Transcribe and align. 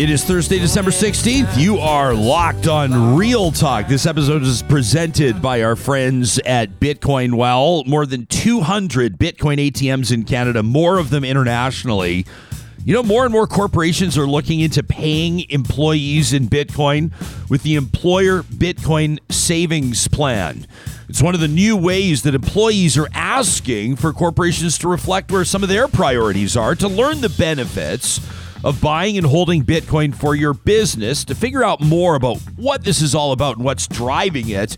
It 0.00 0.08
is 0.08 0.24
Thursday, 0.24 0.58
December 0.58 0.92
16th. 0.92 1.58
You 1.58 1.76
are 1.76 2.14
locked 2.14 2.66
on 2.66 3.16
Real 3.16 3.52
Talk. 3.52 3.86
This 3.86 4.06
episode 4.06 4.40
is 4.40 4.62
presented 4.62 5.42
by 5.42 5.62
our 5.62 5.76
friends 5.76 6.38
at 6.46 6.80
Bitcoin 6.80 7.34
Well. 7.34 7.84
More 7.84 8.06
than 8.06 8.24
200 8.24 9.18
Bitcoin 9.18 9.58
ATMs 9.58 10.10
in 10.10 10.24
Canada, 10.24 10.62
more 10.62 10.96
of 10.96 11.10
them 11.10 11.22
internationally. 11.22 12.24
You 12.82 12.94
know, 12.94 13.02
more 13.02 13.24
and 13.24 13.32
more 13.32 13.46
corporations 13.46 14.16
are 14.16 14.26
looking 14.26 14.60
into 14.60 14.82
paying 14.82 15.40
employees 15.50 16.32
in 16.32 16.48
Bitcoin 16.48 17.12
with 17.50 17.62
the 17.62 17.74
Employer 17.74 18.42
Bitcoin 18.42 19.18
Savings 19.30 20.08
Plan. 20.08 20.66
It's 21.10 21.20
one 21.20 21.34
of 21.34 21.42
the 21.42 21.48
new 21.48 21.76
ways 21.76 22.22
that 22.22 22.34
employees 22.34 22.96
are 22.96 23.10
asking 23.12 23.96
for 23.96 24.14
corporations 24.14 24.78
to 24.78 24.88
reflect 24.88 25.30
where 25.30 25.44
some 25.44 25.62
of 25.62 25.68
their 25.68 25.88
priorities 25.88 26.56
are 26.56 26.74
to 26.76 26.88
learn 26.88 27.20
the 27.20 27.28
benefits 27.28 28.18
of 28.64 28.80
buying 28.80 29.16
and 29.16 29.26
holding 29.26 29.64
Bitcoin 29.64 30.14
for 30.14 30.34
your 30.34 30.54
business. 30.54 31.24
To 31.24 31.34
figure 31.34 31.64
out 31.64 31.80
more 31.80 32.14
about 32.14 32.38
what 32.56 32.84
this 32.84 33.02
is 33.02 33.14
all 33.14 33.32
about 33.32 33.56
and 33.56 33.64
what's 33.64 33.86
driving 33.86 34.48
it, 34.48 34.76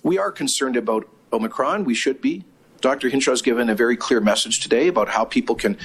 We 0.04 0.20
are 0.20 0.32
concerned 0.32 0.78
about 0.78 1.10
Omicron. 1.34 1.86
We 1.86 1.96
should 1.96 2.22
be. 2.22 2.46
Dr. 2.82 3.10
Hinshaw 3.10 3.32
has 3.32 3.42
given 3.42 3.70
a 3.70 3.76
very 3.76 3.98
clear 3.98 4.22
message 4.22 4.60
today 4.60 4.88
about 4.88 5.10
how 5.10 5.26
people 5.26 5.56
can 5.56 5.76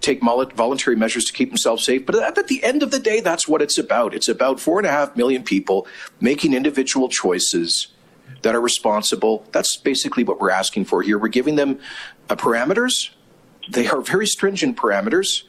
take 0.00 0.22
voluntary 0.22 0.96
measures 0.96 1.24
to 1.26 1.32
keep 1.32 1.50
themselves 1.50 1.84
safe. 1.84 2.06
But 2.06 2.16
at 2.16 2.48
the 2.48 2.62
end 2.62 2.82
of 2.82 2.90
the 2.90 2.98
day, 2.98 3.20
that's 3.20 3.48
what 3.48 3.62
it's 3.62 3.78
about. 3.78 4.14
It's 4.14 4.28
about 4.28 4.60
four 4.60 4.78
and 4.78 4.86
a 4.86 4.90
half 4.90 5.16
million 5.16 5.42
people 5.42 5.86
making 6.20 6.54
individual 6.54 7.08
choices 7.08 7.88
that 8.42 8.54
are 8.54 8.60
responsible. 8.60 9.44
That's 9.52 9.76
basically 9.76 10.24
what 10.24 10.40
we're 10.40 10.50
asking 10.50 10.84
for 10.84 11.02
here. 11.02 11.18
We're 11.18 11.28
giving 11.28 11.56
them 11.56 11.80
uh, 12.30 12.36
parameters. 12.36 13.10
They 13.68 13.88
are 13.88 14.00
very 14.00 14.26
stringent 14.26 14.76
parameters. 14.76 15.42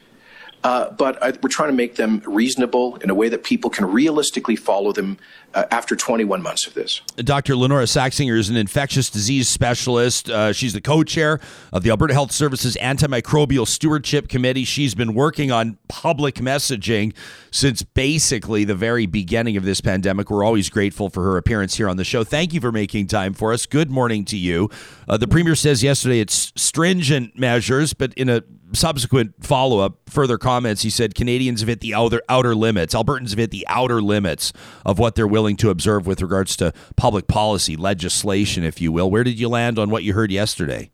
Uh, 0.63 0.91
but 0.91 1.21
I, 1.23 1.31
we're 1.41 1.49
trying 1.49 1.69
to 1.69 1.75
make 1.75 1.95
them 1.95 2.21
reasonable 2.25 2.97
in 2.97 3.09
a 3.09 3.15
way 3.15 3.29
that 3.29 3.43
people 3.43 3.69
can 3.69 3.85
realistically 3.85 4.55
follow 4.55 4.91
them 4.91 5.17
uh, 5.53 5.65
after 5.71 5.95
21 5.95 6.41
months 6.41 6.67
of 6.67 6.73
this. 6.73 7.01
Dr. 7.17 7.53
Lynora 7.53 7.85
Saxinger 7.85 8.37
is 8.37 8.49
an 8.49 8.55
infectious 8.55 9.09
disease 9.09 9.47
specialist. 9.47 10.29
Uh, 10.29 10.53
she's 10.53 10.73
the 10.73 10.81
co 10.81 11.03
chair 11.03 11.39
of 11.71 11.83
the 11.83 11.89
Alberta 11.89 12.13
Health 12.13 12.31
Services 12.31 12.77
Antimicrobial 12.81 13.67
Stewardship 13.67 14.27
Committee. 14.27 14.65
She's 14.65 14.93
been 14.93 15.13
working 15.13 15.51
on 15.51 15.77
public 15.87 16.35
messaging 16.35 17.13
since 17.51 17.81
basically 17.81 18.63
the 18.63 18.75
very 18.75 19.05
beginning 19.05 19.57
of 19.57 19.63
this 19.63 19.81
pandemic. 19.81 20.29
We're 20.29 20.43
always 20.43 20.69
grateful 20.69 21.09
for 21.09 21.23
her 21.23 21.37
appearance 21.37 21.77
here 21.77 21.89
on 21.89 21.97
the 21.97 22.03
show. 22.03 22.23
Thank 22.23 22.53
you 22.53 22.61
for 22.61 22.71
making 22.71 23.07
time 23.07 23.33
for 23.33 23.53
us. 23.53 23.65
Good 23.65 23.89
morning 23.89 24.25
to 24.25 24.37
you. 24.37 24.69
Uh, 25.07 25.17
the 25.17 25.27
Premier 25.27 25.55
says 25.55 25.81
yesterday 25.81 26.19
it's 26.19 26.51
stringent 26.55 27.39
measures, 27.39 27.93
but 27.93 28.13
in 28.13 28.29
a 28.29 28.43
subsequent 28.73 29.43
follow 29.43 29.79
up, 29.79 30.09
further 30.09 30.37
comments, 30.37 30.81
he 30.81 30.89
said 30.89 31.15
Canadians 31.15 31.61
have 31.61 31.69
hit 31.69 31.81
the 31.81 31.93
outer 31.93 32.21
outer 32.29 32.55
limits. 32.55 32.93
Albertans 32.93 33.29
have 33.29 33.39
hit 33.39 33.51
the 33.51 33.65
outer 33.67 34.01
limits 34.01 34.53
of 34.85 34.99
what 34.99 35.15
they're 35.15 35.27
willing 35.27 35.55
to 35.57 35.69
observe 35.69 36.07
with 36.07 36.21
regards 36.21 36.55
to 36.57 36.73
public 36.95 37.27
policy, 37.27 37.75
legislation, 37.75 38.63
if 38.63 38.81
you 38.81 38.91
will. 38.91 39.09
Where 39.09 39.23
did 39.23 39.39
you 39.39 39.49
land 39.49 39.79
on 39.79 39.89
what 39.89 40.03
you 40.03 40.13
heard 40.13 40.31
yesterday? 40.31 40.91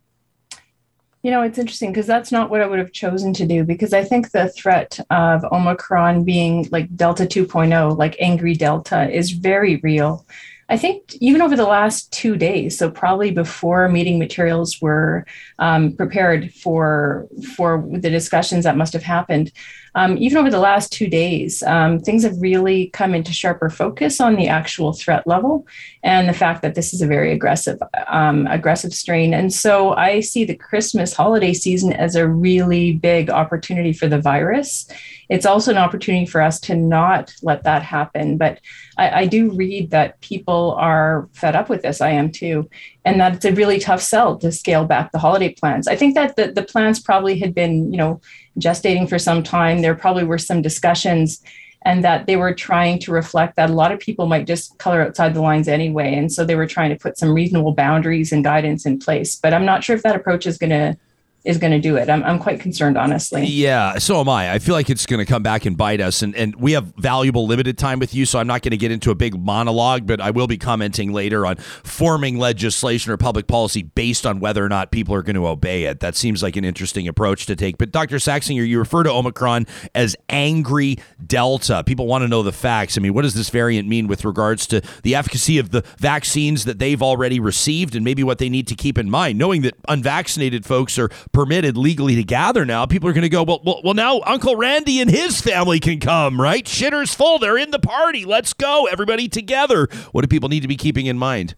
You 1.23 1.31
know, 1.31 1.41
it's 1.41 1.57
interesting 1.57 1.91
because 1.91 2.05
that's 2.05 2.31
not 2.31 2.51
what 2.51 2.61
I 2.61 2.67
would 2.67 2.77
have 2.77 2.91
chosen 2.91 3.33
to 3.33 3.47
do 3.47 3.63
because 3.63 3.93
I 3.93 4.03
think 4.03 4.29
the 4.29 4.49
threat 4.49 4.99
of 5.09 5.43
Omicron 5.45 6.23
being 6.23 6.67
like 6.71 6.95
Delta 6.95 7.25
2.0, 7.25 7.97
like 7.97 8.15
angry 8.19 8.53
Delta, 8.53 9.09
is 9.09 9.31
very 9.31 9.77
real. 9.77 10.23
I 10.67 10.77
think 10.77 11.15
even 11.15 11.41
over 11.41 11.55
the 11.55 11.65
last 11.65 12.11
two 12.11 12.35
days, 12.37 12.77
so 12.77 12.89
probably 12.89 13.29
before 13.29 13.87
meeting 13.87 14.17
materials 14.17 14.81
were 14.81 15.25
um, 15.59 15.93
prepared 15.95 16.51
for 16.53 17.27
for 17.55 17.87
the 17.91 18.09
discussions 18.09 18.63
that 18.63 18.75
must 18.75 18.93
have 18.93 19.03
happened, 19.03 19.51
um, 19.93 20.17
even 20.17 20.37
over 20.37 20.49
the 20.49 20.59
last 20.59 20.91
two 20.91 21.07
days, 21.07 21.63
um, 21.63 21.99
things 21.99 22.23
have 22.23 22.41
really 22.41 22.87
come 22.87 23.13
into 23.13 23.31
sharper 23.31 23.69
focus 23.69 24.19
on 24.19 24.35
the 24.35 24.47
actual 24.47 24.91
threat 24.91 25.25
level 25.27 25.67
and 26.03 26.27
the 26.27 26.33
fact 26.33 26.63
that 26.63 26.75
this 26.75 26.93
is 26.93 27.01
a 27.01 27.07
very 27.07 27.31
aggressive, 27.31 27.79
um, 28.07 28.47
aggressive 28.47 28.93
strain. 28.93 29.33
And 29.33 29.53
so 29.53 29.93
I 29.93 30.19
see 30.19 30.45
the 30.45 30.55
Christmas 30.55 31.13
holiday 31.13 31.53
season 31.53 31.93
as 31.93 32.15
a 32.15 32.27
really 32.27 32.91
big 32.93 33.29
opportunity 33.29 33.93
for 33.93 34.07
the 34.07 34.19
virus. 34.19 34.87
It's 35.29 35.45
also 35.45 35.71
an 35.71 35.77
opportunity 35.77 36.25
for 36.25 36.41
us 36.41 36.59
to 36.61 36.75
not 36.75 37.33
let 37.41 37.63
that 37.63 37.83
happen. 37.83 38.37
But 38.37 38.59
I, 38.97 39.21
I 39.21 39.25
do 39.25 39.51
read 39.51 39.91
that 39.91 40.19
people 40.21 40.75
are 40.77 41.29
fed 41.33 41.55
up 41.55 41.69
with 41.69 41.81
this. 41.81 42.01
I 42.01 42.11
am 42.11 42.31
too 42.31 42.69
and 43.03 43.19
that 43.19 43.35
it's 43.35 43.45
a 43.45 43.53
really 43.53 43.79
tough 43.79 44.01
sell 44.01 44.37
to 44.37 44.51
scale 44.51 44.85
back 44.85 45.11
the 45.11 45.19
holiday 45.19 45.53
plans. 45.53 45.87
I 45.87 45.95
think 45.95 46.15
that 46.15 46.35
the, 46.35 46.51
the 46.51 46.63
plans 46.63 46.99
probably 46.99 47.37
had 47.39 47.53
been, 47.53 47.91
you 47.91 47.97
know, 47.97 48.19
gestating 48.59 49.07
for 49.07 49.19
some 49.19 49.43
time. 49.43 49.81
There 49.81 49.95
probably 49.95 50.23
were 50.23 50.37
some 50.37 50.61
discussions 50.61 51.41
and 51.85 52.03
that 52.03 52.25
they 52.25 52.35
were 52.35 52.53
trying 52.53 52.97
to 52.99 53.11
reflect 53.11 53.55
that 53.55 53.69
a 53.69 53.73
lot 53.73 53.91
of 53.91 53.99
people 53.99 54.25
might 54.25 54.47
just 54.47 54.77
color 54.79 55.03
outside 55.03 55.35
the 55.35 55.41
lines 55.41 55.67
anyway. 55.67 56.15
And 56.15 56.33
so 56.33 56.43
they 56.43 56.55
were 56.55 56.65
trying 56.65 56.89
to 56.89 56.95
put 56.95 57.17
some 57.17 57.31
reasonable 57.31 57.73
boundaries 57.73 58.31
and 58.31 58.43
guidance 58.43 58.87
in 58.87 58.97
place. 58.97 59.35
But 59.35 59.53
I'm 59.53 59.65
not 59.65 59.83
sure 59.83 59.95
if 59.95 60.01
that 60.01 60.15
approach 60.15 60.47
is 60.47 60.57
going 60.57 60.71
to 60.71 60.97
is 61.45 61.59
going 61.59 61.71
to 61.71 61.79
do 61.79 61.95
it. 61.95 62.09
I'm, 62.09 62.23
I'm 62.23 62.39
quite 62.39 62.59
concerned, 62.59 62.97
honestly. 62.97 63.45
Yeah, 63.45 63.97
so 63.99 64.19
am 64.19 64.27
I. 64.27 64.51
I 64.51 64.59
feel 64.59 64.73
like 64.73 64.89
it's 64.89 65.05
going 65.05 65.23
to 65.23 65.25
come 65.25 65.43
back 65.43 65.65
and 65.65 65.77
bite 65.77 66.01
us. 66.01 66.21
And, 66.21 66.35
and 66.35 66.55
we 66.55 66.71
have 66.71 66.93
valuable 66.97 67.45
limited 67.45 67.77
time 67.77 67.99
with 67.99 68.15
you, 68.15 68.25
so 68.25 68.39
I'm 68.39 68.47
not 68.47 68.63
going 68.63 68.71
to 68.71 68.77
get 68.77 68.91
into 68.91 69.11
a 69.11 69.15
big 69.15 69.39
monologue, 69.39 70.07
but 70.07 70.19
I 70.19 70.31
will 70.31 70.47
be 70.47 70.57
commenting 70.57 71.13
later 71.13 71.45
on 71.45 71.57
forming 71.57 72.39
legislation 72.39 73.11
or 73.11 73.17
public 73.17 73.47
policy 73.47 73.83
based 73.83 74.25
on 74.25 74.39
whether 74.39 74.65
or 74.65 74.69
not 74.69 74.91
people 74.91 75.13
are 75.13 75.21
going 75.21 75.35
to 75.35 75.47
obey 75.47 75.83
it. 75.83 75.99
That 75.99 76.15
seems 76.15 76.41
like 76.41 76.55
an 76.55 76.65
interesting 76.65 77.07
approach 77.07 77.45
to 77.45 77.55
take. 77.55 77.77
But 77.77 77.91
Dr. 77.91 78.17
Saxinger, 78.17 78.67
you 78.67 78.79
refer 78.79 79.03
to 79.03 79.11
Omicron 79.11 79.67
as 79.93 80.15
angry 80.29 80.97
Delta. 81.25 81.83
People 81.85 82.07
want 82.07 82.23
to 82.23 82.27
know 82.27 82.41
the 82.41 82.51
facts. 82.51 82.97
I 82.97 83.01
mean, 83.01 83.13
what 83.13 83.21
does 83.21 83.35
this 83.35 83.49
variant 83.49 83.87
mean 83.87 84.07
with 84.07 84.25
regards 84.25 84.65
to 84.67 84.81
the 85.03 85.13
efficacy 85.13 85.59
of 85.59 85.69
the 85.69 85.83
vaccines 85.99 86.65
that 86.65 86.79
they've 86.79 87.01
already 87.01 87.39
received 87.39 87.95
and 87.95 88.03
maybe 88.03 88.23
what 88.23 88.39
they 88.39 88.49
need 88.49 88.67
to 88.67 88.75
keep 88.75 88.97
in 88.97 89.09
mind, 89.09 89.37
knowing 89.37 89.61
that 89.61 89.75
unvaccinated 89.87 90.65
folks 90.65 90.97
are 90.97 91.09
permitted 91.35 91.75
legally 91.75 92.15
to 92.15 92.23
gather 92.23 92.63
now, 92.63 92.85
people 92.85 93.09
are 93.09 93.13
going 93.13 93.23
to 93.23 93.29
go, 93.29 93.43
well, 93.43 93.61
well, 93.65 93.81
well, 93.83 93.93
now 93.93 94.21
Uncle 94.25 94.55
Randy 94.55 95.01
and 95.01 95.11
his 95.11 95.41
family 95.41 95.81
can 95.81 95.99
come, 95.99 96.39
right? 96.39 96.63
Shitter's 96.63 97.13
full. 97.13 97.39
They're 97.39 97.57
in 97.57 97.71
the 97.71 97.79
party. 97.79 98.23
Let's 98.23 98.53
go. 98.53 98.87
Everybody 98.87 99.27
together. 99.27 99.89
What 100.13 100.21
do 100.21 100.27
people 100.29 100.47
need 100.47 100.61
to 100.61 100.69
be 100.69 100.77
keeping 100.77 101.07
in 101.07 101.17
mind? 101.17 101.55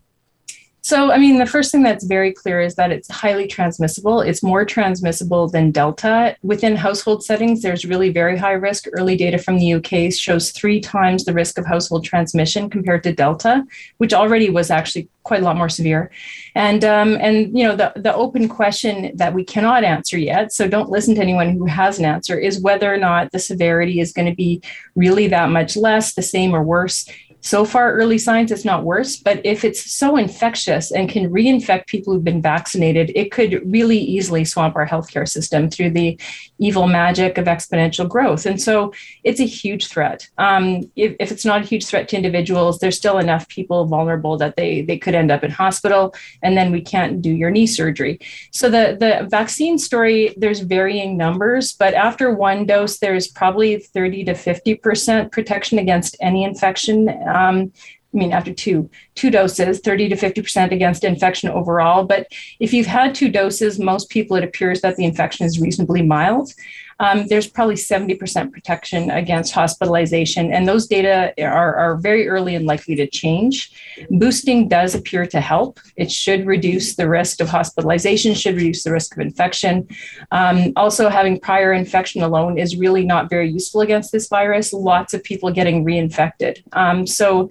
So, 0.87 1.11
I 1.11 1.17
mean, 1.17 1.37
the 1.37 1.45
first 1.45 1.69
thing 1.69 1.83
that's 1.83 2.05
very 2.05 2.31
clear 2.31 2.61
is 2.61 2.75
that 2.75 2.93
it's 2.93 3.11
highly 3.11 3.45
transmissible. 3.45 4.21
It's 4.21 4.41
more 4.41 4.63
transmissible 4.63 5.49
than 5.49 5.69
Delta. 5.69 6.37
Within 6.43 6.77
household 6.77 7.25
settings, 7.25 7.61
there's 7.61 7.83
really 7.83 8.09
very 8.09 8.37
high 8.37 8.53
risk. 8.53 8.85
Early 8.93 9.17
data 9.17 9.37
from 9.37 9.57
the 9.57 9.73
UK 9.73 10.13
shows 10.13 10.51
three 10.51 10.79
times 10.79 11.25
the 11.25 11.33
risk 11.33 11.57
of 11.57 11.65
household 11.65 12.05
transmission 12.05 12.69
compared 12.69 13.03
to 13.03 13.11
Delta, 13.11 13.65
which 13.97 14.13
already 14.13 14.49
was 14.49 14.71
actually 14.71 15.09
quite 15.23 15.41
a 15.41 15.43
lot 15.43 15.57
more 15.57 15.67
severe. 15.67 16.09
And 16.55 16.85
um, 16.85 17.17
and 17.19 17.35
you 17.57 17.65
know, 17.65 17.75
the 17.75 17.91
the 17.97 18.15
open 18.15 18.47
question 18.47 19.11
that 19.17 19.33
we 19.33 19.43
cannot 19.43 19.83
answer 19.83 20.17
yet, 20.17 20.53
so 20.53 20.69
don't 20.69 20.89
listen 20.89 21.15
to 21.15 21.21
anyone 21.21 21.49
who 21.57 21.65
has 21.65 21.99
an 21.99 22.05
answer, 22.05 22.39
is 22.39 22.61
whether 22.61 22.91
or 22.91 22.97
not 22.97 23.33
the 23.33 23.39
severity 23.39 23.99
is 23.99 24.13
going 24.13 24.29
to 24.29 24.35
be 24.35 24.61
really 24.95 25.27
that 25.27 25.49
much 25.49 25.75
less, 25.75 26.13
the 26.13 26.21
same, 26.21 26.55
or 26.55 26.63
worse 26.63 27.05
so 27.41 27.65
far, 27.65 27.93
early 27.93 28.17
signs, 28.17 28.51
it's 28.51 28.65
not 28.65 28.83
worse. 28.83 29.17
But 29.17 29.45
if 29.45 29.63
it's 29.63 29.91
so 29.91 30.17
infectious 30.17 30.91
and 30.91 31.09
can 31.09 31.29
reinfect 31.29 31.87
people 31.87 32.13
who've 32.13 32.23
been 32.23 32.41
vaccinated, 32.41 33.11
it 33.15 33.31
could 33.31 33.61
really 33.71 33.97
easily 33.97 34.43
swamp 34.43 34.75
our 34.75 34.87
healthcare 34.87 35.27
system 35.27 35.69
through 35.69 35.91
the 35.91 36.19
evil 36.59 36.87
magic 36.87 37.37
of 37.37 37.45
exponential 37.45 38.07
growth. 38.07 38.45
And 38.45 38.61
so 38.61 38.93
it's 39.23 39.39
a 39.39 39.45
huge 39.45 39.87
threat. 39.87 40.27
Um, 40.37 40.89
if, 40.95 41.15
if 41.19 41.31
it's 41.31 41.45
not 41.45 41.61
a 41.61 41.65
huge 41.65 41.85
threat 41.85 42.07
to 42.09 42.15
individuals, 42.15 42.79
there's 42.79 42.97
still 42.97 43.19
enough 43.19 43.47
people 43.47 43.85
vulnerable 43.85 44.37
that 44.37 44.55
they, 44.55 44.81
they 44.81 44.97
could 44.97 45.15
end 45.15 45.31
up 45.31 45.43
in 45.43 45.51
hospital, 45.51 46.15
and 46.41 46.57
then 46.57 46.71
we 46.71 46.81
can't 46.81 47.21
do 47.21 47.31
your 47.31 47.51
knee 47.51 47.67
surgery. 47.67 48.19
So 48.51 48.69
the, 48.69 48.97
the 48.99 49.27
vaccine 49.29 49.77
story, 49.77 50.33
there's 50.37 50.61
varying 50.61 51.17
numbers, 51.17 51.73
but 51.73 51.93
after 51.93 52.33
one 52.33 52.65
dose, 52.65 52.99
there's 52.99 53.27
probably 53.27 53.77
30 53.77 54.25
to 54.25 54.33
50% 54.33 55.31
protection 55.31 55.79
against 55.79 56.15
any 56.21 56.43
infection 56.43 57.09
um, 57.27 57.71
I 58.17 58.19
mean, 58.19 58.33
after 58.33 58.51
two 58.51 58.89
two 59.13 59.29
doses, 59.29 59.79
30 59.79 60.09
to 60.09 60.15
50 60.15 60.41
percent 60.41 60.73
against 60.73 61.03
infection 61.03 61.49
overall. 61.49 62.03
But 62.03 62.27
if 62.59 62.73
you've 62.73 62.87
had 62.87 63.13
two 63.13 63.29
doses, 63.29 63.79
most 63.79 64.09
people 64.09 64.35
it 64.37 64.43
appears 64.43 64.81
that 64.81 64.95
the 64.95 65.05
infection 65.05 65.45
is 65.45 65.59
reasonably 65.61 66.01
mild. 66.01 66.51
Um, 66.99 67.27
there's 67.27 67.47
probably 67.47 67.75
70% 67.75 68.51
protection 68.51 69.11
against 69.11 69.53
hospitalization, 69.53 70.51
and 70.51 70.67
those 70.67 70.87
data 70.87 71.33
are, 71.39 71.75
are 71.75 71.95
very 71.97 72.27
early 72.27 72.55
and 72.55 72.65
likely 72.65 72.95
to 72.95 73.07
change. 73.07 73.71
Boosting 74.09 74.67
does 74.67 74.95
appear 74.95 75.27
to 75.27 75.39
help. 75.39 75.79
It 75.95 76.11
should 76.11 76.47
reduce 76.47 76.95
the 76.95 77.07
risk 77.07 77.39
of 77.39 77.49
hospitalization, 77.49 78.33
should 78.33 78.55
reduce 78.55 78.83
the 78.83 78.91
risk 78.91 79.13
of 79.15 79.21
infection. 79.21 79.87
Um, 80.31 80.73
also, 80.75 81.09
having 81.09 81.39
prior 81.39 81.71
infection 81.71 82.23
alone 82.23 82.57
is 82.57 82.77
really 82.77 83.05
not 83.05 83.29
very 83.29 83.49
useful 83.49 83.81
against 83.81 84.11
this 84.11 84.27
virus. 84.27 84.73
Lots 84.73 85.13
of 85.13 85.23
people 85.23 85.51
getting 85.51 85.85
reinfected. 85.85 86.63
Um, 86.73 87.05
so 87.05 87.49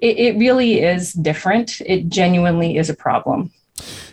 it, 0.00 0.16
it 0.18 0.38
really 0.38 0.80
is 0.80 1.12
different. 1.12 1.80
It 1.82 2.08
genuinely 2.08 2.76
is 2.76 2.90
a 2.90 2.94
problem. 2.94 3.50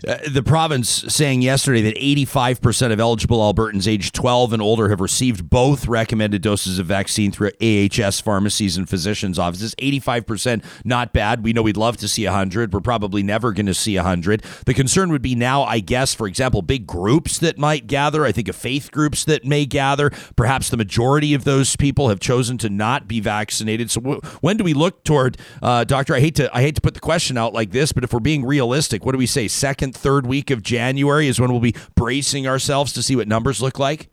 Uh, 0.07 0.17
the 0.29 0.43
province 0.43 0.89
saying 1.07 1.41
yesterday 1.41 1.81
that 1.81 1.95
85% 1.95 2.91
of 2.91 2.99
eligible 2.99 3.39
Albertans 3.39 3.87
aged 3.87 4.13
12 4.13 4.53
and 4.53 4.61
older 4.61 4.89
have 4.89 5.01
received 5.01 5.49
both 5.49 5.87
recommended 5.87 6.41
doses 6.41 6.79
of 6.79 6.85
vaccine 6.85 7.31
through 7.31 7.51
AHS 7.61 8.19
pharmacies 8.21 8.77
and 8.77 8.89
physicians' 8.89 9.39
offices. 9.39 9.75
85%, 9.75 10.63
not 10.83 11.13
bad. 11.13 11.43
We 11.43 11.53
know 11.53 11.61
we'd 11.61 11.77
love 11.77 11.97
to 11.97 12.07
see 12.07 12.25
100. 12.25 12.73
We're 12.73 12.79
probably 12.79 13.23
never 13.23 13.51
going 13.51 13.65
to 13.65 13.73
see 13.73 13.95
100. 13.95 14.43
The 14.65 14.73
concern 14.73 15.11
would 15.11 15.21
be 15.21 15.35
now, 15.35 15.63
I 15.63 15.79
guess, 15.79 16.13
for 16.13 16.27
example, 16.27 16.61
big 16.61 16.87
groups 16.87 17.39
that 17.39 17.57
might 17.57 17.87
gather. 17.87 18.25
I 18.25 18.31
think 18.31 18.47
of 18.47 18.55
faith 18.55 18.91
groups 18.91 19.23
that 19.25 19.45
may 19.45 19.65
gather. 19.65 20.09
Perhaps 20.35 20.69
the 20.69 20.77
majority 20.77 21.33
of 21.33 21.43
those 21.43 21.75
people 21.75 22.09
have 22.09 22.19
chosen 22.19 22.57
to 22.59 22.69
not 22.69 23.07
be 23.07 23.19
vaccinated. 23.19 23.91
So 23.91 24.01
w- 24.01 24.21
when 24.41 24.57
do 24.57 24.63
we 24.63 24.73
look 24.73 25.03
toward, 25.03 25.37
uh, 25.61 25.83
doctor? 25.83 26.15
I 26.15 26.19
hate 26.19 26.35
to 26.35 26.55
I 26.55 26.61
hate 26.61 26.75
to 26.75 26.81
put 26.81 26.93
the 26.93 26.99
question 26.99 27.37
out 27.37 27.53
like 27.53 27.71
this, 27.71 27.91
but 27.91 28.03
if 28.03 28.13
we're 28.13 28.19
being 28.19 28.45
realistic, 28.45 29.05
what 29.05 29.11
do 29.11 29.17
we 29.17 29.25
say? 29.25 29.47
Second, 29.57 29.95
third 29.95 30.27
week 30.27 30.51
of 30.51 30.61
January 30.61 31.27
is 31.27 31.39
when 31.39 31.51
we'll 31.51 31.59
be 31.59 31.75
bracing 31.95 32.45
ourselves 32.47 32.93
to 32.93 33.01
see 33.01 33.15
what 33.15 33.27
numbers 33.27 33.59
look 33.59 33.79
like? 33.79 34.07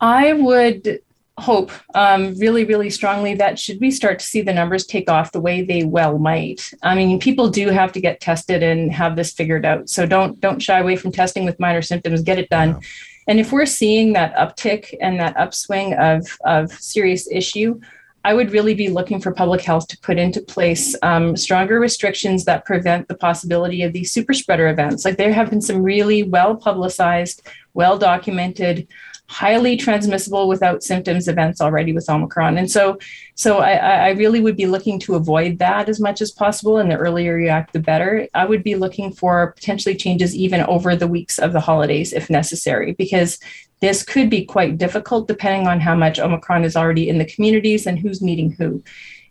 I 0.00 0.34
would 0.34 1.00
hope 1.36 1.72
um, 1.94 2.38
really, 2.38 2.64
really 2.64 2.90
strongly 2.90 3.34
that 3.34 3.58
should 3.58 3.80
we 3.80 3.90
start 3.90 4.20
to 4.20 4.24
see 4.24 4.40
the 4.40 4.52
numbers 4.52 4.86
take 4.86 5.10
off 5.10 5.32
the 5.32 5.40
way 5.40 5.62
they 5.62 5.82
well 5.82 6.18
might. 6.18 6.70
I 6.82 6.94
mean, 6.94 7.18
people 7.18 7.50
do 7.50 7.70
have 7.70 7.90
to 7.92 8.00
get 8.00 8.20
tested 8.20 8.62
and 8.62 8.92
have 8.92 9.16
this 9.16 9.32
figured 9.32 9.66
out. 9.66 9.88
So 9.88 10.06
don't 10.06 10.40
don't 10.40 10.60
shy 10.60 10.78
away 10.78 10.94
from 10.94 11.10
testing 11.10 11.44
with 11.44 11.58
minor 11.58 11.82
symptoms. 11.82 12.22
Get 12.22 12.38
it 12.38 12.48
done. 12.50 12.68
Yeah. 12.68 12.80
And 13.26 13.40
if 13.40 13.50
we're 13.50 13.66
seeing 13.66 14.12
that 14.12 14.34
uptick 14.36 14.94
and 15.00 15.18
that 15.18 15.36
upswing 15.36 15.94
of 15.94 16.38
of 16.44 16.72
serious 16.72 17.28
issue, 17.30 17.80
I 18.22 18.34
would 18.34 18.52
really 18.52 18.74
be 18.74 18.88
looking 18.88 19.20
for 19.20 19.32
public 19.32 19.62
health 19.62 19.88
to 19.88 19.98
put 19.98 20.18
into 20.18 20.42
place 20.42 20.94
um, 21.02 21.36
stronger 21.36 21.80
restrictions 21.80 22.44
that 22.44 22.66
prevent 22.66 23.08
the 23.08 23.16
possibility 23.16 23.82
of 23.82 23.92
these 23.92 24.12
super 24.12 24.34
spreader 24.34 24.68
events. 24.68 25.04
Like 25.04 25.16
there 25.16 25.32
have 25.32 25.48
been 25.48 25.62
some 25.62 25.82
really 25.82 26.22
well 26.22 26.54
publicized, 26.54 27.46
well 27.72 27.96
documented, 27.96 28.86
highly 29.30 29.76
transmissible 29.76 30.48
without 30.48 30.82
symptoms 30.82 31.28
events 31.28 31.60
already 31.60 31.92
with 31.92 32.10
Omicron. 32.10 32.58
And 32.58 32.68
so, 32.68 32.98
so 33.36 33.58
I, 33.58 33.74
I 33.74 34.08
really 34.10 34.40
would 34.40 34.56
be 34.56 34.66
looking 34.66 34.98
to 35.00 35.14
avoid 35.14 35.60
that 35.60 35.88
as 35.88 36.00
much 36.00 36.20
as 36.20 36.32
possible. 36.32 36.78
And 36.78 36.90
the 36.90 36.96
earlier 36.96 37.38
you 37.38 37.48
act, 37.48 37.72
the 37.72 37.78
better. 37.78 38.26
I 38.34 38.44
would 38.44 38.64
be 38.64 38.74
looking 38.74 39.12
for 39.12 39.52
potentially 39.52 39.94
changes 39.94 40.34
even 40.34 40.62
over 40.62 40.96
the 40.96 41.06
weeks 41.06 41.38
of 41.38 41.52
the 41.52 41.60
holidays 41.60 42.12
if 42.12 42.28
necessary, 42.28 42.92
because 42.92 43.38
this 43.80 44.02
could 44.02 44.28
be 44.30 44.44
quite 44.44 44.78
difficult 44.78 45.26
depending 45.28 45.66
on 45.66 45.80
how 45.80 45.94
much 45.94 46.18
Omicron 46.18 46.64
is 46.64 46.76
already 46.76 47.08
in 47.08 47.18
the 47.18 47.24
communities 47.24 47.86
and 47.86 47.98
who's 47.98 48.22
meeting 48.22 48.52
who. 48.52 48.82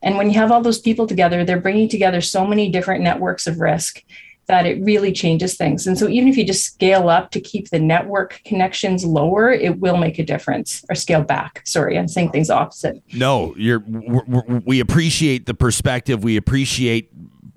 And 0.01 0.17
when 0.17 0.29
you 0.29 0.35
have 0.39 0.51
all 0.51 0.61
those 0.61 0.79
people 0.79 1.07
together, 1.07 1.43
they're 1.43 1.59
bringing 1.59 1.89
together 1.89 2.21
so 2.21 2.45
many 2.45 2.69
different 2.69 3.03
networks 3.03 3.47
of 3.47 3.59
risk 3.59 4.03
that 4.49 4.65
it 4.65 4.83
really 4.83 5.11
changes 5.11 5.55
things. 5.55 5.85
And 5.85 5.95
so 5.95 6.09
even 6.09 6.27
if 6.27 6.35
you 6.35 6.43
just 6.43 6.65
scale 6.65 7.07
up 7.07 7.29
to 7.31 7.39
keep 7.39 7.69
the 7.69 7.77
network 7.77 8.41
connections 8.45 9.05
lower, 9.05 9.51
it 9.51 9.79
will 9.79 9.97
make 9.97 10.17
a 10.17 10.23
difference 10.23 10.83
or 10.89 10.95
scale 10.95 11.21
back. 11.21 11.61
Sorry, 11.65 11.99
I'm 11.99 12.07
saying 12.07 12.31
things 12.31 12.49
opposite. 12.49 12.99
No, 13.13 13.53
you're 13.55 13.83
we 14.65 14.79
appreciate 14.79 15.45
the 15.45 15.53
perspective. 15.53 16.23
We 16.23 16.35
appreciate 16.35 17.11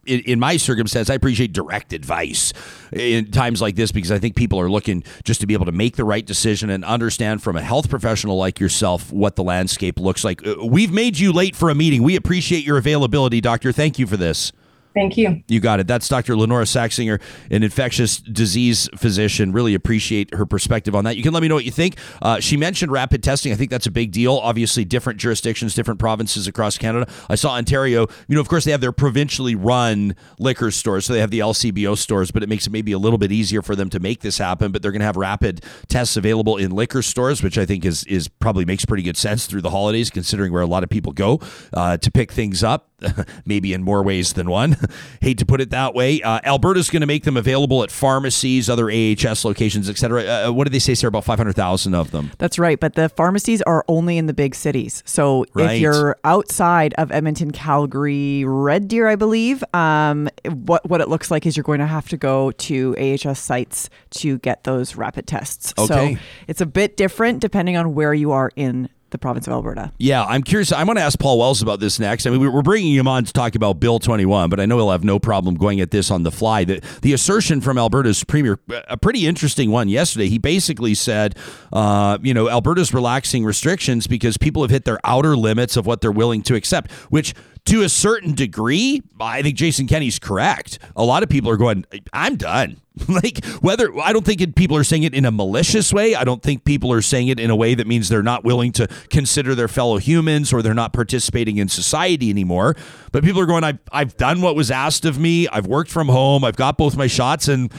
in, 0.06 0.20
in, 0.20 0.40
my 0.40 0.56
circumstance, 0.56 1.10
I 1.10 1.14
appreciate 1.14 1.52
direct 1.52 1.92
advice 1.92 2.52
in 2.92 3.30
times 3.30 3.60
like 3.60 3.76
this 3.76 3.92
because 3.92 4.10
I 4.10 4.18
think 4.18 4.36
people 4.36 4.60
are 4.60 4.70
looking 4.70 5.04
just 5.24 5.40
to 5.40 5.46
be 5.46 5.54
able 5.54 5.66
to 5.66 5.72
make 5.72 5.96
the 5.96 6.04
right 6.04 6.24
decision 6.24 6.70
and 6.70 6.84
understand 6.84 7.42
from 7.42 7.56
a 7.56 7.62
health 7.62 7.88
professional 7.88 8.36
like 8.36 8.60
yourself 8.60 9.12
what 9.12 9.36
the 9.36 9.44
landscape 9.44 9.98
looks 9.98 10.24
like. 10.24 10.46
Uh, 10.46 10.54
we've 10.64 10.92
made 10.92 11.18
you 11.18 11.32
late 11.32 11.56
for 11.56 11.70
a 11.70 11.74
meeting. 11.74 12.02
We 12.02 12.16
appreciate 12.16 12.64
your 12.64 12.78
availability, 12.78 13.40
Doctor. 13.40 13.72
Thank 13.72 13.98
you 13.98 14.06
for 14.06 14.16
this. 14.16 14.52
Thank 14.94 15.16
you. 15.16 15.42
You 15.48 15.60
got 15.60 15.80
it. 15.80 15.86
That's 15.86 16.08
Dr. 16.08 16.34
Lynora 16.34 16.64
Saxinger, 16.64 17.20
an 17.50 17.62
infectious 17.62 18.18
disease 18.18 18.88
physician. 18.96 19.52
Really 19.52 19.74
appreciate 19.74 20.34
her 20.34 20.44
perspective 20.44 20.94
on 20.94 21.04
that. 21.04 21.16
You 21.16 21.22
can 21.22 21.32
let 21.32 21.42
me 21.42 21.48
know 21.48 21.54
what 21.54 21.64
you 21.64 21.70
think. 21.70 21.96
Uh, 22.20 22.40
she 22.40 22.56
mentioned 22.56 22.92
rapid 22.92 23.22
testing. 23.22 23.52
I 23.52 23.54
think 23.54 23.70
that's 23.70 23.86
a 23.86 23.90
big 23.90 24.12
deal. 24.12 24.36
Obviously, 24.36 24.84
different 24.84 25.18
jurisdictions, 25.18 25.74
different 25.74 25.98
provinces 25.98 26.46
across 26.46 26.76
Canada. 26.76 27.10
I 27.30 27.36
saw 27.36 27.52
Ontario, 27.52 28.06
you 28.28 28.34
know, 28.34 28.40
of 28.40 28.48
course, 28.48 28.64
they 28.64 28.70
have 28.70 28.80
their 28.80 28.92
provincially 28.92 29.54
run 29.54 30.14
liquor 30.38 30.70
stores. 30.70 31.06
So 31.06 31.14
they 31.14 31.20
have 31.20 31.30
the 31.30 31.40
LCBO 31.40 31.96
stores, 31.96 32.30
but 32.30 32.42
it 32.42 32.48
makes 32.48 32.66
it 32.66 32.70
maybe 32.70 32.92
a 32.92 32.98
little 32.98 33.18
bit 33.18 33.32
easier 33.32 33.62
for 33.62 33.74
them 33.74 33.88
to 33.90 34.00
make 34.00 34.20
this 34.20 34.38
happen. 34.38 34.72
But 34.72 34.82
they're 34.82 34.92
going 34.92 35.00
to 35.00 35.06
have 35.06 35.16
rapid 35.16 35.64
tests 35.88 36.16
available 36.16 36.56
in 36.56 36.70
liquor 36.70 37.02
stores, 37.02 37.42
which 37.42 37.56
I 37.56 37.64
think 37.64 37.84
is, 37.84 38.04
is 38.04 38.28
probably 38.28 38.64
makes 38.64 38.84
pretty 38.84 39.02
good 39.02 39.16
sense 39.16 39.46
through 39.46 39.62
the 39.62 39.70
holidays, 39.70 40.10
considering 40.10 40.52
where 40.52 40.62
a 40.62 40.66
lot 40.66 40.82
of 40.82 40.90
people 40.90 41.12
go 41.12 41.40
uh, 41.72 41.96
to 41.96 42.10
pick 42.10 42.32
things 42.32 42.62
up, 42.62 42.90
maybe 43.46 43.72
in 43.72 43.82
more 43.82 44.02
ways 44.02 44.32
than 44.32 44.48
one. 44.48 44.76
Hate 45.20 45.38
to 45.38 45.46
put 45.46 45.60
it 45.60 45.70
that 45.70 45.94
way. 45.94 46.22
Uh, 46.22 46.40
Alberta's 46.44 46.90
going 46.90 47.00
to 47.00 47.06
make 47.06 47.24
them 47.24 47.36
available 47.36 47.82
at 47.82 47.90
pharmacies, 47.90 48.68
other 48.68 48.90
AHS 48.90 49.44
locations, 49.44 49.88
etc. 49.88 50.22
Uh, 50.22 50.48
uh, 50.48 50.52
what 50.52 50.64
did 50.64 50.72
they 50.72 50.78
say, 50.78 50.94
Sarah? 50.94 51.08
About 51.08 51.24
500,000 51.24 51.94
of 51.94 52.10
them. 52.10 52.30
That's 52.38 52.58
right. 52.58 52.78
But 52.78 52.94
the 52.94 53.08
pharmacies 53.08 53.62
are 53.62 53.84
only 53.88 54.18
in 54.18 54.26
the 54.26 54.34
big 54.34 54.54
cities. 54.54 55.02
So 55.06 55.44
right. 55.54 55.72
if 55.72 55.80
you're 55.80 56.16
outside 56.24 56.94
of 56.94 57.12
Edmonton, 57.12 57.50
Calgary, 57.50 58.44
Red 58.44 58.88
Deer, 58.88 59.08
I 59.08 59.16
believe, 59.16 59.62
um, 59.74 60.28
what, 60.44 60.88
what 60.88 61.00
it 61.00 61.08
looks 61.08 61.30
like 61.30 61.46
is 61.46 61.56
you're 61.56 61.64
going 61.64 61.80
to 61.80 61.86
have 61.86 62.08
to 62.08 62.16
go 62.16 62.50
to 62.52 62.96
AHS 62.98 63.38
sites 63.38 63.90
to 64.10 64.38
get 64.38 64.64
those 64.64 64.96
rapid 64.96 65.26
tests. 65.26 65.74
Okay. 65.78 66.14
So 66.14 66.20
it's 66.48 66.60
a 66.60 66.66
bit 66.66 66.96
different 66.96 67.40
depending 67.40 67.76
on 67.76 67.94
where 67.94 68.14
you 68.14 68.32
are 68.32 68.50
in 68.56 68.88
the 69.12 69.18
province 69.18 69.46
of 69.46 69.52
Alberta. 69.52 69.92
Yeah, 69.98 70.24
I'm 70.24 70.42
curious. 70.42 70.72
I'm 70.72 70.86
going 70.86 70.96
to 70.96 71.02
ask 71.02 71.18
Paul 71.18 71.38
Wells 71.38 71.62
about 71.62 71.80
this 71.80 72.00
next. 72.00 72.26
I 72.26 72.30
mean, 72.30 72.52
we're 72.52 72.62
bringing 72.62 72.94
him 72.94 73.06
on 73.06 73.24
to 73.24 73.32
talk 73.32 73.54
about 73.54 73.78
Bill 73.78 73.98
21, 73.98 74.50
but 74.50 74.58
I 74.58 74.66
know 74.66 74.76
he'll 74.78 74.90
have 74.90 75.04
no 75.04 75.18
problem 75.18 75.54
going 75.54 75.80
at 75.80 75.90
this 75.90 76.10
on 76.10 76.24
the 76.24 76.32
fly. 76.32 76.64
The, 76.64 76.82
the 77.02 77.12
assertion 77.12 77.60
from 77.60 77.78
Alberta's 77.78 78.24
premier, 78.24 78.58
a 78.88 78.96
pretty 78.96 79.26
interesting 79.26 79.70
one 79.70 79.88
yesterday. 79.88 80.28
He 80.28 80.38
basically 80.38 80.94
said, 80.94 81.36
uh, 81.72 82.18
you 82.22 82.34
know, 82.34 82.48
Alberta's 82.50 82.92
relaxing 82.92 83.44
restrictions 83.44 84.06
because 84.06 84.36
people 84.36 84.62
have 84.62 84.70
hit 84.70 84.84
their 84.84 84.98
outer 85.04 85.36
limits 85.36 85.76
of 85.76 85.86
what 85.86 86.00
they're 86.00 86.10
willing 86.12 86.42
to 86.42 86.54
accept, 86.54 86.90
which 87.10 87.34
to 87.66 87.82
a 87.82 87.88
certain 87.88 88.34
degree, 88.34 89.02
I 89.20 89.42
think 89.42 89.56
Jason 89.56 89.86
Kenney's 89.86 90.18
correct. 90.18 90.78
A 90.96 91.04
lot 91.04 91.22
of 91.22 91.28
people 91.28 91.50
are 91.50 91.56
going, 91.56 91.84
I'm 92.12 92.36
done. 92.36 92.81
like 93.08 93.44
whether 93.60 93.98
I 94.00 94.12
don't 94.12 94.24
think 94.24 94.40
it, 94.40 94.54
people 94.54 94.76
are 94.76 94.84
saying 94.84 95.04
it 95.04 95.14
in 95.14 95.24
a 95.24 95.30
malicious 95.30 95.92
way. 95.92 96.14
I 96.14 96.24
don't 96.24 96.42
think 96.42 96.64
people 96.64 96.92
are 96.92 97.00
saying 97.02 97.28
it 97.28 97.40
in 97.40 97.50
a 97.50 97.56
way 97.56 97.74
that 97.74 97.86
means 97.86 98.08
they're 98.08 98.22
not 98.22 98.44
willing 98.44 98.72
to 98.72 98.86
consider 99.08 99.54
their 99.54 99.68
fellow 99.68 99.98
humans 99.98 100.52
or 100.52 100.60
they're 100.60 100.74
not 100.74 100.92
participating 100.92 101.56
in 101.56 101.68
society 101.68 102.28
anymore. 102.28 102.76
But 103.10 103.24
people 103.24 103.40
are 103.40 103.46
going, 103.46 103.64
I've, 103.64 103.78
I've 103.90 104.16
done 104.16 104.42
what 104.42 104.56
was 104.56 104.70
asked 104.70 105.04
of 105.04 105.18
me. 105.18 105.48
I've 105.48 105.66
worked 105.66 105.90
from 105.90 106.08
home. 106.08 106.44
I've 106.44 106.56
got 106.56 106.76
both 106.76 106.96
my 106.96 107.06
shots 107.06 107.48
and 107.48 107.72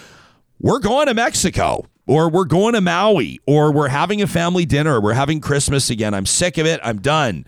we're 0.59 0.79
going 0.79 1.07
to 1.07 1.13
Mexico 1.13 1.85
or 2.07 2.29
we're 2.29 2.45
going 2.45 2.73
to 2.73 2.81
Maui 2.81 3.39
or 3.45 3.71
we're 3.71 3.89
having 3.89 4.21
a 4.21 4.27
family 4.27 4.65
dinner. 4.65 4.95
Or 4.95 5.01
We're 5.01 5.13
having 5.13 5.41
Christmas 5.41 5.89
again. 5.89 6.13
I'm 6.13 6.25
sick 6.25 6.57
of 6.57 6.65
it. 6.65 6.79
I'm 6.83 6.99
done. 6.99 7.45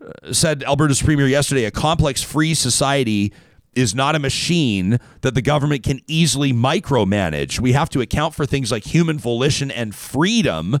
Uh, 0.00 0.32
said 0.32 0.62
Alberta's 0.62 1.02
premier 1.02 1.26
yesterday, 1.26 1.64
a 1.64 1.70
complex 1.70 2.22
free 2.22 2.54
society 2.54 3.32
is 3.74 3.94
not 3.94 4.14
a 4.14 4.18
machine 4.18 4.98
that 5.20 5.34
the 5.34 5.42
government 5.42 5.82
can 5.82 6.00
easily 6.06 6.52
micromanage. 6.52 7.60
We 7.60 7.72
have 7.72 7.88
to 7.90 8.00
account 8.00 8.34
for 8.34 8.46
things 8.46 8.70
like 8.70 8.84
human 8.84 9.18
volition 9.18 9.70
and 9.70 9.94
freedom 9.94 10.78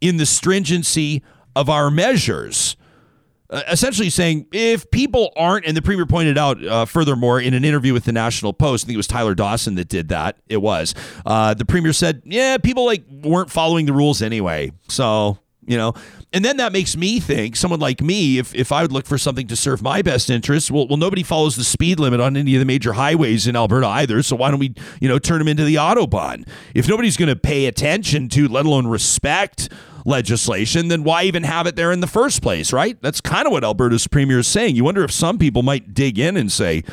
in 0.00 0.16
the 0.16 0.26
stringency 0.26 1.22
of 1.56 1.68
our 1.68 1.90
measures. 1.90 2.76
Uh, 3.50 3.62
essentially 3.68 4.08
saying 4.08 4.46
if 4.52 4.88
people 4.92 5.32
aren't, 5.34 5.66
and 5.66 5.76
the 5.76 5.82
premier 5.82 6.06
pointed 6.06 6.38
out 6.38 6.64
uh, 6.64 6.84
furthermore 6.84 7.40
in 7.40 7.52
an 7.52 7.64
interview 7.64 7.92
with 7.92 8.04
the 8.04 8.12
National 8.12 8.52
Post, 8.52 8.84
I 8.84 8.86
think 8.86 8.94
it 8.94 8.98
was 8.98 9.08
Tyler 9.08 9.34
Dawson 9.34 9.74
that 9.74 9.88
did 9.88 10.08
that. 10.10 10.36
It 10.48 10.58
was 10.58 10.94
uh, 11.26 11.54
the 11.54 11.64
premier 11.64 11.92
said, 11.92 12.22
yeah, 12.24 12.58
people 12.58 12.86
like 12.86 13.02
weren't 13.10 13.50
following 13.50 13.86
the 13.86 13.92
rules 13.92 14.22
anyway. 14.22 14.70
So 14.88 15.38
you 15.70 15.76
know? 15.76 15.94
And 16.32 16.44
then 16.44 16.58
that 16.58 16.72
makes 16.72 16.96
me 16.96 17.20
think 17.20 17.56
someone 17.56 17.80
like 17.80 18.00
me 18.00 18.38
if, 18.38 18.54
if 18.54 18.70
i 18.70 18.82
would 18.82 18.92
look 18.92 19.06
for 19.06 19.18
something 19.18 19.46
to 19.48 19.56
serve 19.56 19.82
my 19.82 20.00
best 20.02 20.30
interests 20.30 20.70
well, 20.70 20.86
well 20.86 20.96
nobody 20.96 21.22
follows 21.22 21.56
the 21.56 21.64
speed 21.64 21.98
limit 21.98 22.20
on 22.20 22.36
any 22.36 22.54
of 22.54 22.60
the 22.60 22.64
major 22.64 22.92
highways 22.92 23.46
in 23.46 23.56
alberta 23.56 23.86
either 23.86 24.22
so 24.22 24.36
why 24.36 24.50
don't 24.50 24.60
we 24.60 24.74
you 25.00 25.08
know 25.08 25.18
turn 25.18 25.38
them 25.38 25.48
into 25.48 25.64
the 25.64 25.74
autobahn? 25.76 26.46
If 26.74 26.88
nobody's 26.88 27.16
going 27.16 27.28
to 27.28 27.36
pay 27.36 27.66
attention 27.66 28.28
to 28.30 28.48
let 28.48 28.66
alone 28.66 28.86
respect 28.86 29.70
legislation 30.04 30.88
then 30.88 31.04
why 31.04 31.24
even 31.24 31.42
have 31.42 31.66
it 31.66 31.76
there 31.76 31.92
in 31.92 32.00
the 32.00 32.06
first 32.06 32.42
place 32.42 32.72
right? 32.72 33.00
That's 33.02 33.20
kind 33.20 33.46
of 33.46 33.52
what 33.52 33.64
alberta's 33.64 34.06
premier 34.06 34.40
is 34.40 34.48
saying. 34.48 34.76
You 34.76 34.84
wonder 34.84 35.04
if 35.04 35.10
some 35.10 35.38
people 35.38 35.62
might 35.62 35.94
dig 35.94 36.18
in 36.18 36.36
and 36.36 36.50
say 36.50 36.84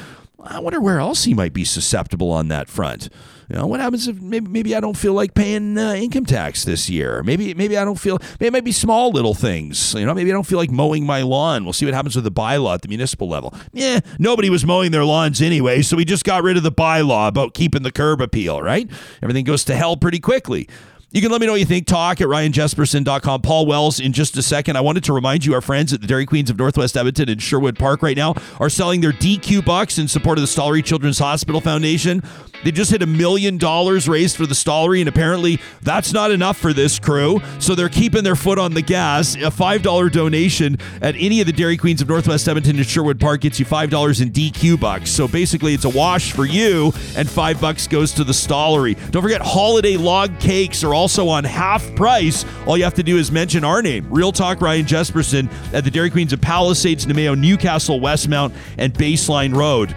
i 0.43 0.60
wonder 0.60 0.79
where 0.79 1.00
else 1.00 1.25
he 1.25 1.34
might 1.34 1.53
be 1.53 1.65
susceptible 1.65 2.31
on 2.31 2.48
that 2.48 2.69
front 2.69 3.10
you 3.50 3.56
know, 3.56 3.66
what 3.66 3.80
happens 3.80 4.08
if 4.10 4.22
maybe, 4.22 4.50
maybe 4.50 4.75
I 4.75 4.82
don't 4.82 4.98
feel 4.98 5.13
like 5.13 5.34
paying 5.34 5.77
uh, 5.77 5.94
income 5.94 6.25
tax 6.25 6.66
this 6.66 6.89
year? 6.89 7.24
Maybe 7.24 7.54
maybe 7.54 7.77
I 7.77 7.86
don't 7.86 8.00
feel. 8.00 8.20
Maybe 8.39 8.48
it 8.48 8.54
might 8.54 8.66
be 8.66 8.74
small 8.74 9.12
little 9.12 9.34
things. 9.34 9.94
You 9.94 10.06
know, 10.06 10.13
maybe 10.13 10.30
I 10.30 10.34
don't 10.34 10.46
feel 10.46 10.58
like 10.58 10.70
mowing 10.70 11.06
my 11.06 11.22
lawn. 11.22 11.63
We'll 11.63 11.74
see 11.74 11.86
what 11.86 11.94
happens 11.94 12.16
with 12.16 12.25
the 12.25 12.32
bylaw 12.32 12.74
at 12.74 12.82
the 12.82 12.89
municipal 12.89 13.30
level. 13.30 13.54
Yeah, 13.72 14.01
nobody 14.20 14.50
was 14.50 14.66
mowing 14.66 14.92
their 14.92 15.06
lawns 15.06 15.42
anyway, 15.42 15.82
so 15.82 15.96
we 15.96 16.04
just 16.04 16.25
got 16.25 16.44
rid 16.44 16.58
of 16.58 16.63
the 16.63 16.72
bylaw 16.72 17.30
about 17.30 17.54
keeping 17.54 17.84
the 17.84 17.92
curb 17.92 18.20
appeal. 18.20 18.62
Right? 18.62 18.89
Everything 19.22 19.46
goes 19.46 19.63
to 19.66 19.75
hell 19.75 19.96
pretty 19.96 20.20
quickly. 20.20 20.68
You 21.10 21.22
can 21.22 21.32
let 21.32 21.39
me 21.39 21.48
know 21.48 21.54
what 21.54 21.62
you 21.62 21.66
think. 21.66 21.88
Talk 21.88 22.20
at 22.20 22.27
ryanjesperson.com. 22.27 23.42
Paul 23.42 23.66
Wells 23.66 24.01
in 24.01 24.12
just 24.12 24.36
a 24.36 24.42
second. 24.42 24.75
I 24.75 24.82
wanted 24.82 25.06
to 25.06 25.13
remind 25.13 25.46
you 25.46 25.54
our 25.54 25.62
friends 25.62 25.94
at 25.94 26.01
the 26.01 26.08
Dairy 26.08 26.25
Queens 26.25 26.50
of 26.50 26.60
Northwest 26.60 26.98
Edmonton 26.98 27.30
and 27.30 27.42
Sherwood 27.42 27.80
Park 27.80 28.01
right 28.01 28.18
now 28.18 28.36
are 28.60 28.70
selling 28.70 29.00
their 29.00 29.13
DQ 29.13 29.63
bucks 29.63 29.98
in 29.98 30.10
support 30.10 30.38
of 30.38 30.42
the 30.42 30.48
Stollery 30.48 30.84
Children's 30.84 31.18
Hospital 31.18 31.62
Foundation. 31.62 32.22
They 32.64 32.72
just 32.72 32.92
hit 32.92 33.02
a 33.02 33.08
million 33.08 33.58
dollars 33.58 34.10
raised 34.10 34.38
for 34.38 34.46
the 34.46 34.54
Stollery, 34.54 35.00
and 35.00 35.08
apparently 35.08 35.60
that's 35.82 36.14
not 36.14 36.32
enough 36.32 36.58
for 36.58 36.74
this 36.74 37.00
crew. 37.00 37.42
So 37.60 37.76
they're 37.76 37.90
keeping 37.90 38.24
their 38.24 38.36
foot 38.36 38.60
on 38.60 38.74
the 38.74 38.82
gas. 38.82 39.36
A 39.36 39.52
$5 39.52 40.12
donation 40.12 40.78
at 41.02 41.16
any 41.16 41.40
of 41.40 41.48
the 41.48 41.54
Dairy 41.54 41.78
Queens 41.78 42.02
of 42.02 42.10
Northwest 42.10 42.48
Edmonton 42.48 42.78
and 42.78 42.86
Sherwood 42.86 43.20
Park 43.20 43.42
gets 43.42 43.60
you 43.60 43.66
$5 43.66 44.22
in 44.22 44.32
DQ 44.32 44.80
bucks. 44.80 45.12
So 45.12 45.28
basically, 45.28 45.74
it's 45.74 45.86
a 45.86 45.90
wash 45.90 46.32
for 46.32 46.46
you, 46.46 46.92
and 47.16 47.30
five 47.30 47.62
bucks 47.62 47.88
goes 47.88 48.12
to 48.14 48.24
the 48.24 48.34
Stollery. 48.34 48.96
Don't 49.12 49.22
forget, 49.22 49.42
holiday 49.42 49.98
log 49.98 50.40
cakes 50.40 50.84
are 50.84 50.94
also 50.94 51.28
on 51.28 51.44
half 51.44 51.96
price. 51.96 52.46
All 52.66 52.78
you 52.78 52.84
have 52.84 52.94
to 52.96 53.04
do 53.04 53.18
is 53.18 53.32
mention 53.32 53.64
our 53.64 53.82
name, 53.82 54.08
Real 54.10 54.32
Talk 54.32 54.62
Ryan 54.62 54.86
Jesperson, 54.86 55.52
at 55.74 55.84
the 55.84 55.92
Dairy 55.92 56.10
Queens 56.10 56.34
of 56.34 56.42
Palisades, 56.42 57.06
Namao, 57.06 57.38
Newcastle, 57.38 58.00
Westmount, 58.00 58.54
and 58.78 58.94
Baseline 58.94 59.56
Road. 59.56 59.96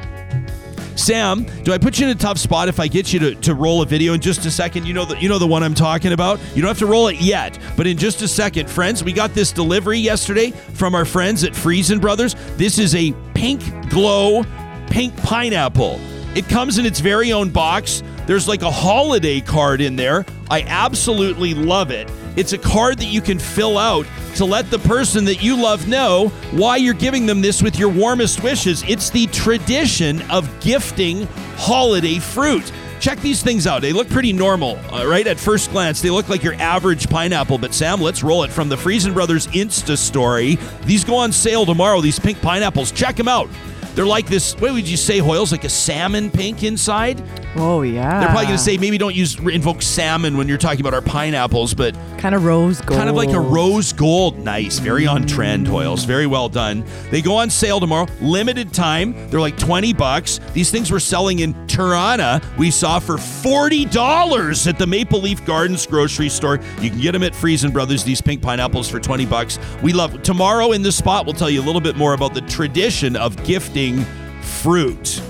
Sam, 1.01 1.47
do 1.65 1.73
I 1.73 1.79
put 1.79 1.99
you 1.99 2.07
in 2.07 2.13
a 2.13 2.19
tough 2.19 2.39
spot 2.39 2.69
if 2.69 2.79
I 2.79 2.87
get 2.87 3.13
you 3.13 3.19
to, 3.21 3.35
to 3.37 3.55
roll 3.55 3.81
a 3.83 3.87
video 3.87 4.13
in 4.13 4.21
just 4.21 4.45
a 4.45 4.51
second? 4.51 4.87
You 4.87 4.93
know 4.93 5.05
the 5.05 5.19
you 5.19 5.29
know 5.29 5.39
the 5.39 5.47
one 5.47 5.63
I'm 5.63 5.75
talking 5.75 6.13
about. 6.13 6.39
You 6.55 6.63
don't 6.63 6.69
have 6.69 6.79
to 6.79 6.87
roll 6.87 7.09
it 7.09 7.21
yet, 7.21 7.59
but 7.77 7.87
in 7.87 7.97
just 7.97 8.21
a 8.23 8.29
second, 8.29 8.69
friends, 8.69 9.03
we 9.03 9.13
got 9.13 9.33
this 9.33 9.51
delivery 9.51 9.99
yesterday 9.99 10.51
from 10.51 10.95
our 10.95 11.05
friends 11.05 11.43
at 11.43 11.57
Freson 11.57 12.01
Brothers. 12.01 12.37
This 12.57 12.79
is 12.79 12.95
a 12.95 13.13
pink 13.35 13.63
glow 13.89 14.45
pink 14.91 15.17
pineapple. 15.23 15.99
It 16.35 16.49
comes 16.49 16.79
in 16.79 16.85
its 16.85 17.01
very 17.01 17.33
own 17.33 17.49
box. 17.49 18.03
There's 18.27 18.47
like 18.47 18.63
a 18.63 18.71
holiday 18.71 19.41
card 19.41 19.81
in 19.81 19.97
there. 19.97 20.27
I 20.51 20.63
absolutely 20.63 21.55
love 21.55 21.91
it. 21.91 22.11
It's 22.37 22.53
a 22.53 22.59
card 22.59 22.99
that 22.99 23.07
you 23.07 23.21
can 23.21 23.39
fill 23.39 23.79
out 23.79 24.07
to 24.37 24.45
let 24.45 24.71
the 24.71 24.79
person 24.81 25.25
that 25.25 25.43
you 25.43 25.61
love 25.61 25.89
know 25.89 26.29
why 26.53 26.77
you're 26.77 26.95
giving 26.95 27.27
them 27.27 27.41
this 27.41 27.63
with 27.63 27.79
your 27.79 27.89
warmest 27.89 28.43
wishes. 28.43 28.83
It's 28.89 29.11
the 29.11 29.27
tradition 29.29 30.23
of 30.31 30.49
gifting 30.61 31.27
holiday 31.57 32.19
fruit. 32.19 32.73
Check 33.01 33.21
these 33.21 33.43
things 33.43 33.67
out. 33.67 33.81
They 33.81 33.95
look 33.95 34.11
pretty 34.11 34.33
normal, 34.33 34.79
uh, 34.93 35.07
right? 35.07 35.27
At 35.27 35.41
first 35.41 35.71
glance, 35.71 36.03
they 36.03 36.11
look 36.11 36.29
like 36.29 36.43
your 36.43 36.55
average 36.55 37.09
pineapple. 37.09 37.57
But 37.57 37.73
Sam, 37.73 38.01
let's 38.01 38.23
roll 38.23 38.43
it 38.43 38.51
from 38.51 38.69
the 38.69 38.77
Freson 38.77 39.15
Brothers 39.15 39.47
Insta 39.49 39.97
story. 39.97 40.59
These 40.85 41.05
go 41.05 41.17
on 41.17 41.33
sale 41.33 41.65
tomorrow, 41.65 42.03
these 42.03 42.19
pink 42.19 42.43
pineapples. 42.43 42.93
Check 42.93 43.17
them 43.17 43.29
out. 43.29 43.49
They're 43.95 44.07
like 44.07 44.27
this. 44.27 44.55
What 44.61 44.73
would 44.73 44.89
you 44.89 44.97
say, 44.97 45.19
Hoyles? 45.19 45.51
Like 45.51 45.65
a 45.65 45.69
salmon 45.69 46.31
pink 46.31 46.63
inside. 46.63 47.23
Oh 47.57 47.83
yeah. 47.83 48.21
They're 48.21 48.29
probably 48.29 48.47
going 48.47 48.59
to 48.59 48.63
say 48.63 48.79
maybe 48.79 48.97
don't 48.97 49.15
use 49.15 49.39
invoke 49.39 49.83
salmon 49.83 50.37
when 50.37 50.47
you're 50.47 50.59
talking 50.59 50.81
about 50.81 50.95
our 50.95 51.03
pineapples, 51.03 51.75
but 51.75 51.97
kind 52.17 52.35
of 52.35 52.45
rose 52.45 52.81
gold. 52.81 52.99
Kind 52.99 53.11
of 53.11 53.17
like 53.17 53.31
a 53.31 53.41
rose 53.41 53.93
gold. 53.93 54.39
Nice, 54.39 54.79
very 54.79 55.07
on 55.07 55.27
trend, 55.27 55.67
Hoyles. 55.67 56.07
Very 56.07 56.27
well 56.27 56.49
done. 56.49 56.85
They 57.11 57.21
go 57.23 57.37
on 57.37 57.51
sale 57.51 57.81
tomorrow, 57.81 58.07
limited 58.21 58.73
time. 58.73 59.29
They're 59.31 59.41
like 59.41 59.59
twenty 59.59 59.93
bucks. 59.93 60.39
These 60.53 60.71
things 60.71 60.91
were 60.91 61.01
selling 61.01 61.41
in 61.41 61.67
Toronto. 61.67 62.41
We 62.57 62.71
saw 62.71 63.01
for 63.01 63.19
forty 63.19 63.85
dollars 63.85 64.67
at 64.69 64.79
the 64.79 64.87
Maple 64.87 65.21
Leaf 65.21 65.45
Gardens 65.45 65.87
grocery 65.87 66.29
store. 66.29 66.61
You 66.81 66.91
can 66.91 67.01
get 67.01 67.13
them 67.13 67.23
at 67.25 67.35
Freson 67.35 67.73
Brothers. 67.73 68.05
These 68.05 68.21
pink 68.21 68.43
pineapples 68.43 68.89
for 68.89 69.01
twenty 69.01 69.27
bucks. 69.27 69.59
We 69.83 69.93
love. 69.93 70.23
Tomorrow 70.23 70.73
in 70.73 70.83
the 70.83 70.93
spot, 70.93 71.27
we'll 71.27 71.35
tell 71.35 71.51
you 71.51 71.61
a 71.61 71.67
little 71.67 71.81
bit 71.81 71.97
more 71.97 72.15
about 72.15 72.35
the 72.35 72.43
tradition 72.43 73.17
of 73.17 73.43
gifting 73.45 74.05
fruit. 74.43 75.21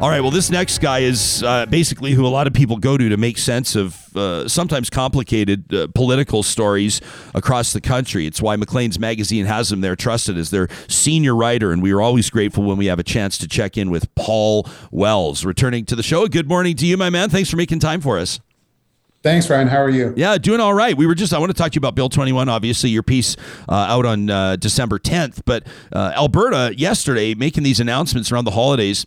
All 0.00 0.10
right. 0.10 0.20
Well, 0.20 0.32
this 0.32 0.50
next 0.50 0.80
guy 0.80 0.98
is 0.98 1.42
uh, 1.44 1.66
basically 1.66 2.12
who 2.12 2.26
a 2.26 2.28
lot 2.28 2.46
of 2.46 2.52
people 2.52 2.76
go 2.76 2.98
to 2.98 3.08
to 3.08 3.16
make 3.16 3.38
sense 3.38 3.74
of 3.74 4.14
uh, 4.14 4.46
sometimes 4.48 4.90
complicated 4.90 5.72
uh, 5.72 5.86
political 5.94 6.42
stories 6.42 7.00
across 7.32 7.72
the 7.72 7.80
country. 7.80 8.26
It's 8.26 8.42
why 8.42 8.56
Maclean's 8.56 8.98
magazine 8.98 9.46
has 9.46 9.72
him 9.72 9.80
there, 9.80 9.96
trusted 9.96 10.36
as 10.36 10.50
their 10.50 10.68
senior 10.88 11.34
writer, 11.34 11.72
and 11.72 11.80
we 11.80 11.92
are 11.92 12.02
always 12.02 12.28
grateful 12.28 12.64
when 12.64 12.76
we 12.76 12.86
have 12.86 12.98
a 12.98 13.04
chance 13.04 13.38
to 13.38 13.48
check 13.48 13.78
in 13.78 13.90
with 13.90 14.12
Paul 14.14 14.68
Wells. 14.90 15.44
Returning 15.44 15.86
to 15.86 15.96
the 15.96 16.02
show. 16.02 16.26
Good 16.26 16.48
morning 16.48 16.76
to 16.76 16.86
you, 16.86 16.96
my 16.98 17.08
man. 17.08 17.30
Thanks 17.30 17.48
for 17.48 17.56
making 17.56 17.78
time 17.78 18.02
for 18.02 18.18
us. 18.18 18.40
Thanks, 19.22 19.48
Ryan. 19.48 19.68
How 19.68 19.78
are 19.78 19.88
you? 19.88 20.12
Yeah, 20.18 20.36
doing 20.36 20.60
all 20.60 20.74
right. 20.74 20.94
We 20.94 21.06
were 21.06 21.14
just, 21.14 21.32
I 21.32 21.38
want 21.38 21.50
to 21.50 21.56
talk 21.56 21.72
to 21.72 21.76
you 21.76 21.80
about 21.80 21.94
Bill 21.94 22.10
21, 22.10 22.50
obviously, 22.50 22.90
your 22.90 23.02
piece 23.02 23.36
uh, 23.70 23.74
out 23.74 24.04
on 24.04 24.28
uh, 24.28 24.56
December 24.56 24.98
10th. 24.98 25.40
But 25.46 25.66
uh, 25.94 26.12
Alberta, 26.14 26.74
yesterday, 26.76 27.34
making 27.34 27.62
these 27.62 27.80
announcements 27.80 28.30
around 28.30 28.44
the 28.44 28.50
holidays 28.50 29.06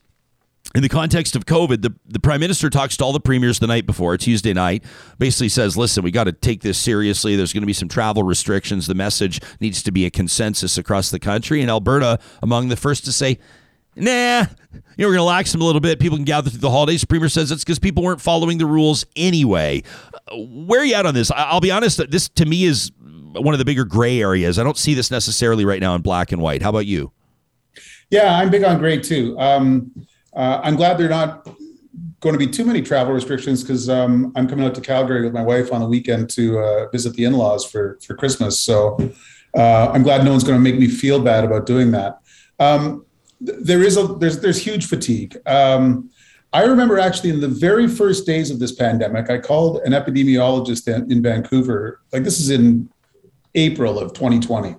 in 0.75 0.81
the 0.81 0.89
context 0.89 1.36
of 1.36 1.45
COVID, 1.45 1.81
the, 1.81 1.93
the 2.05 2.19
prime 2.19 2.39
minister 2.39 2.69
talks 2.69 2.97
to 2.97 3.03
all 3.03 3.13
the 3.13 3.19
premiers 3.19 3.59
the 3.59 3.67
night 3.67 3.86
before, 3.86 4.17
Tuesday 4.17 4.53
night, 4.53 4.83
basically 5.17 5.50
says, 5.50 5.77
listen, 5.77 6.03
we 6.03 6.12
got 6.12 6.25
to 6.25 6.31
take 6.31 6.62
this 6.62 6.77
seriously. 6.77 7.36
There's 7.36 7.53
going 7.53 7.62
to 7.62 7.67
be 7.67 7.74
some 7.74 7.88
travel 7.88 8.24
restrictions. 8.24 8.88
The 8.88 8.95
message 8.95 9.39
needs 9.59 9.81
to 9.83 9.91
be 9.91 10.05
a 10.05 10.09
consensus 10.09 10.77
across 10.77 11.09
the 11.09 11.19
country. 11.19 11.62
And 11.62 11.69
Alberta, 11.69 12.19
among 12.41 12.67
the 12.67 12.75
first 12.75 13.05
to 13.05 13.12
say, 13.12 13.39
nah, 13.95 14.41
you 14.41 14.45
know, 14.97 15.07
we're 15.07 15.13
going 15.13 15.17
to 15.17 15.24
lax 15.24 15.51
them 15.51 15.62
a 15.62 15.63
little 15.63 15.81
bit. 15.81 16.00
People 16.00 16.17
can 16.17 16.25
gather 16.25 16.50
through 16.50 16.59
the 16.59 16.69
holidays. 16.69 17.01
The 17.01 17.07
premier 17.07 17.29
says 17.29 17.51
it's 17.51 17.63
because 17.63 17.79
people 17.79 18.03
weren't 18.03 18.21
following 18.21 18.57
the 18.57 18.65
rules 18.65 19.05
anyway. 19.15 19.83
Where 20.31 20.81
are 20.81 20.86
you 20.86 20.95
at 20.95 21.05
on 21.05 21.13
this? 21.13 21.31
I'll 21.31 21.62
be 21.62 21.71
honest, 21.71 22.01
this 22.12 22.29
to 22.29 22.45
me 22.45 22.65
is 22.65 22.91
one 23.33 23.53
of 23.53 23.59
the 23.59 23.65
bigger 23.65 23.86
gray 23.86 24.21
areas. 24.21 24.59
I 24.59 24.63
don't 24.63 24.77
see 24.77 24.93
this 24.93 25.12
necessarily 25.12 25.65
right 25.65 25.79
now 25.79 25.95
in 25.95 26.01
black 26.01 26.31
and 26.31 26.41
white. 26.41 26.62
How 26.62 26.69
about 26.69 26.86
you? 26.86 27.12
Yeah, 28.09 28.38
I'm 28.38 28.50
big 28.50 28.63
on 28.63 28.79
gray 28.79 29.00
too. 29.00 29.38
Um, 29.39 29.91
uh, 30.38 30.62
I'm 30.63 30.75
glad 30.75 31.00
they're 31.00 31.10
not 31.10 31.50
going 32.20 32.34
to 32.34 32.39
be 32.39 32.48
too 32.48 32.63
many 32.63 32.82
travel 32.82 33.12
restrictions 33.12 33.63
because 33.63 33.89
um, 33.89 34.32
I'm 34.36 34.48
coming 34.48 34.65
out 34.65 34.75
to 34.75 34.82
Calgary 34.82 35.24
with 35.24 35.34
my 35.34 35.41
wife 35.41 35.74
on 35.74 35.82
the 35.82 35.88
weekend 35.88 36.29
to 36.32 36.60
uh, 36.60 36.89
visit 36.89 37.15
the 37.15 37.25
in-laws 37.25 37.65
for 37.65 37.98
for 38.06 38.15
Christmas. 38.15 38.60
So 38.60 38.98
uh, 39.58 39.91
I'm 39.91 40.03
glad 40.03 40.24
no 40.24 40.32
one's 40.32 40.44
going 40.44 40.58
to 40.58 40.63
make 40.63 40.79
me 40.79 40.88
feel 40.88 41.20
bad 41.20 41.44
about 41.44 41.65
doing 41.65 41.89
that. 41.91 42.20
Um, 42.60 43.06
there 43.41 43.82
is 43.82 43.98
a 43.98 44.03
there's 44.03 44.39
there's 44.39 44.63
huge 44.63 44.86
fatigue. 44.86 45.38
Um, 45.48 46.12
I 46.53 46.63
remember 46.63 47.00
actually 47.00 47.32
in 47.32 47.41
the 47.41 47.48
very 47.48 47.88
first 47.88 48.27
days 48.27 48.51
of 48.51 48.60
this 48.60 48.72
pandemic, 48.72 49.32
I 49.32 49.39
called 49.39 49.82
an 49.86 49.91
epidemiologist 49.91 50.88
in, 50.88 51.12
in 51.12 51.22
Vancouver. 51.24 52.01
Like 52.13 52.24
this 52.24 52.39
is 52.39 52.51
in 52.51 52.89
April 53.56 53.98
of 53.98 54.13
2020, 54.13 54.75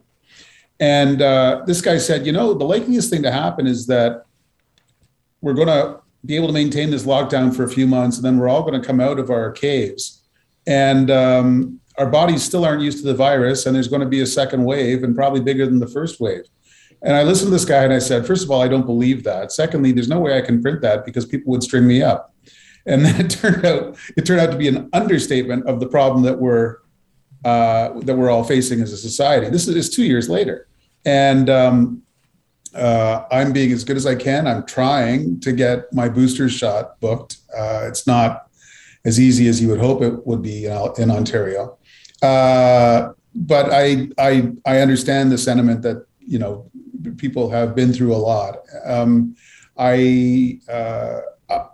and 0.79 1.21
uh, 1.21 1.63
this 1.67 1.81
guy 1.81 1.99
said, 1.99 2.27
you 2.27 2.33
know, 2.33 2.55
the 2.55 2.65
likeliest 2.65 3.11
thing 3.11 3.25
to 3.25 3.33
happen 3.33 3.67
is 3.67 3.89
that 3.89 4.25
we're 5.41 5.55
going 5.55 5.69
to 5.69 6.01
be 6.25 6.37
able 6.37 6.49
to 6.49 6.53
maintain 6.53 6.91
this 6.91 7.05
lockdown 7.05 7.55
for 7.55 7.65
a 7.65 7.69
few 7.69 7.87
months, 7.87 8.17
and 8.17 8.25
then 8.25 8.39
we're 8.39 8.49
all 8.49 8.63
going 8.63 8.81
to 8.81 8.87
come 8.87 9.01
out 9.01 9.19
of 9.19 9.31
our 9.31 9.51
caves, 9.51 10.23
and 10.67 11.11
um, 11.11 11.81
our 11.97 12.07
bodies 12.07 12.43
still 12.43 12.65
aren't 12.65 12.83
used 12.83 12.99
to 12.99 13.05
the 13.05 13.15
virus, 13.15 13.67
and 13.67 13.75
there's 13.75 13.89
going 13.89 14.01
to 14.01 14.09
be 14.09 14.21
a 14.21 14.27
second 14.27 14.65
wave, 14.65 15.03
and 15.03 15.15
probably 15.15 15.41
bigger 15.41 15.67
than 15.67 15.79
the 15.79 15.87
first 15.87 16.21
wave. 16.21 16.45
And 17.03 17.17
I 17.17 17.23
listened 17.23 17.49
to 17.49 17.53
this 17.53 17.65
guy, 17.65 17.85
and 17.85 17.93
I 17.93 18.01
said, 18.01 18.27
first 18.27 18.45
of 18.45 18.51
all, 18.51 18.61
I 18.61 18.69
don't 18.69 18.87
believe 18.87 19.23
that. 19.25 19.53
Secondly, 19.53 19.93
there's 19.93 20.09
no 20.09 20.19
way 20.19 20.37
I 20.37 20.41
can 20.41 20.61
print 20.61 20.81
that 20.83 21.05
because 21.05 21.25
people 21.25 21.53
would 21.53 21.63
string 21.63 21.87
me 21.87 22.03
up. 22.03 22.35
And 22.87 23.05
then 23.05 23.21
it 23.27 23.31
turned 23.31 23.65
out 23.65 23.97
it 24.17 24.27
turned 24.27 24.41
out 24.41 24.51
to 24.51 24.57
be 24.57 24.69
an 24.69 24.89
understatement 24.93 25.67
of 25.67 25.81
the 25.81 25.87
problem 25.87 26.23
that 26.25 26.39
we're 26.39 26.79
uh, 27.45 27.91
that 28.01 28.17
we're 28.17 28.31
all 28.31 28.45
facing 28.45 28.81
as 28.81 28.93
a 28.93 28.97
society. 28.97 29.49
This 29.49 29.69
is 29.69 29.91
two 29.91 30.05
years 30.05 30.29
later, 30.29 30.67
and 31.05 31.49
um, 31.49 32.03
uh, 32.75 33.25
I'm 33.31 33.53
being 33.53 33.73
as 33.73 33.85
good 33.85 33.97
as 33.97 34.07
I 34.07 34.15
can. 34.15 34.47
I'm 34.47 34.67
trying 34.67 35.41
to 35.41 35.53
get 35.53 35.93
my 35.93 36.09
booster 36.09 36.49
shot 36.49 37.01
booked. 37.01 37.39
Uh, 37.57 37.87
it's 37.87 38.07
not 38.07 38.49
as 39.05 39.19
easy 39.21 39.49
as 39.49 39.61
you 39.61 39.69
would 39.69 39.81
hope 39.81 40.03
it 40.03 40.27
would 40.27 40.43
be 40.43 40.67
in, 40.67 41.11
Ontario, 41.11 41.79
uh, 42.23 43.11
but 43.35 43.73
I, 43.73 44.09
I 44.19 44.53
I 44.67 44.81
understand 44.81 45.31
the 45.33 45.39
sentiment 45.39 45.83
that 45.83 46.07
you 46.21 46.39
know 46.39 46.71
people 47.17 47.49
have 47.51 47.75
been 47.75 47.93
through 47.93 48.15
a 48.15 48.19
lot. 48.19 48.59
Um, 48.85 49.37
I 49.77 50.61
uh, 50.69 51.21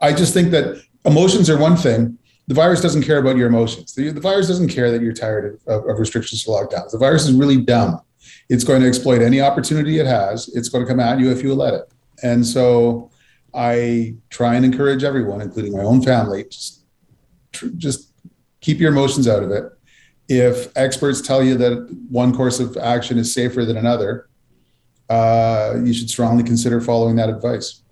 I 0.00 0.12
just 0.12 0.34
think 0.34 0.50
that 0.50 0.82
emotions 1.04 1.50
are 1.50 1.58
one 1.58 1.76
thing. 1.76 2.18
The 2.46 2.54
virus 2.54 2.82
doesn't 2.82 3.04
care 3.04 3.18
about 3.18 3.36
your 3.36 3.48
emotions. 3.48 3.94
The, 3.94 4.10
the 4.10 4.20
virus 4.20 4.48
doesn't 4.48 4.68
care 4.68 4.90
that 4.90 5.00
you're 5.00 5.14
tired 5.14 5.58
of, 5.66 5.88
of 5.88 5.98
restrictions 5.98 6.44
to 6.44 6.50
lockdowns. 6.50 6.90
The 6.90 6.98
virus 6.98 7.26
is 7.26 7.32
really 7.32 7.56
dumb 7.56 8.02
it's 8.48 8.64
going 8.64 8.82
to 8.82 8.88
exploit 8.88 9.22
any 9.22 9.40
opportunity 9.40 9.98
it 9.98 10.06
has. 10.06 10.48
It's 10.54 10.68
going 10.68 10.84
to 10.84 10.90
come 10.90 11.00
at 11.00 11.18
you 11.18 11.30
if 11.30 11.42
you 11.42 11.54
let 11.54 11.74
it. 11.74 11.90
And 12.22 12.46
so 12.46 13.10
I 13.54 14.16
try 14.30 14.54
and 14.54 14.64
encourage 14.64 15.04
everyone, 15.04 15.40
including 15.40 15.72
my 15.72 15.82
own 15.82 16.02
family, 16.02 16.44
just, 16.44 16.84
just 17.76 18.12
keep 18.60 18.78
your 18.78 18.90
emotions 18.90 19.28
out 19.28 19.42
of 19.42 19.50
it. 19.50 19.64
If 20.28 20.76
experts 20.76 21.20
tell 21.20 21.42
you 21.42 21.56
that 21.56 21.94
one 22.08 22.34
course 22.34 22.60
of 22.60 22.76
action 22.76 23.18
is 23.18 23.32
safer 23.32 23.64
than 23.64 23.76
another, 23.76 24.28
uh, 25.08 25.74
you 25.84 25.92
should 25.92 26.08
strongly 26.08 26.42
consider 26.42 26.80
following 26.80 27.16
that 27.16 27.28
advice. 27.28 27.82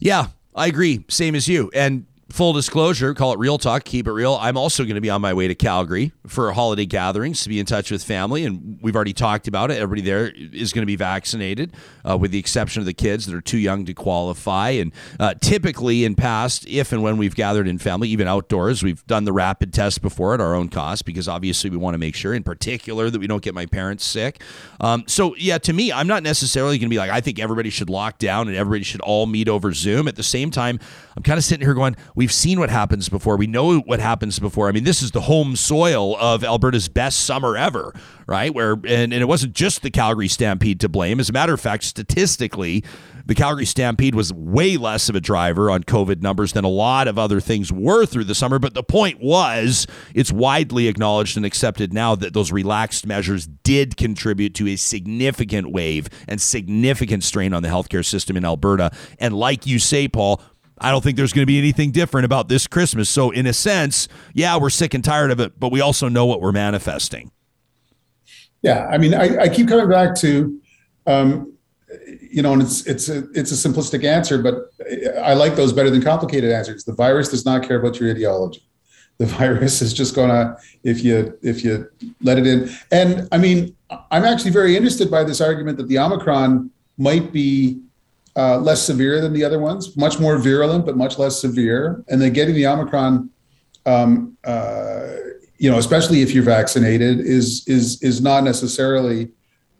Yeah, 0.00 0.26
I 0.54 0.66
agree. 0.66 1.04
Same 1.08 1.34
as 1.34 1.46
you. 1.46 1.70
And 1.74 2.06
full 2.32 2.54
disclosure, 2.54 3.12
call 3.12 3.32
it 3.34 3.38
real 3.38 3.58
talk, 3.58 3.84
keep 3.84 4.06
it 4.06 4.12
real. 4.12 4.38
I'm 4.40 4.56
also 4.56 4.84
going 4.84 4.94
to 4.94 5.02
be 5.02 5.10
on 5.10 5.20
my 5.20 5.34
way 5.34 5.48
to 5.48 5.54
Calgary 5.54 6.12
for 6.26 6.50
holiday 6.52 6.86
gatherings 6.86 7.42
to 7.42 7.50
be 7.50 7.60
in 7.60 7.66
touch 7.66 7.90
with 7.90 8.02
family. 8.02 8.44
And 8.44 8.78
we've 8.80 8.96
already 8.96 9.12
talked 9.12 9.48
about 9.48 9.70
it. 9.70 9.78
Everybody 9.78 10.00
there 10.00 10.32
is 10.34 10.72
going 10.72 10.82
to 10.82 10.86
be 10.86 10.96
vaccinated, 10.96 11.74
uh, 12.08 12.16
with 12.16 12.30
the 12.30 12.38
exception 12.38 12.80
of 12.80 12.86
the 12.86 12.94
kids 12.94 13.26
that 13.26 13.34
are 13.34 13.40
too 13.40 13.58
young 13.58 13.84
to 13.84 13.94
qualify. 13.94 14.70
And 14.70 14.92
uh, 15.18 15.34
typically, 15.40 16.04
in 16.04 16.14
past, 16.14 16.66
if 16.66 16.92
and 16.92 17.02
when 17.02 17.16
we've 17.16 17.34
gathered 17.34 17.68
in 17.68 17.78
family, 17.78 18.08
even 18.08 18.28
outdoors, 18.28 18.82
we've 18.82 19.04
done 19.06 19.24
the 19.24 19.32
rapid 19.32 19.72
test 19.72 20.02
before 20.02 20.34
at 20.34 20.40
our 20.40 20.54
own 20.54 20.68
cost 20.68 21.04
because 21.04 21.28
obviously 21.28 21.70
we 21.70 21.76
want 21.76 21.94
to 21.94 21.98
make 21.98 22.14
sure, 22.14 22.34
in 22.34 22.42
particular, 22.42 23.10
that 23.10 23.18
we 23.18 23.26
don't 23.26 23.42
get 23.42 23.54
my 23.54 23.66
parents 23.66 24.04
sick. 24.04 24.42
Um, 24.80 25.04
so, 25.06 25.34
yeah, 25.36 25.58
to 25.58 25.72
me, 25.72 25.92
I'm 25.92 26.06
not 26.06 26.22
necessarily 26.22 26.78
going 26.78 26.88
to 26.88 26.94
be 26.94 26.98
like, 26.98 27.10
I 27.10 27.20
think 27.20 27.38
everybody 27.38 27.70
should 27.70 27.90
lock 27.90 28.18
down 28.18 28.48
and 28.48 28.56
everybody 28.56 28.84
should 28.84 29.00
all 29.02 29.26
meet 29.26 29.48
over 29.48 29.72
Zoom. 29.72 30.08
At 30.08 30.16
the 30.16 30.22
same 30.22 30.50
time, 30.50 30.78
I'm 31.16 31.22
kind 31.22 31.38
of 31.38 31.44
sitting 31.44 31.66
here 31.66 31.74
going, 31.74 31.96
we've 32.14 32.32
seen 32.32 32.58
what 32.58 32.70
happens 32.70 33.08
before. 33.08 33.36
We 33.36 33.46
know 33.46 33.80
what 33.80 34.00
happens 34.00 34.38
before. 34.38 34.68
I 34.68 34.72
mean, 34.72 34.84
this 34.84 35.02
is 35.02 35.10
the 35.10 35.22
home 35.22 35.56
soil 35.56 36.16
of 36.18 36.44
Alberta's 36.44 36.88
best 36.88 37.20
summer 37.24 37.56
ever, 37.56 37.94
right? 38.26 38.54
Where 38.54 38.72
and, 38.72 39.12
and 39.12 39.14
it 39.14 39.28
wasn't 39.28 39.54
just 39.54 39.82
the 39.82 39.90
Calgary 39.90 40.28
Stampede 40.28 40.80
to 40.80 40.88
blame. 40.88 41.20
As 41.20 41.28
a 41.28 41.32
matter 41.32 41.54
of 41.54 41.60
fact, 41.60 41.84
statistically, 41.84 42.84
the 43.26 43.34
Calgary 43.34 43.66
Stampede 43.66 44.14
was 44.14 44.32
way 44.32 44.76
less 44.76 45.08
of 45.08 45.14
a 45.14 45.20
driver 45.20 45.70
on 45.70 45.84
COVID 45.84 46.22
numbers 46.22 46.52
than 46.52 46.64
a 46.64 46.68
lot 46.68 47.08
of 47.08 47.18
other 47.18 47.40
things 47.40 47.72
were 47.72 48.04
through 48.04 48.24
the 48.24 48.34
summer. 48.34 48.58
But 48.58 48.74
the 48.74 48.82
point 48.82 49.20
was, 49.20 49.86
it's 50.14 50.32
widely 50.32 50.88
acknowledged 50.88 51.36
and 51.36 51.46
accepted 51.46 51.92
now 51.92 52.14
that 52.16 52.34
those 52.34 52.50
relaxed 52.52 53.06
measures 53.06 53.46
did 53.46 53.96
contribute 53.96 54.54
to 54.56 54.68
a 54.68 54.76
significant 54.76 55.70
wave 55.70 56.08
and 56.26 56.40
significant 56.40 57.24
strain 57.24 57.54
on 57.54 57.62
the 57.62 57.68
healthcare 57.68 58.04
system 58.04 58.36
in 58.36 58.44
Alberta. 58.44 58.90
And 59.18 59.34
like 59.34 59.66
you 59.66 59.78
say, 59.78 60.08
Paul, 60.08 60.40
I 60.78 60.90
don't 60.90 61.02
think 61.02 61.16
there's 61.16 61.32
going 61.32 61.42
to 61.42 61.46
be 61.46 61.58
anything 61.58 61.92
different 61.92 62.24
about 62.24 62.48
this 62.48 62.66
Christmas. 62.66 63.08
So, 63.08 63.30
in 63.30 63.46
a 63.46 63.52
sense, 63.52 64.08
yeah, 64.34 64.56
we're 64.56 64.70
sick 64.70 64.94
and 64.94 65.04
tired 65.04 65.30
of 65.30 65.38
it, 65.38 65.58
but 65.60 65.70
we 65.70 65.80
also 65.80 66.08
know 66.08 66.26
what 66.26 66.40
we're 66.40 66.52
manifesting. 66.52 67.30
Yeah, 68.62 68.86
I 68.86 68.98
mean, 68.98 69.14
I, 69.14 69.42
I 69.42 69.48
keep 69.48 69.68
coming 69.68 69.88
back 69.88 70.14
to, 70.16 70.60
um, 71.06 71.52
you 72.20 72.42
know, 72.42 72.52
and 72.52 72.62
it's 72.62 72.86
it's 72.86 73.08
a 73.08 73.28
it's 73.32 73.50
a 73.52 73.68
simplistic 73.68 74.04
answer, 74.04 74.40
but 74.40 74.72
I 75.20 75.34
like 75.34 75.56
those 75.56 75.72
better 75.72 75.90
than 75.90 76.02
complicated 76.02 76.50
answers. 76.50 76.84
The 76.84 76.94
virus 76.94 77.28
does 77.28 77.44
not 77.44 77.62
care 77.64 77.78
about 77.78 77.98
your 78.00 78.10
ideology. 78.10 78.62
The 79.18 79.26
virus 79.38 79.82
is 79.82 79.92
just 79.92 80.14
gonna 80.14 80.56
if 80.84 81.04
you 81.04 81.38
if 81.42 81.64
you 81.64 81.88
let 82.22 82.38
it 82.38 82.46
in. 82.46 82.70
And 82.90 83.28
I 83.32 83.38
mean, 83.38 83.76
I'm 84.10 84.24
actually 84.24 84.52
very 84.52 84.76
interested 84.76 85.10
by 85.10 85.24
this 85.24 85.40
argument 85.40 85.76
that 85.78 85.88
the 85.88 85.98
Omicron 85.98 86.70
might 86.96 87.32
be 87.32 87.82
uh, 88.36 88.58
less 88.58 88.82
severe 88.82 89.20
than 89.20 89.32
the 89.32 89.44
other 89.44 89.58
ones, 89.58 89.96
much 89.96 90.18
more 90.18 90.38
virulent, 90.38 90.86
but 90.86 90.96
much 90.96 91.18
less 91.18 91.40
severe. 91.40 92.02
And 92.08 92.20
then 92.20 92.32
getting 92.32 92.54
the 92.54 92.66
Omicron, 92.66 93.30
um, 93.84 94.36
uh, 94.44 95.12
you 95.62 95.70
know, 95.70 95.78
especially 95.78 96.22
if 96.22 96.34
you're 96.34 96.42
vaccinated, 96.42 97.20
is 97.20 97.62
is 97.68 98.02
is 98.02 98.20
not 98.20 98.42
necessarily 98.42 99.30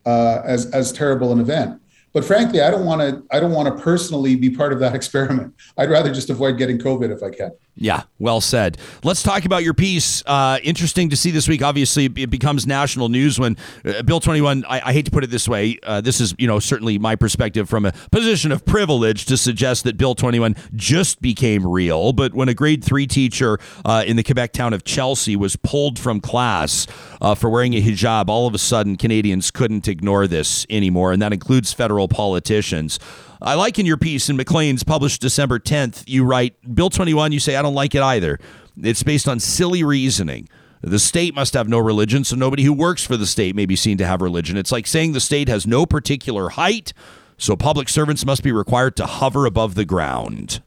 uh, 0.07 0.41
as 0.45 0.67
as 0.67 0.93
terrible 0.93 1.33
an 1.33 1.41
event. 1.41 1.82
But 2.13 2.25
frankly, 2.25 2.61
I 2.61 2.71
don't 2.71 2.85
want 2.85 3.01
to. 3.01 3.23
I 3.35 3.41
don't 3.41 3.53
want 3.53 3.75
to 3.75 3.83
personally 3.83 4.37
be 4.37 4.51
part 4.51 4.73
of 4.73 4.81
that 4.81 4.95
experiment. 5.01 5.55
I'd 5.77 5.91
rather 5.91 6.13
just 6.13 6.31
avoid 6.31 6.59
getting 6.59 6.79
COVID 6.79 7.15
if 7.15 7.23
I 7.23 7.31
can. 7.31 7.53
Yeah, 7.75 8.03
well 8.19 8.43
said. 8.43 8.77
Let's 9.03 9.23
talk 9.23 9.47
about 9.47 9.65
your 9.65 9.73
piece. 9.73 10.23
Uh, 10.27 10.59
interesting 10.63 11.09
to 11.09 11.17
see 11.17 11.31
this 11.31 11.49
week. 11.49 11.63
Obviously, 11.63 12.05
it 12.05 12.29
becomes 12.29 12.67
national 12.67 13.09
news 13.09 13.41
when 13.41 13.57
uh, 13.87 14.03
Bill 14.03 14.21
21. 14.21 14.67
I, 14.67 14.89
I, 14.89 14.93
hate 14.93 15.07
to 15.07 15.11
put 15.11 15.25
it 15.25 15.31
this 15.31 15.49
way. 15.49 15.79
Uh, 15.83 16.03
this 16.03 16.21
is, 16.21 16.35
you 16.39 16.47
know, 16.47 16.59
certainly 16.59 16.99
my 16.99 17.17
perspective 17.17 17.71
from 17.71 17.87
a 17.87 17.93
position 18.11 18.53
of 18.53 18.67
privilege 18.67 19.25
to 19.25 19.39
suggest 19.39 19.85
that 19.85 19.97
Bill 19.97 20.15
21 20.15 20.55
just 20.75 21.23
became 21.23 21.67
real. 21.67 22.13
But 22.13 22.35
when 22.35 22.51
a 22.51 22.55
grade 22.55 22.85
three 22.85 23.07
teacher 23.07 23.59
uh, 23.87 24.05
in 24.07 24.17
the 24.17 24.23
Quebec 24.23 24.53
town 24.53 24.75
of 24.75 24.85
Chelsea 24.85 25.35
was 25.35 25.57
pulled 25.57 25.99
from 25.99 26.21
class 26.21 26.87
uh, 27.23 27.35
for 27.35 27.49
wearing 27.49 27.73
a 27.73 27.81
hijab, 27.81 28.29
all 28.29 28.47
of 28.47 28.55
a 28.55 28.59
sudden 28.59 28.97
Canadians 28.97 29.51
couldn't 29.51 29.89
ignore 29.89 30.27
this 30.27 30.67
anymore, 30.69 31.11
and 31.11 31.23
that 31.23 31.33
includes 31.33 31.73
federal 31.73 32.02
politicians. 32.09 32.99
I 33.41 33.55
like 33.55 33.79
in 33.79 33.87
your 33.87 33.97
piece 33.97 34.29
in 34.29 34.37
Maclean's 34.37 34.85
published 34.85 35.21
December 35.21 35.59
10th, 35.59 36.05
you 36.07 36.25
write 36.25 36.55
Bill 36.75 36.91
21, 36.91 37.33
you 37.33 37.41
say, 37.41 37.57
I 37.57 37.63
don't 37.63 37.75
like 37.75 37.95
it 37.95 38.03
either. 38.03 38.39
It's 38.81 39.03
based 39.03 39.29
on 39.29 39.41
silly 39.41 39.83
reasoning. 39.83 40.49
The 40.81 40.99
state 40.99 41.35
must 41.35 41.55
have 41.55 41.69
no 41.69 41.79
religion, 41.79 42.25
so 42.25 42.35
nobody 42.35 42.65
who 42.65 42.73
works 42.73 43.05
for 43.05 43.17
the 43.17 43.27
state 43.27 43.55
may 43.55 43.67
be 43.67 43.77
seen 43.77 43.99
to 43.99 44.07
have 44.07 44.21
religion. 44.21 44.57
It's 44.57 44.73
like 44.73 44.87
saying 44.87 45.13
the 45.13 45.21
state 45.21 45.49
has 45.49 45.67
no 45.67 45.87
particular 45.87 46.51
height, 46.51 46.93
so 47.39 47.57
public 47.57 47.89
servants 47.89 48.27
must 48.27 48.43
be 48.43 48.51
required 48.51 48.97
to 48.97 49.07
hover 49.07 49.47
above 49.47 49.75
the 49.75 49.85
ground. 49.85 50.61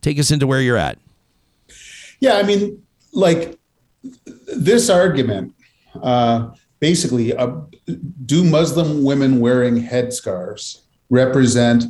Take 0.00 0.18
us 0.18 0.30
into 0.30 0.46
where 0.46 0.62
you're 0.62 0.78
at. 0.78 0.98
Yeah, 2.20 2.34
I 2.34 2.42
mean, 2.42 2.82
like 3.12 3.58
this 4.46 4.88
argument 4.88 5.54
uh, 6.02 6.50
basically, 6.80 7.34
uh, 7.34 7.52
do 8.26 8.44
Muslim 8.44 9.04
women 9.04 9.40
wearing 9.40 9.76
headscarves 9.76 10.80
represent 11.10 11.84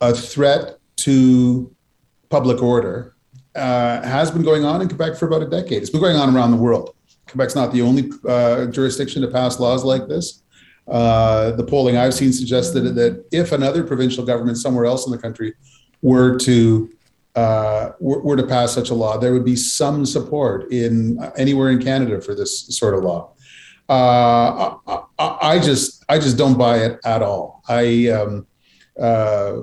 a 0.00 0.14
threat 0.14 0.78
to 0.96 1.74
public 2.30 2.62
order 2.62 3.14
uh, 3.54 4.02
has 4.02 4.30
been 4.30 4.42
going 4.42 4.64
on 4.64 4.80
in 4.80 4.88
Quebec 4.88 5.16
for 5.16 5.26
about 5.26 5.42
a 5.42 5.48
decade. 5.48 5.82
It's 5.82 5.90
been 5.90 6.00
going 6.00 6.16
on 6.16 6.34
around 6.34 6.50
the 6.52 6.56
world. 6.56 6.94
Quebec's 7.26 7.54
not 7.54 7.72
the 7.72 7.82
only 7.82 8.10
uh, 8.26 8.66
jurisdiction 8.66 9.22
to 9.22 9.28
pass 9.28 9.60
laws 9.60 9.84
like 9.84 10.08
this. 10.08 10.42
Uh, 10.88 11.52
the 11.52 11.64
polling 11.64 11.96
I've 11.96 12.14
seen 12.14 12.32
suggested 12.32 12.80
that 12.80 13.24
if 13.30 13.52
another 13.52 13.84
provincial 13.84 14.24
government 14.24 14.58
somewhere 14.58 14.86
else 14.86 15.06
in 15.06 15.12
the 15.12 15.18
country 15.18 15.54
were 16.02 16.36
to 16.38 16.90
uh, 17.36 17.90
were, 18.00 18.20
were, 18.22 18.36
to 18.36 18.42
pass 18.42 18.72
such 18.72 18.90
a 18.90 18.94
law, 18.94 19.16
there 19.16 19.32
would 19.32 19.44
be 19.44 19.54
some 19.54 20.04
support 20.04 20.70
in 20.72 21.16
uh, 21.20 21.30
anywhere 21.36 21.70
in 21.70 21.80
Canada 21.80 22.20
for 22.20 22.34
this 22.34 22.66
sort 22.76 22.92
of 22.92 23.04
law. 23.04 23.32
Uh, 23.90 24.76
I, 25.18 25.38
I, 25.42 25.58
just 25.58 26.04
I 26.08 26.20
just 26.20 26.38
don't 26.38 26.56
buy 26.56 26.78
it 26.78 27.00
at 27.04 27.22
all. 27.22 27.64
I 27.68 28.08
um, 28.10 28.46
uh, 28.98 29.56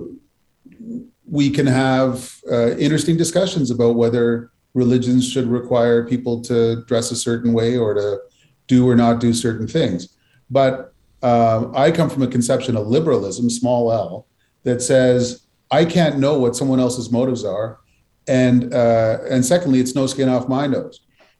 we 1.25 1.49
can 1.49 1.65
have 1.65 2.35
uh, 2.51 2.75
interesting 2.75 3.15
discussions 3.15 3.71
about 3.71 3.95
whether 3.95 4.51
religions 4.73 5.27
should 5.29 5.47
require 5.47 6.05
people 6.05 6.41
to 6.41 6.83
dress 6.87 7.09
a 7.11 7.15
certain 7.15 7.53
way 7.53 7.77
or 7.77 7.93
to 7.93 8.19
do 8.67 8.87
or 8.87 8.97
not 8.97 9.21
do 9.21 9.33
certain 9.33 9.65
things. 9.65 10.17
But 10.49 10.93
uh, 11.23 11.71
I 11.73 11.91
come 11.91 12.09
from 12.09 12.23
a 12.23 12.27
conception 12.27 12.75
of 12.75 12.87
liberalism, 12.87 13.49
small 13.49 13.93
l, 13.93 14.27
that 14.63 14.81
says 14.81 15.47
I 15.71 15.85
can't 15.85 16.19
know 16.19 16.37
what 16.37 16.57
someone 16.57 16.81
else's 16.81 17.11
motives 17.11 17.45
are, 17.45 17.79
and 18.27 18.73
uh, 18.73 19.19
and 19.29 19.45
secondly, 19.45 19.79
it's 19.79 19.95
no 19.95 20.05
skin 20.05 20.27
off 20.27 20.49
my 20.49 20.67
nose. 20.67 20.99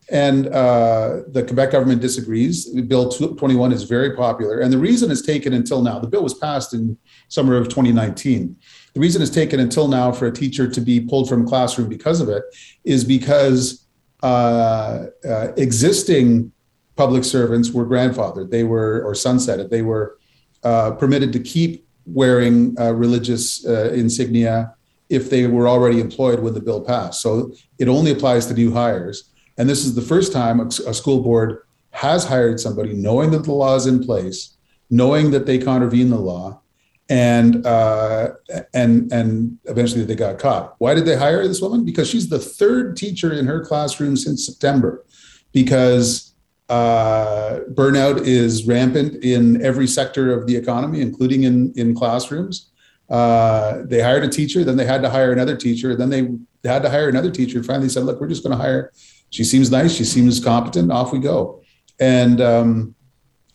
And 0.10 0.48
uh, 0.48 1.22
the 1.28 1.44
Quebec 1.44 1.72
government 1.72 2.02
disagrees. 2.02 2.70
Bill 2.82 3.10
21 3.10 3.74
is 3.74 3.84
very 3.84 4.16
popular, 4.16 4.60
and 4.60 4.72
the 4.72 4.78
reason 4.78 5.12
it's 5.12 5.22
taken 5.22 5.54
until 5.54 5.82
now. 5.82 6.00
The 6.00 6.08
bill 6.08 6.24
was 6.24 6.34
passed 6.34 6.74
in 6.74 6.98
summer 7.28 7.58
of 7.58 7.68
2019. 7.68 8.56
The 8.94 9.00
reason 9.00 9.22
it's 9.22 9.32
taken 9.32 9.60
until 9.60 9.88
now 9.88 10.12
for 10.12 10.28
a 10.28 10.32
teacher 10.32 10.70
to 10.70 10.82
be 10.82 11.00
pulled 11.00 11.28
from 11.28 11.48
classroom 11.48 11.90
because 11.90 12.22
of 12.22 12.30
it 12.30 12.44
is 12.84 13.04
because 13.04 13.86
uh, 14.24 15.08
uh, 15.28 15.52
existing 15.58 16.52
public 16.96 17.24
servants 17.24 17.72
were 17.72 17.86
grandfathered. 17.86 18.50
They 18.50 18.64
were 18.64 19.04
or 19.04 19.14
sunsetted. 19.14 19.70
They 19.70 19.82
were 19.82 20.18
uh, 20.64 20.92
permitted 20.92 21.34
to 21.34 21.40
keep 21.40 21.86
wearing 22.06 22.76
uh, 22.80 22.94
religious 22.94 23.66
uh, 23.66 23.92
insignia 23.94 24.74
if 25.10 25.30
they 25.30 25.48
were 25.48 25.68
already 25.68 26.00
employed 26.00 26.40
when 26.40 26.54
the 26.54 26.60
bill 26.62 26.82
passed. 26.82 27.22
So 27.22 27.54
it 27.78 27.88
only 27.88 28.12
applies 28.12 28.48
to 28.48 28.54
new 28.54 28.74
hires. 28.74 29.32
And 29.58 29.70
this 29.70 29.86
is 29.86 29.96
the 29.96 30.02
first 30.02 30.32
time 30.32 30.60
a, 30.60 30.66
a 30.66 30.94
school 30.94 31.22
board 31.22 31.64
has 31.92 32.26
hired 32.26 32.60
somebody 32.60 32.94
knowing 32.94 33.32
that 33.32 33.44
the 33.44 33.52
law 33.52 33.76
is 33.76 33.88
in 33.88 34.04
place, 34.04 34.56
knowing 34.90 35.32
that 35.32 35.46
they 35.46 35.58
contravene 35.58 36.10
the 36.10 36.20
law, 36.20 36.62
and 37.10 37.66
uh, 37.66 38.32
and 38.74 39.12
and 39.12 39.58
eventually 39.66 40.04
they 40.04 40.16
got 40.16 40.40
caught. 40.40 40.76
Why 40.78 40.94
did 40.94 41.06
they 41.06 41.16
hire 41.16 41.48
this 41.48 41.62
woman? 41.62 41.86
Because 41.86 42.10
she's 42.10 42.30
the 42.30 42.40
third 42.40 42.98
teacher 42.98 43.34
in 43.34 43.48
her 43.48 43.64
classroom 43.66 44.16
since 44.16 44.46
September. 44.46 45.06
Because 45.54 46.34
uh, 46.70 47.62
burnout 47.72 48.28
is 48.28 48.68
rampant 48.68 49.24
in 49.24 49.64
every 49.66 49.88
sector 49.88 50.38
of 50.38 50.46
the 50.48 50.56
economy, 50.56 51.02
including 51.02 51.44
in 51.44 51.74
in 51.76 51.96
classrooms. 51.96 52.70
Uh, 53.10 53.84
they 53.86 54.02
hired 54.02 54.24
a 54.26 54.28
teacher, 54.28 54.66
then 54.66 54.76
they 54.76 54.86
had 54.86 55.02
to 55.02 55.10
hire 55.10 55.32
another 55.32 55.56
teacher, 55.56 55.96
then 55.96 56.10
they 56.10 56.30
had 56.70 56.84
to 56.84 56.90
hire 56.90 57.08
another 57.08 57.32
teacher. 57.32 57.64
Finally, 57.64 57.88
said, 57.88 58.04
"Look, 58.04 58.20
we're 58.20 58.28
just 58.28 58.44
going 58.44 58.56
to 58.56 58.62
hire 58.62 58.92
she 59.30 59.44
seems 59.44 59.72
nice. 59.72 59.94
She 59.94 60.04
seems 60.04 60.44
competent. 60.44 60.92
Off 60.92 61.12
we 61.12 61.20
go. 61.20 61.62
And 62.00 62.42
um, 62.42 62.96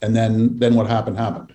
and 0.00 0.14
then 0.14 0.58
then 0.58 0.74
what 0.74 0.86
happened 0.86 1.18
happened. 1.18 1.54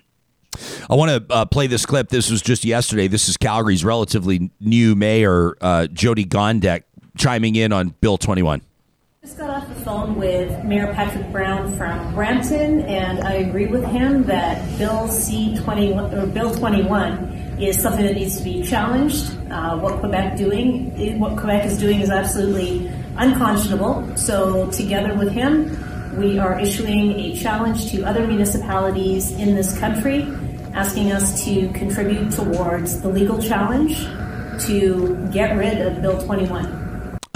I 0.90 0.94
want 0.94 1.10
to 1.10 1.34
uh, 1.34 1.44
play 1.44 1.66
this 1.66 1.86
clip. 1.86 2.08
This 2.08 2.30
was 2.30 2.42
just 2.42 2.64
yesterday. 2.64 3.06
This 3.06 3.28
is 3.28 3.36
Calgary's 3.36 3.84
relatively 3.84 4.50
new 4.60 4.94
mayor, 4.94 5.56
uh, 5.60 5.86
Jyoti 5.92 6.26
Gondek, 6.26 6.82
chiming 7.16 7.54
in 7.54 7.72
on 7.72 7.94
Bill 8.00 8.18
21. 8.18 8.62
Just 9.22 9.38
got 9.38 9.50
off 9.50 9.68
the 9.68 9.74
phone 9.84 10.14
with 10.14 10.64
Mayor 10.64 10.92
Patrick 10.94 11.30
Brown 11.30 11.76
from 11.76 12.14
Brampton, 12.14 12.80
and 12.82 13.20
I 13.20 13.34
agree 13.34 13.66
with 13.66 13.84
him 13.84 14.24
that 14.24 14.78
Bill 14.78 15.08
C 15.08 15.56
21 15.58 16.14
or 16.14 16.26
Bill 16.26 16.54
21 16.54 17.47
is 17.60 17.80
something 17.80 18.04
that 18.04 18.14
needs 18.14 18.36
to 18.38 18.44
be 18.44 18.62
challenged. 18.62 19.36
Uh, 19.50 19.78
what 19.78 20.00
Quebec 20.00 20.36
doing, 20.36 21.18
what 21.18 21.36
Quebec 21.36 21.64
is 21.66 21.78
doing, 21.78 22.00
is 22.00 22.10
absolutely 22.10 22.90
unconscionable. 23.16 24.16
So, 24.16 24.70
together 24.70 25.14
with 25.14 25.32
him, 25.32 26.16
we 26.16 26.38
are 26.38 26.58
issuing 26.58 27.12
a 27.12 27.34
challenge 27.34 27.90
to 27.92 28.04
other 28.04 28.26
municipalities 28.26 29.32
in 29.32 29.54
this 29.54 29.78
country, 29.78 30.26
asking 30.74 31.12
us 31.12 31.44
to 31.44 31.68
contribute 31.70 32.32
towards 32.32 33.00
the 33.00 33.08
legal 33.08 33.40
challenge 33.40 33.98
to 34.66 35.28
get 35.32 35.56
rid 35.56 35.80
of 35.80 36.02
Bill 36.02 36.20
21. 36.24 36.87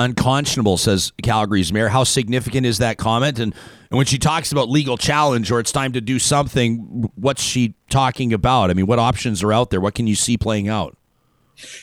Unconscionable, 0.03 0.77
says 0.77 1.13
Calgary's 1.23 1.73
mayor. 1.73 1.89
How 1.89 2.05
significant 2.05 2.67
is 2.67 2.79
that 2.79 2.99
comment? 2.99 3.39
And, 3.39 3.55
and 3.91 3.97
when 3.97 4.07
she 4.07 4.19
talks 4.19 4.53
about 4.53 4.69
legal 4.69 4.97
challenge 4.97 5.51
or 5.51 5.61
it's 5.61 5.73
time 5.73 5.93
to 5.93 6.01
do 6.01 6.19
something, 6.19 7.11
what's 7.15 7.43
she 7.43 7.75
talking 7.89 8.33
about? 8.33 8.71
I 8.71 8.75
mean, 8.75 8.87
what 8.87 8.99
options 8.99 9.43
are 9.43 9.53
out 9.53 9.71
there? 9.71 9.81
What 9.81 9.95
can 9.95 10.07
you 10.07 10.15
see 10.15 10.37
playing 10.37 10.69
out? 10.69 10.97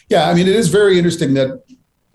Yeah, 0.10 0.30
I 0.30 0.34
mean, 0.34 0.48
it 0.48 0.56
is 0.56 0.68
very 0.68 0.98
interesting 0.98 1.34
that 1.36 1.64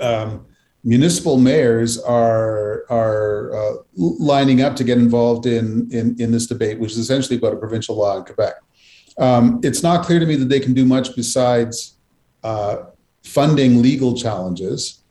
um, 0.00 0.46
municipal 0.82 1.38
mayors 1.38 1.98
are 2.02 2.84
are 2.90 3.54
uh, 3.54 3.76
lining 3.96 4.60
up 4.60 4.76
to 4.76 4.84
get 4.84 4.98
involved 4.98 5.46
in, 5.46 5.88
in 5.90 6.16
in 6.20 6.30
this 6.30 6.46
debate, 6.46 6.78
which 6.78 6.92
is 6.92 6.98
essentially 6.98 7.38
about 7.38 7.54
a 7.54 7.56
provincial 7.56 7.96
law 7.96 8.18
in 8.18 8.24
Quebec. 8.24 8.54
Um, 9.18 9.60
it's 9.62 9.82
not 9.82 10.04
clear 10.04 10.18
to 10.18 10.26
me 10.26 10.36
that 10.36 10.48
they 10.48 10.60
can 10.60 10.74
do 10.74 10.84
much 10.84 11.14
besides 11.14 11.96
uh, 12.42 12.76
funding 13.22 13.80
legal 13.80 14.16
challenges. 14.16 15.03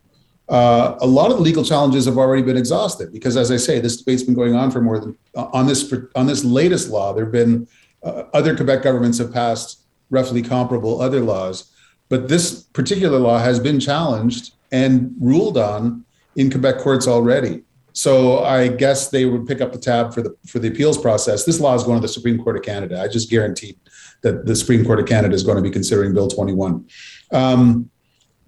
Uh, 0.48 0.96
a 1.00 1.06
lot 1.06 1.30
of 1.30 1.38
the 1.38 1.42
legal 1.42 1.64
challenges 1.64 2.04
have 2.04 2.18
already 2.18 2.42
been 2.42 2.56
exhausted 2.56 3.12
because, 3.12 3.36
as 3.36 3.50
I 3.50 3.56
say, 3.56 3.80
this 3.80 3.96
debate's 3.96 4.22
been 4.22 4.34
going 4.34 4.54
on 4.54 4.70
for 4.70 4.80
more 4.80 4.98
than 4.98 5.16
on 5.34 5.66
this 5.66 5.92
on 6.14 6.26
this 6.26 6.44
latest 6.44 6.90
law. 6.90 7.14
There 7.14 7.24
have 7.24 7.32
been 7.32 7.66
uh, 8.02 8.24
other 8.34 8.54
Quebec 8.54 8.82
governments 8.82 9.18
have 9.18 9.32
passed 9.32 9.80
roughly 10.10 10.42
comparable 10.42 11.00
other 11.00 11.20
laws, 11.20 11.72
but 12.10 12.28
this 12.28 12.62
particular 12.62 13.18
law 13.18 13.38
has 13.38 13.58
been 13.58 13.80
challenged 13.80 14.52
and 14.70 15.14
ruled 15.18 15.56
on 15.56 16.04
in 16.36 16.50
Quebec 16.50 16.78
courts 16.78 17.08
already. 17.08 17.62
So 17.94 18.40
I 18.40 18.68
guess 18.68 19.08
they 19.08 19.24
would 19.24 19.46
pick 19.46 19.60
up 19.60 19.72
the 19.72 19.78
tab 19.78 20.12
for 20.12 20.20
the 20.20 20.36
for 20.46 20.58
the 20.58 20.68
appeals 20.68 20.98
process. 20.98 21.44
This 21.44 21.58
law 21.58 21.74
is 21.74 21.84
going 21.84 21.96
to 21.96 22.02
the 22.02 22.12
Supreme 22.12 22.42
Court 22.42 22.56
of 22.56 22.62
Canada. 22.62 23.00
I 23.00 23.08
just 23.08 23.30
guaranteed 23.30 23.78
that 24.22 24.44
the 24.44 24.56
Supreme 24.56 24.84
Court 24.84 25.00
of 25.00 25.06
Canada 25.06 25.34
is 25.34 25.42
going 25.42 25.56
to 25.56 25.62
be 25.62 25.70
considering 25.70 26.12
Bill 26.12 26.28
21. 26.28 26.86
Um, 27.32 27.90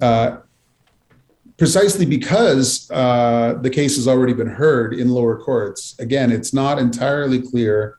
uh, 0.01 0.39
precisely 1.57 2.07
because 2.07 2.91
uh, 2.91 3.59
the 3.63 3.71
case 3.71 3.97
has 3.97 4.07
already 4.07 4.33
been 4.33 4.49
heard 4.49 4.95
in 4.95 5.09
lower 5.11 5.39
courts. 5.39 5.95
Again, 5.99 6.31
it's 6.31 6.53
not 6.53 6.79
entirely 6.79 7.41
clear 7.41 7.99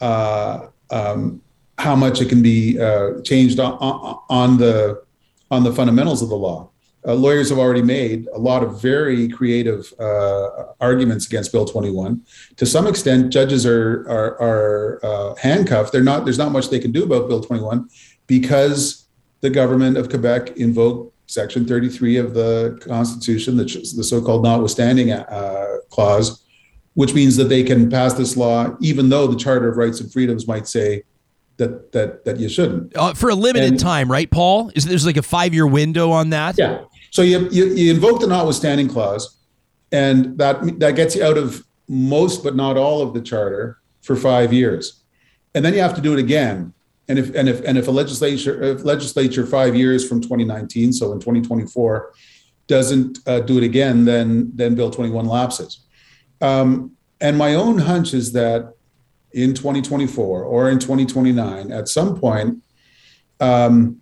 uh, 0.00 0.68
um, 0.90 1.42
how 1.78 1.94
much 1.94 2.20
it 2.20 2.28
can 2.28 2.42
be 2.42 2.80
uh, 2.80 3.20
changed 3.22 3.60
on, 3.60 3.74
on 4.28 4.58
the 4.58 5.04
on 5.50 5.62
the 5.62 5.72
fundamentals 5.72 6.22
of 6.22 6.28
the 6.28 6.36
law 6.36 6.70
uh, 7.06 7.14
lawyers 7.14 7.50
have 7.50 7.58
already 7.58 7.82
made 7.82 8.26
a 8.34 8.38
lot 8.38 8.62
of 8.64 8.82
very 8.82 9.28
creative 9.28 9.92
uh, 10.00 10.72
arguments 10.80 11.26
against 11.26 11.52
Bill 11.52 11.64
21. 11.64 12.20
To 12.56 12.66
some 12.66 12.86
extent, 12.86 13.32
judges 13.32 13.64
are 13.64 14.04
are, 14.08 14.42
are 14.42 15.00
uh, 15.04 15.34
handcuffed. 15.36 15.92
They're 15.92 16.02
not. 16.02 16.24
There's 16.24 16.38
not 16.38 16.50
much 16.50 16.68
they 16.68 16.80
can 16.80 16.92
do 16.92 17.04
about 17.04 17.28
Bill 17.28 17.40
21 17.40 17.88
because 18.26 19.06
the 19.40 19.50
government 19.50 19.96
of 19.96 20.08
Quebec 20.08 20.56
invoked 20.56 21.14
Section 21.26 21.66
33 21.66 22.16
of 22.18 22.34
the 22.34 22.78
Constitution, 22.80 23.56
the, 23.56 23.64
the 23.64 24.04
so-called 24.04 24.42
notwithstanding 24.42 25.12
uh, 25.12 25.66
clause, 25.90 26.44
which 26.94 27.14
means 27.14 27.36
that 27.36 27.44
they 27.44 27.62
can 27.62 27.90
pass 27.90 28.14
this 28.14 28.36
law 28.36 28.76
even 28.80 29.08
though 29.08 29.26
the 29.26 29.36
Charter 29.36 29.68
of 29.68 29.76
Rights 29.76 30.00
and 30.00 30.12
Freedoms 30.12 30.46
might 30.46 30.66
say 30.68 31.02
that 31.56 31.92
that 31.92 32.24
that 32.24 32.38
you 32.38 32.48
shouldn't 32.48 32.96
uh, 32.96 33.14
for 33.14 33.30
a 33.30 33.34
limited 33.34 33.72
and, 33.72 33.80
time, 33.80 34.10
right, 34.10 34.30
Paul? 34.30 34.70
Is 34.74 34.84
there's 34.84 35.06
like 35.06 35.16
a 35.16 35.22
five 35.22 35.54
year 35.54 35.66
window 35.66 36.10
on 36.10 36.30
that? 36.30 36.56
Yeah, 36.58 36.84
so 37.10 37.22
you, 37.22 37.48
you, 37.50 37.66
you 37.66 37.94
invoke 37.94 38.20
the 38.20 38.26
notwithstanding 38.26 38.88
clause, 38.88 39.38
and 39.92 40.36
that 40.38 40.78
that 40.80 40.96
gets 40.96 41.16
you 41.16 41.24
out 41.24 41.38
of 41.38 41.64
most 41.88 42.42
but 42.44 42.56
not 42.56 42.76
all 42.76 43.00
of 43.00 43.14
the 43.14 43.20
charter 43.20 43.78
for 44.02 44.16
five 44.16 44.52
years, 44.52 45.02
and 45.54 45.64
then 45.64 45.72
you 45.74 45.80
have 45.80 45.94
to 45.94 46.00
do 46.00 46.12
it 46.12 46.18
again. 46.18 46.72
And 47.08 47.18
if 47.18 47.34
and 47.34 47.48
if 47.48 47.64
and 47.64 47.78
if 47.78 47.86
a 47.86 47.90
legislature 47.90 48.62
if 48.62 48.84
legislature 48.84 49.46
five 49.46 49.76
years 49.76 50.08
from 50.08 50.20
2019, 50.20 50.92
so 50.92 51.12
in 51.12 51.20
2024, 51.20 52.12
doesn't 52.66 53.18
uh, 53.26 53.40
do 53.40 53.58
it 53.58 53.64
again, 53.64 54.04
then 54.04 54.50
then 54.54 54.74
Bill 54.74 54.90
21 54.90 55.26
lapses. 55.26 55.80
Um, 56.40 56.96
and 57.20 57.38
my 57.38 57.54
own 57.54 57.78
hunch 57.78 58.12
is 58.12 58.32
that 58.32 58.74
in 59.32 59.54
2024 59.54 60.44
or 60.44 60.70
in 60.70 60.78
2029, 60.78 61.72
at 61.72 61.88
some 61.88 62.18
point, 62.18 62.62
um, 63.40 64.00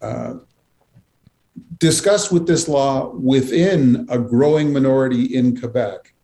uh, 0.00 0.34
discussed 1.78 2.32
with 2.32 2.46
this 2.46 2.68
law 2.68 3.10
within 3.14 4.06
a 4.10 4.18
growing 4.18 4.72
minority 4.72 5.34
in 5.36 5.58
Quebec 5.58 6.14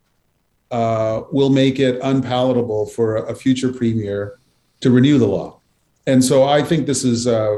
uh, 0.71 1.21
will 1.31 1.49
make 1.49 1.79
it 1.79 1.99
unpalatable 2.03 2.85
for 2.85 3.17
a, 3.17 3.35
future 3.35 3.71
premier 3.71 4.39
to 4.81 4.91
renew 4.91 5.17
the 5.17 5.27
law. 5.27 5.59
And 6.05 6.23
so 6.23 6.45
I 6.45 6.63
think 6.63 6.87
this 6.87 7.03
is, 7.03 7.27
uh, 7.27 7.57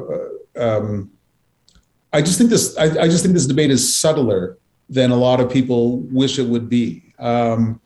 uh, 0.56 0.78
um, 0.78 1.12
I 2.12 2.22
just 2.22 2.38
think 2.38 2.50
this, 2.50 2.76
I, 2.78 2.86
I, 2.86 3.08
just 3.08 3.22
think 3.24 3.36
this 3.36 3.46
debate 3.46 3.70
is 3.70 3.96
subtler 3.96 4.58
than 4.90 5.12
a 5.12 5.16
lot 5.16 5.40
of 5.40 5.52
people 5.52 6.00
wish 6.00 6.40
it 6.40 6.48
would 6.48 6.68
be. 6.68 7.14
Um, 7.20 7.80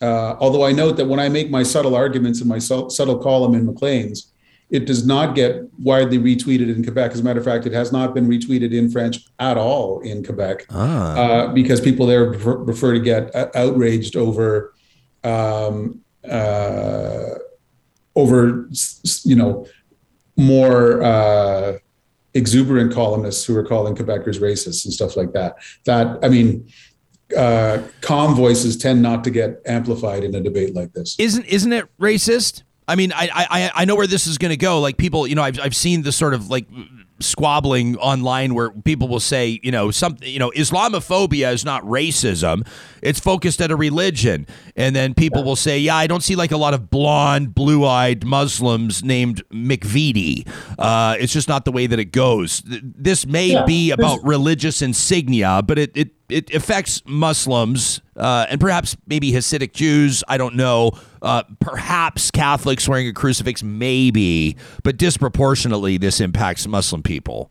uh, 0.00 0.36
although 0.40 0.64
I 0.64 0.72
note 0.72 0.96
that 0.96 1.06
when 1.06 1.20
I 1.20 1.28
make 1.28 1.50
my 1.50 1.62
subtle 1.62 1.94
arguments 1.94 2.40
in 2.40 2.48
my 2.48 2.58
subtle 2.58 3.18
column 3.18 3.54
in 3.54 3.66
Maclean's, 3.66 4.32
it 4.70 4.84
does 4.84 5.06
not 5.06 5.34
get 5.34 5.62
widely 5.78 6.18
retweeted 6.18 6.74
in 6.74 6.82
Quebec. 6.82 7.12
As 7.12 7.20
a 7.20 7.22
matter 7.22 7.38
of 7.38 7.44
fact, 7.44 7.66
it 7.66 7.72
has 7.72 7.90
not 7.90 8.14
been 8.14 8.28
retweeted 8.28 8.72
in 8.72 8.90
French 8.90 9.24
at 9.38 9.56
all 9.56 10.00
in 10.00 10.22
Quebec 10.22 10.66
ah. 10.70 11.16
uh, 11.16 11.52
because 11.52 11.80
people 11.80 12.06
there 12.06 12.30
prefer, 12.32 12.64
prefer 12.64 12.92
to 12.92 13.00
get 13.00 13.34
uh, 13.34 13.48
outraged 13.54 14.14
over 14.14 14.74
um, 15.24 16.00
uh, 16.28 17.34
over 18.18 18.68
you 19.24 19.36
know 19.36 19.66
more 20.36 21.02
uh, 21.02 21.78
exuberant 22.34 22.92
columnists 22.92 23.44
who 23.44 23.56
are 23.56 23.64
calling 23.64 23.94
Quebecers 23.94 24.40
racist 24.40 24.84
and 24.84 24.92
stuff 24.92 25.16
like 25.16 25.32
that. 25.32 25.56
That 25.86 26.18
I 26.22 26.28
mean. 26.28 26.68
Uh, 27.36 27.86
calm 28.00 28.34
voices 28.34 28.74
tend 28.74 29.02
not 29.02 29.22
to 29.22 29.30
get 29.30 29.60
amplified 29.66 30.24
in 30.24 30.34
a 30.34 30.40
debate 30.40 30.74
like 30.74 30.90
this. 30.94 31.14
Isn't 31.18 31.44
isn't 31.44 31.74
it 31.74 31.84
racist? 31.98 32.62
I 32.88 32.94
mean, 32.94 33.12
I 33.12 33.28
I 33.30 33.70
I 33.74 33.84
know 33.84 33.96
where 33.96 34.06
this 34.06 34.26
is 34.26 34.38
going 34.38 34.48
to 34.48 34.56
go. 34.56 34.80
Like 34.80 34.96
people, 34.96 35.26
you 35.26 35.34
know, 35.34 35.42
I've 35.42 35.60
I've 35.60 35.76
seen 35.76 36.00
the 36.00 36.10
sort 36.10 36.32
of 36.32 36.48
like 36.48 36.66
squabbling 37.20 37.96
online 37.96 38.54
where 38.54 38.70
people 38.70 39.08
will 39.08 39.20
say, 39.20 39.60
you 39.62 39.70
know, 39.70 39.90
something, 39.90 40.28
you 40.28 40.38
know, 40.38 40.50
Islamophobia 40.50 41.52
is 41.52 41.64
not 41.64 41.82
racism; 41.84 42.66
it's 43.02 43.20
focused 43.20 43.60
at 43.60 43.70
a 43.70 43.76
religion, 43.76 44.46
and 44.76 44.94
then 44.94 45.14
people 45.14 45.44
will 45.44 45.56
say, 45.56 45.78
yeah, 45.78 45.96
I 45.96 46.06
don't 46.06 46.22
see 46.22 46.36
like 46.36 46.52
a 46.52 46.56
lot 46.56 46.74
of 46.74 46.90
blonde, 46.90 47.54
blue-eyed 47.54 48.24
Muslims 48.24 49.02
named 49.02 49.42
McVitie. 49.50 50.48
Uh, 50.78 51.16
it's 51.18 51.32
just 51.32 51.48
not 51.48 51.64
the 51.64 51.72
way 51.72 51.86
that 51.86 51.98
it 51.98 52.12
goes. 52.12 52.62
This 52.64 53.26
may 53.26 53.52
yeah, 53.52 53.64
be 53.64 53.90
about 53.90 54.24
religious 54.24 54.82
insignia, 54.82 55.62
but 55.62 55.78
it 55.78 55.96
it 55.96 56.10
it 56.28 56.54
affects 56.54 57.02
Muslims 57.06 58.00
uh, 58.16 58.46
and 58.50 58.60
perhaps 58.60 58.96
maybe 59.06 59.32
Hasidic 59.32 59.72
Jews. 59.72 60.22
I 60.28 60.36
don't 60.36 60.56
know. 60.56 60.92
Uh, 61.22 61.42
perhaps 61.60 62.30
Catholics 62.30 62.88
wearing 62.88 63.08
a 63.08 63.12
crucifix, 63.12 63.62
maybe, 63.62 64.56
but 64.82 64.96
disproportionately, 64.96 65.98
this 65.98 66.20
impacts 66.20 66.66
Muslim 66.66 67.02
people. 67.02 67.50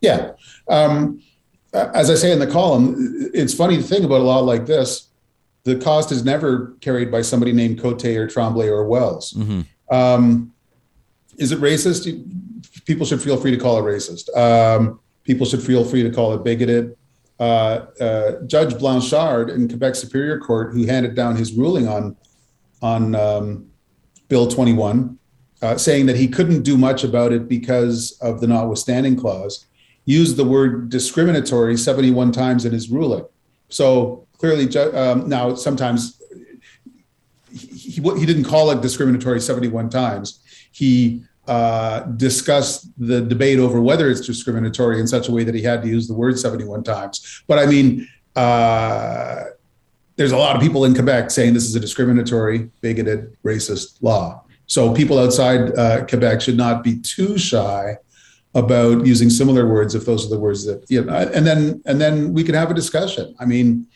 Yeah. 0.00 0.32
Um, 0.68 1.22
as 1.72 2.10
I 2.10 2.14
say 2.14 2.32
in 2.32 2.38
the 2.38 2.46
column, 2.46 3.30
it's 3.34 3.54
funny 3.54 3.76
to 3.76 3.82
think 3.82 4.04
about 4.04 4.20
a 4.20 4.24
law 4.24 4.40
like 4.40 4.66
this. 4.66 5.08
The 5.64 5.76
cost 5.76 6.12
is 6.12 6.24
never 6.24 6.76
carried 6.80 7.10
by 7.10 7.22
somebody 7.22 7.52
named 7.52 7.80
Cote 7.80 8.04
or 8.04 8.28
Tremblay 8.28 8.68
or 8.68 8.86
Wells. 8.86 9.32
Mm-hmm. 9.32 9.94
Um, 9.94 10.52
is 11.38 11.52
it 11.52 11.60
racist? 11.60 12.04
People 12.84 13.06
should 13.06 13.22
feel 13.22 13.36
free 13.36 13.50
to 13.50 13.56
call 13.56 13.78
it 13.78 13.82
racist. 13.82 14.34
Um, 14.36 15.00
people 15.24 15.46
should 15.46 15.62
feel 15.62 15.84
free 15.84 16.02
to 16.02 16.10
call 16.10 16.34
it 16.34 16.44
bigoted 16.44 16.96
uh, 17.40 17.86
uh, 18.00 18.42
Judge 18.46 18.78
Blanchard 18.78 19.50
in 19.50 19.68
Quebec 19.68 19.94
Superior 19.94 20.38
Court, 20.38 20.72
who 20.72 20.86
handed 20.86 21.14
down 21.14 21.36
his 21.36 21.52
ruling 21.52 21.88
on 21.88 22.16
on 22.84 23.14
um, 23.14 23.66
Bill 24.28 24.46
21, 24.46 25.18
uh, 25.62 25.76
saying 25.78 26.04
that 26.04 26.16
he 26.16 26.28
couldn't 26.28 26.62
do 26.62 26.76
much 26.76 27.02
about 27.02 27.32
it 27.32 27.48
because 27.48 28.18
of 28.20 28.42
the 28.42 28.46
notwithstanding 28.46 29.16
clause, 29.16 29.64
used 30.04 30.36
the 30.36 30.44
word 30.44 30.90
discriminatory 30.90 31.78
71 31.78 32.30
times 32.30 32.66
in 32.66 32.72
his 32.72 32.90
ruling. 32.90 33.24
So 33.70 34.26
clearly, 34.36 34.68
um, 34.76 35.30
now 35.30 35.54
sometimes 35.54 36.20
he, 37.50 37.68
he, 37.68 38.02
he 38.02 38.26
didn't 38.26 38.44
call 38.44 38.70
it 38.70 38.82
discriminatory 38.82 39.40
71 39.40 39.88
times. 39.88 40.42
He 40.70 41.22
uh, 41.48 42.00
discuss 42.00 42.86
the 42.98 43.22
debate 43.22 43.58
over 43.58 43.80
whether 43.80 44.10
it's 44.10 44.26
discriminatory 44.26 45.00
in 45.00 45.06
such 45.06 45.30
a 45.30 45.32
way 45.32 45.42
that 45.44 45.54
he 45.54 45.62
had 45.62 45.80
to 45.82 45.88
use 45.88 46.06
the 46.06 46.14
word 46.14 46.38
71 46.38 46.84
times. 46.84 47.42
But 47.46 47.58
I 47.58 47.64
mean, 47.64 48.06
uh, 48.36 49.44
there's 50.16 50.32
a 50.32 50.36
lot 50.36 50.54
of 50.54 50.62
people 50.62 50.84
in 50.84 50.94
Quebec 50.94 51.30
saying 51.30 51.54
this 51.54 51.64
is 51.64 51.74
a 51.74 51.80
discriminatory, 51.80 52.70
bigoted, 52.80 53.36
racist 53.42 54.02
law. 54.02 54.44
So 54.66 54.94
people 54.94 55.18
outside 55.18 55.76
uh, 55.76 56.06
Quebec 56.06 56.40
should 56.40 56.56
not 56.56 56.82
be 56.82 57.00
too 57.00 57.36
shy 57.36 57.96
about 58.54 59.04
using 59.04 59.28
similar 59.28 59.68
words 59.68 59.94
if 59.94 60.06
those 60.06 60.24
are 60.26 60.30
the 60.30 60.38
words 60.38 60.64
that 60.64 60.84
you 60.88 61.04
know. 61.04 61.12
And 61.12 61.46
then 61.46 61.82
and 61.86 62.00
then 62.00 62.32
we 62.32 62.44
can 62.44 62.54
have 62.54 62.70
a 62.70 62.74
discussion. 62.74 63.34
I 63.40 63.44
mean, 63.44 63.86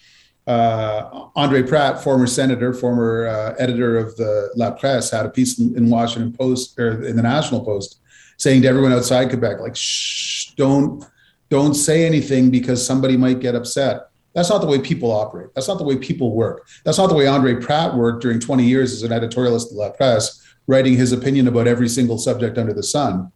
uh, 0.46 1.28
André 1.36 1.66
Pratte, 1.66 2.02
former 2.02 2.26
senator, 2.26 2.72
former 2.72 3.26
uh, 3.26 3.54
editor 3.58 3.96
of 3.96 4.16
the 4.16 4.50
La 4.56 4.72
Presse, 4.72 5.10
had 5.10 5.26
a 5.26 5.30
piece 5.30 5.58
in, 5.58 5.76
in, 5.76 5.88
Washington 5.88 6.32
Post 6.32 6.78
or 6.78 7.04
in 7.04 7.16
the 7.16 7.22
National 7.22 7.64
Post 7.64 8.00
saying 8.38 8.62
to 8.62 8.68
everyone 8.68 8.92
outside 8.92 9.28
Quebec, 9.28 9.60
like, 9.60 9.76
shh, 9.76 10.52
don't 10.56 11.04
don't 11.50 11.74
say 11.74 12.04
anything 12.04 12.50
because 12.50 12.84
somebody 12.84 13.16
might 13.16 13.40
get 13.40 13.54
upset. 13.54 14.08
That's 14.34 14.50
not 14.50 14.60
the 14.60 14.66
way 14.66 14.78
people 14.78 15.10
operate. 15.10 15.50
That's 15.54 15.68
not 15.68 15.78
the 15.78 15.84
way 15.84 15.96
people 15.96 16.34
work. 16.34 16.68
That's 16.84 16.98
not 16.98 17.08
the 17.08 17.14
way 17.14 17.24
André 17.24 17.60
Pratte 17.60 17.96
worked 17.96 18.22
during 18.22 18.40
20 18.40 18.64
years 18.64 18.92
as 18.92 19.02
an 19.02 19.10
editorialist 19.10 19.72
at 19.72 19.72
La 19.72 19.90
Presse, 19.90 20.44
writing 20.66 20.94
his 20.94 21.12
opinion 21.12 21.48
about 21.48 21.66
every 21.66 21.88
single 21.88 22.18
subject 22.18 22.58
under 22.58 22.72
the 22.72 22.82
sun. 22.82 23.32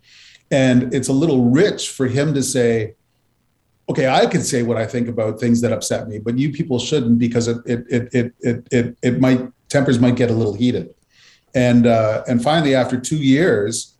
And 0.50 0.92
it's 0.94 1.08
a 1.08 1.12
little 1.12 1.50
rich 1.50 1.88
for 1.88 2.06
him 2.06 2.34
to 2.34 2.42
say, 2.42 2.94
okay, 3.88 4.08
I 4.08 4.26
can 4.26 4.42
say 4.42 4.62
what 4.62 4.76
I 4.76 4.86
think 4.86 5.08
about 5.08 5.40
things 5.40 5.60
that 5.62 5.72
upset 5.72 6.08
me, 6.08 6.18
but 6.18 6.38
you 6.38 6.52
people 6.52 6.78
shouldn't 6.78 7.18
because 7.18 7.48
it 7.48 7.58
it 7.64 7.86
it 7.90 8.08
it 8.12 8.34
it 8.40 8.68
it, 8.70 8.96
it 9.02 9.20
might 9.20 9.50
tempers 9.68 9.98
might 9.98 10.16
get 10.16 10.30
a 10.30 10.34
little 10.34 10.54
heated. 10.54 10.94
And 11.54 11.86
uh, 11.86 12.22
and 12.28 12.42
finally, 12.42 12.74
after 12.74 13.00
two 13.00 13.16
years 13.16 13.96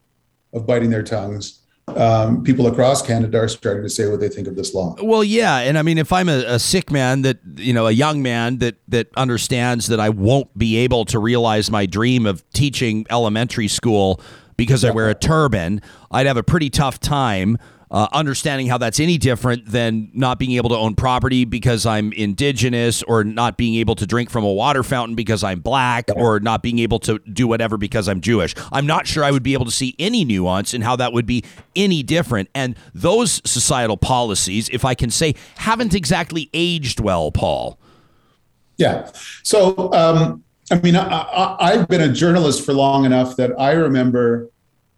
of 0.53 0.67
biting 0.67 0.91
their 0.91 1.03
tongues, 1.03 1.62
um, 1.89 2.43
people 2.45 2.67
across 2.67 3.03
Canada 3.03 3.39
are 3.39 3.49
starting 3.49 3.83
to 3.83 3.91
say 3.91 4.07
what 4.07 4.21
they 4.21 4.29
think 4.29 4.47
of 4.47 4.57
this 4.57 4.75
law. 4.75 4.95
Well, 5.03 5.25
yeah, 5.25 5.59
and 5.59 5.77
I 5.77 5.83
mean, 5.83 5.99
if 5.99 6.13
I'm 6.13 6.29
a, 6.29 6.45
a, 6.47 6.59
Sikh 6.59 6.91
man 6.91 7.23
that 7.23 7.39
you 7.57 7.73
know, 7.73 7.87
a 7.87 7.91
young 7.91 8.23
man 8.23 8.59
that 8.59 8.77
that 8.89 9.09
understands 9.17 9.89
that 9.89 10.01
I 10.01 10.09
won't 10.09 10.57
be 10.57 10.77
able 10.79 11.05
to 11.07 11.19
realize 11.19 11.71
my 11.71 11.87
dream 11.87 12.25
of 12.25 12.49
teaching 12.51 13.07
elementary 13.11 13.69
school 13.69 14.21
because 14.57 14.85
yeah. 14.85 14.91
I 14.91 14.93
wear 14.93 15.11
a 15.11 15.15
turban, 15.15 15.83
I'd 16.11 16.27
have 16.27 16.37
a 16.37 16.43
pretty 16.43 16.71
tough 16.71 17.01
time 17.01 17.59
uh, 17.93 18.09
understanding 18.13 18.67
how 18.67 18.79
that's 18.79 18.99
any 18.99 19.19
different 19.19 19.67
than 19.67 20.11
not 20.15 20.39
being 20.39 20.53
able 20.53 20.71
to 20.71 20.77
own 20.77 20.95
property 20.95 21.45
because 21.45 21.85
I'm 21.85 22.13
indigenous 22.15 23.03
or 23.03 23.23
not 23.23 23.59
being 23.59 23.75
able 23.75 23.95
to 23.97 24.07
drink 24.07 24.31
from 24.31 24.45
a 24.45 24.53
water 24.53 24.83
fountain 24.83 25.15
because 25.15 25.45
I'm 25.45 25.61
black 25.61 26.07
or 26.17 26.41
not 26.41 26.63
being 26.63 26.79
able 26.79 26.99
to 27.01 27.19
do 27.31 27.47
whatever 27.47 27.77
because 27.77 28.09
I'm 28.09 28.23
Jewish. 28.23 28.55
I'm 28.73 28.87
not 28.87 29.07
sure 29.07 29.23
I 29.23 29.31
would 29.31 29.43
be 29.43 29.53
able 29.53 29.67
to 29.67 29.71
see 29.71 29.95
any 29.99 30.25
nuance 30.25 30.73
in 30.73 30.81
how 30.81 30.97
that 30.97 31.13
would 31.13 31.27
be 31.27 31.45
any 31.77 32.03
different. 32.03 32.49
And 32.55 32.77
those 32.95 33.43
societal 33.45 33.99
policies, 33.99 34.71
if 34.71 34.87
I 34.87 34.95
can 34.95 35.11
say, 35.11 35.35
haven't 35.57 35.95
exactly 35.95 36.49
aged 36.55 36.99
well, 36.99 37.31
Paul. 37.31 37.79
Yeah. 38.79 39.11
So, 39.43 39.93
um, 39.93 40.43
I 40.71 40.81
mean, 40.81 40.97
I, 40.97 41.77
have 41.77 41.89
been 41.89 42.01
a 42.01 42.11
journalist 42.11 42.65
for 42.65 42.73
long 42.73 43.05
enough 43.05 43.37
that 43.37 43.53
I 43.61 43.73
remember 43.73 44.49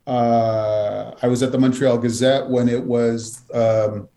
uh, 0.07 1.13
I 1.23 1.29
was 1.29 1.43
at 1.43 1.53
the 1.53 1.59
Montreal 1.59 1.99
Gazette 1.99 2.49
when 2.49 2.69
it 2.69 2.83
was 2.83 3.43
um, 3.53 4.09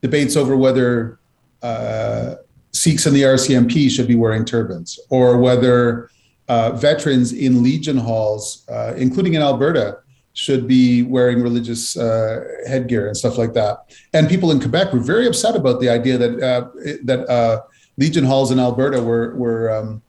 debates 0.00 0.36
over 0.36 0.56
whether 0.56 1.18
uh, 1.62 2.36
Sikhs 2.72 3.06
in 3.06 3.14
the 3.14 3.22
RCMP 3.22 3.90
should 3.90 4.08
be 4.08 4.14
wearing 4.14 4.44
turbans 4.44 4.98
or 5.10 5.38
whether 5.38 6.10
uh, 6.48 6.72
veterans 6.72 7.32
in 7.32 7.62
Legion 7.62 7.96
halls, 7.96 8.64
uh, 8.68 8.94
including 8.96 9.34
in 9.34 9.42
Alberta, 9.42 9.98
should 10.34 10.66
be 10.66 11.02
wearing 11.02 11.42
religious 11.42 11.96
uh, 11.96 12.42
headgear 12.66 13.06
and 13.06 13.16
stuff 13.16 13.36
like 13.36 13.52
that. 13.52 13.78
And 14.14 14.28
people 14.28 14.50
in 14.50 14.60
Quebec 14.60 14.92
were 14.92 15.00
very 15.00 15.26
upset 15.26 15.56
about 15.56 15.80
the 15.80 15.90
idea 15.90 16.16
that 16.18 16.40
uh, 16.40 16.68
that 17.04 17.62
Legion 17.98 18.24
halls 18.24 18.50
in 18.50 18.58
Alberta 18.58 19.02
were 19.02 19.34
were 19.36 19.70
um, 19.70 20.02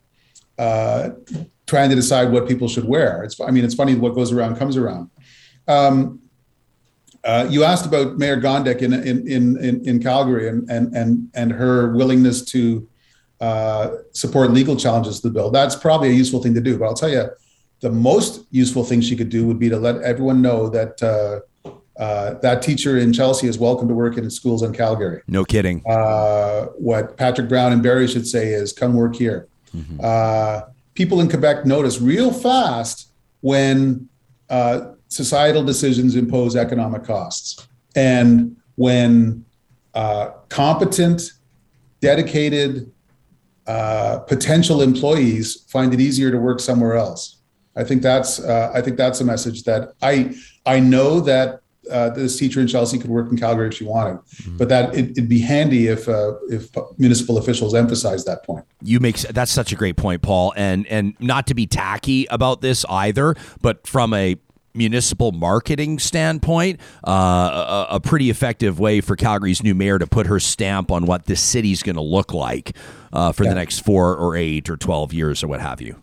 trying 1.65 1.89
to 1.89 1.95
decide 1.95 2.31
what 2.31 2.47
people 2.47 2.67
should 2.67 2.85
wear. 2.85 3.23
It's 3.23 3.39
I 3.41 3.51
mean 3.51 3.65
it's 3.65 3.75
funny 3.75 3.95
what 3.95 4.15
goes 4.15 4.31
around 4.31 4.57
comes 4.57 4.77
around. 4.77 5.09
Um, 5.67 6.19
uh, 7.23 7.47
you 7.49 7.63
asked 7.63 7.85
about 7.85 8.17
Mayor 8.17 8.39
Gondek 8.39 8.81
in, 8.81 8.93
in, 8.93 9.27
in, 9.27 9.87
in, 9.87 10.03
Calgary 10.03 10.49
and, 10.49 10.69
and, 10.69 10.93
and, 10.93 11.29
and 11.33 11.51
her 11.53 11.93
willingness 11.95 12.43
to 12.43 12.87
uh, 13.39 13.97
support 14.11 14.51
legal 14.51 14.75
challenges 14.75 15.21
to 15.21 15.29
the 15.29 15.33
bill. 15.33 15.49
That's 15.49 15.75
probably 15.75 16.09
a 16.09 16.13
useful 16.13 16.43
thing 16.43 16.53
to 16.53 16.61
do. 16.61 16.77
But 16.77 16.85
I'll 16.85 16.93
tell 16.93 17.09
you, 17.09 17.29
the 17.79 17.91
most 17.91 18.45
useful 18.51 18.83
thing 18.83 18.99
she 19.01 19.15
could 19.15 19.29
do 19.29 19.45
would 19.47 19.59
be 19.59 19.69
to 19.69 19.77
let 19.77 20.01
everyone 20.01 20.41
know 20.41 20.69
that 20.69 21.01
uh, 21.03 21.69
uh 21.99 22.33
that 22.39 22.61
teacher 22.61 22.97
in 22.97 23.13
Chelsea 23.13 23.47
is 23.47 23.59
welcome 23.59 23.87
to 23.87 23.93
work 23.93 24.17
in 24.17 24.29
schools 24.29 24.63
in 24.63 24.73
Calgary. 24.73 25.21
No 25.27 25.43
kidding. 25.43 25.83
Uh, 25.85 26.65
what 26.77 27.17
Patrick 27.17 27.49
Brown 27.49 27.71
and 27.73 27.83
Barry 27.83 28.07
should 28.07 28.25
say 28.25 28.47
is, 28.53 28.71
"Come 28.71 28.93
work 28.93 29.15
here." 29.15 29.47
Mm-hmm. 29.75 29.99
Uh, 30.01 30.61
people 30.93 31.19
in 31.19 31.29
Quebec 31.29 31.65
notice 31.65 31.99
real 31.99 32.31
fast 32.31 33.09
when 33.41 34.07
societal 35.13 35.63
decisions 35.63 36.15
impose 36.15 36.55
economic 36.55 37.03
costs. 37.03 37.67
And 37.95 38.57
when 38.75 39.45
uh, 39.93 40.31
competent, 40.49 41.33
dedicated, 42.01 42.91
uh, 43.67 44.19
potential 44.19 44.81
employees 44.81 45.65
find 45.69 45.93
it 45.93 46.01
easier 46.01 46.31
to 46.31 46.37
work 46.37 46.59
somewhere 46.59 46.95
else. 46.95 47.37
I 47.75 47.83
think 47.83 48.01
that's 48.01 48.39
uh, 48.39 48.71
I 48.73 48.81
think 48.81 48.97
that's 48.97 49.21
a 49.21 49.25
message 49.25 49.63
that 49.63 49.93
I 50.01 50.35
I 50.65 50.79
know 50.79 51.19
that 51.21 51.61
uh, 51.91 52.09
this 52.09 52.37
teacher 52.37 52.61
in 52.61 52.67
Chelsea 52.67 52.97
could 52.97 53.09
work 53.09 53.31
in 53.31 53.37
Calgary 53.37 53.67
if 53.67 53.73
she 53.73 53.83
wanted, 53.83 54.17
mm-hmm. 54.17 54.57
but 54.57 54.69
that 54.69 54.95
it, 54.95 55.15
would 55.15 55.29
be 55.29 55.39
handy 55.39 55.87
if 55.87 56.07
uh, 56.09 56.33
if 56.49 56.69
municipal 56.97 57.37
officials 57.37 57.73
emphasize 57.73 58.25
that 58.25 58.43
point. 58.43 58.65
You 58.81 58.99
make 58.99 59.17
that's 59.17 59.51
such 59.51 59.71
a 59.71 59.75
great 59.75 59.95
point, 59.95 60.21
Paul, 60.21 60.53
and 60.55 60.85
and 60.87 61.15
not 61.19 61.47
to 61.47 61.53
be 61.53 61.67
tacky 61.67 62.25
about 62.29 62.61
this 62.61 62.85
either, 62.89 63.35
but 63.61 63.85
from 63.87 64.13
a 64.13 64.37
municipal 64.73 65.31
marketing 65.31 65.99
standpoint, 65.99 66.79
uh, 67.07 67.85
a, 67.89 67.95
a, 67.95 67.99
pretty 67.99 68.29
effective 68.29 68.79
way 68.79 69.01
for 69.01 69.15
Calgary's 69.15 69.63
new 69.63 69.75
mayor 69.75 69.99
to 69.99 70.07
put 70.07 70.27
her 70.27 70.39
stamp 70.39 70.91
on 70.91 71.05
what 71.05 71.25
this 71.25 71.41
city's 71.41 71.83
going 71.83 71.95
to 71.95 72.01
look 72.01 72.33
like 72.33 72.75
uh, 73.11 73.31
for 73.31 73.43
yeah. 73.43 73.49
the 73.49 73.55
next 73.55 73.79
four 73.79 74.15
or 74.15 74.35
eight 74.35 74.69
or 74.69 74.77
12 74.77 75.13
years 75.13 75.43
or 75.43 75.47
what 75.47 75.61
have 75.61 75.81
you. 75.81 76.01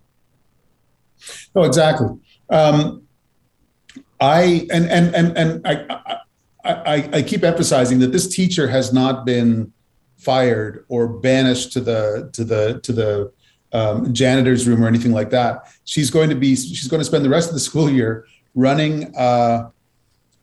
No, 1.54 1.62
exactly. 1.64 2.08
Um, 2.48 3.02
I 4.20 4.66
and 4.70 4.86
and 4.90 5.14
and 5.14 5.36
and 5.36 5.66
I, 5.66 6.20
I 6.64 7.08
I 7.12 7.22
keep 7.22 7.42
emphasizing 7.42 7.98
that 8.00 8.12
this 8.12 8.28
teacher 8.28 8.68
has 8.68 8.92
not 8.92 9.24
been 9.24 9.72
fired 10.18 10.84
or 10.88 11.08
banished 11.08 11.72
to 11.72 11.80
the 11.80 12.30
to 12.34 12.44
the 12.44 12.80
to 12.82 12.92
the 12.92 13.32
um, 13.72 14.12
janitor's 14.12 14.68
room 14.68 14.84
or 14.84 14.88
anything 14.88 15.12
like 15.12 15.30
that. 15.30 15.72
She's 15.84 16.10
going 16.10 16.28
to 16.28 16.34
be 16.34 16.54
she's 16.54 16.88
going 16.88 17.00
to 17.00 17.04
spend 17.04 17.24
the 17.24 17.30
rest 17.30 17.48
of 17.48 17.54
the 17.54 17.60
school 17.60 17.88
year 17.88 18.26
running 18.54 19.14
uh, 19.16 19.70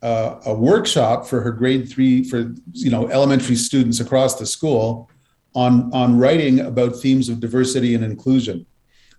uh, 0.02 0.40
a 0.46 0.54
workshop 0.54 1.26
for 1.26 1.40
her 1.40 1.50
grade 1.50 1.88
three 1.88 2.22
for 2.22 2.54
you 2.72 2.90
know 2.90 3.08
elementary 3.08 3.56
students 3.56 4.00
across 4.00 4.38
the 4.38 4.46
school 4.46 5.10
on 5.54 5.92
on 5.92 6.18
writing 6.18 6.60
about 6.60 6.96
themes 6.96 7.28
of 7.28 7.40
diversity 7.40 7.94
and 7.94 8.04
inclusion. 8.04 8.64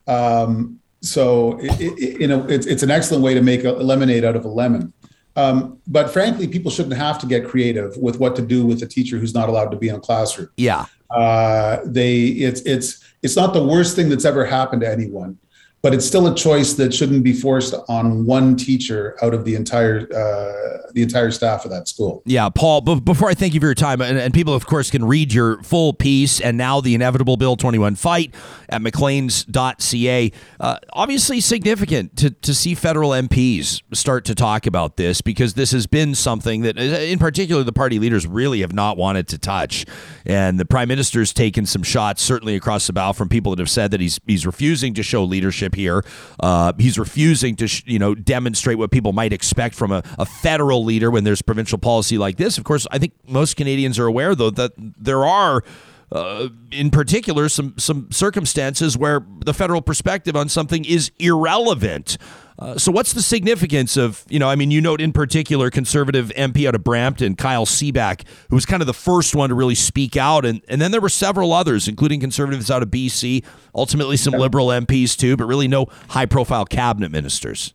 Um, 0.08 0.80
so 1.02 1.60
it, 1.60 1.80
it, 1.82 2.22
you 2.22 2.28
know 2.28 2.46
it's, 2.48 2.66
it's 2.66 2.84
an 2.84 2.92
excellent 2.92 3.24
way 3.24 3.34
to 3.34 3.42
make 3.42 3.64
a 3.64 3.72
lemonade 3.72 4.24
out 4.24 4.36
of 4.36 4.46
a 4.46 4.50
lemon. 4.50 4.94
Um, 5.36 5.80
but 5.88 6.12
frankly, 6.12 6.48
people 6.48 6.72
shouldn't 6.72 6.96
have 6.96 7.20
to 7.20 7.26
get 7.26 7.48
creative 7.48 7.96
with 7.98 8.20
what 8.20 8.36
to 8.38 8.42
do 8.42 8.66
with 8.66 8.82
a 8.82 8.88
teacher 8.88 9.18
who's 9.18 9.34
not 9.34 9.48
allowed 9.48 9.70
to 9.72 9.78
be 9.78 9.90
in 9.90 9.96
a 9.96 10.00
classroom. 10.00 10.50
Yeah, 10.58 10.86
uh, 11.10 11.80
they 11.86 12.24
it's 12.26 12.62
it's 12.62 13.04
it's 13.22 13.36
not 13.36 13.54
the 13.54 13.64
worst 13.64 13.96
thing 13.96 14.10
that's 14.10 14.26
ever 14.26 14.46
happened 14.46 14.82
to 14.82 14.90
anyone 14.90 15.38
but 15.82 15.94
it's 15.94 16.06
still 16.06 16.28
a 16.28 16.36
choice 16.36 16.74
that 16.74 16.94
shouldn't 16.94 17.24
be 17.24 17.34
forced 17.34 17.74
on 17.88 18.26
one 18.26 18.56
teacher 18.56 19.18
out 19.22 19.34
of 19.34 19.46
the 19.46 19.56
entire 19.56 20.02
uh, 20.14 20.92
the 20.94 21.02
entire 21.02 21.32
staff 21.32 21.66
of 21.66 21.72
that 21.72 21.88
school. 21.88 22.22
Yeah, 22.26 22.50
Paul. 22.50 22.82
B- 22.82 23.00
before 23.00 23.30
I 23.30 23.34
thank 23.34 23.54
you 23.54 23.60
for 23.60 23.68
your 23.68 23.76
time, 23.76 24.02
and, 24.02 24.18
and, 24.18 24.34
people, 24.34 24.54
of 24.54 24.66
course, 24.66 24.90
can 24.90 25.06
read 25.06 25.34
your 25.34 25.62
full 25.64 25.94
piece 25.94 26.42
and 26.42 26.58
now 26.58 26.82
the 26.82 26.96
inevitable 26.96 27.38
Bill 27.38 27.56
Twenty 27.56 27.78
One 27.78 27.96
fight 27.96 28.34
at 28.68 28.82
Maclean's.ca. 28.82 30.32
Uh, 30.60 30.78
obviously, 30.92 31.40
significant 31.40 32.18
to 32.18 32.32
to 32.32 32.54
see 32.54 32.76
federal 32.76 33.12
MPs 33.12 33.82
start 33.94 34.26
to 34.26 34.36
talk 34.36 34.66
about 34.66 34.98
this 34.98 35.22
because 35.22 35.54
this 35.54 35.72
has 35.72 35.88
been 35.88 36.14
something 36.14 36.62
that, 36.62 36.78
uh, 36.78 36.82
in 36.82 37.20
particular, 37.20 37.64
the 37.64 37.74
party 37.74 38.00
leaders 38.00 38.28
really 38.28 38.62
have 38.62 38.74
not 38.74 38.98
wanted 38.98 39.28
to 39.30 39.38
touch, 39.38 39.86
and 40.26 40.60
the 40.60 40.66
prime 40.66 40.90
minister's 40.90 41.32
taken 41.32 41.66
some 41.66 41.84
shots 41.84 42.22
certainly 42.22 42.56
across 42.56 42.88
the 42.88 42.94
bow 42.94 43.14
from 43.14 43.30
people 43.30 43.52
that 43.56 43.60
have 43.60 43.70
said 43.70 43.92
that 43.92 44.02
he's 44.02 44.20
he's 44.28 44.46
refusing 44.46 44.94
to 44.94 45.04
show 45.04 45.24
leadership 45.24 45.69
leadership 45.70 45.76
here. 45.76 46.04
Uh, 46.40 46.74
he's 46.78 46.98
refusing 46.98 47.56
to, 47.58 47.68
sh- 47.68 47.84
you 47.86 48.00
know, 48.00 48.16
demonstrate 48.16 48.78
what 48.78 48.92
people 48.92 49.14
might 49.14 49.34
expect 49.34 49.76
from 49.76 49.92
a, 49.92 50.04
a 50.18 50.26
federal 50.26 50.84
leader 50.84 51.12
when 51.12 51.24
there's 51.24 51.42
provincial 51.42 51.78
policy 51.78 52.18
like 52.18 52.38
this. 52.38 52.58
Of 52.58 52.64
course, 52.64 52.88
I 52.92 53.00
think 53.00 53.14
most 53.28 53.56
Canadians 53.56 54.00
are 54.00 54.06
aware, 54.06 54.36
though, 54.36 54.52
that 54.52 54.74
there 54.78 55.26
are. 55.26 55.64
Uh, 56.12 56.50
in 56.72 56.90
particular, 56.90 57.48
some 57.48 57.76
some 57.78 58.12
circumstances 58.12 58.98
where 58.98 59.24
the 59.46 59.54
federal 59.54 59.80
perspective 59.80 60.36
on 60.36 60.50
something 60.50 60.84
is 60.84 61.12
irrelevant. 61.20 62.18
Uh, 62.60 62.78
so, 62.78 62.92
what's 62.92 63.14
the 63.14 63.22
significance 63.22 63.96
of, 63.96 64.26
you 64.28 64.38
know, 64.38 64.50
I 64.50 64.56
mean, 64.56 64.70
you 64.70 64.82
note 64.82 65.00
in 65.00 65.14
particular 65.14 65.70
conservative 65.70 66.30
MP 66.36 66.68
out 66.68 66.76
of 66.76 66.84
Brampton, 66.84 67.36
Kyle 67.36 67.66
Seeback, 67.66 68.24
who 68.50 68.56
was 68.56 68.66
kind 68.66 68.82
of 68.82 68.88
the 68.88 68.94
first 68.94 69.34
one 69.34 69.48
to 69.48 69.56
really 69.56 69.76
speak 69.76 70.18
out. 70.18 70.46
And, 70.46 70.62
and 70.68 70.82
then 70.82 70.92
there 70.92 71.00
were 71.00 71.08
several 71.08 71.54
others, 71.54 71.88
including 71.88 72.20
conservatives 72.20 72.70
out 72.70 72.84
of 72.84 72.90
BC, 72.90 73.46
ultimately 73.74 74.18
some 74.18 74.34
liberal 74.34 74.68
MPs 74.68 75.16
too, 75.16 75.38
but 75.38 75.46
really 75.46 75.70
no 75.70 75.88
high 76.10 76.26
profile 76.26 76.66
cabinet 76.66 77.12
ministers. 77.12 77.74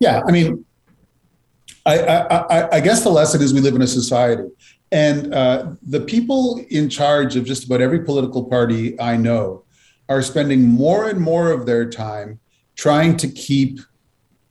Yeah. 0.00 0.22
I 0.26 0.32
mean, 0.32 0.64
I, 1.86 1.98
I, 2.00 2.76
I 2.76 2.80
guess 2.80 3.04
the 3.04 3.10
lesson 3.10 3.40
is 3.40 3.54
we 3.54 3.60
live 3.60 3.76
in 3.76 3.82
a 3.82 3.86
society. 3.86 4.48
And 4.90 5.32
uh, 5.32 5.74
the 5.82 6.00
people 6.00 6.64
in 6.70 6.88
charge 6.88 7.36
of 7.36 7.44
just 7.44 7.66
about 7.66 7.80
every 7.80 8.04
political 8.04 8.44
party 8.44 9.00
I 9.00 9.16
know 9.16 9.62
are 10.08 10.22
spending 10.22 10.64
more 10.64 11.08
and 11.08 11.20
more 11.20 11.52
of 11.52 11.66
their 11.66 11.88
time 11.88 12.40
trying 12.80 13.14
to 13.14 13.28
keep 13.28 13.78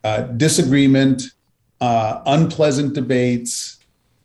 uh, 0.03 0.21
disagreement, 0.37 1.23
uh, 1.81 2.21
unpleasant 2.27 2.93
debates, 2.93 3.79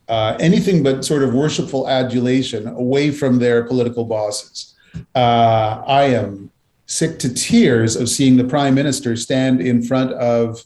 uh, 0.09 0.37
anything 0.39 0.83
but 0.83 1.03
sort 1.03 1.23
of 1.23 1.33
worshipful 1.33 1.89
adulation 1.89 2.67
away 2.67 3.11
from 3.11 3.39
their 3.39 3.65
political 3.65 4.05
bosses. 4.05 4.75
Uh, 5.15 5.83
I 5.87 6.03
am 6.03 6.51
sick 6.85 7.19
to 7.21 7.33
tears 7.33 7.97
of 7.97 8.11
seeing 8.11 8.37
the 8.37 8.45
prime 8.45 8.75
minister 8.75 9.17
stand 9.17 9.63
in 9.63 9.83
front 9.83 10.13
of 10.13 10.63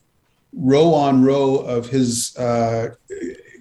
row 0.52 0.92
on 0.92 1.22
row 1.22 1.58
of 1.58 1.88
his 1.88 2.36
uh, 2.38 2.88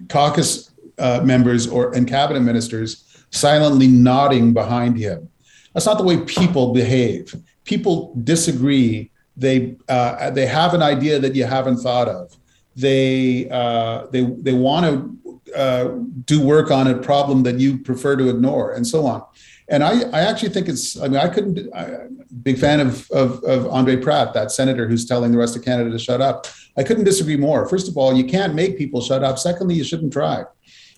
caucus 0.08 0.72
uh, 0.98 1.20
members 1.24 1.68
or 1.68 1.94
and 1.94 2.08
cabinet 2.08 2.40
ministers 2.40 3.04
silently 3.30 3.86
nodding 3.86 4.52
behind 4.52 4.98
him. 4.98 5.28
That's 5.72 5.86
not 5.86 5.98
the 5.98 6.04
way 6.04 6.16
people 6.22 6.72
behave. 6.72 7.32
People 7.62 8.12
disagree 8.24 9.12
they 9.38 9.76
uh, 9.88 10.30
they 10.30 10.46
have 10.46 10.74
an 10.74 10.82
idea 10.82 11.18
that 11.18 11.34
you 11.34 11.44
haven't 11.44 11.78
thought 11.78 12.08
of. 12.08 12.36
They 12.76 13.48
uh, 13.50 14.06
they 14.10 14.22
they 14.22 14.52
want 14.52 14.84
to 14.86 15.52
uh, 15.56 15.98
do 16.26 16.44
work 16.44 16.70
on 16.70 16.88
a 16.88 16.98
problem 16.98 17.44
that 17.44 17.58
you 17.58 17.78
prefer 17.78 18.16
to 18.16 18.28
ignore, 18.28 18.72
and 18.72 18.86
so 18.86 19.06
on. 19.06 19.24
And 19.70 19.84
I, 19.84 20.02
I 20.10 20.20
actually 20.20 20.48
think 20.50 20.68
it's. 20.68 21.00
I 21.00 21.08
mean, 21.08 21.16
I 21.16 21.28
couldn't. 21.28 21.72
I, 21.74 22.08
big 22.42 22.58
fan 22.58 22.80
of, 22.80 23.08
of 23.10 23.42
of 23.44 23.64
André 23.64 24.02
Pratte, 24.02 24.34
that 24.34 24.50
senator 24.50 24.88
who's 24.88 25.06
telling 25.06 25.30
the 25.30 25.38
rest 25.38 25.56
of 25.56 25.64
Canada 25.64 25.90
to 25.90 25.98
shut 25.98 26.20
up. 26.20 26.46
I 26.76 26.82
couldn't 26.82 27.04
disagree 27.04 27.36
more. 27.36 27.68
First 27.68 27.88
of 27.88 27.96
all, 27.96 28.14
you 28.14 28.24
can't 28.24 28.54
make 28.54 28.76
people 28.76 29.00
shut 29.00 29.22
up. 29.22 29.38
Secondly, 29.38 29.74
you 29.74 29.84
shouldn't 29.84 30.12
try. 30.12 30.44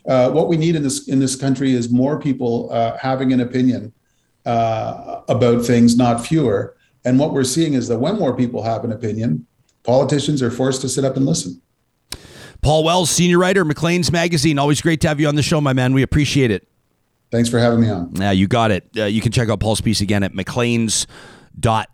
Uh, 0.09 0.31
what 0.31 0.49
we 0.49 0.57
need 0.57 0.77
in 0.77 0.83
this 0.83 1.09
in 1.09 1.19
this 1.19 1.37
country 1.37 1.73
is 1.73 1.91
more 1.91 2.19
people 2.19 2.71
uh, 2.73 2.97
having 2.97 3.33
an 3.33 3.41
opinion 3.41 3.93
uh, 4.47 5.23
about 5.29 5.65
things, 5.65 5.97
not 5.97 6.25
fewer. 6.27 6.77
And 7.05 7.19
what 7.19 7.33
we're 7.33 7.45
seeing 7.45 7.75
is 7.75 7.89
that 7.89 7.99
when 7.99 8.19
more 8.19 8.37
people 8.37 8.63
have 8.63 8.85
an 8.85 8.93
opinion, 8.93 9.47
politicians 9.85 10.43
are 10.43 10.51
forced 10.51 10.81
to 10.83 10.89
sit 10.89 11.05
up 11.05 11.17
and 11.17 11.27
listen. 11.27 11.61
Paul 12.63 12.85
Wells, 12.85 13.11
senior 13.11 13.39
writer, 13.39 13.65
Maclean's 13.65 14.13
Magazine. 14.13 14.59
Always 14.59 14.83
great 14.83 15.01
to 15.01 15.09
have 15.09 15.19
you 15.19 15.29
on 15.29 15.35
the 15.35 15.43
show, 15.43 15.61
my 15.61 15.73
man. 15.73 15.95
We 15.95 16.03
appreciate 16.03 16.51
it. 16.51 16.69
Thanks 17.31 17.49
for 17.49 17.59
having 17.59 17.81
me 17.81 17.89
on. 17.89 18.15
Yeah, 18.17 18.33
you 18.33 18.49
got 18.49 18.71
it. 18.71 18.89
Uh, 18.97 19.05
you 19.05 19.21
can 19.21 19.33
check 19.33 19.49
out 19.49 19.61
Paul's 19.61 19.81
piece 19.81 20.01
again 20.01 20.23
at 20.23 20.35
Maclean's 20.35 21.07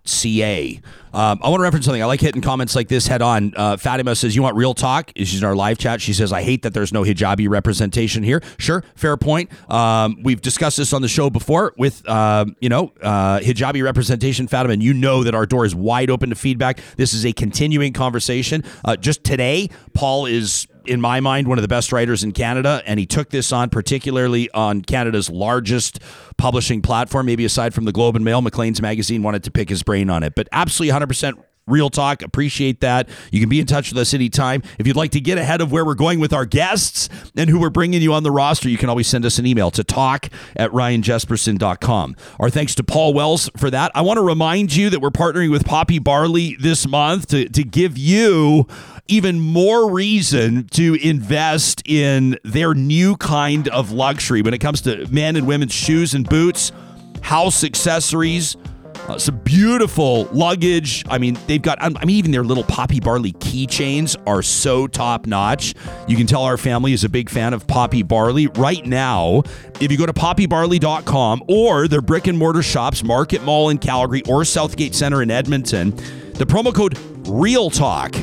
ca. 0.05 0.81
Um, 1.17 1.41
I 1.43 1.49
want 1.49 1.61
to 1.61 1.63
reference 1.63 1.87
something. 1.87 2.03
I 2.03 2.05
like 2.05 2.21
hitting 2.21 2.43
comments 2.43 2.77
like 2.77 2.89
this 2.89 3.07
head 3.07 3.23
on. 3.23 3.55
Uh, 3.57 3.79
Fatima 3.79 4.15
says, 4.15 4.37
You 4.37 4.43
want 4.43 4.55
real 4.55 4.75
talk? 4.75 5.13
She's 5.17 5.39
in 5.39 5.45
our 5.45 5.57
live 5.57 5.79
chat. 5.79 6.03
She 6.03 6.13
says, 6.13 6.31
I 6.31 6.43
hate 6.43 6.61
that 6.63 6.75
there's 6.75 6.93
no 6.93 7.05
hijabi 7.05 7.49
representation 7.49 8.23
here. 8.23 8.43
Sure, 8.59 8.85
fair 8.95 9.17
point. 9.17 9.51
Um, 9.73 10.23
we've 10.23 10.43
discussed 10.43 10.77
this 10.77 10.93
on 10.93 11.01
the 11.01 11.09
show 11.09 11.31
before 11.31 11.73
with, 11.79 12.07
uh, 12.07 12.45
you 12.61 12.69
know, 12.69 12.93
uh, 13.01 13.39
hijabi 13.39 13.83
representation, 13.83 14.47
Fatima, 14.47 14.75
and 14.75 14.83
you 14.83 14.93
know 14.93 15.25
that 15.25 15.35
our 15.35 15.47
door 15.47 15.65
is 15.65 15.75
wide 15.75 16.11
open 16.11 16.29
to 16.29 16.37
feedback. 16.37 16.81
This 16.97 17.15
is 17.15 17.25
a 17.25 17.33
continuing 17.33 17.95
conversation. 17.95 18.63
Uh, 18.85 18.97
just 18.97 19.25
today, 19.25 19.71
Paul 19.95 20.27
is 20.27 20.67
in 20.89 21.01
my 21.01 21.21
mind, 21.21 21.49
one 21.49 21.59
of 21.59 21.63
the 21.63 21.69
best 21.69 21.93
writers 21.93 22.25
in 22.25 22.33
Canada, 22.33 22.83
and 22.87 22.99
he 22.99 23.07
took 23.07 23.31
this 23.31 23.53
on 23.53 23.71
particularly 23.71 24.51
on 24.53 24.83
Canada's 24.83 25.31
largest 25.31 26.01
publishing 26.37 26.83
platform, 26.83 27.27
maybe 27.27 27.45
aside 27.45 27.75
from 27.75 27.85
the 27.85 27.93
Globe 27.93 28.17
and 28.17 28.25
Mail. 28.25 28.43
Maclean's 28.43 28.81
Magazine 28.83 29.23
wanted 29.23 29.45
to 29.45 29.51
pick 29.51 29.69
his 29.69 29.83
brain 29.83 30.11
on 30.11 30.23
it, 30.23 30.35
but 30.35 30.49
absolutely 30.53 30.99
100% 30.99 31.39
Real 31.69 31.91
talk. 31.91 32.23
Appreciate 32.23 32.81
that. 32.83 33.09
You 33.33 33.41
can 33.41 33.49
be 33.49 33.59
in 33.59 33.67
touch 33.67 33.91
with 33.91 33.99
us 33.99 34.15
anytime. 34.15 34.63
If 34.79 34.87
you'd 34.87 34.95
like 34.95 35.11
to 35.13 35.21
get 35.21 35.37
ahead 35.37 35.61
of 35.61 35.73
where 35.73 35.85
we're 35.85 35.95
going 35.95 36.21
with 36.21 36.33
our 36.33 36.47
guests 36.47 37.09
and 37.37 37.51
who 37.51 37.59
we're 37.59 37.71
bringing 37.71 38.01
you 38.01 38.13
on 38.13 38.23
the 38.23 38.31
roster, 38.31 38.69
you 38.69 38.79
can 38.79 38.89
always 38.89 39.09
send 39.09 39.25
us 39.25 39.41
an 39.41 39.47
email 39.47 39.73
to 39.73 39.83
talk 39.83 40.29
at 40.55 40.71
ryanjespersen.com. 40.71 42.15
Our 42.39 42.51
thanks 42.51 42.77
to 42.77 42.85
Paul 42.85 43.15
Wells 43.15 43.51
for 43.57 43.69
that. 43.71 43.91
I 43.97 44.03
want 44.03 44.19
to 44.19 44.23
remind 44.23 44.77
you 44.77 44.91
that 44.91 45.01
we're 45.01 45.11
partnering 45.11 45.51
with 45.51 45.65
Poppy 45.65 45.99
Barley 45.99 46.57
this 46.61 46.87
month 46.87 47.27
to, 47.29 47.49
to 47.49 47.65
give 47.65 47.99
you 47.99 48.69
even 49.09 49.41
more 49.41 49.91
reason 49.91 50.67
to 50.69 50.95
invest 50.95 51.83
in 51.87 52.39
their 52.43 52.75
new 52.75 53.17
kind 53.17 53.69
of 53.69 53.93
luxury 53.93 54.43
when 54.43 54.55
it 54.55 54.59
comes 54.59 54.81
to 54.83 55.07
men 55.09 55.37
and 55.37 55.47
women's 55.47 55.73
shoes 55.73 56.15
and 56.15 56.29
boots, 56.29 56.73
house 57.23 57.65
accessories 57.65 58.57
uh, 59.09 59.19
some 59.19 59.39
beautiful 59.39 60.25
luggage. 60.33 61.05
I 61.09 61.19
mean, 61.19 61.39
they've 61.47 61.63
got, 61.63 61.79
I 61.81 61.89
mean, 61.89 62.11
even 62.11 62.31
their 62.33 62.43
little 62.43 62.65
Poppy 62.65 63.01
Barley 63.01 63.33
keychains 63.35 64.17
are 64.27 64.43
so 64.43 64.87
top 64.87 65.27
notch. 65.27 65.75
You 66.09 66.17
can 66.17 66.27
tell 66.27 66.43
our 66.43 66.57
family 66.57 66.93
is 66.93 67.05
a 67.05 67.09
big 67.09 67.31
fan 67.31 67.55
of 67.55 67.67
Poppy 67.67 68.03
Barley. 68.03 68.49
Right 68.49 68.85
now, 68.85 69.43
if 69.81 69.93
you 69.93 69.99
go 69.99 70.07
to 70.07 70.13
poppybarley.com 70.13 71.45
or 71.49 71.89
their 71.89 72.01
brick 72.01 72.27
and 72.27 72.37
mortar 72.37 72.63
shops, 72.63 73.05
Market 73.05 73.43
Mall 73.45 73.69
in 73.69 73.79
Calgary 73.79 74.23
or 74.29 74.45
Southgate 74.45 74.95
Center 74.95 75.23
in 75.23 75.31
Edmonton, 75.31 75.91
the 76.35 76.47
promo 76.47 76.75
code 76.75 76.99
Real 77.29 77.71
Talk 77.71 78.15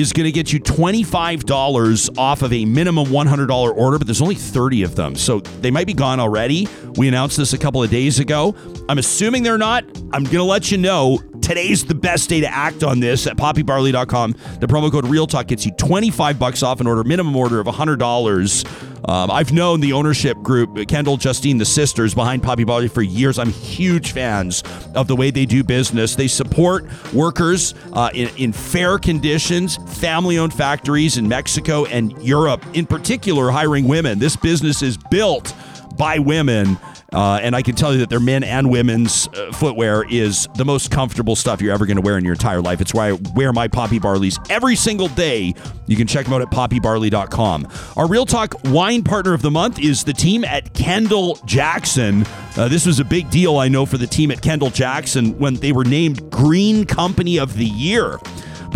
is 0.00 0.12
going 0.12 0.24
to 0.24 0.32
get 0.32 0.52
you 0.52 0.60
$25 0.60 2.18
off 2.18 2.42
of 2.42 2.52
a 2.52 2.64
minimum 2.64 3.06
$100 3.06 3.76
order, 3.76 3.98
but 3.98 4.06
there's 4.06 4.22
only 4.22 4.34
30 4.34 4.82
of 4.82 4.94
them. 4.94 5.14
So 5.16 5.40
they 5.40 5.70
might 5.70 5.86
be 5.86 5.94
gone 5.94 6.20
already. 6.20 6.68
We 6.96 7.08
announced 7.08 7.36
this 7.36 7.52
a 7.52 7.58
couple 7.58 7.82
of 7.82 7.90
days 7.90 8.18
ago. 8.18 8.54
I'm 8.88 8.98
assuming 8.98 9.42
they're 9.42 9.58
not. 9.58 9.84
I'm 10.12 10.24
going 10.24 10.36
to 10.36 10.44
let 10.44 10.70
you 10.70 10.78
know 10.78 11.18
today's 11.40 11.84
the 11.84 11.94
best 11.94 12.28
day 12.28 12.40
to 12.40 12.48
act 12.48 12.82
on 12.82 13.00
this 13.00 13.26
at 13.26 13.36
poppybarley.com. 13.36 14.32
The 14.60 14.66
promo 14.66 14.90
code 14.90 15.06
Real 15.06 15.26
Talk 15.26 15.46
gets 15.46 15.64
you 15.64 15.72
25 15.72 16.38
bucks 16.38 16.62
off 16.62 16.80
an 16.80 16.86
order, 16.86 17.02
minimum 17.04 17.34
order 17.34 17.58
of 17.58 17.66
$100. 17.66 18.85
Um, 19.04 19.30
I've 19.30 19.52
known 19.52 19.80
the 19.80 19.92
ownership 19.92 20.40
group, 20.42 20.88
Kendall, 20.88 21.16
Justine, 21.16 21.58
the 21.58 21.64
sisters 21.64 22.14
behind 22.14 22.42
Poppy 22.42 22.64
Barley 22.64 22.88
for 22.88 23.02
years. 23.02 23.38
I'm 23.38 23.50
huge 23.50 24.12
fans 24.12 24.62
of 24.94 25.06
the 25.06 25.16
way 25.16 25.30
they 25.30 25.46
do 25.46 25.62
business. 25.62 26.16
They 26.16 26.28
support 26.28 26.86
workers 27.12 27.74
uh, 27.92 28.10
in, 28.14 28.28
in 28.36 28.52
fair 28.52 28.98
conditions, 28.98 29.76
family 30.00 30.38
owned 30.38 30.54
factories 30.54 31.18
in 31.18 31.28
Mexico 31.28 31.84
and 31.86 32.12
Europe, 32.22 32.64
in 32.74 32.86
particular, 32.86 33.50
hiring 33.50 33.86
women. 33.86 34.18
This 34.18 34.36
business 34.36 34.82
is 34.82 34.96
built 34.96 35.54
by 35.96 36.18
women 36.18 36.78
Uh, 37.16 37.38
and 37.40 37.56
I 37.56 37.62
can 37.62 37.74
tell 37.74 37.94
you 37.94 38.00
that 38.00 38.10
their 38.10 38.20
men 38.20 38.44
and 38.44 38.68
women's 38.68 39.26
uh, 39.28 39.50
footwear 39.50 40.04
is 40.10 40.46
the 40.56 40.66
most 40.66 40.90
comfortable 40.90 41.34
stuff 41.34 41.62
you're 41.62 41.72
ever 41.72 41.86
going 41.86 41.96
to 41.96 42.02
wear 42.02 42.18
in 42.18 42.24
your 42.24 42.34
entire 42.34 42.60
life. 42.60 42.82
It's 42.82 42.92
why 42.92 43.08
I 43.08 43.12
wear 43.34 43.54
my 43.54 43.68
Poppy 43.68 43.98
Barleys 43.98 44.38
every 44.50 44.76
single 44.76 45.08
day. 45.08 45.54
You 45.86 45.96
can 45.96 46.06
check 46.06 46.26
them 46.26 46.34
out 46.34 46.42
at 46.42 46.50
poppybarley.com. 46.50 47.68
Our 47.96 48.06
Real 48.06 48.26
Talk 48.26 48.54
wine 48.64 49.02
partner 49.02 49.32
of 49.32 49.40
the 49.40 49.50
month 49.50 49.78
is 49.78 50.04
the 50.04 50.12
team 50.12 50.44
at 50.44 50.74
Kendall 50.74 51.36
Jackson. 51.46 52.26
Uh, 52.54 52.68
this 52.68 52.84
was 52.84 53.00
a 53.00 53.04
big 53.04 53.30
deal, 53.30 53.56
I 53.56 53.68
know, 53.68 53.86
for 53.86 53.96
the 53.96 54.06
team 54.06 54.30
at 54.30 54.42
Kendall 54.42 54.68
Jackson 54.68 55.38
when 55.38 55.54
they 55.54 55.72
were 55.72 55.84
named 55.84 56.30
Green 56.30 56.84
Company 56.84 57.38
of 57.38 57.56
the 57.56 57.64
Year 57.64 58.18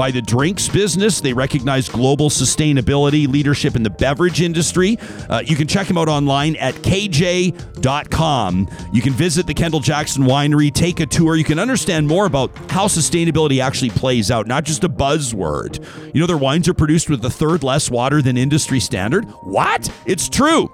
by 0.00 0.10
the 0.10 0.22
drinks 0.22 0.66
business. 0.66 1.20
They 1.20 1.34
recognize 1.34 1.86
global 1.86 2.30
sustainability 2.30 3.28
leadership 3.28 3.76
in 3.76 3.82
the 3.82 3.90
beverage 3.90 4.40
industry. 4.40 4.98
Uh, 5.28 5.42
you 5.44 5.56
can 5.56 5.66
check 5.66 5.88
them 5.88 5.98
out 5.98 6.08
online 6.08 6.56
at 6.56 6.72
kj.com. 6.76 8.68
You 8.94 9.02
can 9.02 9.12
visit 9.12 9.46
the 9.46 9.52
Kendall 9.52 9.80
Jackson 9.80 10.22
Winery, 10.22 10.72
take 10.72 11.00
a 11.00 11.06
tour. 11.06 11.36
You 11.36 11.44
can 11.44 11.58
understand 11.58 12.08
more 12.08 12.24
about 12.24 12.56
how 12.70 12.86
sustainability 12.86 13.62
actually 13.62 13.90
plays 13.90 14.30
out, 14.30 14.46
not 14.46 14.64
just 14.64 14.84
a 14.84 14.88
buzzword. 14.88 15.84
You 16.14 16.22
know, 16.22 16.26
their 16.26 16.38
wines 16.38 16.66
are 16.66 16.72
produced 16.72 17.10
with 17.10 17.22
a 17.22 17.30
third 17.30 17.62
less 17.62 17.90
water 17.90 18.22
than 18.22 18.38
industry 18.38 18.80
standard. 18.80 19.26
What? 19.42 19.92
It's 20.06 20.30
true. 20.30 20.72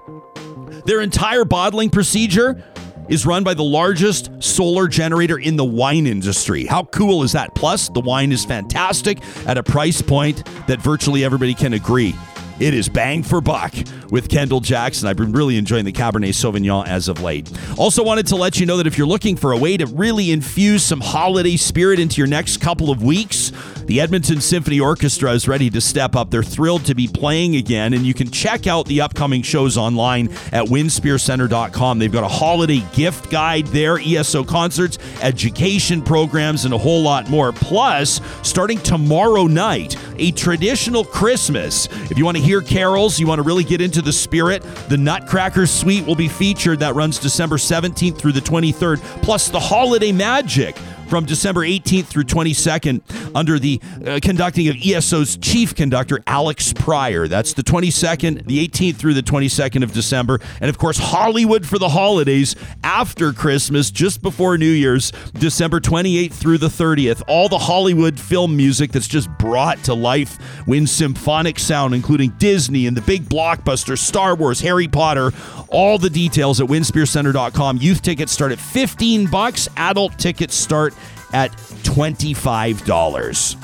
Their 0.85 1.01
entire 1.01 1.43
bottling 1.43 1.89
procedure 1.89 2.63
is 3.09 3.25
run 3.25 3.43
by 3.43 3.53
the 3.53 3.63
largest 3.63 4.31
solar 4.39 4.87
generator 4.87 5.37
in 5.37 5.55
the 5.55 5.65
wine 5.65 6.07
industry. 6.07 6.65
How 6.65 6.83
cool 6.85 7.23
is 7.23 7.31
that? 7.33 7.55
Plus, 7.55 7.89
the 7.89 8.01
wine 8.01 8.31
is 8.31 8.45
fantastic 8.45 9.19
at 9.47 9.57
a 9.57 9.63
price 9.63 10.01
point 10.01 10.45
that 10.67 10.81
virtually 10.81 11.23
everybody 11.23 11.53
can 11.53 11.73
agree. 11.73 12.15
It 12.59 12.73
is 12.73 12.89
bang 12.89 13.21
for 13.21 13.39
buck 13.39 13.71
with 14.09 14.29
Kendall 14.29 14.61
Jackson. 14.61 15.07
I've 15.07 15.15
been 15.15 15.31
really 15.31 15.57
enjoying 15.57 15.85
the 15.85 15.91
Cabernet 15.91 16.29
Sauvignon 16.29 16.87
as 16.87 17.07
of 17.07 17.21
late. 17.21 17.51
Also, 17.77 18.03
wanted 18.03 18.25
to 18.27 18.35
let 18.35 18.59
you 18.59 18.65
know 18.65 18.77
that 18.77 18.87
if 18.87 18.97
you're 18.97 19.05
looking 19.05 19.35
for 19.35 19.51
a 19.51 19.57
way 19.57 19.77
to 19.77 19.85
really 19.85 20.31
infuse 20.31 20.83
some 20.83 20.99
holiday 20.99 21.55
spirit 21.55 21.99
into 21.99 22.17
your 22.17 22.25
next 22.27 22.57
couple 22.57 22.89
of 22.89 23.03
weeks, 23.03 23.51
the 23.87 24.01
Edmonton 24.01 24.41
Symphony 24.41 24.81
Orchestra 24.81 25.31
is 25.31 25.47
ready 25.47 25.69
to 25.69 25.79
step 25.79 26.15
up. 26.15 26.29
They're 26.29 26.43
thrilled 26.43 26.85
to 26.85 26.93
be 26.93 27.07
playing 27.07 27.55
again, 27.55 27.93
and 27.93 28.05
you 28.05 28.13
can 28.13 28.29
check 28.29 28.67
out 28.67 28.85
the 28.85 28.99
upcoming 28.99 29.41
shows 29.41 29.77
online 29.77 30.27
at 30.51 30.65
winspearcenter.com. 30.65 31.97
They've 31.97 32.11
got 32.11 32.25
a 32.25 32.27
holiday 32.27 32.83
gift 32.93 33.31
guide 33.31 33.65
there, 33.67 33.97
ESO 33.97 34.43
concerts, 34.43 34.97
education 35.21 36.01
programs, 36.01 36.65
and 36.65 36.73
a 36.73 36.77
whole 36.77 37.01
lot 37.01 37.29
more. 37.29 37.53
Plus, 37.53 38.19
starting 38.43 38.77
tomorrow 38.79 39.47
night, 39.47 39.95
a 40.17 40.31
traditional 40.31 41.05
Christmas. 41.05 41.87
If 42.11 42.17
you 42.17 42.25
want 42.25 42.35
to 42.35 42.43
hear 42.43 42.61
carols, 42.61 43.19
you 43.19 43.25
want 43.25 43.39
to 43.39 43.43
really 43.43 43.63
get 43.63 43.79
into 43.79 44.01
the 44.01 44.13
spirit, 44.13 44.63
the 44.89 44.97
Nutcracker 44.97 45.65
Suite 45.65 46.05
will 46.05 46.15
be 46.15 46.27
featured. 46.27 46.79
That 46.79 46.95
runs 46.95 47.19
December 47.19 47.55
17th 47.55 48.17
through 48.17 48.33
the 48.33 48.41
23rd, 48.41 49.01
plus 49.21 49.47
the 49.47 49.59
Holiday 49.59 50.11
Magic 50.11 50.75
from 51.07 51.25
December 51.25 51.61
18th 51.61 52.05
through 52.05 52.23
22nd 52.23 53.01
under 53.35 53.59
the 53.59 53.79
uh, 54.05 54.19
conducting 54.21 54.67
of 54.67 54.75
ESO's 54.83 55.37
chief 55.37 55.75
conductor, 55.75 56.19
Alex 56.27 56.73
Prior. 56.73 57.27
That's 57.27 57.53
the 57.53 57.63
22nd, 57.63 58.45
the 58.45 58.67
18th 58.67 58.95
through 58.95 59.13
the 59.13 59.23
22nd 59.23 59.83
of 59.83 59.93
December. 59.93 60.39
And 60.59 60.69
of 60.69 60.77
course, 60.77 60.97
Hollywood 60.97 61.65
for 61.65 61.77
the 61.77 61.89
holidays 61.89 62.55
after 62.83 63.33
Christmas, 63.33 63.91
just 63.91 64.21
before 64.21 64.57
New 64.57 64.65
Year's, 64.65 65.11
December 65.33 65.79
28th 65.79 66.33
through 66.33 66.57
the 66.57 66.67
30th. 66.67 67.23
All 67.27 67.49
the 67.49 67.57
Hollywood 67.57 68.19
film 68.19 68.55
music 68.55 68.91
that's 68.91 69.07
just 69.07 69.29
brought 69.37 69.83
to 69.85 69.93
life 69.93 70.37
wins 70.67 70.91
symphonic 70.91 71.59
sound, 71.59 71.93
including 71.93 72.31
Disney 72.37 72.87
and 72.87 72.97
the 72.97 73.01
big 73.01 73.23
blockbuster, 73.23 73.97
Star 73.97 74.35
Wars, 74.35 74.61
Harry 74.61 74.87
Potter. 74.87 75.31
All 75.69 75.97
the 75.97 76.09
details 76.09 76.61
at 76.61 76.67
winspearcenter.com. 76.67 77.77
Youth 77.77 78.01
tickets 78.01 78.31
start 78.31 78.51
at 78.51 78.59
15 78.59 79.27
bucks. 79.27 79.67
Adult 79.77 80.17
tickets 80.17 80.55
start 80.55 80.93
at 81.33 81.51
$25. 81.83 83.63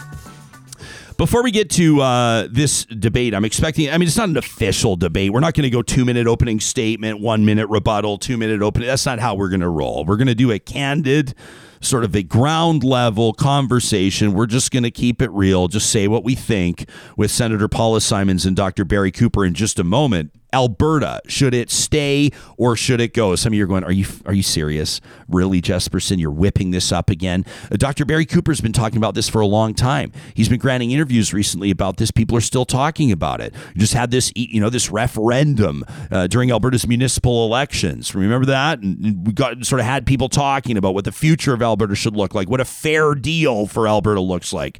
Before 1.17 1.43
we 1.43 1.51
get 1.51 1.69
to 1.71 2.01
uh, 2.01 2.47
this 2.49 2.85
debate, 2.85 3.33
I'm 3.33 3.45
expecting, 3.45 3.89
I 3.89 3.97
mean, 3.97 4.07
it's 4.07 4.17
not 4.17 4.29
an 4.29 4.37
official 4.37 4.95
debate. 4.95 5.31
We're 5.31 5.41
not 5.41 5.53
going 5.53 5.63
to 5.63 5.69
go 5.69 5.81
two 5.81 6.05
minute 6.05 6.27
opening 6.27 6.59
statement, 6.59 7.19
one 7.19 7.45
minute 7.45 7.67
rebuttal, 7.69 8.17
two 8.17 8.37
minute 8.37 8.61
opening. 8.61 8.87
That's 8.87 9.05
not 9.05 9.19
how 9.19 9.35
we're 9.35 9.49
going 9.49 9.61
to 9.61 9.69
roll. 9.69 10.05
We're 10.05 10.17
going 10.17 10.27
to 10.27 10.35
do 10.35 10.51
a 10.51 10.59
candid, 10.59 11.35
sort 11.81 12.03
of 12.03 12.15
a 12.15 12.23
ground 12.23 12.83
level 12.83 13.33
conversation. 13.33 14.33
We're 14.33 14.47
just 14.47 14.71
going 14.71 14.83
to 14.83 14.91
keep 14.91 15.21
it 15.21 15.29
real, 15.31 15.67
just 15.67 15.89
say 15.89 16.07
what 16.07 16.23
we 16.23 16.35
think 16.35 16.89
with 17.15 17.29
Senator 17.29 17.67
Paula 17.67 18.01
Simons 18.01 18.45
and 18.45 18.55
Dr. 18.55 18.83
Barry 18.83 19.11
Cooper 19.11 19.45
in 19.45 19.53
just 19.53 19.77
a 19.79 19.83
moment. 19.83 20.31
Alberta, 20.53 21.21
should 21.27 21.53
it 21.53 21.71
stay 21.71 22.31
or 22.57 22.75
should 22.75 23.01
it 23.01 23.13
go? 23.13 23.35
Some 23.35 23.53
of 23.53 23.57
you 23.57 23.63
are 23.63 23.67
going, 23.67 23.83
are 23.83 23.91
you 23.91 24.05
are 24.25 24.33
you 24.33 24.43
serious? 24.43 25.01
Really, 25.27 25.61
Jespersen, 25.61 26.19
you're 26.19 26.31
whipping 26.31 26.71
this 26.71 26.91
up 26.91 27.09
again? 27.09 27.45
Uh, 27.71 27.77
Dr. 27.77 28.05
Barry 28.05 28.25
Cooper's 28.25 28.61
been 28.61 28.73
talking 28.73 28.97
about 28.97 29.15
this 29.15 29.27
for 29.27 29.41
a 29.41 29.47
long 29.47 29.73
time. 29.73 30.11
He's 30.33 30.49
been 30.49 30.59
granting 30.59 30.91
interviews 30.91 31.33
recently 31.33 31.71
about 31.71 31.97
this. 31.97 32.11
People 32.11 32.37
are 32.37 32.41
still 32.41 32.65
talking 32.65 33.11
about 33.11 33.41
it. 33.41 33.53
You 33.73 33.81
just 33.81 33.93
had 33.93 34.11
this, 34.11 34.31
you 34.35 34.61
know, 34.61 34.69
this 34.69 34.89
referendum 34.89 35.83
uh, 36.11 36.27
during 36.27 36.51
Alberta's 36.51 36.87
municipal 36.87 37.45
elections. 37.45 38.13
Remember 38.13 38.45
that? 38.45 38.79
And 38.79 39.25
we 39.25 39.33
got 39.33 39.65
sort 39.65 39.79
of 39.79 39.85
had 39.85 40.05
people 40.05 40.29
talking 40.29 40.77
about 40.77 40.93
what 40.93 41.05
the 41.05 41.11
future 41.11 41.53
of 41.53 41.61
Alberta 41.61 41.95
should 41.95 42.15
look 42.15 42.35
like, 42.35 42.49
what 42.49 42.61
a 42.61 42.65
fair 42.65 43.15
deal 43.15 43.65
for 43.67 43.87
Alberta 43.87 44.21
looks 44.21 44.53
like. 44.53 44.79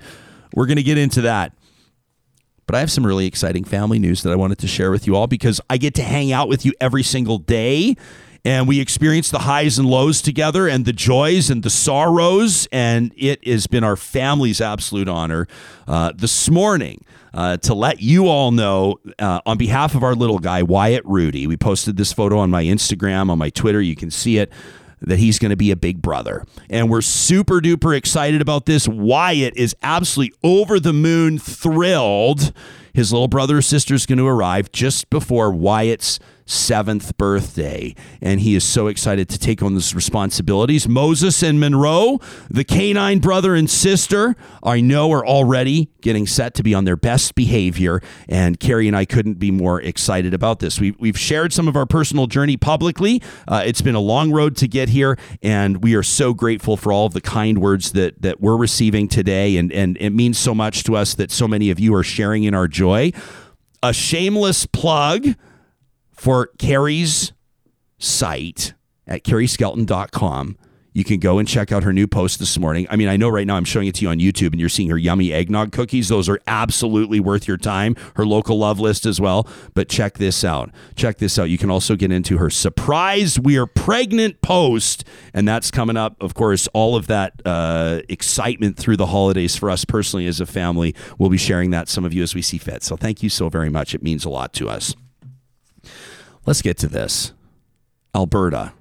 We're 0.53 0.67
going 0.67 0.77
to 0.77 0.83
get 0.83 0.97
into 0.97 1.21
that. 1.21 1.53
But 2.65 2.75
I 2.75 2.79
have 2.79 2.91
some 2.91 3.05
really 3.05 3.25
exciting 3.25 3.63
family 3.63 3.99
news 3.99 4.23
that 4.23 4.31
I 4.31 4.35
wanted 4.35 4.57
to 4.59 4.67
share 4.67 4.91
with 4.91 5.05
you 5.07 5.15
all 5.15 5.27
because 5.27 5.59
I 5.69 5.77
get 5.77 5.93
to 5.95 6.03
hang 6.03 6.31
out 6.31 6.47
with 6.47 6.65
you 6.65 6.73
every 6.79 7.03
single 7.03 7.37
day 7.37 7.95
and 8.45 8.67
we 8.67 8.79
experience 8.81 9.31
the 9.31 9.39
highs 9.39 9.79
and 9.79 9.87
lows 9.89 10.21
together 10.21 10.67
and 10.67 10.85
the 10.85 10.91
joys 10.91 11.49
and 11.49 11.63
the 11.63 11.69
sorrows. 11.69 12.67
And 12.71 13.13
it 13.15 13.45
has 13.47 13.67
been 13.67 13.83
our 13.83 13.95
family's 13.95 14.59
absolute 14.59 15.07
honor 15.07 15.47
uh, 15.87 16.11
this 16.15 16.49
morning. 16.49 17.05
Uh, 17.33 17.57
to 17.57 17.73
let 17.73 17.99
you 17.99 18.27
all 18.27 18.51
know, 18.51 18.99
uh, 19.17 19.41
on 19.47 19.57
behalf 19.57 19.95
of 19.95 20.03
our 20.03 20.13
little 20.13 20.37
guy, 20.37 20.61
Wyatt 20.61 21.03
Rudy, 21.03 21.47
we 21.47 21.57
posted 21.57 21.97
this 21.97 22.13
photo 22.13 22.37
on 22.37 22.51
my 22.51 22.63
Instagram, 22.63 23.31
on 23.31 23.39
my 23.39 23.49
Twitter. 23.49 23.81
You 23.81 23.95
can 23.95 24.11
see 24.11 24.37
it 24.37 24.53
that 25.07 25.19
he's 25.19 25.39
going 25.39 25.49
to 25.49 25.55
be 25.55 25.71
a 25.71 25.75
big 25.75 26.01
brother. 26.01 26.45
And 26.69 26.89
we're 26.89 27.01
super 27.01 27.59
duper 27.59 27.95
excited 27.95 28.41
about 28.41 28.65
this. 28.65 28.87
Wyatt 28.87 29.55
is 29.55 29.75
absolutely 29.83 30.35
over 30.43 30.79
the 30.79 30.93
moon 30.93 31.39
thrilled. 31.39 32.53
His 32.93 33.11
little 33.11 33.27
brother 33.27 33.57
or 33.57 33.61
sister 33.61 33.93
is 33.93 34.05
going 34.05 34.19
to 34.19 34.27
arrive 34.27 34.71
just 34.71 35.09
before 35.09 35.51
Wyatt's 35.51 36.19
seventh 36.45 37.17
birthday, 37.17 37.95
and 38.21 38.41
he 38.41 38.55
is 38.55 38.63
so 38.63 38.87
excited 38.87 39.29
to 39.29 39.39
take 39.39 39.61
on 39.61 39.73
those 39.73 39.93
responsibilities. 39.95 40.87
Moses 40.87 41.41
and 41.41 41.59
Monroe, 41.59 42.19
the 42.49 42.63
canine 42.63 43.19
brother 43.19 43.55
and 43.55 43.69
sister, 43.69 44.35
I 44.61 44.81
know 44.81 45.11
are 45.11 45.25
already 45.25 45.89
getting 46.01 46.27
set 46.27 46.53
to 46.55 46.63
be 46.63 46.73
on 46.73 46.85
their 46.85 46.95
best 46.97 47.35
behavior, 47.35 48.01
and 48.27 48.59
Carrie 48.59 48.87
and 48.87 48.95
I 48.95 49.05
couldn't 49.05 49.35
be 49.35 49.51
more 49.51 49.81
excited 49.81 50.33
about 50.33 50.59
this. 50.59 50.79
We, 50.79 50.91
we've 50.99 51.17
shared 51.17 51.53
some 51.53 51.67
of 51.67 51.75
our 51.75 51.85
personal 51.85 52.27
journey 52.27 52.57
publicly. 52.57 53.21
Uh, 53.47 53.63
it's 53.65 53.81
been 53.81 53.95
a 53.95 54.01
long 54.01 54.31
road 54.31 54.57
to 54.57 54.67
get 54.67 54.89
here, 54.89 55.17
and 55.41 55.83
we 55.83 55.95
are 55.95 56.03
so 56.03 56.33
grateful 56.33 56.77
for 56.77 56.91
all 56.91 57.05
of 57.05 57.13
the 57.13 57.21
kind 57.21 57.59
words 57.59 57.93
that 57.93 58.21
that 58.21 58.41
we're 58.41 58.57
receiving 58.57 59.07
today, 59.07 59.57
and 59.57 59.71
and 59.71 59.97
it 59.99 60.11
means 60.11 60.37
so 60.37 60.53
much 60.53 60.83
to 60.83 60.95
us 60.95 61.13
that 61.15 61.31
so 61.31 61.47
many 61.47 61.69
of 61.69 61.79
you 61.79 61.95
are 61.95 62.03
sharing 62.03 62.43
in 62.43 62.53
our 62.53 62.67
joy. 62.67 63.11
A 63.81 63.91
shameless 63.91 64.65
plug 64.65 65.35
for 66.13 66.47
Carrie's 66.57 67.33
site 67.97 68.73
at 69.07 69.23
carrieskelton.com. 69.23 70.57
You 70.93 71.03
can 71.03 71.19
go 71.19 71.39
and 71.39 71.47
check 71.47 71.71
out 71.71 71.83
her 71.83 71.91
new 71.91 72.07
post 72.07 72.39
this 72.39 72.57
morning. 72.59 72.85
I 72.89 72.95
mean, 72.95 73.07
I 73.07 73.17
know 73.17 73.29
right 73.29 73.47
now 73.47 73.55
I'm 73.55 73.65
showing 73.65 73.87
it 73.87 73.95
to 73.95 74.03
you 74.03 74.09
on 74.09 74.19
YouTube 74.19 74.51
and 74.51 74.59
you're 74.59 74.69
seeing 74.69 74.89
her 74.91 74.97
yummy 74.97 75.33
eggnog 75.33 75.71
cookies. 75.71 76.07
Those 76.07 76.29
are 76.29 76.39
absolutely 76.45 77.19
worth 77.19 77.47
your 77.47 77.57
time. 77.57 77.95
Her 78.15 78.25
local 78.25 78.59
love 78.59 78.79
list 78.79 79.07
as 79.07 79.19
well. 79.19 79.47
But 79.73 79.89
check 79.89 80.19
this 80.19 80.43
out. 80.43 80.69
Check 80.95 81.17
this 81.17 81.39
out. 81.39 81.45
You 81.45 81.57
can 81.57 81.71
also 81.71 81.95
get 81.95 82.11
into 82.11 82.37
her 82.37 82.51
surprise 82.51 83.39
we 83.39 83.57
are 83.57 83.65
pregnant 83.65 84.41
post. 84.41 85.03
And 85.33 85.47
that's 85.47 85.71
coming 85.71 85.97
up. 85.97 86.15
Of 86.21 86.35
course, 86.35 86.67
all 86.73 86.95
of 86.95 87.07
that 87.07 87.41
uh, 87.43 88.01
excitement 88.07 88.77
through 88.77 88.97
the 88.97 89.07
holidays 89.07 89.55
for 89.55 89.71
us 89.71 89.85
personally 89.85 90.27
as 90.27 90.39
a 90.39 90.45
family. 90.45 90.93
We'll 91.17 91.31
be 91.31 91.37
sharing 91.37 91.71
that 91.71 91.89
some 91.89 92.05
of 92.05 92.13
you 92.13 92.21
as 92.21 92.35
we 92.35 92.43
see 92.43 92.59
fit. 92.59 92.83
So 92.83 92.95
thank 92.95 93.23
you 93.23 93.29
so 93.29 93.49
very 93.49 93.69
much. 93.69 93.95
It 93.95 94.03
means 94.03 94.25
a 94.25 94.29
lot 94.29 94.53
to 94.53 94.69
us. 94.69 94.95
Let's 96.45 96.61
get 96.61 96.77
to 96.79 96.87
this. 96.87 97.33
Alberta. 98.15 98.73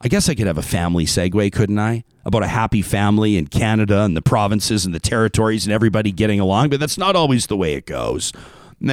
I 0.00 0.08
guess 0.08 0.28
I 0.28 0.34
could 0.34 0.46
have 0.46 0.58
a 0.58 0.62
family 0.62 1.06
segue, 1.06 1.52
couldn't 1.52 1.78
I? 1.78 2.04
About 2.24 2.42
a 2.42 2.48
happy 2.48 2.82
family 2.82 3.36
in 3.36 3.46
Canada 3.46 4.02
and 4.02 4.16
the 4.16 4.22
provinces 4.22 4.84
and 4.84 4.94
the 4.94 5.00
territories 5.00 5.64
and 5.64 5.72
everybody 5.72 6.12
getting 6.12 6.38
along, 6.38 6.68
but 6.68 6.80
that's 6.80 6.98
not 6.98 7.16
always 7.16 7.46
the 7.46 7.56
way 7.56 7.74
it 7.74 7.86
goes. 7.86 8.32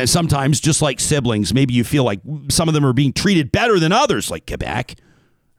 Sometimes, 0.05 0.61
just 0.61 0.81
like 0.81 1.01
siblings, 1.01 1.53
maybe 1.53 1.73
you 1.73 1.83
feel 1.83 2.05
like 2.05 2.21
some 2.49 2.69
of 2.69 2.73
them 2.73 2.85
are 2.85 2.93
being 2.93 3.11
treated 3.11 3.51
better 3.51 3.79
than 3.79 3.91
others, 3.91 4.31
like 4.31 4.47
Quebec, 4.47 4.95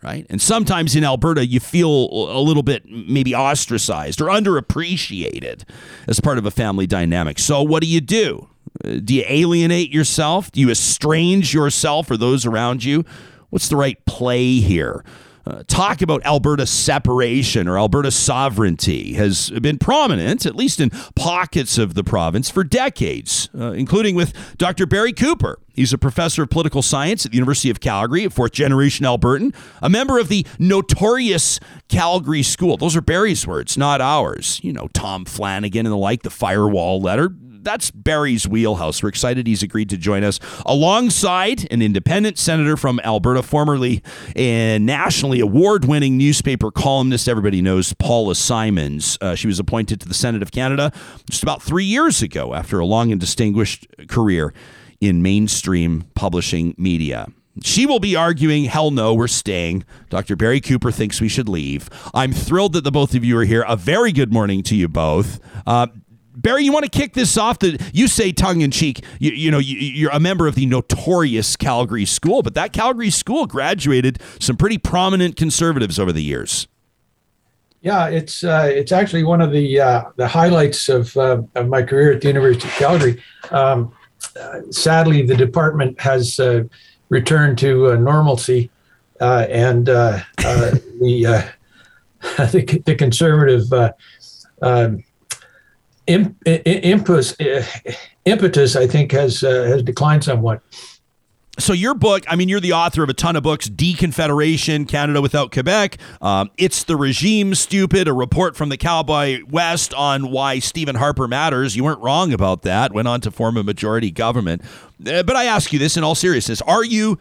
right? 0.02 0.24
And 0.30 0.40
sometimes 0.40 0.96
in 0.96 1.04
Alberta, 1.04 1.46
you 1.46 1.60
feel 1.60 1.90
a 1.90 2.40
little 2.40 2.62
bit 2.62 2.86
maybe 2.86 3.34
ostracized 3.34 4.22
or 4.22 4.28
underappreciated 4.28 5.64
as 6.08 6.20
part 6.20 6.38
of 6.38 6.46
a 6.46 6.50
family 6.50 6.86
dynamic. 6.86 7.38
So, 7.38 7.62
what 7.62 7.82
do 7.82 7.88
you 7.88 8.00
do? 8.00 8.48
Do 8.82 9.14
you 9.14 9.24
alienate 9.26 9.90
yourself? 9.92 10.50
Do 10.52 10.60
you 10.60 10.70
estrange 10.70 11.54
yourself 11.54 12.10
or 12.10 12.16
those 12.16 12.46
around 12.46 12.84
you? 12.84 13.04
What's 13.50 13.68
the 13.68 13.76
right 13.76 14.04
play 14.04 14.60
here? 14.60 15.04
uh, 15.46 15.62
talk 15.66 16.00
about 16.00 16.24
Alberta 16.24 16.66
separation 16.66 17.68
or 17.68 17.78
Alberta 17.78 18.10
sovereignty 18.10 19.14
has 19.14 19.50
been 19.50 19.78
prominent, 19.78 20.46
at 20.46 20.56
least 20.56 20.80
in 20.80 20.90
pockets 21.14 21.76
of 21.76 21.94
the 21.94 22.04
province, 22.04 22.50
for 22.50 22.64
decades, 22.64 23.50
uh, 23.58 23.72
including 23.72 24.14
with 24.14 24.32
Dr. 24.56 24.86
Barry 24.86 25.12
Cooper. 25.12 25.58
He's 25.74 25.92
a 25.92 25.98
professor 25.98 26.44
of 26.44 26.50
political 26.50 26.82
science 26.82 27.26
at 27.26 27.32
the 27.32 27.36
University 27.36 27.68
of 27.68 27.80
Calgary, 27.80 28.24
a 28.24 28.30
fourth 28.30 28.52
generation 28.52 29.04
Albertan, 29.04 29.54
a 29.82 29.90
member 29.90 30.18
of 30.18 30.28
the 30.28 30.46
notorious 30.58 31.60
Calgary 31.88 32.42
School. 32.42 32.76
Those 32.76 32.96
are 32.96 33.02
Barry's 33.02 33.46
words, 33.46 33.76
not 33.76 34.00
ours. 34.00 34.60
You 34.62 34.72
know, 34.72 34.88
Tom 34.94 35.24
Flanagan 35.24 35.84
and 35.84 35.92
the 35.92 35.96
like, 35.96 36.22
the 36.22 36.30
firewall 36.30 37.00
letter 37.00 37.30
that's 37.64 37.90
Barry's 37.90 38.46
wheelhouse. 38.46 39.02
We're 39.02 39.08
excited 39.08 39.46
he's 39.46 39.62
agreed 39.62 39.90
to 39.90 39.96
join 39.96 40.22
us 40.22 40.38
alongside 40.66 41.66
an 41.72 41.82
independent 41.82 42.38
senator 42.38 42.76
from 42.76 43.00
Alberta, 43.00 43.42
formerly 43.42 44.02
a 44.36 44.78
nationally 44.78 45.40
award 45.40 45.84
winning 45.84 46.16
newspaper 46.16 46.70
columnist. 46.70 47.28
Everybody 47.28 47.62
knows 47.62 47.92
Paula 47.94 48.34
Simons. 48.34 49.18
Uh, 49.20 49.34
she 49.34 49.46
was 49.46 49.58
appointed 49.58 50.00
to 50.02 50.08
the 50.08 50.14
Senate 50.14 50.42
of 50.42 50.52
Canada 50.52 50.92
just 51.30 51.42
about 51.42 51.62
three 51.62 51.84
years 51.84 52.22
ago 52.22 52.54
after 52.54 52.78
a 52.78 52.86
long 52.86 53.10
and 53.10 53.20
distinguished 53.20 53.86
career 54.08 54.52
in 55.00 55.22
mainstream 55.22 56.04
publishing 56.14 56.74
media. 56.78 57.26
She 57.62 57.86
will 57.86 58.00
be 58.00 58.16
arguing, 58.16 58.64
hell 58.64 58.90
no, 58.90 59.14
we're 59.14 59.28
staying. 59.28 59.84
Dr. 60.10 60.34
Barry 60.34 60.60
Cooper 60.60 60.90
thinks 60.90 61.20
we 61.20 61.28
should 61.28 61.48
leave. 61.48 61.88
I'm 62.12 62.32
thrilled 62.32 62.72
that 62.72 62.82
the 62.82 62.90
both 62.90 63.14
of 63.14 63.24
you 63.24 63.38
are 63.38 63.44
here. 63.44 63.64
A 63.68 63.76
very 63.76 64.10
good 64.10 64.32
morning 64.32 64.64
to 64.64 64.74
you 64.74 64.88
both. 64.88 65.38
Uh, 65.64 65.86
Barry, 66.34 66.64
you 66.64 66.72
want 66.72 66.84
to 66.84 66.90
kick 66.90 67.14
this 67.14 67.36
off? 67.36 67.60
That 67.60 67.80
you 67.94 68.08
say 68.08 68.32
tongue 68.32 68.60
in 68.60 68.70
cheek. 68.70 69.04
You, 69.20 69.30
you 69.30 69.50
know, 69.50 69.58
you, 69.58 70.08
are 70.08 70.16
a 70.16 70.20
member 70.20 70.46
of 70.46 70.56
the 70.56 70.66
notorious 70.66 71.56
Calgary 71.56 72.04
School, 72.04 72.42
but 72.42 72.54
that 72.54 72.72
Calgary 72.72 73.10
School 73.10 73.46
graduated 73.46 74.20
some 74.40 74.56
pretty 74.56 74.78
prominent 74.78 75.36
conservatives 75.36 75.98
over 75.98 76.12
the 76.12 76.22
years. 76.22 76.66
Yeah, 77.82 78.08
it's 78.08 78.42
uh, 78.42 78.66
it's 78.72 78.92
actually 78.92 79.24
one 79.24 79.42
of 79.42 79.52
the 79.52 79.78
uh, 79.78 80.04
the 80.16 80.26
highlights 80.26 80.88
of 80.88 81.14
uh, 81.18 81.42
of 81.54 81.68
my 81.68 81.82
career 81.82 82.12
at 82.12 82.22
the 82.22 82.28
University 82.28 82.66
of 82.66 82.74
Calgary. 82.74 83.22
Um, 83.50 83.92
uh, 84.40 84.60
sadly, 84.70 85.20
the 85.20 85.36
department 85.36 86.00
has 86.00 86.40
uh, 86.40 86.64
returned 87.10 87.58
to 87.58 87.92
uh, 87.92 87.96
normalcy, 87.96 88.70
and 89.20 89.86
the, 89.86 90.24
the, 92.22 92.82
the 92.86 92.94
conservative. 92.94 93.70
Um, 94.62 95.04
impetus, 96.06 97.34
impetus, 98.24 98.76
I 98.76 98.86
think, 98.86 99.12
has 99.12 99.42
uh, 99.42 99.64
has 99.64 99.82
declined 99.82 100.24
somewhat. 100.24 100.62
So 101.56 101.72
your 101.72 101.94
book, 101.94 102.24
I 102.26 102.34
mean, 102.34 102.48
you're 102.48 102.58
the 102.58 102.72
author 102.72 103.04
of 103.04 103.08
a 103.08 103.14
ton 103.14 103.36
of 103.36 103.44
books: 103.44 103.68
Deconfederation, 103.68 104.88
Canada 104.88 105.20
Without 105.20 105.52
Quebec, 105.52 105.98
um, 106.20 106.50
It's 106.56 106.82
the 106.82 106.96
Regime, 106.96 107.54
Stupid, 107.54 108.08
a 108.08 108.12
report 108.12 108.56
from 108.56 108.70
the 108.70 108.76
Cowboy 108.76 109.40
West 109.48 109.94
on 109.94 110.30
why 110.30 110.58
Stephen 110.58 110.96
Harper 110.96 111.28
matters. 111.28 111.76
You 111.76 111.84
weren't 111.84 112.00
wrong 112.00 112.32
about 112.32 112.62
that. 112.62 112.92
Went 112.92 113.06
on 113.06 113.20
to 113.20 113.30
form 113.30 113.56
a 113.56 113.62
majority 113.62 114.10
government. 114.10 114.62
Uh, 115.06 115.22
but 115.22 115.36
I 115.36 115.44
ask 115.44 115.72
you 115.72 115.78
this 115.78 115.96
in 115.96 116.02
all 116.02 116.16
seriousness: 116.16 116.60
Are 116.62 116.84
you 116.84 117.18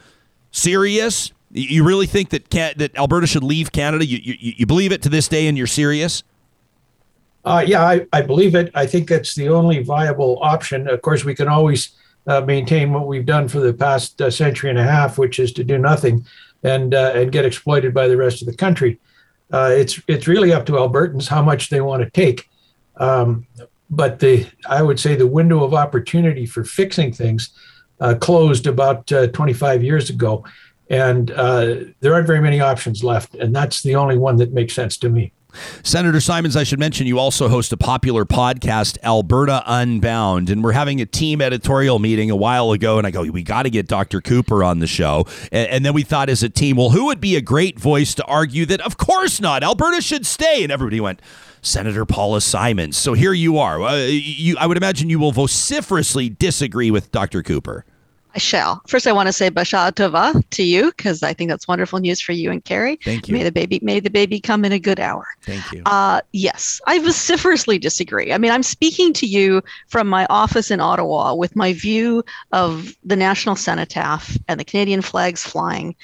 serious? 0.51 1.31
You 1.51 1.83
really 1.83 2.07
think 2.07 2.29
that 2.29 2.49
that 2.49 2.97
Alberta 2.97 3.27
should 3.27 3.43
leave 3.43 3.71
Canada? 3.71 4.03
You, 4.05 4.17
you 4.17 4.53
you 4.57 4.65
believe 4.65 4.91
it 4.91 5.03
to 5.03 5.09
this 5.09 5.27
day, 5.27 5.45
and 5.47 5.55
you're 5.55 5.67
serious? 5.67 6.23
Uh, 7.45 7.63
yeah, 7.65 7.83
I, 7.83 8.05
I 8.13 8.21
believe 8.21 8.55
it. 8.55 8.71
I 8.73 8.85
think 8.85 9.11
it's 9.11 9.35
the 9.35 9.49
only 9.49 9.83
viable 9.83 10.39
option. 10.41 10.87
Of 10.87 11.01
course, 11.01 11.25
we 11.25 11.35
can 11.35 11.47
always 11.47 11.91
uh, 12.25 12.41
maintain 12.41 12.93
what 12.93 13.07
we've 13.07 13.25
done 13.25 13.47
for 13.47 13.59
the 13.59 13.73
past 13.73 14.21
uh, 14.21 14.31
century 14.31 14.69
and 14.69 14.79
a 14.79 14.83
half, 14.83 15.17
which 15.17 15.39
is 15.39 15.51
to 15.53 15.63
do 15.63 15.77
nothing 15.77 16.25
and 16.63 16.93
uh, 16.93 17.11
and 17.13 17.31
get 17.31 17.45
exploited 17.45 17.93
by 17.93 18.07
the 18.07 18.15
rest 18.15 18.41
of 18.41 18.47
the 18.47 18.55
country. 18.55 18.99
Uh, 19.51 19.71
it's 19.73 19.99
it's 20.07 20.27
really 20.27 20.53
up 20.53 20.65
to 20.67 20.73
Albertans 20.73 21.27
how 21.27 21.41
much 21.41 21.69
they 21.69 21.81
want 21.81 22.01
to 22.01 22.09
take. 22.09 22.49
Um, 22.95 23.45
but 23.89 24.19
the 24.19 24.47
I 24.69 24.81
would 24.81 24.99
say 24.99 25.15
the 25.15 25.27
window 25.27 25.63
of 25.63 25.73
opportunity 25.73 26.45
for 26.45 26.63
fixing 26.63 27.11
things 27.11 27.49
uh, 27.99 28.15
closed 28.15 28.67
about 28.67 29.07
25 29.07 29.83
years 29.83 30.09
ago, 30.09 30.45
and 30.89 31.27
there 31.27 32.13
aren't 32.13 32.27
very 32.27 32.41
many 32.41 32.61
options 32.61 33.03
left, 33.03 33.35
and 33.35 33.53
that's 33.53 33.83
the 33.83 33.95
only 33.95 34.17
one 34.17 34.37
that 34.37 34.53
makes 34.53 34.73
sense 34.73 34.97
to 34.99 35.09
me. 35.09 35.33
Senator 35.83 36.19
Simons, 36.19 36.55
I 36.55 36.63
should 36.63 36.79
mention 36.79 37.07
you 37.07 37.19
also 37.19 37.47
host 37.47 37.71
a 37.73 37.77
popular 37.77 38.25
podcast, 38.25 38.97
Alberta 39.03 39.63
Unbound, 39.65 40.49
and 40.49 40.63
we're 40.63 40.71
having 40.71 41.01
a 41.01 41.05
team 41.05 41.41
editorial 41.41 41.99
meeting 41.99 42.31
a 42.31 42.35
while 42.35 42.71
ago, 42.71 42.97
and 42.97 43.07
I 43.07 43.11
go, 43.11 43.23
we 43.23 43.43
got 43.43 43.63
to 43.63 43.69
get 43.69 43.87
Dr. 43.87 44.21
Cooper 44.21 44.63
on 44.63 44.79
the 44.79 44.87
show, 44.87 45.25
and, 45.51 45.69
and, 45.69 45.85
then 45.85 45.93
we 45.93 46.03
thought 46.03 46.29
as 46.29 46.43
a 46.43 46.49
team, 46.49 46.77
well, 46.77 46.91
who 46.91 47.05
would 47.05 47.19
be 47.19 47.35
a 47.35 47.41
great 47.41 47.79
voice 47.79 48.13
to 48.15 48.25
argue 48.25 48.65
that, 48.67 48.81
of 48.81 48.97
course 48.97 49.41
not, 49.41 49.63
Alberta 49.63 50.01
should 50.01 50.25
stay, 50.25 50.63
and 50.63 50.71
everybody 50.71 50.99
went. 50.99 51.21
Senator 51.61 52.05
Paula 52.05 52.41
Simons. 52.41 52.97
So 52.97 53.13
here 53.13 53.31
you 53.31 53.57
are. 53.57 53.81
Uh, 53.81 53.95
you, 53.95 54.57
I 54.57 54.67
would 54.67 54.75
imagine 54.75 55.09
you 55.09 55.17
will 55.17 55.31
vociferously 55.31 56.27
disagree 56.27 56.91
with 56.91 57.09
Dr. 57.11 57.41
Cooper. 57.41 57.85
I 58.35 58.39
shall. 58.39 58.81
First, 58.87 59.05
I 59.05 59.11
want 59.11 59.27
to 59.27 59.33
say 59.33 59.49
Basha 59.49 59.93
Tova 59.95 60.43
to 60.51 60.63
you 60.63 60.91
because 60.91 61.21
I 61.21 61.33
think 61.33 61.49
that's 61.49 61.67
wonderful 61.67 61.99
news 61.99 62.19
for 62.19 62.31
you 62.31 62.49
and 62.49 62.63
Carrie. 62.63 62.99
Thank 63.03 63.27
you. 63.27 63.35
May 63.35 63.43
the 63.43 63.51
baby 63.51 63.79
may 63.83 63.99
the 63.99 64.09
baby 64.09 64.39
come 64.39 64.65
in 64.65 64.71
a 64.71 64.79
good 64.79 64.99
hour. 64.99 65.27
Thank 65.43 65.71
you. 65.71 65.83
Uh, 65.85 66.21
yes, 66.31 66.81
I 66.87 66.97
vociferously 66.99 67.77
disagree. 67.77 68.33
I 68.33 68.39
mean, 68.39 68.51
I'm 68.51 68.63
speaking 68.63 69.13
to 69.13 69.27
you 69.27 69.61
from 69.87 70.07
my 70.07 70.25
office 70.29 70.71
in 70.71 70.79
Ottawa 70.79 71.35
with 71.35 71.55
my 71.55 71.73
view 71.73 72.23
of 72.51 72.95
the 73.03 73.15
National 73.15 73.55
Cenotaph 73.55 74.35
and 74.47 74.59
the 74.59 74.65
Canadian 74.65 75.03
flags 75.03 75.43
flying, 75.43 75.95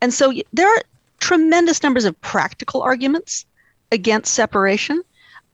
and 0.00 0.14
so 0.14 0.32
there 0.52 0.68
are 0.68 0.82
tremendous 1.18 1.82
numbers 1.82 2.04
of 2.04 2.20
practical 2.20 2.82
arguments 2.82 3.44
against 3.90 4.34
separation. 4.34 5.02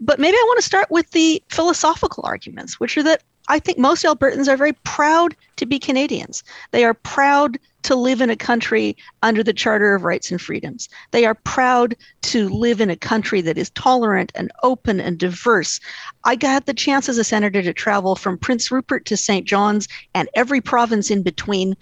But 0.01 0.21
maybe 0.21 0.37
I 0.37 0.45
want 0.47 0.59
to 0.59 0.67
start 0.67 0.91
with 0.91 1.11
the 1.11 1.43
philosophical 1.49 2.25
arguments, 2.27 2.79
which 2.79 2.97
are 2.97 3.03
that 3.03 3.23
I 3.49 3.59
think 3.59 3.79
most 3.79 4.05
Albertans 4.05 4.47
are 4.47 4.57
very 4.57 4.75
proud 4.85 5.35
to 5.57 5.65
be 5.67 5.79
Canadians. 5.79 6.45
They 6.71 6.85
are 6.85 6.95
proud 6.95 7.59
to 7.83 7.95
live 7.97 8.21
in 8.21 8.29
a 8.29 8.37
country 8.37 8.97
under 9.23 9.43
the 9.43 9.55
Charter 9.55 9.95
of 9.95 10.05
Rights 10.05 10.31
and 10.31 10.41
Freedoms. 10.41 10.89
They 11.13 11.25
are 11.25 11.35
proud 11.35 11.97
to 12.23 12.49
live 12.51 12.83
in 12.83 12.91
a 12.91 12.97
country 12.97 13.41
that 13.41 13.57
is 13.57 13.71
tolerant 13.71 14.31
and 14.35 14.53
open 14.63 15.01
and 15.01 15.19
diverse. 15.19 15.81
I 16.25 16.37
got 16.37 16.67
the 16.67 16.75
chance 16.75 17.09
as 17.09 17.17
a 17.17 17.25
senator 17.25 17.63
to 17.63 17.73
travel 17.73 18.15
from 18.15 18.37
Prince 18.37 18.71
Rupert 18.71 19.07
to 19.07 19.17
St. 19.17 19.47
John's 19.47 19.89
and 20.15 20.29
every 20.35 20.61
province 20.61 21.11
in 21.11 21.23
between. 21.23 21.75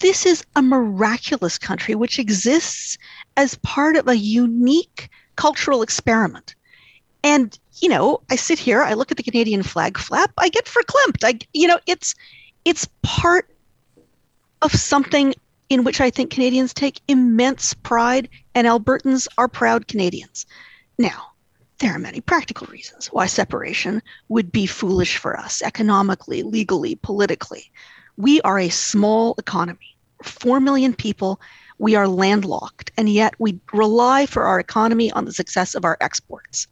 This 0.00 0.24
is 0.24 0.44
a 0.56 0.62
miraculous 0.62 1.58
country 1.58 1.94
which 1.94 2.18
exists 2.18 2.96
as 3.36 3.56
part 3.56 3.96
of 3.96 4.08
a 4.08 4.16
unique 4.16 5.10
cultural 5.36 5.82
experiment. 5.82 6.54
And 7.28 7.58
you 7.82 7.90
know, 7.90 8.22
I 8.30 8.36
sit 8.36 8.58
here, 8.58 8.82
I 8.82 8.94
look 8.94 9.10
at 9.10 9.18
the 9.18 9.22
Canadian 9.22 9.62
flag 9.62 9.98
flap, 9.98 10.32
I 10.38 10.48
get 10.48 10.64
verklempt. 10.64 11.24
I, 11.24 11.38
you 11.52 11.68
know, 11.68 11.78
it's 11.86 12.14
it's 12.64 12.88
part 13.02 13.50
of 14.62 14.72
something 14.72 15.34
in 15.68 15.84
which 15.84 16.00
I 16.00 16.08
think 16.08 16.30
Canadians 16.30 16.72
take 16.72 17.02
immense 17.06 17.74
pride, 17.74 18.30
and 18.54 18.66
Albertans 18.66 19.28
are 19.36 19.46
proud 19.46 19.88
Canadians. 19.88 20.46
Now, 20.96 21.32
there 21.80 21.94
are 21.94 21.98
many 21.98 22.22
practical 22.22 22.66
reasons 22.68 23.08
why 23.08 23.26
separation 23.26 24.02
would 24.30 24.50
be 24.50 24.66
foolish 24.66 25.18
for 25.18 25.38
us 25.38 25.60
economically, 25.60 26.42
legally, 26.42 26.94
politically. 26.94 27.70
We 28.16 28.40
are 28.40 28.58
a 28.58 28.70
small 28.70 29.34
economy, 29.36 29.98
4 30.22 30.60
million 30.60 30.94
people. 30.94 31.42
We 31.76 31.94
are 31.94 32.08
landlocked, 32.08 32.90
and 32.96 33.06
yet 33.10 33.34
we 33.38 33.60
rely 33.74 34.24
for 34.24 34.44
our 34.44 34.58
economy 34.58 35.12
on 35.12 35.26
the 35.26 35.32
success 35.34 35.74
of 35.74 35.84
our 35.84 35.98
exports 36.00 36.66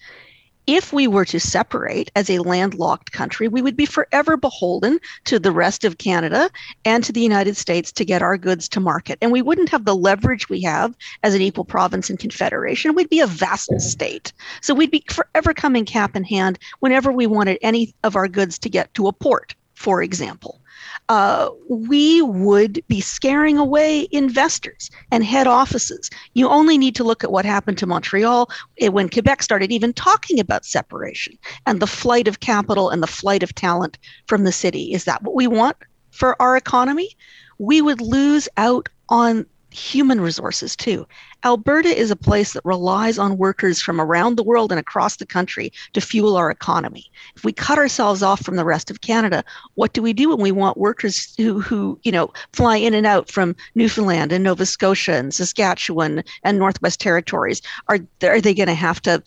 if 0.67 0.93
we 0.93 1.07
were 1.07 1.25
to 1.25 1.39
separate 1.39 2.11
as 2.17 2.29
a 2.29 2.39
landlocked 2.39 3.13
country, 3.13 3.47
we 3.47 3.63
would 3.63 3.77
be 3.77 3.87
forever 3.87 4.37
beholden 4.37 4.99
to 5.25 5.39
the 5.39 5.53
rest 5.53 5.85
of 5.85 5.99
Canada 5.99 6.51
and 6.85 7.05
to 7.05 7.13
the 7.13 7.21
United 7.21 7.57
States 7.57 7.93
to 7.93 8.05
get 8.05 8.23
our 8.23 8.37
goods 8.37 8.69
to 8.71 8.81
market. 8.81 9.19
And 9.23 9.31
we 9.31 9.43
wouldn't 9.43 9.69
have 9.69 9.85
the 9.85 9.95
leverage 9.95 10.49
we 10.49 10.61
have 10.63 10.95
as 11.23 11.35
an 11.35 11.41
equal 11.41 11.65
province 11.65 12.11
and 12.11 12.19
confederation. 12.19 12.95
We'd 12.95 13.09
be 13.09 13.21
a 13.21 13.27
vassal 13.27 13.79
state. 13.79 14.33
So 14.61 14.75
we'd 14.75 14.91
be 14.91 15.05
forever 15.09 15.55
coming 15.55 15.85
cap 15.85 16.17
in 16.17 16.25
hand 16.25 16.59
whenever 16.81 17.13
we 17.13 17.27
wanted 17.27 17.59
any 17.63 17.95
of 18.03 18.17
our 18.17 18.27
goods 18.27 18.59
to 18.61 18.69
get 18.69 18.93
to 18.95 19.07
a 19.07 19.13
port, 19.13 19.55
for 19.75 20.03
example 20.03 20.61
uh, 21.09 21.51
we 21.69 22.23
would 22.23 22.83
be 22.89 23.01
scaring 23.01 23.59
away 23.59 24.09
investors 24.11 24.91
and 25.11 25.25
head 25.25 25.47
offices. 25.47 26.11
You 26.35 26.49
only 26.49 26.79
need 26.79 26.95
to 26.97 27.05
look 27.05 27.23
at 27.23 27.33
what 27.33 27.45
happened 27.45 27.79
to 27.79 27.87
Montreal 27.87 28.51
eh, 28.81 28.89
when 28.89 29.09
Quebec 29.09 29.43
started 29.43 29.73
even 29.73 29.93
talking 29.93 30.41
about 30.41 30.65
separation 30.65 31.39
and 31.67 31.81
the 31.81 31.87
flight 31.87 32.29
of 32.29 32.41
capital 32.41 32.91
and 32.91 33.03
the 33.03 33.07
flight 33.07 33.43
of 33.43 33.55
talent 33.55 33.99
from 34.27 34.45
the 34.45 34.53
city. 34.53 34.93
Is 34.93 35.05
that 35.05 35.23
what 35.23 35.35
we 35.35 35.47
want 35.47 35.77
for 36.11 36.41
our 36.41 36.57
economy? 36.57 37.11
We 37.59 37.81
would 37.83 38.01
lose 38.01 38.49
out 38.57 38.89
on 39.09 39.47
human 39.77 40.21
resources 40.21 40.75
too. 40.75 41.07
Alberta 41.45 41.89
is 41.89 42.11
a 42.11 42.17
place 42.17 42.53
that 42.53 42.65
relies 42.65 43.19
on 43.19 43.39
workers 43.39 43.81
from 43.81 44.01
around 44.01 44.37
the 44.37 44.43
world 44.43 44.73
and 44.73 44.79
across 44.79 45.17
the 45.17 45.27
country 45.27 45.73
to 45.93 46.01
fuel 46.01 46.37
our 46.37 46.51
economy. 46.51 47.11
If 47.37 47.45
we 47.45 47.53
cut 47.53 47.79
ourselves 47.79 48.23
off 48.23 48.45
from 48.45 48.57
the 48.57 48.65
rest 48.65 48.91
of 48.91 49.01
Canada, 49.01 49.45
what 49.75 49.93
do 49.93 50.03
we 50.03 50.13
do 50.13 50.31
when 50.31 50.41
we 50.41 50.53
want 50.53 50.79
workers 50.79 51.35
who, 51.37 51.61
who 51.61 51.99
you 52.03 52.13
know, 52.13 52.33
fly 52.53 52.77
in 52.77 52.95
and 52.95 53.07
out 53.07 53.31
from 53.31 53.55
Newfoundland 53.75 54.33
and 54.33 54.43
Nova 54.43 54.67
Scotia 54.67 55.13
and 55.13 55.33
Saskatchewan 55.33 56.25
and 56.43 56.59
Northwest 56.59 57.01
Territories? 57.01 57.61
Are, 57.89 57.99
are 58.23 58.41
they 58.41 58.55
going 58.55 58.69
to 58.69 58.75
have 58.75 59.01
to 59.03 59.23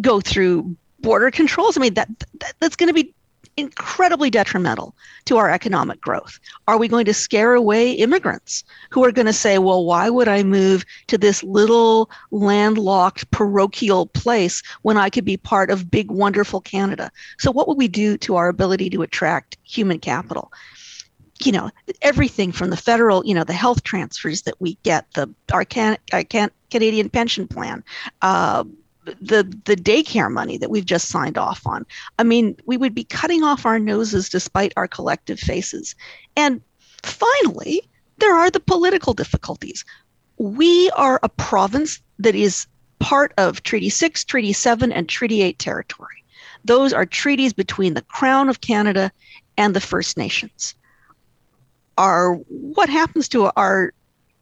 go 0.00 0.20
through 0.20 0.76
border 1.00 1.30
controls? 1.30 1.76
I 1.76 1.80
mean, 1.80 1.94
that, 1.94 2.08
that 2.40 2.54
that's 2.60 2.76
going 2.76 2.88
to 2.88 2.94
be 2.94 3.14
incredibly 3.56 4.30
detrimental 4.30 4.94
to 5.26 5.36
our 5.36 5.50
economic 5.50 6.00
growth? 6.00 6.38
Are 6.68 6.78
we 6.78 6.88
going 6.88 7.04
to 7.04 7.14
scare 7.14 7.54
away 7.54 7.92
immigrants 7.92 8.64
who 8.90 9.04
are 9.04 9.12
going 9.12 9.26
to 9.26 9.32
say, 9.32 9.58
well, 9.58 9.84
why 9.84 10.10
would 10.10 10.28
I 10.28 10.42
move 10.42 10.84
to 11.08 11.18
this 11.18 11.42
little 11.42 12.10
landlocked 12.30 13.30
parochial 13.30 14.06
place 14.06 14.62
when 14.82 14.96
I 14.96 15.10
could 15.10 15.24
be 15.24 15.36
part 15.36 15.70
of 15.70 15.90
big, 15.90 16.10
wonderful 16.10 16.60
Canada? 16.60 17.10
So, 17.38 17.50
what 17.50 17.68
would 17.68 17.78
we 17.78 17.88
do 17.88 18.16
to 18.18 18.36
our 18.36 18.48
ability 18.48 18.90
to 18.90 19.02
attract 19.02 19.56
human 19.62 19.98
capital? 19.98 20.52
You 21.42 21.52
know, 21.52 21.70
everything 22.02 22.52
from 22.52 22.68
the 22.68 22.76
federal, 22.76 23.24
you 23.24 23.34
know, 23.34 23.44
the 23.44 23.54
health 23.54 23.82
transfers 23.82 24.42
that 24.42 24.60
we 24.60 24.76
get, 24.82 25.10
the 25.14 25.32
our, 25.52 25.64
can, 25.64 25.96
our 26.12 26.22
can, 26.22 26.50
Canadian 26.70 27.08
pension 27.08 27.48
plan, 27.48 27.82
uh, 28.22 28.64
the 29.20 29.42
the 29.64 29.76
daycare 29.76 30.30
money 30.30 30.58
that 30.58 30.70
we've 30.70 30.84
just 30.84 31.08
signed 31.08 31.38
off 31.38 31.66
on. 31.66 31.86
I 32.18 32.24
mean, 32.24 32.56
we 32.66 32.76
would 32.76 32.94
be 32.94 33.04
cutting 33.04 33.42
off 33.42 33.66
our 33.66 33.78
noses 33.78 34.28
despite 34.28 34.72
our 34.76 34.88
collective 34.88 35.38
faces. 35.38 35.94
And 36.36 36.60
finally, 37.02 37.82
there 38.18 38.34
are 38.34 38.50
the 38.50 38.60
political 38.60 39.14
difficulties. 39.14 39.84
We 40.38 40.90
are 40.90 41.20
a 41.22 41.28
province 41.28 42.00
that 42.18 42.34
is 42.34 42.66
part 42.98 43.32
of 43.38 43.62
Treaty 43.62 43.90
6, 43.90 44.24
Treaty 44.24 44.52
7, 44.52 44.92
and 44.92 45.08
Treaty 45.08 45.42
8 45.42 45.58
territory. 45.58 46.24
Those 46.64 46.92
are 46.92 47.06
treaties 47.06 47.52
between 47.52 47.94
the 47.94 48.02
Crown 48.02 48.48
of 48.48 48.60
Canada 48.60 49.10
and 49.56 49.74
the 49.74 49.80
First 49.80 50.16
Nations. 50.16 50.74
Our 51.98 52.34
what 52.48 52.88
happens 52.88 53.28
to 53.28 53.50
our 53.56 53.92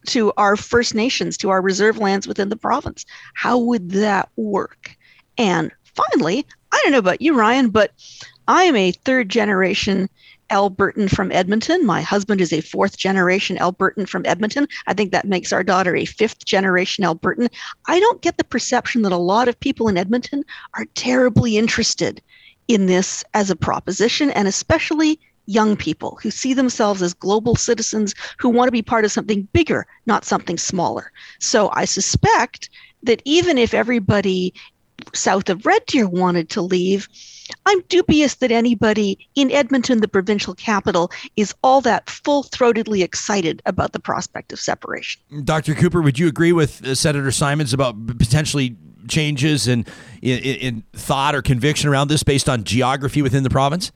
to 0.06 0.32
our 0.36 0.56
First 0.56 0.94
Nations, 0.94 1.36
to 1.38 1.50
our 1.50 1.60
reserve 1.60 1.98
lands 1.98 2.26
within 2.26 2.48
the 2.48 2.56
province. 2.56 3.04
How 3.34 3.58
would 3.58 3.90
that 3.90 4.28
work? 4.36 4.96
And 5.36 5.70
finally, 5.94 6.46
I 6.72 6.80
don't 6.82 6.92
know 6.92 6.98
about 6.98 7.22
you, 7.22 7.34
Ryan, 7.34 7.70
but 7.70 7.92
I 8.46 8.64
am 8.64 8.76
a 8.76 8.92
third 8.92 9.28
generation 9.28 10.08
Albertan 10.50 11.10
from 11.10 11.30
Edmonton. 11.32 11.84
My 11.84 12.00
husband 12.00 12.40
is 12.40 12.52
a 12.52 12.62
fourth 12.62 12.96
generation 12.96 13.58
Albertan 13.58 14.08
from 14.08 14.24
Edmonton. 14.24 14.66
I 14.86 14.94
think 14.94 15.12
that 15.12 15.28
makes 15.28 15.52
our 15.52 15.62
daughter 15.62 15.94
a 15.94 16.06
fifth 16.06 16.44
generation 16.44 17.04
Albertan. 17.04 17.48
I 17.86 18.00
don't 18.00 18.22
get 18.22 18.38
the 18.38 18.44
perception 18.44 19.02
that 19.02 19.12
a 19.12 19.18
lot 19.18 19.48
of 19.48 19.60
people 19.60 19.88
in 19.88 19.98
Edmonton 19.98 20.44
are 20.74 20.86
terribly 20.94 21.58
interested 21.58 22.22
in 22.66 22.86
this 22.86 23.24
as 23.34 23.50
a 23.50 23.56
proposition, 23.56 24.30
and 24.30 24.48
especially 24.48 25.20
young 25.48 25.76
people 25.76 26.18
who 26.22 26.30
see 26.30 26.52
themselves 26.52 27.02
as 27.02 27.14
global 27.14 27.56
citizens 27.56 28.14
who 28.38 28.48
want 28.48 28.68
to 28.68 28.72
be 28.72 28.82
part 28.82 29.04
of 29.04 29.10
something 29.10 29.48
bigger, 29.52 29.86
not 30.06 30.24
something 30.24 30.58
smaller. 30.58 31.10
So 31.40 31.70
I 31.72 31.86
suspect 31.86 32.68
that 33.02 33.22
even 33.24 33.56
if 33.56 33.72
everybody 33.72 34.52
south 35.14 35.48
of 35.48 35.64
Red 35.64 35.86
Deer 35.86 36.08
wanted 36.08 36.50
to 36.50 36.60
leave, 36.60 37.08
I'm 37.64 37.80
dubious 37.88 38.34
that 38.36 38.52
anybody 38.52 39.18
in 39.34 39.50
Edmonton, 39.50 40.00
the 40.00 40.08
provincial 40.08 40.54
capital, 40.54 41.10
is 41.36 41.54
all 41.62 41.80
that 41.82 42.10
full 42.10 42.44
throatedly 42.44 43.02
excited 43.02 43.62
about 43.64 43.92
the 43.92 44.00
prospect 44.00 44.52
of 44.52 44.60
separation. 44.60 45.22
Dr. 45.44 45.74
Cooper, 45.74 46.02
would 46.02 46.18
you 46.18 46.28
agree 46.28 46.52
with 46.52 46.84
uh, 46.84 46.94
Senator 46.94 47.30
Simons 47.30 47.72
about 47.72 48.06
potentially 48.18 48.76
changes 49.08 49.66
in, 49.66 49.86
in, 50.20 50.38
in 50.40 50.82
thought 50.92 51.34
or 51.34 51.40
conviction 51.40 51.88
around 51.88 52.08
this 52.08 52.22
based 52.22 52.48
on 52.48 52.64
geography 52.64 53.22
within 53.22 53.44
the 53.44 53.50
province? 53.50 53.92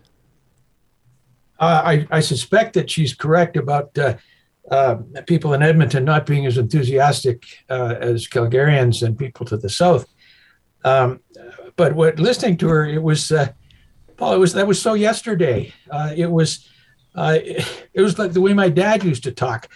Uh, 1.58 1.82
I, 1.84 2.06
I, 2.10 2.20
suspect 2.20 2.74
that 2.74 2.90
she's 2.90 3.14
correct 3.14 3.56
about 3.56 3.96
uh, 3.96 4.16
uh, 4.70 4.96
people 5.26 5.54
in 5.54 5.62
Edmonton 5.62 6.04
not 6.04 6.26
being 6.26 6.46
as 6.46 6.58
enthusiastic 6.58 7.44
uh, 7.70 7.94
as 8.00 8.26
Calgarians 8.26 9.02
and 9.02 9.18
people 9.18 9.46
to 9.46 9.56
the 9.56 9.68
south. 9.68 10.06
Um, 10.84 11.20
but 11.76 11.94
what 11.94 12.18
listening 12.18 12.56
to 12.58 12.68
her, 12.68 12.86
it 12.86 13.02
was, 13.02 13.30
uh, 13.30 13.48
Paul, 14.16 14.34
it 14.34 14.38
was 14.38 14.52
that 14.54 14.66
was 14.66 14.80
so 14.80 14.94
yesterday. 14.94 15.72
Uh, 15.90 16.12
it 16.16 16.30
was, 16.30 16.68
it, 17.16 17.88
it, 17.94 18.00
was 18.00 18.18
like 18.18 18.32
the 18.32 18.40
way 18.40 18.52
my 18.54 18.68
dad 18.68 19.04
used 19.04 19.24
to 19.24 19.32
talk. 19.32 19.68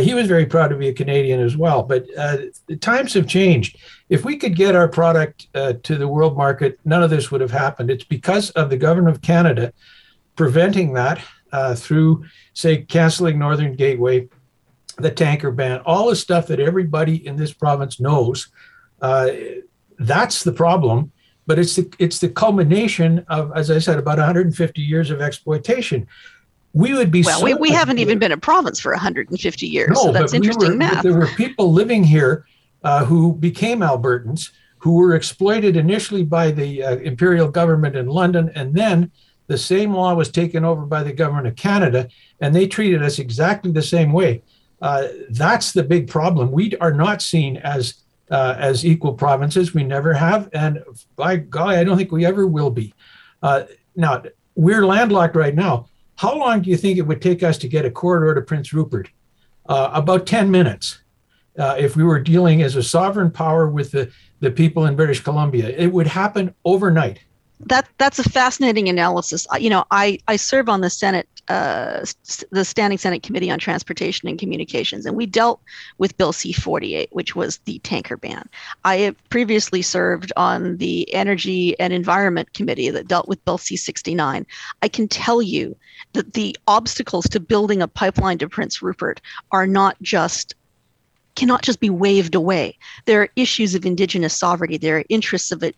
he 0.00 0.12
was 0.12 0.26
very 0.26 0.46
proud 0.46 0.68
to 0.68 0.76
be 0.76 0.88
a 0.88 0.94
Canadian 0.94 1.40
as 1.40 1.56
well. 1.56 1.82
But 1.82 2.06
the 2.08 2.76
times 2.80 3.14
have 3.14 3.26
changed. 3.26 3.78
If 4.10 4.24
we 4.24 4.36
could 4.36 4.54
get 4.54 4.76
our 4.76 4.88
product 4.88 5.48
to 5.54 5.96
the 5.96 6.08
world 6.08 6.36
market, 6.36 6.78
none 6.84 7.02
of 7.02 7.10
this 7.10 7.30
would 7.30 7.40
have 7.40 7.50
happened. 7.50 7.90
It's 7.90 8.04
because 8.04 8.50
of 8.50 8.68
the 8.68 8.76
government 8.76 9.16
of 9.16 9.22
Canada 9.22 9.72
preventing 10.36 10.92
that 10.94 11.20
uh, 11.52 11.74
through, 11.74 12.24
say, 12.52 12.82
canceling 12.82 13.38
Northern 13.38 13.74
Gateway, 13.74 14.28
the 14.98 15.10
tanker 15.10 15.50
ban, 15.50 15.80
all 15.84 16.08
the 16.08 16.16
stuff 16.16 16.46
that 16.46 16.60
everybody 16.60 17.26
in 17.26 17.36
this 17.36 17.52
province 17.52 18.00
knows. 18.00 18.48
Uh, 19.00 19.30
that's 19.98 20.44
the 20.44 20.52
problem. 20.52 21.12
But 21.48 21.60
it's 21.60 21.76
the 21.76 21.88
it's 22.00 22.18
the 22.18 22.28
culmination 22.28 23.24
of, 23.28 23.52
as 23.54 23.70
I 23.70 23.78
said, 23.78 23.98
about 23.98 24.18
150 24.18 24.82
years 24.82 25.12
of 25.12 25.20
exploitation. 25.20 26.08
We 26.72 26.92
would 26.92 27.12
be 27.12 27.22
well. 27.22 27.38
So 27.38 27.44
we, 27.44 27.54
we 27.54 27.70
haven't 27.70 28.00
even 28.00 28.18
been 28.18 28.32
a 28.32 28.36
province 28.36 28.80
for 28.80 28.90
150 28.90 29.66
years, 29.66 29.90
no, 29.94 30.02
so 30.06 30.12
that's 30.12 30.34
interesting 30.34 30.62
we 30.62 30.68
were, 30.70 30.76
math. 30.76 31.04
There 31.04 31.16
were 31.16 31.28
people 31.28 31.72
living 31.72 32.02
here 32.02 32.46
uh, 32.82 33.04
who 33.04 33.32
became 33.32 33.78
Albertans 33.78 34.50
who 34.78 34.94
were 34.94 35.14
exploited 35.14 35.76
initially 35.76 36.22
by 36.22 36.50
the 36.50 36.82
uh, 36.82 36.96
imperial 36.98 37.48
government 37.48 37.96
in 37.96 38.06
London 38.06 38.50
and 38.54 38.74
then 38.74 39.10
the 39.46 39.58
same 39.58 39.92
law 39.92 40.14
was 40.14 40.30
taken 40.30 40.64
over 40.64 40.82
by 40.82 41.02
the 41.02 41.12
government 41.12 41.46
of 41.46 41.56
Canada, 41.56 42.08
and 42.40 42.54
they 42.54 42.66
treated 42.66 43.02
us 43.02 43.18
exactly 43.18 43.70
the 43.70 43.82
same 43.82 44.12
way. 44.12 44.42
Uh, 44.82 45.08
that's 45.30 45.72
the 45.72 45.82
big 45.82 46.08
problem. 46.08 46.50
We 46.50 46.76
are 46.78 46.92
not 46.92 47.22
seen 47.22 47.56
as 47.58 48.02
uh, 48.30 48.56
as 48.58 48.84
equal 48.84 49.14
provinces. 49.14 49.72
We 49.72 49.84
never 49.84 50.12
have, 50.12 50.48
and 50.52 50.82
by 51.14 51.36
golly, 51.36 51.76
I 51.76 51.84
don't 51.84 51.96
think 51.96 52.10
we 52.10 52.26
ever 52.26 52.46
will 52.46 52.70
be. 52.70 52.92
Uh, 53.42 53.64
now 53.94 54.22
we're 54.56 54.84
landlocked 54.84 55.36
right 55.36 55.54
now. 55.54 55.88
How 56.16 56.36
long 56.36 56.62
do 56.62 56.70
you 56.70 56.76
think 56.76 56.98
it 56.98 57.02
would 57.02 57.22
take 57.22 57.42
us 57.42 57.58
to 57.58 57.68
get 57.68 57.84
a 57.84 57.90
corridor 57.90 58.34
to 58.34 58.42
Prince 58.42 58.72
Rupert? 58.72 59.10
Uh, 59.68 59.90
about 59.92 60.26
10 60.26 60.50
minutes. 60.50 61.02
Uh, 61.58 61.76
if 61.78 61.96
we 61.96 62.04
were 62.04 62.20
dealing 62.20 62.62
as 62.62 62.76
a 62.76 62.82
sovereign 62.82 63.30
power 63.30 63.68
with 63.68 63.90
the, 63.90 64.10
the 64.40 64.50
people 64.50 64.86
in 64.86 64.96
British 64.96 65.20
Columbia, 65.20 65.68
it 65.68 65.86
would 65.86 66.06
happen 66.06 66.54
overnight 66.64 67.20
that 67.60 67.88
that's 67.98 68.18
a 68.18 68.28
fascinating 68.28 68.88
analysis. 68.88 69.46
You 69.58 69.70
know, 69.70 69.84
I 69.90 70.18
I 70.28 70.36
serve 70.36 70.68
on 70.68 70.82
the 70.82 70.90
Senate, 70.90 71.26
uh, 71.48 72.04
the 72.50 72.64
Standing 72.64 72.98
Senate 72.98 73.22
Committee 73.22 73.50
on 73.50 73.58
Transportation 73.58 74.28
and 74.28 74.38
Communications, 74.38 75.06
and 75.06 75.16
we 75.16 75.24
dealt 75.24 75.60
with 75.96 76.16
Bill 76.18 76.32
C-48, 76.32 77.08
which 77.12 77.34
was 77.34 77.58
the 77.58 77.78
tanker 77.78 78.16
ban. 78.16 78.46
I 78.84 78.96
have 78.98 79.28
previously 79.30 79.80
served 79.80 80.32
on 80.36 80.76
the 80.76 81.12
Energy 81.14 81.78
and 81.80 81.92
Environment 81.92 82.52
Committee 82.52 82.90
that 82.90 83.08
dealt 83.08 83.28
with 83.28 83.42
Bill 83.46 83.58
C-69. 83.58 84.44
I 84.82 84.88
can 84.88 85.08
tell 85.08 85.40
you 85.40 85.76
that 86.12 86.34
the 86.34 86.56
obstacles 86.68 87.26
to 87.28 87.40
building 87.40 87.80
a 87.80 87.88
pipeline 87.88 88.38
to 88.38 88.48
Prince 88.48 88.82
Rupert 88.82 89.20
are 89.50 89.66
not 89.66 89.96
just 90.02 90.54
cannot 91.36 91.62
just 91.62 91.80
be 91.80 91.90
waved 91.90 92.34
away. 92.34 92.76
There 93.04 93.22
are 93.22 93.28
issues 93.36 93.74
of 93.74 93.84
indigenous 93.84 94.36
sovereignty. 94.36 94.78
There 94.78 94.98
are 94.98 95.04
interests 95.10 95.52
of 95.52 95.62
it, 95.62 95.76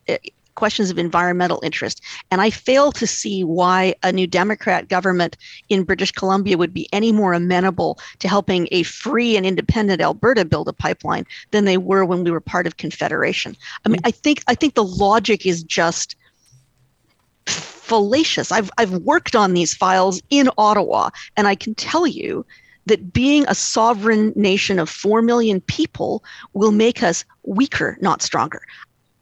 questions 0.59 0.91
of 0.91 0.99
environmental 0.99 1.61
interest. 1.63 2.03
And 2.33 2.41
I 2.41 2.51
fail 2.51 2.91
to 2.93 3.07
see 3.07 3.45
why 3.45 3.95
a 4.03 4.11
new 4.11 4.27
Democrat 4.27 4.89
government 4.89 5.37
in 5.69 5.85
British 5.85 6.11
Columbia 6.11 6.59
would 6.59 6.75
be 6.75 6.89
any 6.93 7.13
more 7.13 7.33
amenable 7.33 8.01
to 8.19 8.27
helping 8.29 8.67
a 8.73 8.83
free 8.83 9.37
and 9.37 9.47
independent 9.47 10.03
Alberta 10.03 10.45
build 10.45 10.67
a 10.67 10.73
pipeline 10.73 11.25
than 11.53 11.65
they 11.65 11.79
were 11.79 12.05
when 12.05 12.25
we 12.25 12.33
were 12.33 12.41
part 12.41 12.67
of 12.67 12.77
Confederation. 12.77 13.57
I 13.87 13.89
mean, 13.89 14.01
I 14.03 14.11
think 14.11 14.43
I 14.49 14.57
think 14.57 14.75
the 14.75 14.85
logic 14.85 15.47
is 15.47 15.63
just 15.63 16.17
fallacious. 17.47 18.51
I've 18.51 18.71
I've 18.79 18.95
worked 19.13 19.37
on 19.37 19.55
these 19.55 19.75
files 19.75 20.21
in 20.29 20.51
Ottawa, 20.59 21.11
and 21.37 21.47
I 21.47 21.55
can 21.55 21.77
tell 21.77 22.07
you 22.07 22.45
that 22.87 23.13
being 23.13 23.45
a 23.47 23.55
sovereign 23.55 24.33
nation 24.35 24.79
of 24.79 24.89
4 24.89 25.23
million 25.23 25.61
people 25.61 26.25
will 26.55 26.73
make 26.73 27.03
us 27.03 27.25
weaker, 27.45 27.97
not 28.01 28.23
stronger. 28.23 28.63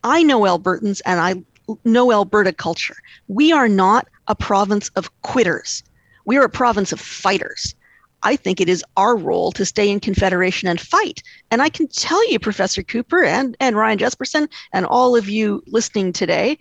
I 0.06 0.22
know 0.22 0.42
Albertans 0.42 1.00
and 1.04 1.18
I 1.18 1.42
know 1.84 2.12
Alberta 2.12 2.52
culture. 2.52 2.94
We 3.26 3.50
are 3.50 3.68
not 3.68 4.06
a 4.28 4.36
province 4.36 4.88
of 4.90 5.10
quitters. 5.22 5.82
We 6.24 6.36
are 6.36 6.44
a 6.44 6.48
province 6.48 6.92
of 6.92 7.00
fighters. 7.00 7.74
I 8.22 8.36
think 8.36 8.60
it 8.60 8.68
is 8.68 8.84
our 8.96 9.16
role 9.16 9.50
to 9.52 9.64
stay 9.64 9.90
in 9.90 9.98
Confederation 9.98 10.68
and 10.68 10.80
fight. 10.80 11.24
And 11.50 11.60
I 11.60 11.68
can 11.68 11.88
tell 11.88 12.30
you, 12.30 12.38
Professor 12.38 12.84
Cooper 12.84 13.24
and, 13.24 13.56
and 13.58 13.76
Ryan 13.76 13.98
Jespersen, 13.98 14.48
and 14.72 14.86
all 14.86 15.16
of 15.16 15.28
you 15.28 15.62
listening 15.66 16.12
today, 16.12 16.56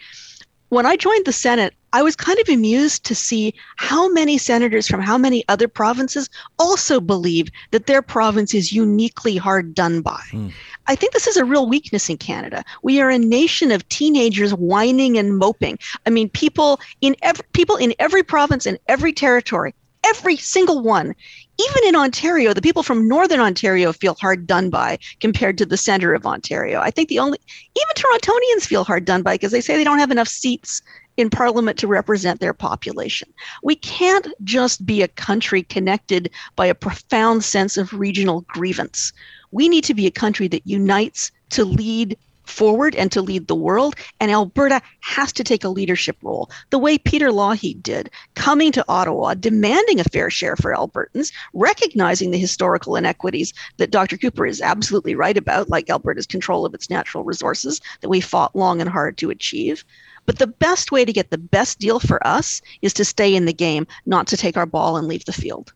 when 0.69 0.85
I 0.85 0.95
joined 0.95 1.25
the 1.25 1.33
Senate, 1.33 1.73
I 1.93 2.01
was 2.01 2.15
kind 2.15 2.37
of 2.39 2.49
amused 2.49 3.05
to 3.05 3.15
see 3.15 3.53
how 3.77 4.09
many 4.11 4.37
senators 4.37 4.87
from 4.87 4.99
how 4.99 5.17
many 5.17 5.45
other 5.47 5.67
provinces 5.67 6.29
also 6.59 6.99
believe 6.99 7.49
that 7.71 7.85
their 7.85 8.01
province 8.01 8.53
is 8.53 8.73
uniquely 8.73 9.37
hard 9.37 9.73
done 9.73 10.01
by. 10.01 10.19
Mm. 10.31 10.51
I 10.87 10.95
think 10.95 11.13
this 11.13 11.27
is 11.27 11.37
a 11.37 11.45
real 11.45 11.69
weakness 11.69 12.09
in 12.09 12.17
Canada. 12.17 12.63
We 12.83 12.99
are 12.99 13.09
a 13.09 13.17
nation 13.17 13.71
of 13.71 13.87
teenagers 13.89 14.53
whining 14.53 15.17
and 15.17 15.37
moping. 15.37 15.79
I 16.05 16.09
mean, 16.09 16.29
people 16.29 16.81
in 16.99 17.15
every 17.21 17.45
people 17.53 17.77
in 17.77 17.93
every 17.97 18.23
province 18.23 18.65
and 18.65 18.77
every 18.87 19.13
territory, 19.13 19.73
every 20.05 20.37
single 20.37 20.81
one 20.81 21.15
even 21.57 21.87
in 21.87 21.95
Ontario, 21.95 22.53
the 22.53 22.61
people 22.61 22.83
from 22.83 23.07
Northern 23.07 23.39
Ontario 23.39 23.93
feel 23.93 24.15
hard 24.15 24.45
done 24.45 24.69
by 24.69 24.97
compared 25.21 25.57
to 25.57 25.65
the 25.65 25.77
center 25.77 26.13
of 26.13 26.25
Ontario. 26.25 26.81
I 26.81 26.91
think 26.91 27.07
the 27.07 27.19
only, 27.19 27.37
even 27.75 27.93
Torontonians 27.95 28.67
feel 28.67 28.83
hard 28.83 29.05
done 29.05 29.21
by 29.21 29.35
because 29.35 29.51
they 29.51 29.61
say 29.61 29.77
they 29.77 29.83
don't 29.83 29.99
have 29.99 30.11
enough 30.11 30.27
seats 30.27 30.81
in 31.15 31.29
parliament 31.29 31.77
to 31.79 31.87
represent 31.87 32.41
their 32.41 32.53
population. 32.53 33.31
We 33.63 33.75
can't 33.75 34.27
just 34.43 34.85
be 34.85 35.01
a 35.01 35.07
country 35.07 35.63
connected 35.63 36.29
by 36.57 36.65
a 36.65 36.75
profound 36.75 37.45
sense 37.45 37.77
of 37.77 37.93
regional 37.93 38.41
grievance. 38.41 39.13
We 39.51 39.69
need 39.69 39.85
to 39.85 39.93
be 39.93 40.07
a 40.07 40.11
country 40.11 40.49
that 40.49 40.67
unites 40.67 41.31
to 41.51 41.63
lead 41.63 42.17
forward 42.45 42.95
and 42.95 43.11
to 43.11 43.21
lead 43.21 43.47
the 43.47 43.55
world. 43.55 43.95
And 44.19 44.31
Alberta 44.31 44.81
has 45.01 45.31
to 45.33 45.43
take 45.43 45.63
a 45.63 45.69
leadership 45.69 46.17
role, 46.21 46.49
the 46.69 46.79
way 46.79 46.97
Peter 46.97 47.31
Lougheed 47.31 47.81
did, 47.81 48.09
coming 48.35 48.71
to 48.73 48.85
Ottawa, 48.87 49.33
demanding 49.33 49.99
a 49.99 50.05
fair 50.05 50.29
share 50.29 50.55
for 50.55 50.73
Albertans, 50.73 51.31
recognizing 51.53 52.31
the 52.31 52.37
historical 52.37 52.95
inequities 52.95 53.53
that 53.77 53.91
Dr. 53.91 54.17
Cooper 54.17 54.45
is 54.45 54.61
absolutely 54.61 55.15
right 55.15 55.37
about, 55.37 55.69
like 55.69 55.89
Alberta's 55.89 56.25
control 56.25 56.65
of 56.65 56.73
its 56.73 56.89
natural 56.89 57.23
resources 57.23 57.81
that 58.01 58.09
we 58.09 58.21
fought 58.21 58.55
long 58.55 58.81
and 58.81 58.89
hard 58.89 59.17
to 59.17 59.29
achieve. 59.29 59.83
But 60.25 60.39
the 60.39 60.47
best 60.47 60.91
way 60.91 61.05
to 61.05 61.13
get 61.13 61.29
the 61.29 61.37
best 61.37 61.79
deal 61.79 61.99
for 61.99 62.25
us 62.25 62.61
is 62.81 62.93
to 62.95 63.05
stay 63.05 63.35
in 63.35 63.45
the 63.45 63.53
game, 63.53 63.85
not 64.05 64.27
to 64.27 64.37
take 64.37 64.57
our 64.57 64.65
ball 64.65 64.97
and 64.97 65.07
leave 65.07 65.25
the 65.25 65.33
field. 65.33 65.73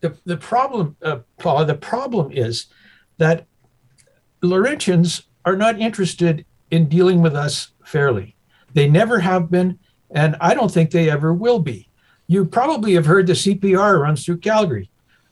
The, 0.00 0.16
the 0.24 0.36
problem, 0.36 0.96
uh, 1.02 1.20
Paula, 1.38 1.64
the 1.64 1.74
problem 1.74 2.32
is 2.32 2.66
that 3.18 3.46
Laurentians 4.42 5.22
are 5.44 5.56
not 5.56 5.78
interested 5.78 6.44
in 6.70 6.88
dealing 6.88 7.20
with 7.20 7.34
us 7.34 7.68
fairly. 7.84 8.34
They 8.74 8.88
never 8.88 9.18
have 9.20 9.50
been, 9.50 9.78
and 10.10 10.36
I 10.40 10.54
don't 10.54 10.70
think 10.70 10.90
they 10.90 11.10
ever 11.10 11.32
will 11.34 11.58
be. 11.58 11.88
You 12.26 12.44
probably 12.44 12.94
have 12.94 13.06
heard 13.06 13.26
the 13.26 13.34
CPR 13.34 14.00
runs 14.00 14.24
through 14.24 14.38
Calgary. 14.38 14.90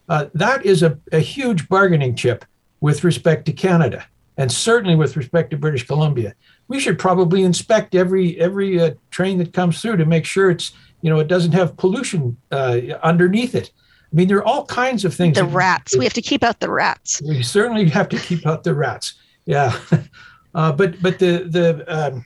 Uh, 0.09 0.27
that 0.35 0.67
is 0.67 0.83
a, 0.83 0.99
a 1.13 1.21
huge 1.21 1.69
bargaining 1.69 2.15
chip 2.15 2.45
with 2.81 3.05
respect 3.05 3.47
to 3.47 3.53
Canada, 3.53 4.05
and 4.37 4.51
certainly 4.51 4.97
with 4.97 5.17
respect 5.17 5.51
to 5.51 5.57
British 5.57 5.87
Columbia. 5.87 6.35
We 6.69 6.81
should 6.81 6.99
probably 6.99 7.45
inspect 7.45 7.95
every 7.95 8.39
every 8.41 8.81
uh, 8.81 8.95
train 9.11 9.39
that 9.39 9.53
comes 9.53 9.81
through 9.81 9.97
to 9.99 10.05
make 10.05 10.25
sure 10.25 10.51
it's 10.51 10.73
you 11.01 11.11
know 11.11 11.21
it 11.21 11.29
doesn't 11.29 11.53
have 11.53 11.77
pollution 11.77 12.37
uh, 12.51 12.81
underneath 13.03 13.55
it. 13.55 13.71
I 14.13 14.17
mean, 14.17 14.27
there 14.27 14.39
are 14.39 14.45
all 14.45 14.67
kinds 14.67 15.05
of 15.05 15.15
things. 15.15 15.37
The 15.37 15.45
rats. 15.45 15.97
We 15.97 16.05
have 16.05 16.15
to 16.15 16.23
keep 16.23 16.43
out 16.43 16.59
the 16.59 16.71
rats. 16.71 17.23
We 17.23 17.43
certainly 17.45 17.89
have 17.91 18.09
to 18.09 18.19
keep 18.19 18.47
out 18.47 18.65
the 18.65 18.75
rats. 18.75 19.15
Yeah, 19.47 19.79
uh, 20.55 20.73
but 20.73 21.01
but 21.03 21.19
the 21.19 21.45
the 21.49 21.85
um, 21.89 22.25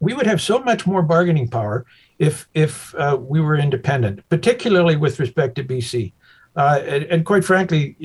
we 0.00 0.12
would 0.12 0.26
have 0.26 0.40
so 0.40 0.58
much 0.60 0.86
more 0.86 1.02
bargaining 1.02 1.48
power 1.48 1.86
if 2.18 2.48
if 2.54 2.94
uh, 2.94 3.18
we 3.20 3.40
were 3.40 3.56
independent, 3.56 4.28
particularly 4.28 4.96
with 4.96 5.18
respect 5.18 5.56
to 5.56 5.64
BC. 5.64 6.12
Uh, 6.56 6.80
and, 6.86 7.04
and, 7.04 7.26
quite 7.26 7.44
frankly, 7.44 7.96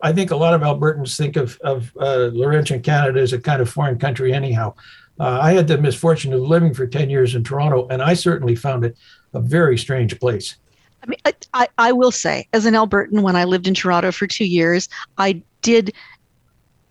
I 0.00 0.12
think 0.12 0.32
a 0.32 0.36
lot 0.36 0.54
of 0.54 0.62
Albertans 0.62 1.16
think 1.16 1.36
of 1.36 1.58
of 1.60 1.92
uh, 2.00 2.30
Laurentian 2.32 2.82
Canada 2.82 3.20
as 3.20 3.32
a 3.32 3.40
kind 3.40 3.62
of 3.62 3.70
foreign 3.70 3.98
country. 3.98 4.32
Anyhow, 4.32 4.74
uh, 5.20 5.38
I 5.40 5.52
had 5.52 5.68
the 5.68 5.78
misfortune 5.78 6.32
of 6.32 6.40
living 6.40 6.74
for 6.74 6.86
ten 6.86 7.10
years 7.10 7.34
in 7.34 7.44
Toronto, 7.44 7.86
and 7.88 8.02
I 8.02 8.14
certainly 8.14 8.56
found 8.56 8.84
it 8.84 8.96
a 9.34 9.40
very 9.40 9.78
strange 9.78 10.18
place. 10.18 10.56
I 11.02 11.06
mean, 11.06 11.18
I, 11.54 11.68
I 11.78 11.92
will 11.92 12.12
say, 12.12 12.48
as 12.52 12.64
an 12.64 12.74
Albertan, 12.74 13.22
when 13.22 13.36
I 13.36 13.44
lived 13.44 13.66
in 13.66 13.74
Toronto 13.74 14.12
for 14.12 14.26
two 14.26 14.44
years, 14.44 14.88
I 15.18 15.42
did 15.60 15.92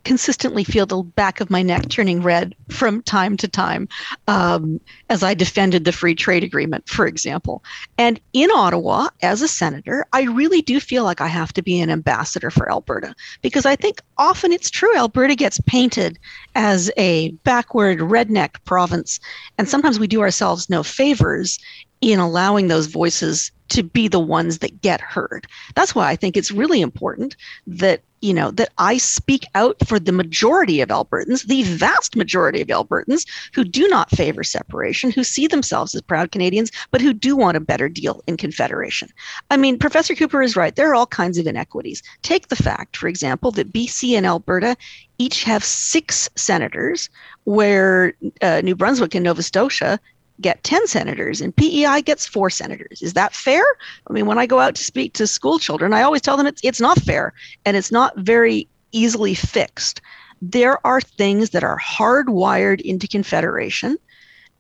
consistently 0.04 0.64
feel 0.64 0.86
the 0.86 1.04
back 1.04 1.42
of 1.42 1.50
my 1.50 1.62
neck 1.62 1.90
turning 1.90 2.22
red 2.22 2.56
from 2.70 3.02
time 3.04 3.38
to 3.38 3.48
time 3.48 3.88
um, 4.28 4.80
as 5.10 5.24
I 5.24 5.34
defended 5.34 5.86
the 5.86 5.92
free 5.92 6.16
trade 6.16 6.44
agreement, 6.44 6.88
for 6.88 7.06
example. 7.06 7.64
And 7.98 8.20
in 8.34 8.50
Ottawa, 8.52 9.10
as 9.22 9.42
a 9.42 9.48
senator, 9.48 10.06
I 10.14 10.24
really 10.24 10.62
do 10.62 10.80
feel 10.80 11.04
like 11.04 11.22
I 11.22 11.28
have 11.28 11.54
to 11.54 11.62
be 11.62 11.80
an 11.80 11.90
ambassador 11.90 12.50
for 12.50 12.72
Alberta 12.72 13.16
because 13.42 13.66
I 13.66 13.76
think 13.76 14.02
often 14.18 14.52
it's 14.52 14.70
true 14.70 14.96
Alberta 14.96 15.36
gets 15.36 15.60
painted 15.62 16.18
as 16.56 16.92
a 16.98 17.32
backward 17.44 18.00
redneck 18.00 18.64
province. 18.66 19.20
And 19.58 19.70
sometimes 19.70 20.00
we 20.00 20.08
do 20.08 20.22
ourselves 20.22 20.70
no 20.70 20.84
favors 20.84 21.60
in 22.02 22.20
allowing 22.20 22.68
those 22.68 22.88
voices 22.88 23.52
to 23.72 23.84
be 23.84 24.08
the 24.08 24.20
ones 24.20 24.60
that 24.60 24.82
get 24.82 25.00
heard. 25.00 25.48
That's 25.76 25.96
why 25.96 26.10
I 26.10 26.16
think 26.16 26.36
it's 26.36 26.52
really 26.52 26.82
important 26.82 27.36
that 27.68 28.02
you 28.20 28.34
know 28.34 28.52
that 28.52 28.70
I 28.78 28.98
speak 28.98 29.46
out 29.56 29.78
for 29.88 29.98
the 29.98 30.12
majority 30.12 30.82
of 30.82 30.90
Albertans, 30.90 31.48
the 31.48 31.64
vast 31.64 32.16
majority 32.16 32.62
of 32.62 32.68
Albertans 32.68 33.26
who 33.54 33.64
do 33.64 33.88
not 33.88 34.12
favor 34.12 34.44
separation, 34.44 35.10
who 35.10 35.24
see 35.24 35.48
themselves 35.48 35.96
as 35.96 36.02
proud 36.02 36.32
Canadians, 36.32 36.72
but 36.92 37.02
who 37.02 37.14
do 37.14 37.36
want 37.36 37.58
a 37.58 37.62
better 37.62 37.90
deal 37.90 38.22
in 38.28 38.38
confederation. 38.38 39.10
I 39.50 39.58
mean, 39.58 39.80
Professor 39.80 40.14
Cooper 40.14 40.42
is 40.42 40.56
right. 40.56 40.76
There 40.76 40.92
are 40.92 40.96
all 40.96 41.08
kinds 41.08 41.38
of 41.38 41.48
inequities. 41.48 42.04
Take 42.22 42.50
the 42.50 42.56
fact, 42.56 42.98
for 42.98 43.08
example, 43.08 43.52
that 43.52 43.74
BC 43.74 44.16
and 44.16 44.26
Alberta 44.26 44.76
each 45.18 45.44
have 45.44 45.64
six 45.64 46.30
senators, 46.36 47.10
where 47.46 48.14
uh, 48.42 48.62
New 48.62 48.76
Brunswick 48.76 49.16
and 49.16 49.24
Nova 49.24 49.42
Scotia 49.42 50.00
get 50.42 50.64
10 50.64 50.88
senators 50.88 51.42
and 51.42 51.56
PEI 51.56 52.02
gets 52.02 52.28
four 52.28 52.50
senators. 52.50 53.02
Is 53.02 53.14
that 53.14 53.34
fair? 53.34 53.64
I 54.08 54.14
mean, 54.14 54.26
when 54.26 54.38
I 54.38 54.46
go 54.46 54.60
out 54.60 54.76
to 54.76 54.84
speak 54.84 55.14
to 55.14 55.28
school 55.28 55.60
children, 55.60 55.94
I 55.94 56.02
always 56.02 56.22
tell 56.22 56.38
them 56.38 56.48
it's, 56.48 56.62
it's 56.64 56.82
not 56.82 57.00
fair 57.00 57.34
and 57.66 57.78
it's 57.78 57.92
not 57.92 58.18
very 58.18 58.68
easily 58.92 59.34
fixed. 59.34 60.02
There 60.42 60.86
are 60.86 61.02
things 61.02 61.52
that 61.52 61.64
are 61.64 61.80
hardwired 61.80 62.82
into 62.82 63.08
Confederation 63.08 63.98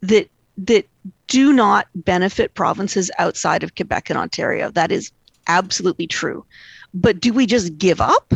that 0.02 0.30
that 0.58 0.88
do 1.28 1.54
not 1.54 1.88
benefit 1.96 2.54
provinces 2.54 3.10
outside 3.18 3.64
of 3.64 3.76
Quebec 3.76 4.10
and 4.10 4.20
Ontario. 4.20 4.70
That 4.70 4.92
is 4.92 5.12
absolutely 5.48 6.08
true. 6.08 6.46
But 6.94 7.20
do 7.20 7.34
we 7.34 7.46
just 7.46 7.78
give 7.78 8.02
up? 8.02 8.34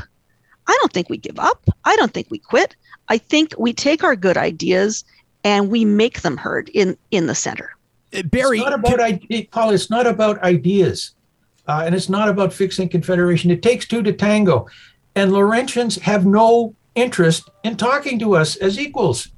I 0.68 0.78
don't 0.80 0.94
think 0.94 1.10
we 1.10 1.18
give 1.18 1.38
up. 1.38 1.70
I 1.84 1.96
don't 1.98 2.14
think 2.14 2.28
we 2.32 2.40
quit. 2.40 2.76
I 3.10 3.18
think 3.18 3.54
we 3.60 3.74
take 3.74 4.04
our 4.04 4.16
good 4.16 4.38
ideas 4.38 5.04
and 5.46 5.70
we 5.70 5.86
make 5.86 6.22
them 6.22 6.36
heard 6.36 6.68
in 6.70 6.98
in 7.12 7.28
the 7.28 7.36
center. 7.36 7.70
Uh, 8.14 8.24
Barry, 8.24 8.58
it's 8.58 8.66
not 8.66 8.74
about 8.74 8.98
can, 9.30 9.46
Paul. 9.52 9.70
It's 9.70 9.90
not 9.90 10.08
about 10.08 10.40
ideas, 10.40 11.12
uh, 11.68 11.84
and 11.86 11.96
it's 11.96 12.10
not 12.10 12.28
about 12.28 12.52
fixing 12.52 12.90
confederation. 12.90 13.52
It 13.52 13.62
takes 13.62 13.88
two 13.88 14.04
to 14.04 14.12
tango, 14.12 14.68
and 15.16 15.32
Laurentians 15.32 16.00
have 16.02 16.26
no 16.26 16.76
interest 16.96 17.50
in 17.64 17.78
talking 17.78 18.20
to 18.20 18.36
us 18.36 18.58
as 18.58 18.78
equals. 18.78 19.30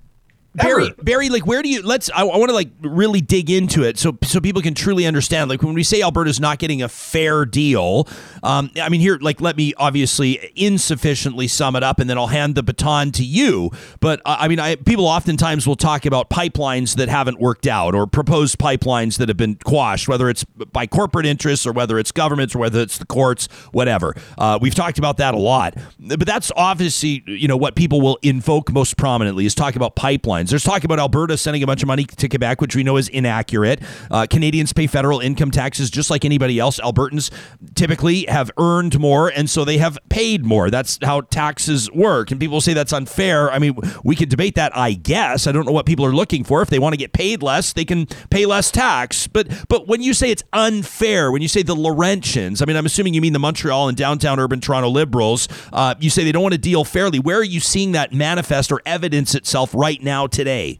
Barry, 0.57 0.93
Barry, 1.01 1.29
like 1.29 1.45
where 1.45 1.61
do 1.61 1.69
you 1.69 1.81
let's 1.83 2.09
I, 2.09 2.21
I 2.21 2.37
want 2.37 2.49
to 2.49 2.55
like 2.55 2.69
really 2.81 3.21
dig 3.21 3.49
into 3.49 3.83
it 3.83 3.97
so 3.97 4.17
so 4.23 4.41
people 4.41 4.61
can 4.61 4.73
truly 4.73 5.05
understand. 5.05 5.49
Like 5.49 5.61
when 5.61 5.75
we 5.75 5.83
say 5.83 6.01
Alberta's 6.01 6.39
not 6.39 6.57
getting 6.57 6.81
a 6.81 6.89
fair 6.89 7.45
deal, 7.45 8.07
um, 8.41 8.71
I 8.81 8.89
mean 8.89 8.99
here 8.99 9.19
like 9.21 9.39
let 9.39 9.55
me 9.55 9.73
obviously 9.77 10.51
insufficiently 10.55 11.47
sum 11.47 11.75
it 11.75 11.83
up 11.83 11.99
and 11.99 12.09
then 12.09 12.17
I'll 12.17 12.27
hand 12.27 12.55
the 12.55 12.63
baton 12.63 13.11
to 13.13 13.23
you. 13.23 13.69
But 13.99 14.21
uh, 14.25 14.37
I 14.39 14.47
mean 14.47 14.59
I, 14.59 14.75
people 14.75 15.05
oftentimes 15.05 15.67
will 15.67 15.75
talk 15.75 16.05
about 16.05 16.29
pipelines 16.29 16.95
that 16.95 17.07
haven't 17.07 17.39
worked 17.39 17.67
out 17.67 17.93
or 17.93 18.07
proposed 18.07 18.57
pipelines 18.57 19.17
that 19.19 19.27
have 19.27 19.37
been 19.37 19.55
quashed, 19.55 20.07
whether 20.07 20.27
it's 20.27 20.43
by 20.43 20.87
corporate 20.87 21.27
interests 21.27 21.67
or 21.67 21.71
whether 21.71 21.99
it's 21.99 22.11
governments 22.11 22.55
or 22.55 22.59
whether 22.59 22.81
it's 22.81 22.97
the 22.97 23.05
courts, 23.05 23.47
whatever. 23.73 24.15
Uh, 24.37 24.57
we've 24.59 24.75
talked 24.75 24.97
about 24.97 25.17
that 25.17 25.35
a 25.35 25.39
lot, 25.39 25.75
but 25.99 26.25
that's 26.25 26.51
obviously 26.55 27.23
you 27.27 27.47
know 27.47 27.57
what 27.57 27.75
people 27.75 28.01
will 28.01 28.17
invoke 28.23 28.71
most 28.71 28.97
prominently 28.97 29.45
is 29.45 29.53
talk 29.53 29.75
about 29.75 29.95
pipelines. 29.95 30.46
There's 30.49 30.63
talk 30.63 30.83
about 30.83 30.99
Alberta 30.99 31.37
sending 31.37 31.63
a 31.63 31.67
bunch 31.67 31.83
of 31.83 31.87
money 31.87 32.05
to 32.05 32.29
Quebec, 32.29 32.61
which 32.61 32.75
we 32.75 32.83
know 32.83 32.97
is 32.97 33.09
inaccurate. 33.09 33.81
Uh, 34.09 34.25
Canadians 34.29 34.73
pay 34.73 34.87
federal 34.87 35.19
income 35.19 35.51
taxes 35.51 35.89
just 35.89 36.09
like 36.09 36.25
anybody 36.25 36.59
else. 36.59 36.79
Albertans 36.79 37.31
typically 37.75 38.25
have 38.25 38.51
earned 38.57 38.99
more, 38.99 39.29
and 39.29 39.49
so 39.49 39.65
they 39.65 39.77
have 39.77 39.97
paid 40.09 40.45
more. 40.45 40.69
That's 40.69 40.99
how 41.03 41.21
taxes 41.21 41.91
work. 41.91 42.31
And 42.31 42.39
people 42.39 42.61
say 42.61 42.73
that's 42.73 42.93
unfair. 42.93 43.51
I 43.51 43.59
mean, 43.59 43.77
we 44.03 44.15
could 44.15 44.29
debate 44.29 44.55
that, 44.55 44.75
I 44.75 44.93
guess. 44.93 45.47
I 45.47 45.51
don't 45.51 45.65
know 45.65 45.71
what 45.71 45.85
people 45.85 46.05
are 46.05 46.13
looking 46.13 46.43
for. 46.43 46.61
If 46.61 46.69
they 46.69 46.79
want 46.79 46.93
to 46.93 46.97
get 46.97 47.13
paid 47.13 47.41
less, 47.41 47.73
they 47.73 47.85
can 47.85 48.05
pay 48.29 48.45
less 48.45 48.71
tax. 48.71 49.27
But 49.27 49.47
but 49.69 49.87
when 49.87 50.01
you 50.01 50.13
say 50.13 50.31
it's 50.31 50.43
unfair, 50.53 51.31
when 51.31 51.41
you 51.41 51.47
say 51.47 51.63
the 51.63 51.75
Laurentians, 51.75 52.61
I 52.61 52.65
mean, 52.65 52.75
I'm 52.75 52.85
assuming 52.85 53.13
you 53.13 53.21
mean 53.21 53.33
the 53.33 53.39
Montreal 53.39 53.87
and 53.87 53.97
downtown 53.97 54.39
urban 54.39 54.61
Toronto 54.61 54.89
liberals. 54.89 55.47
Uh, 55.73 55.95
you 55.99 56.09
say 56.09 56.23
they 56.23 56.31
don't 56.31 56.43
want 56.43 56.53
to 56.53 56.59
deal 56.59 56.83
fairly. 56.83 57.19
Where 57.19 57.37
are 57.37 57.43
you 57.43 57.59
seeing 57.59 57.93
that 57.93 58.13
manifest 58.13 58.71
or 58.71 58.81
evidence 58.85 59.35
itself 59.35 59.73
right 59.73 60.01
now 60.01 60.26
today? 60.27 60.79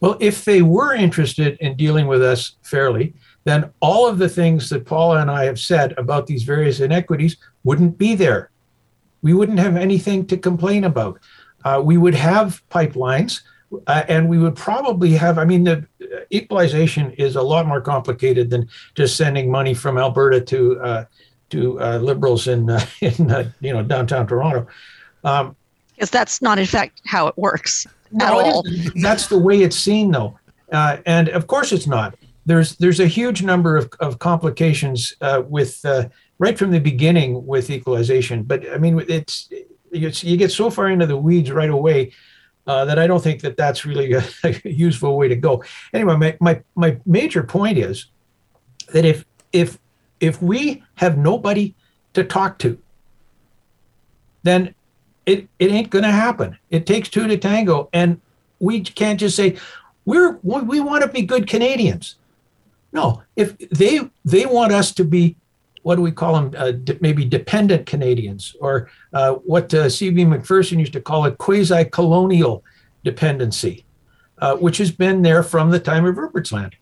Well, 0.00 0.16
if 0.20 0.44
they 0.44 0.62
were 0.62 0.94
interested 0.94 1.56
in 1.60 1.76
dealing 1.76 2.06
with 2.06 2.22
us 2.22 2.56
fairly, 2.62 3.14
then 3.44 3.70
all 3.80 4.06
of 4.06 4.18
the 4.18 4.28
things 4.28 4.68
that 4.70 4.84
Paula 4.84 5.20
and 5.20 5.30
I 5.30 5.44
have 5.44 5.58
said 5.58 5.94
about 5.96 6.26
these 6.26 6.42
various 6.42 6.80
inequities 6.80 7.36
wouldn't 7.62 7.96
be 7.96 8.14
there. 8.14 8.50
We 9.22 9.32
wouldn't 9.32 9.58
have 9.58 9.76
anything 9.76 10.26
to 10.26 10.36
complain 10.36 10.84
about. 10.84 11.20
Uh, 11.64 11.80
we 11.82 11.96
would 11.96 12.14
have 12.14 12.62
pipelines. 12.70 13.42
Uh, 13.86 14.04
and 14.08 14.28
we 14.28 14.38
would 14.38 14.54
probably 14.54 15.10
have, 15.12 15.36
I 15.36 15.44
mean, 15.44 15.64
the 15.64 15.84
equalization 16.32 17.10
is 17.12 17.34
a 17.34 17.42
lot 17.42 17.66
more 17.66 17.80
complicated 17.80 18.50
than 18.50 18.68
just 18.94 19.16
sending 19.16 19.50
money 19.50 19.74
from 19.74 19.98
Alberta 19.98 20.40
to 20.42 20.80
uh, 20.80 21.04
to 21.50 21.80
uh, 21.80 21.98
liberals 21.98 22.46
in 22.46 22.70
uh, 22.70 22.84
in 23.00 23.30
uh, 23.30 23.50
you 23.60 23.72
know 23.72 23.82
downtown 23.82 24.26
Toronto. 24.26 24.66
Um, 25.24 25.56
because 25.94 26.10
that's 26.10 26.42
not 26.42 26.58
in 26.58 26.66
fact 26.66 27.00
how 27.04 27.26
it 27.26 27.36
works 27.38 27.86
at 28.20 28.32
all. 28.32 28.64
That's 28.96 29.26
the 29.28 29.38
way 29.38 29.62
it's 29.62 29.76
seen, 29.76 30.10
though, 30.10 30.38
uh, 30.72 30.98
and 31.06 31.28
of 31.30 31.46
course 31.46 31.72
it's 31.72 31.86
not. 31.86 32.16
There's 32.46 32.76
there's 32.76 33.00
a 33.00 33.06
huge 33.06 33.42
number 33.42 33.76
of, 33.76 33.90
of 34.00 34.18
complications 34.18 35.14
with 35.48 35.84
right 36.38 36.58
from 36.58 36.70
the 36.70 36.80
beginning 36.80 37.46
with 37.46 37.70
equalization. 37.70 38.42
But 38.42 38.70
I 38.70 38.78
mean, 38.78 39.04
it's, 39.08 39.48
it's 39.92 40.24
you 40.24 40.36
get 40.36 40.52
so 40.52 40.70
far 40.70 40.88
into 40.90 41.06
the 41.06 41.16
weeds 41.16 41.50
right 41.50 41.70
away 41.70 42.12
uh, 42.66 42.84
that 42.86 42.98
I 42.98 43.06
don't 43.06 43.22
think 43.22 43.42
that 43.42 43.56
that's 43.56 43.84
really 43.84 44.12
a, 44.12 44.24
a, 44.44 44.60
useful 44.64 45.16
way 45.16 45.28
to 45.28 45.36
go. 45.36 45.62
Anyway, 45.92 46.16
my, 46.16 46.36
my 46.40 46.62
my 46.74 46.98
major 47.06 47.42
point 47.42 47.78
is 47.78 48.06
that 48.92 49.04
if 49.04 49.24
if 49.52 49.78
if 50.20 50.40
we 50.42 50.82
have 50.96 51.18
nobody 51.18 51.74
to 52.14 52.24
talk 52.24 52.58
to, 52.60 52.78
then 54.42 54.74
it 55.26 55.48
it 55.58 55.70
ain't 55.70 55.90
going 55.90 56.04
to 56.04 56.10
happen. 56.10 56.58
It 56.70 56.86
takes 56.86 57.08
two 57.08 57.26
to 57.26 57.36
tango, 57.36 57.88
and 57.92 58.20
we 58.58 58.80
can't 58.80 59.20
just 59.20 59.36
say 59.36 59.56
we're 60.04 60.38
we 60.42 60.80
want 60.80 61.02
to 61.02 61.08
be 61.08 61.22
good 61.22 61.46
Canadians. 61.46 62.16
No, 62.92 63.22
if 63.36 63.58
they 63.70 64.00
they 64.24 64.46
want 64.46 64.72
us 64.72 64.92
to 64.94 65.04
be 65.04 65.36
what 65.82 65.96
do 65.96 66.02
we 66.02 66.10
call 66.10 66.34
them? 66.34 66.54
Uh, 66.56 66.94
maybe 67.00 67.26
dependent 67.26 67.86
Canadians, 67.86 68.56
or 68.58 68.88
uh, 69.12 69.34
what 69.34 69.72
uh, 69.74 69.88
C.B. 69.88 70.24
Macpherson 70.24 70.78
used 70.78 70.94
to 70.94 71.00
call 71.00 71.26
it 71.26 71.36
quasi 71.36 71.84
colonial 71.84 72.64
dependency, 73.04 73.84
uh, 74.38 74.56
which 74.56 74.78
has 74.78 74.90
been 74.90 75.20
there 75.20 75.42
from 75.42 75.70
the 75.70 75.78
time 75.78 76.06
of 76.06 76.16
Rupert's 76.16 76.52
Land. 76.52 76.74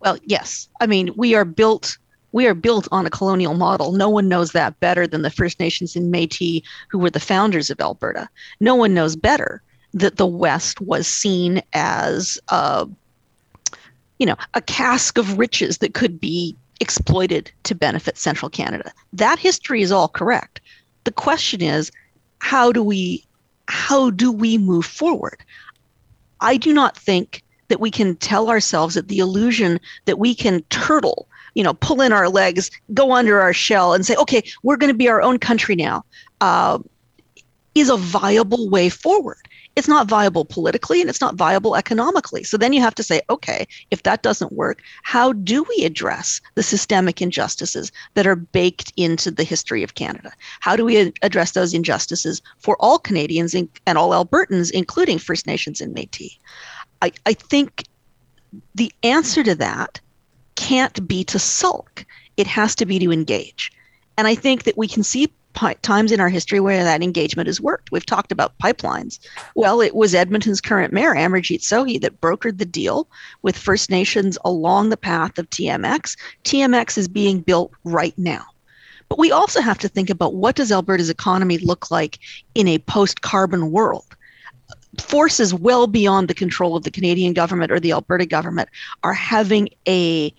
Well, 0.00 0.16
yes. 0.24 0.70
I 0.80 0.86
mean, 0.86 1.12
we 1.14 1.34
are 1.34 1.44
built. 1.44 1.98
We 2.32 2.46
are 2.46 2.54
built 2.54 2.88
on 2.92 3.06
a 3.06 3.10
colonial 3.10 3.54
model. 3.54 3.92
No 3.92 4.08
one 4.08 4.28
knows 4.28 4.52
that 4.52 4.78
better 4.80 5.06
than 5.06 5.22
the 5.22 5.30
First 5.30 5.58
Nations 5.58 5.96
in 5.96 6.12
Métis, 6.12 6.62
who 6.88 6.98
were 6.98 7.10
the 7.10 7.20
founders 7.20 7.70
of 7.70 7.80
Alberta. 7.80 8.28
No 8.60 8.74
one 8.74 8.94
knows 8.94 9.16
better 9.16 9.62
that 9.94 10.16
the 10.16 10.26
West 10.26 10.80
was 10.80 11.06
seen 11.06 11.62
as 11.72 12.38
a, 12.48 12.86
you 14.18 14.26
know, 14.26 14.36
a 14.54 14.60
cask 14.60 15.16
of 15.16 15.38
riches 15.38 15.78
that 15.78 15.94
could 15.94 16.20
be 16.20 16.54
exploited 16.80 17.50
to 17.64 17.74
benefit 17.74 18.18
central 18.18 18.50
Canada. 18.50 18.92
That 19.12 19.38
history 19.38 19.82
is 19.82 19.92
all 19.92 20.08
correct. 20.08 20.60
The 21.04 21.12
question 21.12 21.62
is, 21.62 21.90
how 22.40 22.72
do 22.72 22.82
we 22.82 23.24
how 23.68 24.10
do 24.10 24.32
we 24.32 24.56
move 24.56 24.86
forward? 24.86 25.44
I 26.40 26.56
do 26.56 26.72
not 26.72 26.96
think 26.96 27.42
that 27.68 27.80
we 27.80 27.90
can 27.90 28.16
tell 28.16 28.48
ourselves 28.48 28.94
that 28.94 29.08
the 29.08 29.18
illusion 29.18 29.78
that 30.06 30.18
we 30.18 30.34
can 30.34 30.62
turtle, 30.70 31.27
you 31.58 31.64
know, 31.64 31.74
pull 31.74 32.00
in 32.00 32.12
our 32.12 32.28
legs, 32.28 32.70
go 32.94 33.12
under 33.12 33.40
our 33.40 33.52
shell, 33.52 33.92
and 33.92 34.06
say, 34.06 34.14
okay, 34.16 34.42
we're 34.62 34.76
going 34.76 34.92
to 34.92 34.96
be 34.96 35.08
our 35.08 35.20
own 35.20 35.38
country 35.38 35.76
now, 35.76 36.04
uh, 36.40 36.78
is 37.74 37.90
a 37.90 37.96
viable 37.96 38.70
way 38.70 38.88
forward 38.88 39.48
it's 39.78 39.86
not 39.86 40.08
viable 40.08 40.44
politically 40.44 41.00
and 41.00 41.08
it's 41.08 41.20
not 41.20 41.36
viable 41.36 41.76
economically. 41.76 42.42
So 42.42 42.56
then 42.56 42.72
you 42.72 42.80
have 42.80 42.96
to 42.96 43.02
say, 43.04 43.20
okay, 43.30 43.64
if 43.92 44.02
that 44.02 44.22
doesn't 44.22 44.52
work, 44.52 44.82
how 45.04 45.32
do 45.32 45.62
we 45.62 45.84
address 45.84 46.40
the 46.56 46.64
systemic 46.64 47.22
injustices 47.22 47.92
that 48.14 48.26
are 48.26 48.34
baked 48.34 48.92
into 48.96 49.30
the 49.30 49.44
history 49.44 49.84
of 49.84 49.94
Canada? 49.94 50.32
How 50.58 50.74
do 50.74 50.84
we 50.84 51.12
address 51.22 51.52
those 51.52 51.74
injustices 51.74 52.42
for 52.58 52.76
all 52.80 52.98
Canadians 52.98 53.54
and 53.54 53.96
all 53.96 54.10
Albertans, 54.10 54.72
including 54.72 55.16
First 55.16 55.46
Nations 55.46 55.80
and 55.80 55.94
Metis? 55.94 56.36
I, 57.00 57.12
I 57.24 57.34
think 57.34 57.84
the 58.74 58.92
answer 59.04 59.44
to 59.44 59.54
that 59.54 60.00
can't 60.58 61.06
be 61.06 61.22
to 61.24 61.38
sulk. 61.38 62.04
It 62.36 62.48
has 62.48 62.74
to 62.74 62.84
be 62.84 62.98
to 62.98 63.12
engage. 63.12 63.70
And 64.16 64.26
I 64.26 64.34
think 64.34 64.64
that 64.64 64.76
we 64.76 64.88
can 64.88 65.04
see 65.04 65.32
times 65.82 66.12
in 66.12 66.20
our 66.20 66.28
history 66.28 66.60
where 66.60 66.84
that 66.84 67.02
engagement 67.02 67.46
has 67.46 67.60
worked. 67.60 67.90
We've 67.90 68.04
talked 68.04 68.32
about 68.32 68.58
pipelines. 68.58 69.18
Well, 69.54 69.80
it 69.80 69.94
was 69.94 70.14
Edmonton's 70.14 70.60
current 70.60 70.92
mayor, 70.92 71.14
Amarjeet 71.14 71.60
Sohi, 71.60 72.00
that 72.00 72.20
brokered 72.20 72.58
the 72.58 72.64
deal 72.64 73.08
with 73.42 73.56
First 73.56 73.88
Nations 73.88 74.36
along 74.44 74.88
the 74.90 74.96
path 74.96 75.38
of 75.38 75.48
TMX. 75.50 76.16
TMX 76.44 76.98
is 76.98 77.08
being 77.08 77.40
built 77.40 77.72
right 77.84 78.16
now. 78.18 78.44
But 79.08 79.18
we 79.18 79.32
also 79.32 79.60
have 79.60 79.78
to 79.78 79.88
think 79.88 80.10
about 80.10 80.34
what 80.34 80.56
does 80.56 80.70
Alberta's 80.70 81.10
economy 81.10 81.58
look 81.58 81.90
like 81.90 82.18
in 82.54 82.68
a 82.68 82.78
post-carbon 82.80 83.70
world? 83.70 84.16
Forces 85.00 85.54
well 85.54 85.86
beyond 85.86 86.28
the 86.28 86.34
control 86.34 86.76
of 86.76 86.84
the 86.84 86.90
Canadian 86.90 87.32
government 87.32 87.72
or 87.72 87.80
the 87.80 87.92
Alberta 87.92 88.26
government 88.26 88.68
are 89.02 89.14
having 89.14 89.68
a 89.86 90.32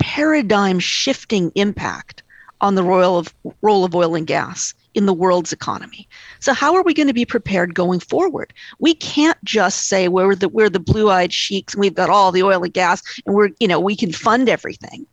paradigm 0.00 0.78
shifting 0.78 1.52
impact 1.54 2.22
on 2.60 2.74
the 2.74 2.82
role 2.82 3.18
of, 3.18 3.34
role 3.62 3.84
of 3.84 3.94
oil 3.94 4.14
and 4.14 4.26
gas 4.26 4.74
in 4.94 5.06
the 5.06 5.14
world's 5.14 5.52
economy. 5.52 6.08
So 6.40 6.52
how 6.52 6.74
are 6.74 6.82
we 6.82 6.94
going 6.94 7.06
to 7.06 7.14
be 7.14 7.24
prepared 7.24 7.74
going 7.74 8.00
forward? 8.00 8.52
We 8.80 8.94
can't 8.94 9.42
just 9.44 9.88
say 9.88 10.08
we're 10.08 10.34
the 10.34 10.48
we're 10.48 10.68
the 10.68 10.80
blue-eyed 10.80 11.32
sheiks 11.32 11.74
and 11.74 11.80
we've 11.80 11.94
got 11.94 12.10
all 12.10 12.32
the 12.32 12.42
oil 12.42 12.64
and 12.64 12.74
gas 12.74 13.02
and 13.24 13.34
we're 13.34 13.50
you 13.60 13.68
know 13.68 13.78
we 13.78 13.94
can 13.94 14.12
fund 14.12 14.48
everything. 14.48 15.06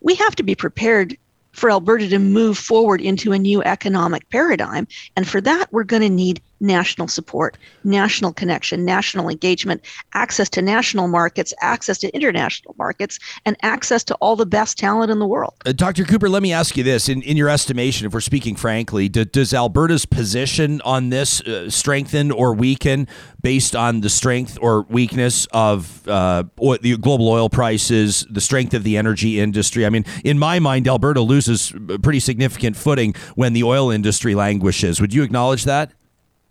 We 0.00 0.14
have 0.16 0.36
to 0.36 0.42
be 0.42 0.54
prepared 0.54 1.16
for 1.52 1.70
Alberta 1.70 2.08
to 2.08 2.18
move 2.18 2.58
forward 2.58 3.00
into 3.00 3.32
a 3.32 3.38
new 3.38 3.62
economic 3.62 4.28
paradigm. 4.30 4.86
And 5.16 5.28
for 5.28 5.40
that, 5.42 5.72
we're 5.72 5.84
going 5.84 6.02
to 6.02 6.08
need 6.08 6.40
national 6.62 7.08
support, 7.08 7.58
national 7.84 8.32
connection, 8.32 8.84
national 8.84 9.28
engagement, 9.28 9.82
access 10.14 10.48
to 10.48 10.62
national 10.62 11.08
markets, 11.08 11.52
access 11.60 11.98
to 11.98 12.08
international 12.14 12.74
markets, 12.78 13.18
and 13.44 13.56
access 13.62 14.02
to 14.04 14.14
all 14.16 14.36
the 14.36 14.46
best 14.46 14.78
talent 14.78 15.10
in 15.10 15.18
the 15.18 15.26
world. 15.26 15.54
Uh, 15.66 15.72
Dr. 15.72 16.04
Cooper, 16.04 16.28
let 16.28 16.42
me 16.42 16.52
ask 16.52 16.76
you 16.76 16.84
this. 16.84 17.08
In, 17.08 17.20
in 17.22 17.36
your 17.36 17.48
estimation, 17.48 18.06
if 18.06 18.14
we're 18.14 18.20
speaking 18.20 18.56
frankly, 18.56 19.08
do, 19.08 19.24
does 19.24 19.52
Alberta's 19.52 20.06
position 20.06 20.80
on 20.82 21.10
this 21.10 21.40
uh, 21.42 21.68
strengthen 21.68 22.30
or 22.30 22.54
weaken 22.54 23.08
based 23.42 23.74
on 23.74 24.00
the 24.00 24.08
strength 24.08 24.56
or 24.62 24.82
weakness 24.82 25.46
of 25.52 26.06
uh, 26.08 26.44
oil, 26.62 26.78
the 26.80 26.96
global 26.96 27.28
oil 27.28 27.50
prices, 27.50 28.24
the 28.30 28.40
strength 28.40 28.72
of 28.72 28.84
the 28.84 28.96
energy 28.96 29.40
industry? 29.40 29.84
I 29.84 29.90
mean, 29.90 30.04
in 30.24 30.38
my 30.38 30.60
mind, 30.60 30.86
Alberta 30.86 31.20
loses 31.20 31.72
pretty 32.02 32.20
significant 32.20 32.76
footing 32.76 33.14
when 33.34 33.52
the 33.52 33.64
oil 33.64 33.90
industry 33.90 34.36
languishes. 34.36 35.00
Would 35.00 35.12
you 35.12 35.24
acknowledge 35.24 35.64
that? 35.64 35.92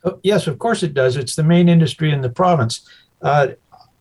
Oh, 0.03 0.19
yes, 0.23 0.47
of 0.47 0.59
course 0.59 0.83
it 0.83 0.93
does. 0.93 1.17
It's 1.17 1.35
the 1.35 1.43
main 1.43 1.69
industry 1.69 2.11
in 2.11 2.21
the 2.21 2.29
province. 2.29 2.81
Uh, 3.21 3.49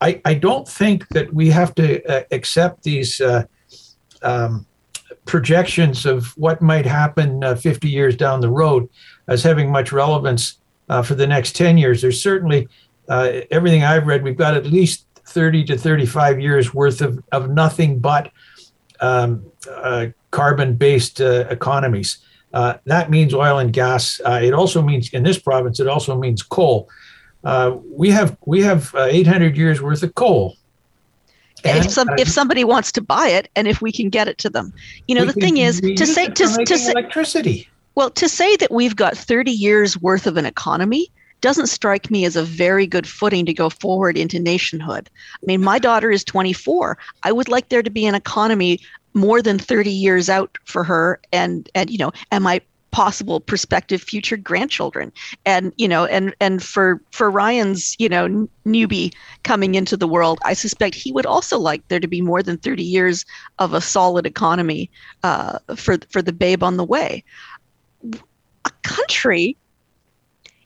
I, 0.00 0.20
I 0.24 0.34
don't 0.34 0.66
think 0.66 1.06
that 1.08 1.32
we 1.32 1.50
have 1.50 1.74
to 1.74 2.02
uh, 2.06 2.22
accept 2.30 2.82
these 2.84 3.20
uh, 3.20 3.44
um, 4.22 4.66
projections 5.26 6.06
of 6.06 6.28
what 6.38 6.62
might 6.62 6.86
happen 6.86 7.44
uh, 7.44 7.54
50 7.54 7.88
years 7.88 8.16
down 8.16 8.40
the 8.40 8.48
road 8.48 8.88
as 9.28 9.42
having 9.42 9.70
much 9.70 9.92
relevance 9.92 10.58
uh, 10.88 11.02
for 11.02 11.14
the 11.14 11.26
next 11.26 11.54
10 11.54 11.76
years. 11.76 12.00
There's 12.00 12.22
certainly 12.22 12.66
uh, 13.08 13.42
everything 13.50 13.84
I've 13.84 14.06
read, 14.06 14.22
we've 14.22 14.36
got 14.36 14.54
at 14.54 14.66
least 14.66 15.06
30 15.26 15.64
to 15.64 15.76
35 15.76 16.40
years 16.40 16.72
worth 16.72 17.02
of, 17.02 17.22
of 17.32 17.50
nothing 17.50 17.98
but 17.98 18.32
um, 19.00 19.44
carbon 20.30 20.74
based 20.76 21.20
economies. 21.20 22.18
Uh, 22.52 22.74
that 22.84 23.10
means 23.10 23.32
oil 23.32 23.58
and 23.58 23.72
gas. 23.72 24.20
Uh, 24.24 24.40
it 24.42 24.52
also 24.52 24.82
means 24.82 25.12
in 25.12 25.22
this 25.22 25.38
province. 25.38 25.80
It 25.80 25.88
also 25.88 26.16
means 26.16 26.42
coal. 26.42 26.88
Uh, 27.44 27.76
we 27.84 28.10
have 28.10 28.36
we 28.44 28.60
have 28.62 28.94
uh, 28.94 29.04
800 29.04 29.56
years 29.56 29.80
worth 29.80 30.02
of 30.02 30.14
coal. 30.14 30.56
And, 31.64 31.84
if 31.84 31.90
some 31.90 32.08
if 32.18 32.28
somebody 32.28 32.64
wants 32.64 32.90
to 32.92 33.02
buy 33.02 33.28
it, 33.28 33.48
and 33.54 33.68
if 33.68 33.80
we 33.82 33.92
can 33.92 34.08
get 34.08 34.28
it 34.28 34.38
to 34.38 34.50
them, 34.50 34.72
you 35.08 35.14
know, 35.14 35.24
the 35.24 35.32
thing 35.32 35.58
is 35.58 35.80
to 35.80 36.06
say 36.06 36.26
to, 36.28 36.64
to 36.64 36.78
say 36.78 36.92
electricity. 36.92 37.68
Well, 37.94 38.10
to 38.10 38.28
say 38.28 38.56
that 38.56 38.70
we've 38.70 38.96
got 38.96 39.16
30 39.16 39.50
years 39.50 40.00
worth 40.00 40.26
of 40.26 40.36
an 40.36 40.46
economy 40.46 41.10
doesn't 41.40 41.66
strike 41.68 42.10
me 42.10 42.24
as 42.24 42.36
a 42.36 42.42
very 42.42 42.86
good 42.86 43.06
footing 43.06 43.46
to 43.46 43.52
go 43.52 43.70
forward 43.70 44.16
into 44.16 44.38
nationhood. 44.38 45.08
I 45.34 45.46
mean, 45.46 45.62
my 45.62 45.78
daughter 45.78 46.10
is 46.10 46.22
24. 46.24 46.98
I 47.22 47.32
would 47.32 47.48
like 47.48 47.68
there 47.68 47.82
to 47.82 47.90
be 47.90 48.06
an 48.06 48.14
economy 48.14 48.80
more 49.14 49.42
than 49.42 49.58
30 49.58 49.90
years 49.90 50.28
out 50.28 50.56
for 50.64 50.84
her 50.84 51.20
and 51.32 51.68
and 51.74 51.90
you 51.90 51.98
know 51.98 52.12
and 52.30 52.44
my 52.44 52.60
possible 52.90 53.40
prospective 53.40 54.02
future 54.02 54.36
grandchildren. 54.36 55.12
And 55.46 55.72
you 55.76 55.88
know 55.88 56.04
and 56.06 56.34
and 56.40 56.62
for 56.62 57.00
for 57.12 57.30
Ryan's 57.30 57.96
you 57.98 58.08
know 58.08 58.48
newbie 58.66 59.12
coming 59.42 59.74
into 59.74 59.96
the 59.96 60.08
world 60.08 60.40
I 60.44 60.54
suspect 60.54 60.94
he 60.94 61.12
would 61.12 61.26
also 61.26 61.58
like 61.58 61.86
there 61.88 62.00
to 62.00 62.08
be 62.08 62.20
more 62.20 62.42
than 62.42 62.58
30 62.58 62.82
years 62.82 63.24
of 63.58 63.74
a 63.74 63.80
solid 63.80 64.26
economy 64.26 64.90
uh, 65.22 65.58
for 65.76 65.98
for 66.10 66.22
the 66.22 66.32
babe 66.32 66.62
on 66.62 66.76
the 66.76 66.84
way. 66.84 67.24
A 68.64 68.70
country 68.82 69.56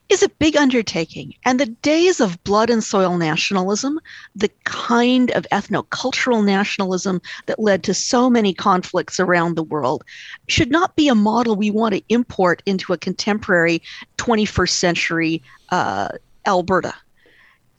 is 0.09 0.21
a 0.21 0.29
big 0.29 0.55
undertaking. 0.55 1.33
And 1.45 1.59
the 1.59 1.65
days 1.65 2.19
of 2.19 2.43
blood 2.43 2.69
and 2.69 2.83
soil 2.83 3.17
nationalism, 3.17 3.99
the 4.35 4.49
kind 4.63 5.31
of 5.31 5.47
ethnocultural 5.51 6.45
nationalism 6.45 7.21
that 7.47 7.59
led 7.59 7.83
to 7.83 7.93
so 7.93 8.29
many 8.29 8.53
conflicts 8.53 9.19
around 9.19 9.55
the 9.55 9.63
world, 9.63 10.03
should 10.47 10.69
not 10.69 10.95
be 10.95 11.07
a 11.07 11.15
model 11.15 11.55
we 11.55 11.71
want 11.71 11.95
to 11.95 12.03
import 12.09 12.61
into 12.65 12.93
a 12.93 12.97
contemporary 12.97 13.81
21st 14.17 14.69
century 14.69 15.41
uh, 15.69 16.09
Alberta. 16.45 16.93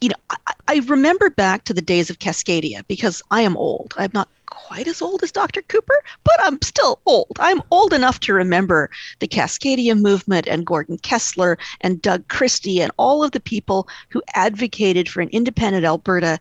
you 0.01 0.09
know, 0.09 0.17
I, 0.31 0.53
I, 0.69 0.79
remember 0.87 1.31
back 1.31 1.65
to 1.65 1.75
the 1.75 1.81
days 1.81 2.11
of 2.11 2.19
Cascadia 2.19 2.85
because 2.89 3.23
I 3.31 3.43
am 3.43 3.57
old. 3.57 3.95
I'm 3.97 4.11
not 4.13 4.29
quite 4.67 4.89
as 4.89 5.01
old 5.01 5.23
as 5.23 5.31
Dr. 5.31 5.63
Cooper, 5.63 6.03
but 6.25 6.35
I'm 6.41 6.61
still 6.61 7.01
old. 7.07 7.37
I'm 7.39 7.63
old 7.71 7.93
enough 7.93 8.19
to 8.21 8.35
remember 8.35 8.91
the 9.21 9.29
Cascadia 9.29 9.97
movement 9.97 10.49
and 10.49 10.67
Gordon 10.67 10.99
Kesler 10.99 11.57
and 11.83 12.03
Doug 12.03 12.27
Christie 12.27 12.81
and 12.81 12.91
all 12.97 13.23
of 13.23 13.31
the 13.31 13.39
people 13.39 13.89
who 14.09 14.23
advocated 14.35 15.09
for 15.09 15.21
an 15.21 15.29
independent 15.29 15.85
Alberta 15.85 16.41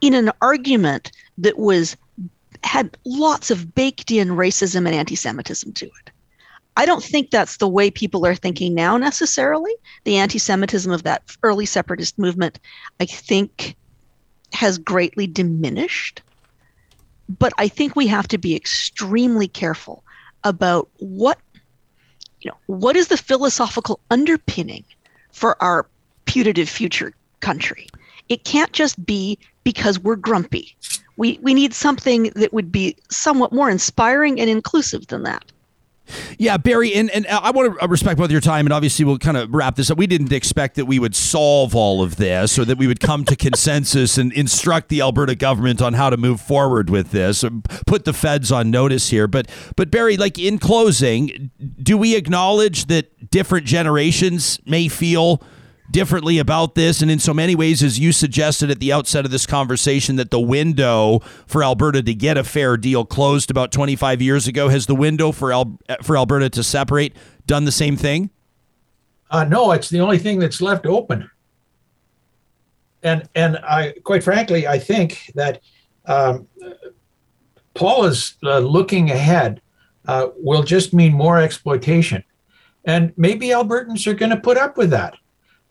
in 0.00 0.14
an 0.14 0.32
argument 0.42 1.12
that 1.38 1.58
was 1.58 1.96
had 2.64 2.96
lots 3.04 3.52
of 3.52 3.72
baked 3.72 4.10
in 4.10 4.30
racism 4.30 4.78
and 4.78 4.88
anti-Semitism 4.88 5.72
to 5.74 5.86
it. 5.86 6.10
I 6.76 6.86
don't 6.86 7.04
think 7.04 7.30
that's 7.30 7.58
the 7.58 7.68
way 7.68 7.88
people 7.88 8.26
are 8.26 8.34
thinking 8.34 8.74
now 8.74 8.96
necessarily. 8.96 9.72
The 10.02 10.16
anti 10.16 10.40
Semitism 10.40 10.90
of 10.90 11.04
that 11.04 11.22
early 11.44 11.66
separatist 11.66 12.18
movement, 12.18 12.58
I 12.98 13.06
think, 13.06 13.76
has 14.52 14.76
greatly 14.76 15.28
diminished. 15.28 16.20
But 17.28 17.52
I 17.58 17.68
think 17.68 17.94
we 17.94 18.06
have 18.06 18.28
to 18.28 18.38
be 18.38 18.56
extremely 18.56 19.48
careful 19.48 20.04
about 20.44 20.88
what, 20.98 21.38
you 22.40 22.50
know, 22.50 22.56
what 22.66 22.96
is 22.96 23.08
the 23.08 23.16
philosophical 23.16 24.00
underpinning 24.10 24.84
for 25.32 25.60
our 25.62 25.86
putative 26.24 26.68
future 26.68 27.14
country. 27.40 27.86
It 28.28 28.44
can't 28.44 28.72
just 28.72 29.04
be 29.04 29.38
because 29.64 29.98
we're 29.98 30.16
grumpy. 30.16 30.76
We, 31.16 31.38
we 31.42 31.54
need 31.54 31.74
something 31.74 32.30
that 32.36 32.52
would 32.52 32.70
be 32.70 32.96
somewhat 33.10 33.52
more 33.52 33.70
inspiring 33.70 34.40
and 34.40 34.48
inclusive 34.48 35.06
than 35.08 35.24
that. 35.24 35.50
Yeah, 36.38 36.56
Barry, 36.56 36.94
and, 36.94 37.10
and 37.10 37.26
uh, 37.26 37.40
I 37.42 37.50
want 37.50 37.74
to 37.74 37.84
uh, 37.84 37.88
respect 37.88 38.18
both 38.18 38.30
your 38.30 38.40
time, 38.40 38.66
and 38.66 38.72
obviously 38.72 39.04
we'll 39.04 39.18
kind 39.18 39.36
of 39.36 39.52
wrap 39.52 39.76
this 39.76 39.90
up. 39.90 39.98
We 39.98 40.06
didn't 40.06 40.32
expect 40.32 40.76
that 40.76 40.86
we 40.86 40.98
would 40.98 41.14
solve 41.14 41.74
all 41.74 42.02
of 42.02 42.16
this 42.16 42.58
or 42.58 42.64
that 42.64 42.78
we 42.78 42.86
would 42.86 43.00
come 43.00 43.24
to 43.26 43.36
consensus 43.48 44.18
and 44.18 44.32
instruct 44.32 44.88
the 44.88 45.00
Alberta 45.00 45.34
government 45.34 45.82
on 45.82 45.94
how 45.94 46.10
to 46.10 46.16
move 46.16 46.40
forward 46.40 46.90
with 46.90 47.10
this, 47.10 47.44
put 47.86 48.04
the 48.04 48.12
feds 48.12 48.52
on 48.52 48.70
notice 48.70 49.10
here. 49.10 49.26
But, 49.26 49.50
but 49.76 49.90
Barry, 49.90 50.16
like 50.16 50.38
in 50.38 50.58
closing, 50.58 51.50
do 51.82 51.96
we 51.96 52.16
acknowledge 52.16 52.86
that 52.86 53.30
different 53.30 53.66
generations 53.66 54.58
may 54.64 54.88
feel– 54.88 55.42
differently 55.90 56.38
about 56.38 56.74
this. 56.74 57.02
And 57.02 57.10
in 57.10 57.18
so 57.18 57.32
many 57.32 57.54
ways, 57.54 57.82
as 57.82 57.98
you 57.98 58.12
suggested 58.12 58.70
at 58.70 58.80
the 58.80 58.92
outset 58.92 59.24
of 59.24 59.30
this 59.30 59.46
conversation, 59.46 60.16
that 60.16 60.30
the 60.30 60.40
window 60.40 61.20
for 61.46 61.62
Alberta 61.62 62.02
to 62.02 62.14
get 62.14 62.36
a 62.36 62.44
fair 62.44 62.76
deal 62.76 63.04
closed 63.04 63.50
about 63.50 63.72
25 63.72 64.20
years 64.20 64.46
ago. 64.46 64.68
Has 64.68 64.86
the 64.86 64.94
window 64.94 65.32
for, 65.32 65.52
Al- 65.52 65.78
for 66.02 66.16
Alberta 66.16 66.50
to 66.50 66.62
separate 66.62 67.16
done 67.46 67.64
the 67.64 67.72
same 67.72 67.96
thing? 67.96 68.30
Uh, 69.30 69.44
no, 69.44 69.72
it's 69.72 69.88
the 69.88 70.00
only 70.00 70.18
thing 70.18 70.38
that's 70.38 70.60
left 70.60 70.86
open. 70.86 71.30
And 73.02 73.28
and 73.34 73.58
I, 73.58 73.94
quite 74.02 74.24
frankly, 74.24 74.66
I 74.66 74.78
think 74.78 75.30
that 75.34 75.60
um, 76.06 76.48
Paul 77.74 78.06
is 78.06 78.34
uh, 78.42 78.58
looking 78.58 79.10
ahead 79.10 79.60
uh, 80.06 80.28
will 80.36 80.64
just 80.64 80.92
mean 80.92 81.12
more 81.12 81.38
exploitation, 81.38 82.24
and 82.84 83.12
maybe 83.16 83.48
Albertans 83.48 84.06
are 84.08 84.14
going 84.14 84.30
to 84.30 84.36
put 84.36 84.56
up 84.56 84.76
with 84.76 84.90
that. 84.90 85.14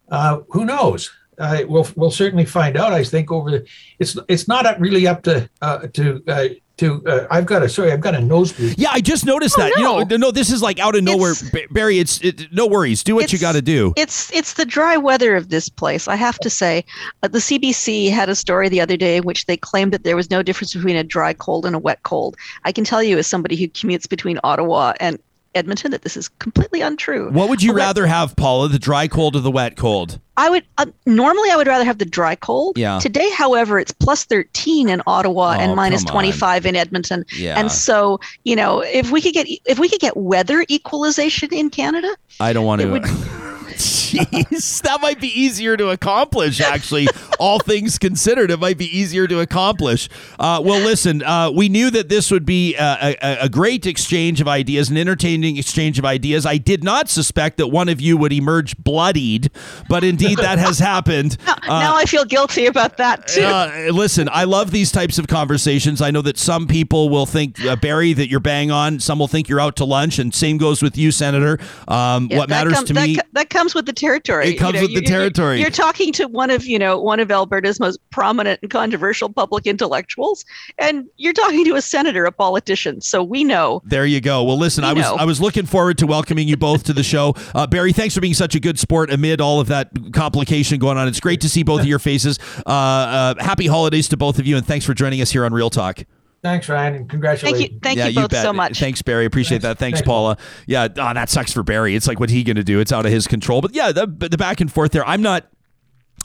Uh, 0.09 0.39
who 0.49 0.65
knows? 0.65 1.11
Uh, 1.37 1.63
we'll 1.67 1.87
we'll 1.95 2.11
certainly 2.11 2.45
find 2.45 2.77
out. 2.77 2.93
I 2.93 3.03
think 3.03 3.31
over 3.31 3.51
the 3.51 3.67
it's 3.99 4.17
it's 4.27 4.47
not 4.47 4.79
really 4.79 5.05
up 5.05 5.23
to 5.23 5.47
uh, 5.61 5.87
to 5.93 6.23
uh, 6.27 6.47
to 6.77 7.05
uh, 7.05 7.27
I've 7.29 7.45
got 7.45 7.61
a 7.61 7.69
sorry 7.69 7.91
I've 7.91 8.01
got 8.01 8.15
a 8.15 8.21
nosebleed. 8.21 8.77
Yeah, 8.77 8.89
I 8.91 9.01
just 9.01 9.25
noticed 9.25 9.55
oh, 9.57 9.61
that. 9.61 9.73
No. 9.77 9.99
You 9.99 10.05
know, 10.05 10.17
no, 10.17 10.31
this 10.31 10.51
is 10.51 10.63
like 10.63 10.79
out 10.79 10.95
of 10.95 11.03
nowhere, 11.03 11.31
it's, 11.31 11.67
Barry. 11.71 11.99
It's 11.99 12.19
it, 12.21 12.51
no 12.51 12.65
worries. 12.65 13.03
Do 13.03 13.13
what 13.15 13.31
you 13.31 13.37
got 13.37 13.53
to 13.53 13.61
do. 13.61 13.93
It's 13.97 14.33
it's 14.33 14.53
the 14.53 14.65
dry 14.65 14.97
weather 14.97 15.35
of 15.35 15.49
this 15.49 15.69
place. 15.69 16.07
I 16.07 16.15
have 16.15 16.39
to 16.39 16.49
say, 16.49 16.85
uh, 17.21 17.27
the 17.27 17.39
CBC 17.39 18.09
had 18.11 18.29
a 18.29 18.35
story 18.35 18.69
the 18.69 18.81
other 18.81 18.97
day 18.97 19.17
in 19.17 19.23
which 19.23 19.45
they 19.45 19.57
claimed 19.57 19.91
that 19.93 20.03
there 20.03 20.15
was 20.15 20.31
no 20.31 20.41
difference 20.41 20.73
between 20.73 20.95
a 20.95 21.03
dry 21.03 21.33
cold 21.33 21.65
and 21.65 21.75
a 21.75 21.79
wet 21.79 22.01
cold. 22.03 22.35
I 22.65 22.71
can 22.71 22.83
tell 22.83 23.03
you, 23.03 23.17
as 23.17 23.27
somebody 23.27 23.55
who 23.55 23.67
commutes 23.67 24.09
between 24.09 24.39
Ottawa 24.43 24.93
and 24.99 25.19
Edmonton 25.55 25.91
that 25.91 26.01
this 26.01 26.17
is 26.17 26.27
completely 26.27 26.81
untrue. 26.81 27.31
What 27.31 27.49
would 27.49 27.63
you 27.63 27.73
rather 27.73 28.05
have, 28.05 28.35
Paula, 28.35 28.67
the 28.69 28.79
dry 28.79 29.07
cold 29.07 29.35
or 29.35 29.39
the 29.39 29.51
wet 29.51 29.75
cold? 29.77 30.19
I 30.37 30.51
would 30.51 30.63
uh, 30.77 30.85
normally 31.07 31.49
I 31.49 31.55
would 31.55 31.65
rather 31.65 31.83
have 31.83 31.97
the 31.97 32.05
dry 32.05 32.35
cold. 32.35 32.77
Yeah. 32.77 32.99
Today, 32.99 33.29
however, 33.31 33.79
it's 33.79 33.91
plus 33.91 34.23
13 34.25 34.87
in 34.87 35.01
Ottawa 35.07 35.55
oh, 35.57 35.59
and 35.59 35.75
minus 35.75 36.03
25 36.03 36.65
in 36.65 36.75
Edmonton. 36.75 37.25
Yeah. 37.35 37.59
And 37.59 37.71
so, 37.71 38.19
you 38.43 38.55
know, 38.55 38.81
if 38.81 39.11
we 39.11 39.19
could 39.21 39.33
get 39.33 39.47
if 39.65 39.79
we 39.79 39.89
could 39.89 39.99
get 39.99 40.15
weather 40.15 40.63
equalization 40.69 41.51
in 41.51 41.71
Canada, 41.71 42.15
I 42.39 42.53
don't 42.53 42.65
want 42.65 42.81
to. 42.81 43.46
Jeez, 43.77 44.81
that 44.81 45.01
might 45.01 45.19
be 45.19 45.27
easier 45.27 45.77
to 45.77 45.89
accomplish. 45.89 46.59
Actually, 46.61 47.07
all 47.39 47.59
things 47.59 47.97
considered, 47.97 48.51
it 48.51 48.59
might 48.59 48.77
be 48.77 48.85
easier 48.85 49.27
to 49.27 49.39
accomplish. 49.39 50.09
Uh, 50.39 50.61
well, 50.63 50.79
listen, 50.79 51.23
uh, 51.23 51.51
we 51.51 51.69
knew 51.69 51.89
that 51.91 52.09
this 52.09 52.31
would 52.31 52.45
be 52.45 52.75
a, 52.75 53.15
a, 53.21 53.37
a, 53.41 53.49
great 53.49 53.85
exchange 53.85 54.41
of 54.41 54.47
ideas, 54.47 54.89
an 54.89 54.97
entertaining 54.97 55.57
exchange 55.57 55.99
of 55.99 56.05
ideas. 56.05 56.45
I 56.45 56.57
did 56.57 56.83
not 56.83 57.09
suspect 57.09 57.57
that 57.57 57.67
one 57.67 57.89
of 57.89 58.01
you 58.01 58.17
would 58.17 58.33
emerge 58.33 58.77
bloodied, 58.77 59.51
but 59.89 60.03
indeed 60.03 60.37
that 60.39 60.59
has 60.59 60.79
happened. 60.79 61.37
now, 61.45 61.53
uh, 61.63 61.79
now 61.79 61.95
I 61.95 62.05
feel 62.05 62.25
guilty 62.25 62.65
about 62.65 62.97
that 62.97 63.27
too. 63.27 63.41
Uh, 63.41 63.89
listen, 63.91 64.29
I 64.31 64.45
love 64.45 64.71
these 64.71 64.91
types 64.91 65.17
of 65.17 65.27
conversations. 65.27 66.01
I 66.01 66.11
know 66.11 66.21
that 66.21 66.37
some 66.37 66.67
people 66.67 67.09
will 67.09 67.25
think 67.25 67.63
uh, 67.63 67.75
Barry 67.75 68.13
that 68.13 68.29
you're 68.29 68.39
bang 68.39 68.71
on. 68.71 68.99
Some 68.99 69.19
will 69.19 69.27
think 69.27 69.49
you're 69.49 69.59
out 69.59 69.75
to 69.77 69.85
lunch, 69.85 70.19
and 70.19 70.33
same 70.33 70.57
goes 70.57 70.81
with 70.81 70.97
you, 70.97 71.11
Senator. 71.11 71.59
Um, 71.87 72.27
yeah, 72.29 72.37
what 72.37 72.49
matters 72.49 72.73
com- 72.73 72.85
to 72.85 72.93
that 72.93 73.07
me 73.07 73.15
co- 73.15 73.21
that 73.33 73.49
comes 73.49 73.66
with 73.75 73.85
the 73.85 73.93
territory. 73.93 74.49
It 74.49 74.55
comes 74.55 74.75
you 74.75 74.81
know, 74.81 74.87
with 74.87 74.95
the 74.95 75.01
territory. 75.01 75.57
You're, 75.57 75.67
you're, 75.67 75.71
talking 75.71 76.11
to 76.13 76.27
one 76.27 76.49
of 76.49 76.65
you 76.65 76.79
know 76.79 76.99
one 76.99 77.19
of 77.19 77.31
Alberta's 77.31 77.79
most 77.79 77.99
prominent 78.09 78.59
and 78.61 78.71
controversial 78.71 79.29
public 79.29 79.65
intellectuals, 79.65 80.45
and 80.77 81.05
you're 81.17 81.33
talking 81.33 81.65
to 81.65 81.75
a 81.75 81.81
senator, 81.81 82.25
a 82.25 82.31
politician. 82.31 83.01
So 83.01 83.23
we 83.23 83.43
know. 83.43 83.81
There 83.85 84.05
you 84.05 84.21
go. 84.21 84.43
Well, 84.43 84.57
listen, 84.57 84.83
we 84.83 84.89
I 84.89 84.93
was 84.93 85.03
know. 85.03 85.15
I 85.15 85.25
was 85.25 85.41
looking 85.41 85.65
forward 85.65 85.97
to 85.99 86.07
welcoming 86.07 86.47
you 86.47 86.57
both 86.57 86.83
to 86.85 86.93
the 86.93 87.03
show. 87.03 87.33
Uh, 87.53 87.67
Barry, 87.67 87.93
thanks 87.93 88.15
for 88.15 88.21
being 88.21 88.33
such 88.33 88.55
a 88.55 88.59
good 88.59 88.79
sport 88.79 89.11
amid 89.11 89.41
all 89.41 89.59
of 89.59 89.67
that 89.67 89.89
complication 90.13 90.79
going 90.79 90.97
on. 90.97 91.07
It's 91.07 91.19
great 91.19 91.41
to 91.41 91.49
see 91.49 91.63
both 91.63 91.81
of 91.81 91.87
your 91.87 91.99
faces. 91.99 92.39
Uh, 92.65 92.69
uh, 92.69 93.43
happy 93.43 93.67
holidays 93.67 94.07
to 94.09 94.17
both 94.17 94.39
of 94.39 94.47
you, 94.47 94.57
and 94.57 94.65
thanks 94.65 94.85
for 94.85 94.93
joining 94.93 95.21
us 95.21 95.31
here 95.31 95.45
on 95.45 95.53
Real 95.53 95.69
Talk. 95.69 96.03
Thanks, 96.47 96.69
Ryan, 96.69 96.95
and 96.95 97.09
congratulations. 97.09 97.59
Thank 97.59 97.71
you, 97.73 97.79
thank 97.81 97.97
yeah, 97.97 98.07
you 98.07 98.21
both 98.21 98.31
you 98.31 98.39
so 98.39 98.53
much. 98.53 98.79
Thanks, 98.79 99.01
Barry. 99.01 99.25
Appreciate 99.25 99.61
thanks. 99.61 99.79
that. 99.79 99.79
Thanks, 99.79 99.99
thanks, 99.99 100.07
Paula. 100.07 100.37
Yeah, 100.65 100.87
oh, 100.89 101.13
that 101.13 101.29
sucks 101.29 101.51
for 101.51 101.61
Barry. 101.61 101.93
It's 101.93 102.07
like, 102.07 102.21
what's 102.21 102.31
he 102.31 102.43
going 102.45 102.55
to 102.55 102.63
do? 102.63 102.79
It's 102.79 102.93
out 102.93 103.05
of 103.05 103.11
his 103.11 103.27
control. 103.27 103.59
But 103.59 103.75
yeah, 103.75 103.91
the, 103.91 104.07
the 104.07 104.37
back 104.37 104.61
and 104.61 104.71
forth 104.71 104.93
there. 104.93 105.05
I'm 105.05 105.21
not. 105.21 105.45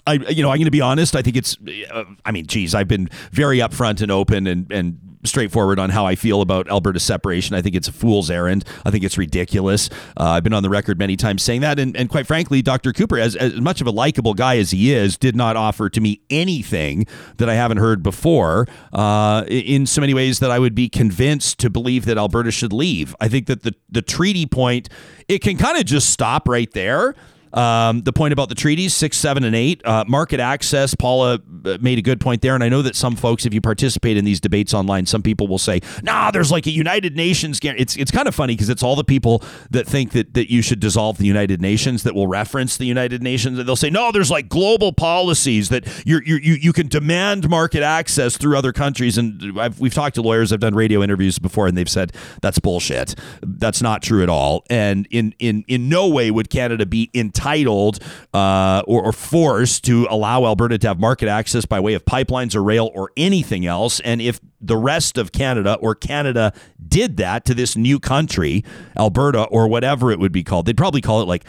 I, 0.06 0.14
you 0.14 0.42
know, 0.42 0.50
I'm 0.50 0.58
going 0.58 0.64
to 0.66 0.70
be 0.70 0.80
honest. 0.80 1.16
I 1.16 1.22
think 1.22 1.36
it's. 1.36 1.56
Uh, 1.92 2.04
I 2.24 2.30
mean, 2.30 2.46
geez, 2.46 2.74
I've 2.74 2.88
been 2.88 3.08
very 3.32 3.58
upfront 3.58 4.00
and 4.00 4.12
open 4.12 4.46
and 4.46 4.70
and 4.70 5.11
straightforward 5.24 5.78
on 5.78 5.90
how 5.90 6.06
I 6.06 6.14
feel 6.14 6.40
about 6.40 6.68
Alberta 6.68 7.00
separation. 7.00 7.54
I 7.54 7.62
think 7.62 7.74
it's 7.74 7.88
a 7.88 7.92
fool's 7.92 8.30
errand. 8.30 8.64
I 8.84 8.90
think 8.90 9.04
it's 9.04 9.18
ridiculous. 9.18 9.88
Uh, 10.16 10.30
I've 10.30 10.44
been 10.44 10.52
on 10.52 10.62
the 10.62 10.70
record 10.70 10.98
many 10.98 11.16
times 11.16 11.42
saying 11.42 11.60
that. 11.60 11.78
And, 11.78 11.96
and 11.96 12.08
quite 12.08 12.26
frankly, 12.26 12.62
Dr. 12.62 12.92
Cooper, 12.92 13.18
as, 13.18 13.36
as 13.36 13.60
much 13.60 13.80
of 13.80 13.86
a 13.86 13.90
likable 13.90 14.34
guy 14.34 14.58
as 14.58 14.70
he 14.70 14.92
is, 14.92 15.16
did 15.16 15.36
not 15.36 15.56
offer 15.56 15.88
to 15.90 16.00
me 16.00 16.20
anything 16.30 17.06
that 17.36 17.48
I 17.48 17.54
haven't 17.54 17.78
heard 17.78 18.02
before 18.02 18.66
uh, 18.92 19.44
in 19.48 19.86
so 19.86 20.00
many 20.00 20.14
ways 20.14 20.38
that 20.40 20.50
I 20.50 20.58
would 20.58 20.74
be 20.74 20.88
convinced 20.88 21.58
to 21.60 21.70
believe 21.70 22.04
that 22.06 22.18
Alberta 22.18 22.50
should 22.50 22.72
leave. 22.72 23.14
I 23.20 23.28
think 23.28 23.46
that 23.46 23.62
the, 23.62 23.74
the 23.90 24.02
treaty 24.02 24.46
point, 24.46 24.88
it 25.28 25.38
can 25.40 25.56
kind 25.56 25.78
of 25.78 25.84
just 25.84 26.10
stop 26.10 26.48
right 26.48 26.70
there. 26.72 27.14
Um, 27.55 28.00
the 28.03 28.12
point 28.12 28.32
about 28.32 28.48
the 28.48 28.55
treaties, 28.55 28.94
six, 28.94 29.18
seven, 29.18 29.44
and 29.44 29.55
eight, 29.55 29.84
uh, 29.84 30.05
market 30.09 30.40
access. 30.40 30.94
Paula 30.94 31.38
uh, 31.66 31.76
made 31.82 31.98
a 31.98 32.03
good 32.03 32.18
point 32.18 32.40
there. 32.40 32.55
And 32.55 32.64
I 32.64 32.70
know 32.70 32.80
that 32.80 32.96
some 32.96 33.14
folks, 33.14 33.44
if 33.44 33.53
you 33.53 33.61
participate 33.61 34.16
in 34.16 34.24
these 34.24 34.40
debates 34.40 34.72
online, 34.72 35.05
some 35.05 35.22
people 35.22 35.48
will 35.48 35.59
say, 35.59 35.80
nah, 36.03 36.30
there's 36.30 36.50
like 36.50 36.66
a 36.66 36.70
United 36.70 37.14
Nations. 37.14 37.61
It's, 37.62 37.94
it's 37.96 38.11
kind 38.11 38.26
of 38.26 38.34
funny 38.34 38.55
because 38.55 38.70
it's 38.70 38.82
all 38.82 38.96
the 38.96 39.05
people 39.05 39.42
that 39.70 39.86
think 39.86 40.12
that, 40.12 40.32
that 40.32 40.50
you 40.50 40.62
should 40.62 40.80
dissolve 40.80 41.18
the 41.18 41.26
United 41.26 41.61
Nations 41.61 42.05
that 42.05 42.14
will 42.14 42.26
reference 42.26 42.78
the 42.78 42.86
United 42.86 43.22
Nations. 43.22 43.59
And 43.59 43.68
they'll 43.68 43.76
say, 43.76 43.90
no, 43.90 44.12
there's 44.12 44.30
like 44.30 44.48
global 44.48 44.94
policies 44.94 45.68
that 45.68 45.86
you're, 46.07 46.22
you 46.22 46.36
you 46.36 46.72
can 46.72 46.88
demand 46.88 47.50
market 47.50 47.82
access 47.82 48.38
through 48.38 48.57
other 48.57 48.72
countries. 48.72 49.18
And 49.18 49.61
I've, 49.61 49.78
we've 49.78 49.92
talked 49.92 50.14
to 50.14 50.22
lawyers, 50.22 50.55
I've 50.55 50.61
done 50.61 50.74
radio 50.74 51.03
interviews 51.03 51.38
before, 51.38 51.66
and 51.66 51.76
they've 51.76 51.88
said 51.88 52.12
that's 52.40 52.59
bullshit. 52.59 53.14
That's 53.42 53.82
not 53.82 54.03
true 54.03 54.22
at 54.22 54.30
all. 54.30 54.64
And 54.70 55.07
in, 55.11 55.34
in, 55.38 55.66
in 55.68 55.90
no 55.90 56.09
way 56.09 56.30
would 56.30 56.48
Canada 56.48 56.86
be 56.86 57.11
entitled 57.12 57.41
entitled 57.43 57.99
uh, 58.32 58.82
or, 58.86 59.05
or 59.05 59.12
forced 59.12 59.84
to 59.84 60.07
allow 60.11 60.45
Alberta 60.45 60.78
to 60.78 60.88
have 60.88 61.01
market 61.01 61.28
access 61.28 61.64
by 61.64 61.80
way 61.80 61.95
of 61.95 62.05
pipelines 62.05 62.55
or 62.55 62.62
rail 62.62 62.90
or 62.95 63.11
anything 63.16 63.66
else. 63.66 64.01
And 64.01 64.20
if 64.20 64.40
the 64.61 64.76
rest 64.76 65.18
of 65.18 65.32
Canada 65.32 65.76
or 65.80 65.95
Canada 65.95 66.53
did 66.88 67.16
that 67.16 67.45
to 67.47 67.55
this 67.55 67.76
new 67.76 67.99
country, 67.99 68.64
Alberta 68.97 69.45
or 69.45 69.66
whatever 69.68 70.12
it 70.12 70.18
would 70.18 70.32
be 70.32 70.45
called, 70.45 70.66
they'd 70.66 70.76
probably 70.76 71.01
call 71.01 71.20
it 71.20 71.26
like 71.26 71.45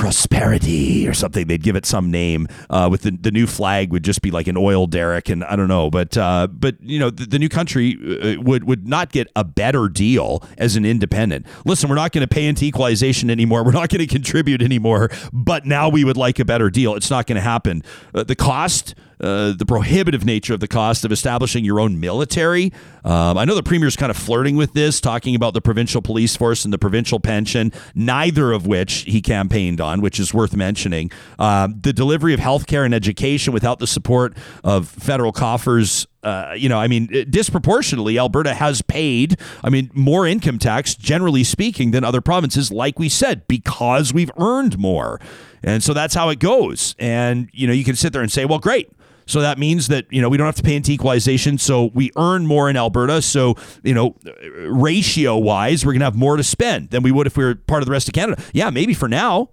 prosperity 0.00 1.06
or 1.06 1.12
something. 1.12 1.46
They'd 1.46 1.62
give 1.62 1.76
it 1.76 1.84
some 1.84 2.10
name. 2.10 2.48
Uh, 2.70 2.88
with 2.90 3.02
the, 3.02 3.10
the 3.10 3.30
new 3.30 3.46
flag 3.46 3.92
would 3.92 4.02
just 4.02 4.22
be 4.22 4.30
like 4.30 4.48
an 4.48 4.56
oil 4.56 4.86
derrick, 4.86 5.28
and 5.28 5.44
I 5.44 5.56
don't 5.56 5.68
know, 5.68 5.90
but 5.90 6.16
uh, 6.16 6.46
but 6.46 6.76
you 6.80 6.98
know 6.98 7.10
the, 7.10 7.26
the 7.26 7.38
new 7.38 7.50
country 7.50 7.98
uh, 8.00 8.40
would 8.40 8.64
would 8.64 8.88
not 8.88 9.12
get 9.12 9.30
a 9.36 9.44
better 9.44 9.88
deal 9.88 10.42
as 10.56 10.74
an 10.74 10.86
independent. 10.86 11.46
Listen, 11.66 11.90
we're 11.90 11.96
not 11.96 12.12
going 12.12 12.26
to 12.26 12.34
pay 12.34 12.46
into 12.46 12.64
equalization 12.64 13.28
anymore. 13.28 13.62
We're 13.62 13.72
not 13.72 13.90
going 13.90 14.00
to 14.06 14.06
contribute 14.06 14.62
anymore. 14.62 15.10
But 15.34 15.66
now 15.66 15.90
we 15.90 16.02
would 16.02 16.16
like 16.16 16.38
a 16.38 16.46
better 16.46 16.70
deal. 16.70 16.94
It's 16.94 17.10
not 17.10 17.26
going 17.26 17.36
to 17.36 17.42
happen. 17.42 17.82
Uh, 18.14 18.24
the 18.24 18.34
cost. 18.36 18.94
Uh, 19.20 19.52
the 19.52 19.66
prohibitive 19.66 20.24
nature 20.24 20.54
of 20.54 20.60
the 20.60 20.68
cost 20.68 21.04
of 21.04 21.12
establishing 21.12 21.64
your 21.64 21.78
own 21.78 22.00
military. 22.00 22.72
Um, 23.04 23.36
I 23.36 23.44
know 23.44 23.54
the 23.54 23.62
premier's 23.62 23.96
kind 23.96 24.10
of 24.10 24.16
flirting 24.16 24.56
with 24.56 24.72
this, 24.72 25.00
talking 25.00 25.34
about 25.34 25.54
the 25.54 25.60
provincial 25.60 26.00
police 26.00 26.36
force 26.36 26.64
and 26.64 26.72
the 26.72 26.78
provincial 26.78 27.20
pension, 27.20 27.72
neither 27.94 28.52
of 28.52 28.66
which 28.66 29.02
he 29.02 29.20
campaigned 29.20 29.80
on, 29.80 30.00
which 30.00 30.18
is 30.18 30.32
worth 30.32 30.56
mentioning. 30.56 31.10
Uh, 31.38 31.68
the 31.80 31.92
delivery 31.92 32.32
of 32.32 32.40
healthcare 32.40 32.84
and 32.84 32.94
education 32.94 33.52
without 33.52 33.78
the 33.78 33.86
support 33.86 34.36
of 34.64 34.88
federal 34.88 35.32
coffers 35.32 36.06
uh, 36.22 36.52
you 36.54 36.68
know, 36.68 36.78
I 36.78 36.86
mean, 36.86 37.06
disproportionately, 37.30 38.18
Alberta 38.18 38.52
has 38.52 38.82
paid, 38.82 39.38
I 39.64 39.70
mean, 39.70 39.90
more 39.94 40.26
income 40.26 40.58
tax, 40.58 40.94
generally 40.94 41.44
speaking, 41.44 41.92
than 41.92 42.04
other 42.04 42.20
provinces, 42.20 42.70
like 42.70 42.98
we 42.98 43.08
said, 43.08 43.48
because 43.48 44.12
we've 44.12 44.30
earned 44.36 44.78
more. 44.78 45.18
And 45.62 45.82
so 45.82 45.94
that's 45.94 46.14
how 46.14 46.28
it 46.28 46.38
goes. 46.38 46.94
And, 46.98 47.48
you 47.52 47.66
know, 47.66 47.72
you 47.72 47.84
can 47.84 47.96
sit 47.96 48.12
there 48.12 48.22
and 48.22 48.30
say, 48.30 48.44
well, 48.44 48.58
great. 48.58 48.92
So 49.30 49.40
that 49.40 49.58
means 49.58 49.88
that, 49.88 50.06
you 50.10 50.20
know, 50.20 50.28
we 50.28 50.36
don't 50.36 50.46
have 50.46 50.56
to 50.56 50.62
pay 50.62 50.74
into 50.74 50.90
equalization. 50.90 51.56
So 51.56 51.90
we 51.94 52.10
earn 52.16 52.46
more 52.46 52.68
in 52.68 52.76
Alberta. 52.76 53.22
So, 53.22 53.54
you 53.82 53.94
know, 53.94 54.16
ratio 54.68 55.36
wise, 55.36 55.86
we're 55.86 55.92
going 55.92 56.00
to 56.00 56.06
have 56.06 56.16
more 56.16 56.36
to 56.36 56.42
spend 56.42 56.90
than 56.90 57.02
we 57.02 57.12
would 57.12 57.26
if 57.26 57.36
we 57.36 57.44
were 57.44 57.54
part 57.54 57.82
of 57.82 57.86
the 57.86 57.92
rest 57.92 58.08
of 58.08 58.14
Canada. 58.14 58.42
Yeah, 58.52 58.70
maybe 58.70 58.92
for 58.92 59.08
now 59.08 59.50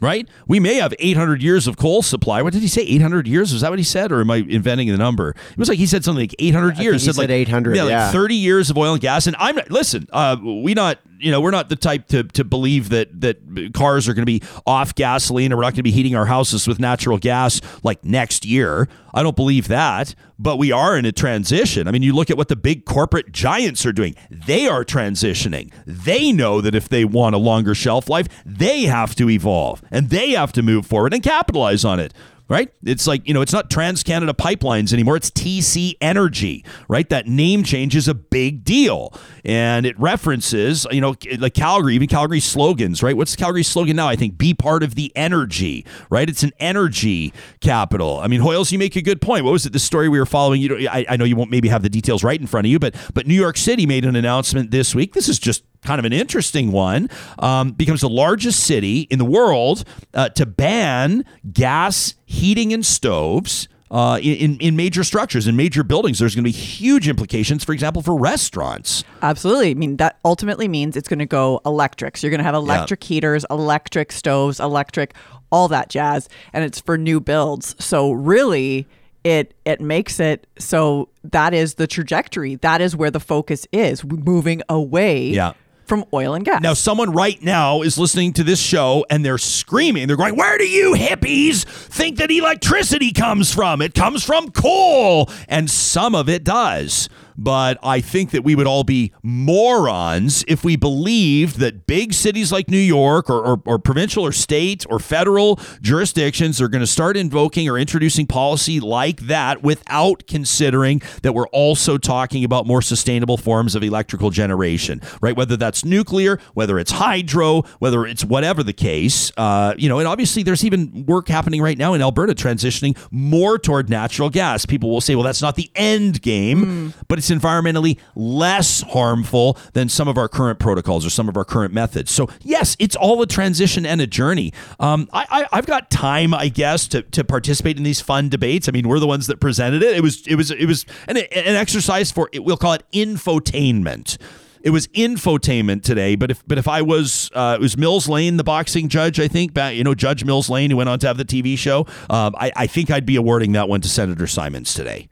right? 0.00 0.28
We 0.46 0.60
may 0.60 0.74
have 0.74 0.94
800 0.98 1.42
years 1.42 1.66
of 1.66 1.76
coal 1.76 2.02
supply. 2.02 2.42
What 2.42 2.52
did 2.52 2.62
he 2.62 2.68
say? 2.68 2.82
800 2.82 3.26
years? 3.26 3.52
Was 3.52 3.62
that 3.62 3.70
what 3.70 3.78
he 3.78 3.84
said, 3.84 4.12
or 4.12 4.20
am 4.20 4.30
I 4.30 4.36
inventing 4.36 4.88
the 4.88 4.96
number? 4.96 5.30
It 5.30 5.58
was 5.58 5.68
like 5.68 5.78
he 5.78 5.86
said 5.86 6.04
something 6.04 6.22
like 6.22 6.34
800 6.38 6.78
years. 6.78 7.02
he 7.04 7.12
said, 7.12 7.18
like 7.18 7.30
800. 7.30 7.76
Yeah, 7.76 7.86
yeah, 7.86 8.04
like 8.04 8.12
30 8.12 8.34
years 8.34 8.70
of 8.70 8.78
oil 8.78 8.92
and 8.92 9.00
gas. 9.00 9.26
And 9.26 9.36
I'm 9.38 9.56
not. 9.56 9.70
Listen, 9.70 10.06
uh, 10.12 10.36
we 10.42 10.74
not. 10.74 10.98
You 11.18 11.30
know, 11.30 11.40
we're 11.40 11.50
not 11.50 11.68
the 11.68 11.76
type 11.76 12.08
to, 12.08 12.24
to 12.24 12.44
believe 12.44 12.90
that 12.90 13.20
that 13.20 13.72
cars 13.74 14.08
are 14.08 14.14
going 14.14 14.22
to 14.22 14.26
be 14.26 14.42
off 14.66 14.94
gasoline, 14.94 15.52
or 15.52 15.56
we're 15.56 15.62
not 15.62 15.72
going 15.72 15.76
to 15.76 15.82
be 15.82 15.90
heating 15.90 16.14
our 16.14 16.26
houses 16.26 16.66
with 16.66 16.78
natural 16.78 17.18
gas 17.18 17.60
like 17.82 18.04
next 18.04 18.44
year. 18.44 18.88
I 19.14 19.22
don't 19.22 19.36
believe 19.36 19.68
that, 19.68 20.14
but 20.38 20.58
we 20.58 20.72
are 20.72 20.96
in 20.96 21.06
a 21.06 21.12
transition. 21.12 21.88
I 21.88 21.90
mean, 21.90 22.02
you 22.02 22.14
look 22.14 22.30
at 22.30 22.36
what 22.36 22.48
the 22.48 22.56
big 22.56 22.84
corporate 22.84 23.32
giants 23.32 23.86
are 23.86 23.92
doing. 23.92 24.14
They 24.30 24.68
are 24.68 24.84
transitioning. 24.84 25.72
They 25.86 26.32
know 26.32 26.60
that 26.60 26.74
if 26.74 26.88
they 26.90 27.06
want 27.06 27.34
a 27.34 27.38
longer 27.38 27.74
shelf 27.74 28.10
life, 28.10 28.28
they 28.44 28.82
have 28.82 29.14
to 29.14 29.30
evolve 29.30 29.82
and 29.90 30.10
they 30.10 30.32
have 30.32 30.52
to 30.52 30.62
move 30.62 30.84
forward 30.84 31.14
and 31.14 31.22
capitalize 31.22 31.84
on 31.84 31.98
it 31.98 32.12
right? 32.48 32.72
It's 32.84 33.06
like, 33.06 33.26
you 33.26 33.34
know, 33.34 33.40
it's 33.40 33.52
not 33.52 33.70
Trans 33.70 34.02
Canada 34.02 34.32
Pipelines 34.32 34.92
anymore. 34.92 35.16
It's 35.16 35.30
TC 35.30 35.94
Energy, 36.00 36.64
right? 36.88 37.08
That 37.08 37.26
name 37.26 37.64
change 37.64 37.96
is 37.96 38.08
a 38.08 38.14
big 38.14 38.64
deal. 38.64 39.12
And 39.44 39.86
it 39.86 39.98
references, 39.98 40.86
you 40.90 41.00
know, 41.00 41.14
like 41.38 41.54
Calgary, 41.54 41.94
even 41.94 42.08
Calgary 42.08 42.40
slogans, 42.40 43.02
right? 43.02 43.16
What's 43.16 43.34
Calgary's 43.36 43.68
slogan 43.68 43.96
now? 43.96 44.08
I 44.08 44.16
think 44.16 44.38
be 44.38 44.54
part 44.54 44.82
of 44.82 44.94
the 44.94 45.12
energy, 45.16 45.84
right? 46.10 46.28
It's 46.28 46.42
an 46.42 46.52
energy 46.58 47.32
capital. 47.60 48.20
I 48.20 48.28
mean, 48.28 48.40
Hoyles, 48.40 48.70
you 48.70 48.78
make 48.78 48.96
a 48.96 49.02
good 49.02 49.20
point. 49.20 49.44
What 49.44 49.52
was 49.52 49.66
it? 49.66 49.72
The 49.72 49.78
story 49.78 50.08
we 50.08 50.18
were 50.18 50.26
following, 50.26 50.60
you 50.60 50.68
know, 50.68 50.90
I, 50.90 51.04
I 51.10 51.16
know 51.16 51.24
you 51.24 51.36
won't 51.36 51.50
maybe 51.50 51.68
have 51.68 51.82
the 51.82 51.90
details 51.90 52.22
right 52.22 52.40
in 52.40 52.46
front 52.46 52.66
of 52.66 52.70
you, 52.70 52.78
but 52.78 52.94
but 53.14 53.26
New 53.26 53.34
York 53.34 53.56
City 53.56 53.86
made 53.86 54.04
an 54.04 54.16
announcement 54.16 54.70
this 54.70 54.94
week. 54.94 55.14
This 55.14 55.28
is 55.28 55.38
just 55.38 55.62
kind 55.86 55.98
of 55.98 56.04
an 56.04 56.12
interesting 56.12 56.72
one, 56.72 57.08
um, 57.38 57.72
becomes 57.72 58.00
the 58.00 58.08
largest 58.08 58.64
city 58.64 59.02
in 59.02 59.18
the 59.18 59.24
world 59.24 59.84
uh, 60.14 60.28
to 60.30 60.44
ban 60.44 61.24
gas 61.52 62.14
heating 62.26 62.72
and 62.72 62.84
stoves. 62.84 63.68
Uh, 63.88 64.18
in, 64.20 64.58
in 64.58 64.74
major 64.74 65.04
structures, 65.04 65.46
in 65.46 65.54
major 65.54 65.84
buildings, 65.84 66.18
there's 66.18 66.34
going 66.34 66.42
to 66.42 66.48
be 66.48 66.50
huge 66.50 67.08
implications, 67.08 67.62
for 67.62 67.72
example, 67.72 68.02
for 68.02 68.18
restaurants. 68.18 69.04
Absolutely. 69.22 69.70
I 69.70 69.74
mean, 69.74 69.96
that 69.98 70.18
ultimately 70.24 70.66
means 70.66 70.96
it's 70.96 71.08
going 71.08 71.20
to 71.20 71.26
go 71.26 71.60
electric. 71.64 72.16
So 72.16 72.26
you're 72.26 72.32
going 72.32 72.40
to 72.40 72.44
have 72.44 72.56
electric 72.56 73.04
yeah. 73.04 73.14
heaters, 73.14 73.46
electric 73.48 74.10
stoves, 74.10 74.58
electric, 74.58 75.14
all 75.52 75.68
that 75.68 75.88
jazz. 75.88 76.28
And 76.52 76.64
it's 76.64 76.80
for 76.80 76.98
new 76.98 77.20
builds. 77.20 77.76
So 77.78 78.10
really, 78.10 78.88
it 79.26 79.54
it 79.64 79.80
makes 79.80 80.20
it 80.20 80.46
so 80.58 81.08
that 81.24 81.52
is 81.52 81.74
the 81.74 81.86
trajectory. 81.86 82.56
That 82.56 82.80
is 82.80 82.94
where 82.96 83.10
the 83.10 83.20
focus 83.20 83.66
is, 83.72 84.04
moving 84.04 84.62
away 84.68 85.28
yeah 85.28 85.52
from 85.86 86.04
oil 86.12 86.34
and 86.34 86.44
gas. 86.44 86.62
Now, 86.62 86.74
someone 86.74 87.12
right 87.12 87.40
now 87.42 87.82
is 87.82 87.98
listening 87.98 88.32
to 88.34 88.44
this 88.44 88.60
show 88.60 89.06
and 89.10 89.24
they're 89.24 89.38
screaming. 89.38 90.06
They're 90.06 90.16
going, 90.16 90.36
Where 90.36 90.58
do 90.58 90.68
you 90.68 90.94
hippies 90.94 91.64
think 91.64 92.18
that 92.18 92.30
electricity 92.30 93.12
comes 93.12 93.54
from? 93.54 93.80
It 93.80 93.94
comes 93.94 94.24
from 94.24 94.50
coal. 94.50 95.30
And 95.48 95.70
some 95.70 96.14
of 96.14 96.28
it 96.28 96.44
does 96.44 97.08
but 97.38 97.78
I 97.82 98.00
think 98.00 98.30
that 98.30 98.44
we 98.44 98.54
would 98.54 98.66
all 98.66 98.84
be 98.84 99.12
morons 99.22 100.44
if 100.48 100.64
we 100.64 100.76
believed 100.76 101.58
that 101.58 101.86
big 101.86 102.12
cities 102.12 102.52
like 102.52 102.68
New 102.68 102.76
York 102.78 103.28
or, 103.28 103.40
or, 103.40 103.62
or 103.64 103.78
provincial 103.78 104.24
or 104.24 104.32
state 104.32 104.86
or 104.88 104.98
federal 104.98 105.58
jurisdictions 105.80 106.60
are 106.60 106.68
going 106.68 106.80
to 106.80 106.86
start 106.86 107.16
invoking 107.16 107.68
or 107.68 107.78
introducing 107.78 108.26
policy 108.26 108.80
like 108.80 109.22
that 109.22 109.62
without 109.62 110.26
considering 110.26 111.02
that 111.22 111.32
we're 111.32 111.48
also 111.48 111.98
talking 111.98 112.44
about 112.44 112.66
more 112.66 112.82
sustainable 112.82 113.36
forms 113.36 113.74
of 113.74 113.82
electrical 113.82 114.30
generation, 114.30 115.00
right? 115.20 115.36
Whether 115.36 115.56
that's 115.56 115.84
nuclear, 115.84 116.38
whether 116.54 116.78
it's 116.78 116.92
hydro, 116.92 117.62
whether 117.78 118.06
it's 118.06 118.24
whatever 118.24 118.62
the 118.62 118.72
case, 118.72 119.32
uh, 119.36 119.74
you 119.76 119.88
know, 119.88 119.98
and 119.98 120.08
obviously 120.08 120.42
there's 120.42 120.64
even 120.64 121.04
work 121.06 121.28
happening 121.28 121.62
right 121.62 121.78
now 121.78 121.94
in 121.94 122.02
Alberta 122.02 122.34
transitioning 122.34 122.96
more 123.10 123.58
toward 123.58 123.90
natural 123.90 124.30
gas. 124.30 124.66
People 124.66 124.90
will 124.90 125.00
say, 125.00 125.14
well, 125.14 125.24
that's 125.24 125.42
not 125.42 125.56
the 125.56 125.70
end 125.74 126.22
game, 126.22 126.64
mm. 126.64 126.94
but 127.08 127.18
it's 127.18 127.25
it's 127.30 127.44
environmentally 127.44 127.98
less 128.14 128.82
harmful 128.82 129.58
than 129.72 129.88
some 129.88 130.08
of 130.08 130.16
our 130.18 130.28
current 130.28 130.58
protocols 130.58 131.04
or 131.04 131.10
some 131.10 131.28
of 131.28 131.36
our 131.36 131.44
current 131.44 131.72
methods. 131.72 132.10
So, 132.10 132.28
yes, 132.42 132.76
it's 132.78 132.96
all 132.96 133.20
a 133.22 133.26
transition 133.26 133.86
and 133.86 134.00
a 134.00 134.06
journey. 134.06 134.52
Um, 134.80 135.08
I, 135.12 135.46
have 135.52 135.66
got 135.66 135.90
time, 135.90 136.34
I 136.34 136.48
guess, 136.48 136.86
to, 136.88 137.02
to 137.02 137.24
participate 137.24 137.76
in 137.76 137.82
these 137.82 138.00
fun 138.00 138.28
debates. 138.28 138.68
I 138.68 138.72
mean, 138.72 138.88
we're 138.88 139.00
the 139.00 139.06
ones 139.06 139.26
that 139.26 139.40
presented 139.40 139.82
it. 139.82 139.96
It 139.96 140.02
was 140.02 140.26
it 140.26 140.36
was 140.36 140.50
it 140.50 140.66
was 140.66 140.84
an, 141.08 141.16
an 141.16 141.56
exercise 141.56 142.10
for 142.12 142.28
we'll 142.34 142.56
call 142.56 142.74
it 142.74 142.84
infotainment 142.92 144.18
it 144.62 144.70
was 144.70 144.88
infotainment 144.88 145.84
today. 145.84 146.16
But 146.16 146.32
if 146.32 146.46
but 146.46 146.58
if 146.58 146.66
I 146.66 146.82
was 146.82 147.30
uh, 147.34 147.56
it 147.56 147.62
was 147.62 147.76
Mills 147.76 148.08
Lane, 148.08 148.36
the 148.36 148.42
boxing 148.42 148.88
judge, 148.88 149.20
I 149.20 149.28
think, 149.28 149.56
you 149.56 149.84
know, 149.84 149.94
Judge 149.94 150.24
Mills 150.24 150.50
Lane, 150.50 150.70
who 150.70 150.76
went 150.76 150.88
on 150.88 150.98
to 151.00 151.06
have 151.06 151.18
the 151.18 151.24
TV 151.24 151.56
show. 151.56 151.86
Um, 152.10 152.34
I, 152.36 152.50
I 152.56 152.66
think 152.66 152.90
I'd 152.90 153.06
be 153.06 153.14
awarding 153.14 153.52
that 153.52 153.68
one 153.68 153.80
to 153.82 153.88
Senator 153.88 154.26
Simons 154.26 154.74
today. 154.74 155.08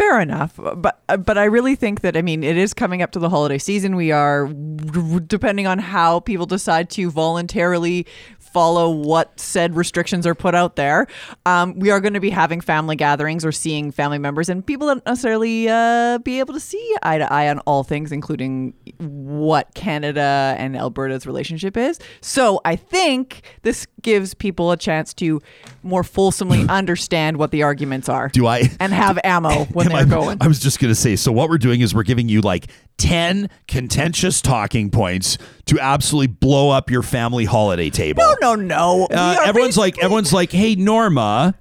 Fair 0.00 0.18
enough, 0.18 0.54
but 0.56 1.02
but 1.26 1.36
I 1.36 1.44
really 1.44 1.74
think 1.74 2.00
that 2.00 2.16
I 2.16 2.22
mean 2.22 2.42
it 2.42 2.56
is 2.56 2.72
coming 2.72 3.02
up 3.02 3.10
to 3.10 3.18
the 3.18 3.28
holiday 3.28 3.58
season. 3.58 3.96
We 3.96 4.12
are 4.12 4.46
depending 4.46 5.66
on 5.66 5.78
how 5.78 6.20
people 6.20 6.46
decide 6.46 6.88
to 6.92 7.10
voluntarily 7.10 8.06
follow 8.52 8.90
what 8.90 9.38
said 9.38 9.76
restrictions 9.76 10.26
are 10.26 10.34
put 10.34 10.54
out 10.54 10.76
there. 10.76 11.06
Um, 11.46 11.78
we 11.78 11.90
are 11.90 12.00
going 12.00 12.14
to 12.14 12.20
be 12.20 12.30
having 12.30 12.60
family 12.60 12.96
gatherings 12.96 13.44
or 13.44 13.52
seeing 13.52 13.90
family 13.90 14.18
members, 14.18 14.48
and 14.48 14.64
people 14.64 14.86
don't 14.86 15.04
necessarily 15.06 15.68
uh, 15.68 16.18
be 16.18 16.38
able 16.38 16.54
to 16.54 16.60
see 16.60 16.96
eye 17.02 17.18
to 17.18 17.32
eye 17.32 17.48
on 17.48 17.58
all 17.60 17.84
things, 17.84 18.12
including 18.12 18.74
what 18.98 19.72
Canada 19.74 20.54
and 20.58 20.76
Alberta's 20.76 21.26
relationship 21.26 21.76
is. 21.76 21.98
So 22.20 22.60
I 22.64 22.76
think 22.76 23.42
this 23.62 23.86
gives 24.02 24.34
people 24.34 24.72
a 24.72 24.76
chance 24.76 25.14
to 25.14 25.40
more 25.82 26.04
fulsomely 26.04 26.64
understand 26.68 27.36
what 27.36 27.50
the 27.50 27.62
arguments 27.62 28.08
are. 28.08 28.28
Do 28.28 28.46
I? 28.46 28.70
And 28.80 28.92
have 28.92 29.18
ammo 29.24 29.64
when 29.66 29.88
they're 29.88 29.98
I, 29.98 30.04
going. 30.04 30.38
I 30.40 30.46
was 30.46 30.60
just 30.60 30.80
going 30.80 30.90
to 30.90 30.94
say. 30.94 31.16
So 31.16 31.32
what 31.32 31.48
we're 31.48 31.58
doing 31.58 31.80
is 31.80 31.94
we're 31.94 32.02
giving 32.02 32.28
you 32.28 32.40
like 32.40 32.66
10 32.98 33.48
contentious 33.66 34.42
talking 34.42 34.90
points 34.90 35.38
to 35.66 35.78
absolutely 35.80 36.26
blow 36.26 36.70
up 36.70 36.90
your 36.90 37.02
family 37.02 37.44
holiday 37.44 37.88
table. 37.88 38.22
No, 38.22 38.36
no, 38.40 38.54
no. 38.54 39.08
Uh, 39.10 39.36
everyone's 39.44 39.76
like, 39.76 39.98
everyone's 39.98 40.32
like, 40.32 40.52
hey, 40.52 40.74
Norma, 40.74 41.54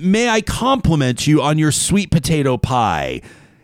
may 0.00 0.28
I 0.28 0.40
compliment 0.40 1.26
you 1.26 1.42
on 1.42 1.58
your 1.58 1.72
sweet 1.72 2.10
potato 2.10 2.56
pie? 2.56 3.20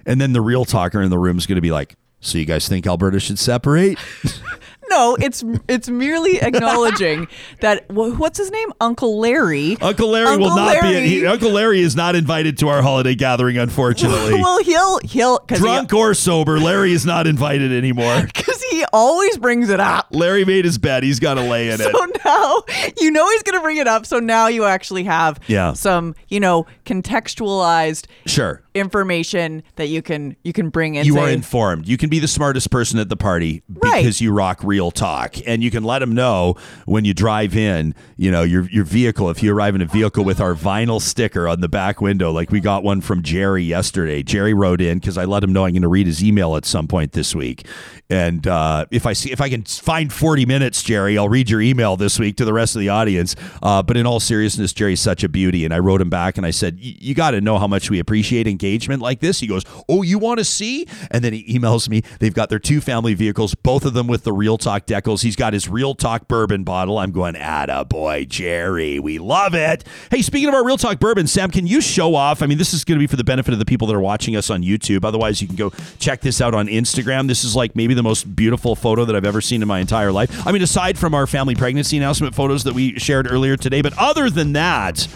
And 0.07 0.21
then 0.21 0.33
the 0.33 0.41
real 0.41 0.65
talker 0.65 1.01
in 1.01 1.11
the 1.11 1.19
room 1.19 1.39
is 1.39 1.47
going 1.47 1.57
to 1.57 1.63
be 1.63 1.71
like, 1.71 1.97
so 2.21 2.39
you 2.39 2.45
guys 2.45 2.69
think 2.69 2.87
Alberta 2.87 3.21
should 3.21 3.39
separate? 3.39 3.99
no, 4.89 5.17
it's 5.21 5.45
it's 5.69 5.89
merely 5.89 6.41
acknowledging 6.41 7.29
that 7.61 7.89
what's 7.91 8.39
his 8.39 8.51
name, 8.51 8.73
Uncle 8.81 9.19
Larry. 9.19 9.77
Uncle 9.81 10.09
Larry 10.09 10.29
Uncle 10.29 10.49
will 10.49 10.57
not 10.57 10.83
Larry, 10.83 11.01
be. 11.01 11.09
He, 11.09 11.27
Uncle 11.27 11.51
Larry 11.51 11.81
is 11.81 11.97
not 11.97 12.15
invited 12.15 12.59
to 12.59 12.69
our 12.69 12.83
holiday 12.83 13.15
gathering, 13.15 13.59
unfortunately. 13.59 14.35
well, 14.43 14.63
he'll 14.63 14.99
he'll 15.01 15.39
drunk 15.47 15.91
he, 15.91 15.97
or 15.97 16.15
sober. 16.15 16.59
Larry 16.59 16.93
is 16.93 17.07
not 17.07 17.27
invited 17.27 17.73
anymore 17.73 18.23
because 18.35 18.63
he 18.65 18.85
always 18.93 19.39
brings 19.39 19.71
it 19.71 19.81
up. 19.81 20.09
Larry 20.11 20.45
made 20.45 20.65
his 20.65 20.79
bet. 20.79 21.03
He's 21.03 21.21
got 21.21 21.35
to 21.35 21.43
lay 21.43 21.71
in 21.71 21.79
so 21.79 21.89
it. 21.89 21.93
So 21.95 22.07
now 22.25 22.63
you 23.01 23.11
know 23.11 23.29
he's 23.31 23.43
going 23.43 23.59
to 23.59 23.63
bring 23.63 23.79
it 23.79 23.87
up. 23.87 24.07
So 24.07 24.19
now 24.19 24.49
you 24.49 24.65
actually 24.65 25.05
have 25.05 25.39
yeah. 25.47 25.73
some 25.73 26.15
you 26.29 26.41
know 26.41 26.67
contextualized 26.85 28.07
sure 28.27 28.64
information 28.75 29.63
that 29.77 29.89
you 29.89 30.03
can 30.03 30.37
you 30.43 30.53
can 30.53 30.69
bring 30.69 30.97
in. 30.97 31.07
You 31.07 31.19
are 31.19 31.31
informed. 31.31 31.87
You 31.87 31.97
can 31.97 32.11
be 32.11 32.19
the 32.19 32.29
smartest 32.29 32.71
person 32.71 32.99
at 32.99 33.09
the 33.09 33.17
party 33.17 33.63
because 33.73 33.93
right. 33.93 34.21
you 34.21 34.33
rock 34.33 34.61
real 34.63 34.91
talk, 34.91 35.37
and 35.47 35.63
you 35.63 35.71
can 35.71 35.85
let 35.85 36.01
them 36.01 36.15
know 36.15 36.57
when 36.85 37.05
you 37.05 37.15
drive 37.15 37.57
in. 37.57 37.95
You 38.17 38.31
know 38.31 38.43
your 38.43 38.69
your 38.71 38.85
vehicle. 38.85 39.31
If 39.31 39.43
you 39.43 39.55
arrive 39.55 39.75
in 39.75 39.81
a 39.81 39.87
vehicle 39.87 40.25
with 40.25 40.41
our 40.41 40.55
vinyl 40.55 41.01
sticker 41.01 41.47
on 41.47 41.61
the 41.61 41.69
back 41.69 42.01
window, 42.01 42.33
like 42.33 42.51
we 42.51 42.61
got 42.61 42.83
one 42.83 43.01
from 43.01 43.23
Jerry 43.23 43.63
yesterday. 43.63 44.23
Jerry 44.23 44.55
wrote 44.55 44.81
in 44.81 44.99
because 44.99 45.17
I 45.17 45.25
let 45.25 45.45
him 45.45 45.53
know 45.53 45.65
I'm 45.65 45.73
going 45.73 45.83
to 45.83 45.89
read 45.89 46.07
his 46.07 46.23
email 46.23 46.57
at 46.57 46.65
some 46.65 46.89
point 46.89 47.13
this 47.13 47.35
week, 47.35 47.67
and 48.11 48.47
uh, 48.47 48.87
if 48.91 49.07
I 49.07 49.13
see 49.13 49.31
if 49.31 49.41
I 49.41 49.49
can 49.49 49.63
find 49.63 50.13
40 50.13 50.47
minutes, 50.47 50.83
Jerry, 50.83 51.17
I'll 51.17 51.29
read 51.29 51.49
your 51.49 51.61
email 51.61 51.97
this 51.97 52.19
week 52.19 52.37
to 52.37 52.45
the 52.45 52.53
rest 52.53 52.75
of 52.75 52.81
the 52.81 52.89
audience. 52.89 53.37
Uh, 53.63 53.83
but 53.83 53.97
in 53.97 54.07
all 54.07 54.21
seriousness, 54.21 54.73
Jerry's 54.73 55.01
such 55.01 55.23
a 55.23 55.29
beauty, 55.29 55.65
and 55.65 55.73
I 55.73 55.79
wrote 55.79 56.01
him 56.01 56.11
back 56.11 56.37
and 56.37 56.45
I 56.45 56.51
said, 56.51 56.79
"You 56.81 57.15
got 57.15 57.33
to 57.33 57.41
know 57.41 57.59
how 57.59 57.69
much 57.69 57.89
we 57.89 58.01
appreciate 58.01 58.47
engagement 58.65 59.03
like 59.03 59.21
this." 59.21 59.41
He 59.41 59.47
goes, 59.47 59.63
"Oh, 59.89 60.03
you 60.03 60.19
want 60.19 60.39
to 60.39 60.45
see?" 60.45 60.87
And 61.11 61.23
then 61.23 61.33
he 61.33 61.59
emails 61.59 61.89
me. 61.89 62.03
They've 62.19 62.35
got 62.35 62.49
their 62.49 62.59
two 62.59 62.81
family 62.81 63.15
vehicles, 63.15 63.55
both 63.55 63.85
of 63.85 63.93
them 63.95 64.07
with 64.07 64.25
the 64.25 64.33
Real 64.33 64.59
Talk 64.59 64.87
decals. 64.87 65.23
He's 65.23 65.37
got 65.37 65.53
his 65.53 65.69
Real 65.69 65.95
Talk 65.95 66.29
bourbon 66.29 66.65
bottle. 66.65 66.99
I'm 66.99 67.13
going, 67.13 67.37
"Atta 67.37 67.85
boy, 67.85 68.27
Jerry, 68.29 68.99
we 68.99 69.19
love 69.19 69.55
it." 69.55 69.85
Hey, 70.11 70.23
speaking 70.23 70.49
of 70.49 70.55
our 70.55 70.65
Real 70.65 70.77
Talk 70.77 70.99
bourbon, 70.99 71.27
Sam, 71.27 71.51
can 71.51 71.67
you 71.67 71.81
show 71.81 72.15
off? 72.15 72.43
I 72.43 72.47
mean, 72.47 72.59
this 72.59 72.73
is 72.73 72.85
going 72.85 72.99
to 72.99 73.03
be 73.03 73.07
for 73.07 73.17
the 73.17 73.25
benefit 73.25 73.53
of 73.53 73.59
the 73.59 73.65
people 73.65 73.87
that 73.89 73.95
are 73.95 74.01
watching 74.01 74.37
us 74.37 74.51
on 74.51 74.63
YouTube. 74.63 75.05
Otherwise, 75.05 75.41
you 75.43 75.47
can 75.47 75.57
go 75.57 75.73
check 75.99 76.21
this 76.21 76.41
out 76.41 76.55
on 76.55 76.67
Instagram. 76.67 77.29
This 77.29 77.45
is 77.45 77.55
like 77.55 77.77
maybe 77.77 77.95
the 77.95 78.03
most 78.03 78.35
beautiful 78.35 78.75
photo 78.75 79.05
that 79.05 79.15
I've 79.15 79.27
ever 79.27 79.41
seen 79.41 79.63
in 79.63 79.69
my 79.69 79.81
entire 79.81 80.13
life. 80.13 80.47
I 80.47 80.53
mean, 80.53 80.63
aside 80.63 80.99
from 80.99 81.15
our 81.15 81.27
family 81.27 81.55
pregnancy 81.55 81.97
announcement 81.97 82.35
photos 82.35 82.65
that 82.65 82.75
we 82.75 82.99
shared 82.99 83.31
earlier 83.31 83.57
today, 83.57 83.83
but 83.83 83.93
other 83.99 84.31
than 84.31 84.53
that. 84.55 85.07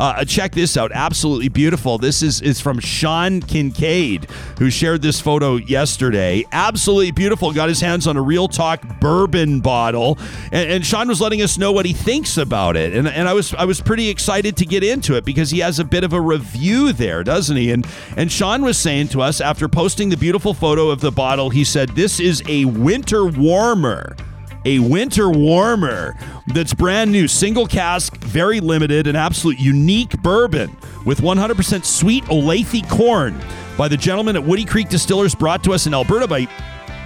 Uh, 0.00 0.24
check 0.24 0.52
this 0.52 0.78
out. 0.78 0.90
Absolutely 0.92 1.50
beautiful. 1.50 1.98
This 1.98 2.22
is, 2.22 2.40
is 2.40 2.58
from 2.58 2.78
Sean 2.78 3.42
Kincaid, 3.42 4.30
who 4.58 4.70
shared 4.70 5.02
this 5.02 5.20
photo 5.20 5.56
yesterday. 5.56 6.42
Absolutely 6.52 7.10
beautiful. 7.10 7.52
Got 7.52 7.68
his 7.68 7.82
hands 7.82 8.06
on 8.06 8.16
a 8.16 8.22
Real 8.22 8.48
Talk 8.48 8.98
bourbon 8.98 9.60
bottle. 9.60 10.18
And, 10.52 10.70
and 10.70 10.86
Sean 10.86 11.06
was 11.06 11.20
letting 11.20 11.42
us 11.42 11.58
know 11.58 11.70
what 11.70 11.84
he 11.84 11.92
thinks 11.92 12.38
about 12.38 12.76
it. 12.76 12.94
And, 12.94 13.06
and 13.06 13.28
I 13.28 13.34
was 13.34 13.52
I 13.52 13.66
was 13.66 13.82
pretty 13.82 14.08
excited 14.08 14.56
to 14.56 14.64
get 14.64 14.82
into 14.82 15.16
it 15.16 15.26
because 15.26 15.50
he 15.50 15.58
has 15.58 15.78
a 15.78 15.84
bit 15.84 16.02
of 16.02 16.14
a 16.14 16.20
review 16.20 16.94
there, 16.94 17.22
doesn't 17.22 17.58
he? 17.58 17.70
And, 17.70 17.86
and 18.16 18.32
Sean 18.32 18.62
was 18.62 18.78
saying 18.78 19.08
to 19.08 19.20
us 19.20 19.42
after 19.42 19.68
posting 19.68 20.08
the 20.08 20.16
beautiful 20.16 20.54
photo 20.54 20.88
of 20.88 21.02
the 21.02 21.12
bottle, 21.12 21.50
he 21.50 21.62
said, 21.62 21.90
This 21.90 22.20
is 22.20 22.42
a 22.48 22.64
winter 22.64 23.26
warmer 23.26 24.16
a 24.64 24.78
winter 24.78 25.30
warmer 25.30 26.16
that's 26.48 26.74
brand 26.74 27.10
new, 27.10 27.26
single 27.28 27.66
cask, 27.66 28.16
very 28.18 28.60
limited, 28.60 29.06
an 29.06 29.16
absolute 29.16 29.58
unique 29.58 30.20
bourbon 30.22 30.76
with 31.04 31.20
100% 31.20 31.84
sweet 31.84 32.24
Olathe 32.24 32.88
corn 32.88 33.40
by 33.78 33.88
the 33.88 33.96
gentleman 33.96 34.36
at 34.36 34.44
Woody 34.44 34.64
Creek 34.64 34.88
Distillers, 34.88 35.34
brought 35.34 35.64
to 35.64 35.72
us 35.72 35.86
in 35.86 35.94
Alberta 35.94 36.26
by 36.26 36.46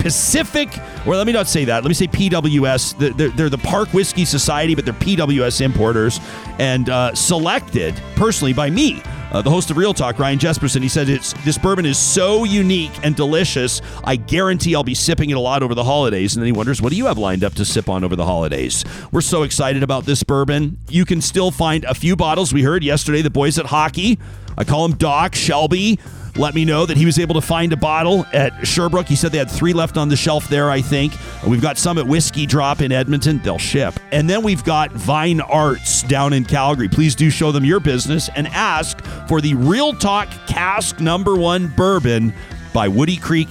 Pacific, 0.04 0.68
or 1.06 1.16
let 1.16 1.26
me 1.26 1.32
not 1.32 1.48
say 1.48 1.64
that. 1.64 1.82
Let 1.82 1.88
me 1.88 1.94
say 1.94 2.06
PWS. 2.06 3.16
They're, 3.16 3.48
the 3.48 3.58
Park 3.58 3.88
Whiskey 3.94 4.26
Society, 4.26 4.74
but 4.74 4.84
they're 4.84 4.92
PWS 4.92 5.62
importers 5.62 6.20
and 6.58 6.90
uh, 6.90 7.14
selected 7.14 7.94
personally 8.14 8.52
by 8.52 8.68
me 8.68 9.02
uh, 9.34 9.42
the 9.42 9.50
host 9.50 9.68
of 9.72 9.76
Real 9.76 9.92
Talk, 9.92 10.20
Ryan 10.20 10.38
Jespersen, 10.38 10.80
he 10.80 10.88
said 10.88 11.08
it's 11.08 11.32
this 11.44 11.58
bourbon 11.58 11.84
is 11.84 11.98
so 11.98 12.44
unique 12.44 12.92
and 13.02 13.16
delicious. 13.16 13.82
I 14.04 14.14
guarantee 14.14 14.76
I'll 14.76 14.84
be 14.84 14.94
sipping 14.94 15.30
it 15.30 15.36
a 15.36 15.40
lot 15.40 15.64
over 15.64 15.74
the 15.74 15.82
holidays. 15.82 16.36
And 16.36 16.42
then 16.42 16.46
he 16.46 16.52
wonders, 16.52 16.80
what 16.80 16.90
do 16.90 16.96
you 16.96 17.06
have 17.06 17.18
lined 17.18 17.42
up 17.42 17.52
to 17.54 17.64
sip 17.64 17.88
on 17.88 18.04
over 18.04 18.14
the 18.14 18.24
holidays? 18.24 18.84
We're 19.10 19.22
so 19.22 19.42
excited 19.42 19.82
about 19.82 20.04
this 20.04 20.22
bourbon. 20.22 20.78
You 20.88 21.04
can 21.04 21.20
still 21.20 21.50
find 21.50 21.82
a 21.84 21.94
few 21.94 22.14
bottles. 22.14 22.54
We 22.54 22.62
heard 22.62 22.84
yesterday 22.84 23.22
the 23.22 23.30
boys 23.30 23.58
at 23.58 23.66
hockey. 23.66 24.20
I 24.56 24.62
call 24.62 24.84
him 24.84 24.94
Doc 24.94 25.34
Shelby 25.34 25.98
let 26.36 26.54
me 26.54 26.64
know 26.64 26.84
that 26.86 26.96
he 26.96 27.06
was 27.06 27.18
able 27.18 27.34
to 27.34 27.40
find 27.40 27.72
a 27.72 27.76
bottle 27.76 28.26
at 28.32 28.66
Sherbrooke. 28.66 29.06
He 29.06 29.16
said 29.16 29.32
they 29.32 29.38
had 29.38 29.50
three 29.50 29.72
left 29.72 29.96
on 29.96 30.08
the 30.08 30.16
shelf 30.16 30.48
there, 30.48 30.70
I 30.70 30.80
think. 30.80 31.14
We've 31.46 31.62
got 31.62 31.78
some 31.78 31.98
at 31.98 32.06
Whiskey 32.06 32.46
Drop 32.46 32.80
in 32.80 32.92
Edmonton. 32.92 33.40
They'll 33.42 33.58
ship. 33.58 33.94
And 34.10 34.28
then 34.28 34.42
we've 34.42 34.64
got 34.64 34.90
Vine 34.92 35.40
Arts 35.40 36.02
down 36.02 36.32
in 36.32 36.44
Calgary. 36.44 36.88
Please 36.88 37.14
do 37.14 37.30
show 37.30 37.52
them 37.52 37.64
your 37.64 37.80
business 37.80 38.28
and 38.34 38.48
ask 38.48 39.02
for 39.28 39.40
the 39.40 39.54
Real 39.54 39.92
Talk 39.92 40.28
Cask 40.46 41.00
Number 41.00 41.36
One 41.36 41.68
Bourbon 41.68 42.34
by 42.72 42.88
Woody 42.88 43.16
Creek 43.16 43.48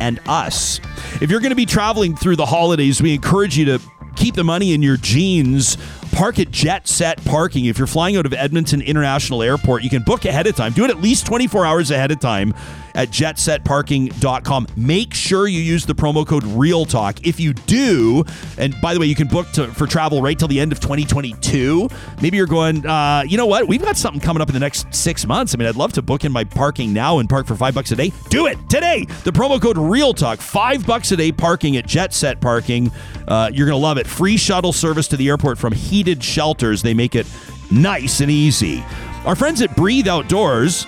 and 0.00 0.20
us. 0.26 0.80
If 1.22 1.30
you're 1.30 1.40
going 1.40 1.50
to 1.50 1.56
be 1.56 1.66
traveling 1.66 2.16
through 2.16 2.36
the 2.36 2.46
holidays, 2.46 3.00
we 3.00 3.14
encourage 3.14 3.56
you 3.56 3.64
to 3.66 3.80
keep 4.14 4.34
the 4.34 4.44
money 4.44 4.74
in 4.74 4.82
your 4.82 4.96
jeans 4.96 5.76
Park 6.16 6.38
at 6.38 6.50
Jet 6.50 6.88
Set 6.88 7.22
Parking. 7.26 7.66
If 7.66 7.76
you're 7.76 7.86
flying 7.86 8.16
out 8.16 8.24
of 8.24 8.32
Edmonton 8.32 8.80
International 8.80 9.42
Airport, 9.42 9.82
you 9.82 9.90
can 9.90 10.02
book 10.02 10.24
ahead 10.24 10.46
of 10.46 10.56
time. 10.56 10.72
Do 10.72 10.82
it 10.84 10.90
at 10.90 11.02
least 11.02 11.26
24 11.26 11.66
hours 11.66 11.90
ahead 11.90 12.10
of 12.10 12.20
time 12.20 12.54
at 12.96 13.10
jetsetparking.com. 13.10 14.66
Make 14.74 15.14
sure 15.14 15.46
you 15.46 15.60
use 15.60 15.86
the 15.86 15.94
promo 15.94 16.26
code 16.26 16.42
REALTALK. 16.42 17.24
If 17.24 17.38
you 17.38 17.52
do, 17.52 18.24
and 18.58 18.74
by 18.80 18.94
the 18.94 19.00
way, 19.00 19.06
you 19.06 19.14
can 19.14 19.28
book 19.28 19.48
to, 19.52 19.68
for 19.68 19.86
travel 19.86 20.22
right 20.22 20.36
till 20.36 20.48
the 20.48 20.58
end 20.58 20.72
of 20.72 20.80
2022. 20.80 21.88
Maybe 22.20 22.36
you're 22.36 22.46
going, 22.46 22.84
uh, 22.86 23.22
you 23.26 23.36
know 23.36 23.46
what? 23.46 23.68
We've 23.68 23.82
got 23.82 23.96
something 23.96 24.20
coming 24.20 24.40
up 24.40 24.48
in 24.48 24.54
the 24.54 24.60
next 24.60 24.92
six 24.92 25.26
months. 25.26 25.54
I 25.54 25.58
mean, 25.58 25.68
I'd 25.68 25.76
love 25.76 25.92
to 25.92 26.02
book 26.02 26.24
in 26.24 26.32
my 26.32 26.44
parking 26.44 26.92
now 26.92 27.18
and 27.18 27.28
park 27.28 27.46
for 27.46 27.54
five 27.54 27.74
bucks 27.74 27.92
a 27.92 27.96
day. 27.96 28.12
Do 28.30 28.46
it 28.46 28.58
today. 28.68 29.04
The 29.24 29.30
promo 29.32 29.60
code 29.60 29.76
REALTALK, 29.76 30.38
five 30.38 30.86
bucks 30.86 31.12
a 31.12 31.16
day 31.16 31.30
parking 31.30 31.76
at 31.76 31.86
Jet 31.86 32.14
Set 32.14 32.40
Parking. 32.40 32.90
Uh, 33.28 33.50
you're 33.52 33.66
going 33.66 33.78
to 33.78 33.82
love 33.82 33.98
it. 33.98 34.06
Free 34.06 34.36
shuttle 34.36 34.72
service 34.72 35.06
to 35.08 35.16
the 35.16 35.28
airport 35.28 35.58
from 35.58 35.72
heated 35.72 36.24
shelters. 36.24 36.82
They 36.82 36.94
make 36.94 37.14
it 37.14 37.26
nice 37.70 38.20
and 38.20 38.30
easy. 38.30 38.82
Our 39.26 39.34
friends 39.34 39.60
at 39.60 39.76
Breathe 39.76 40.08
Outdoors 40.08 40.86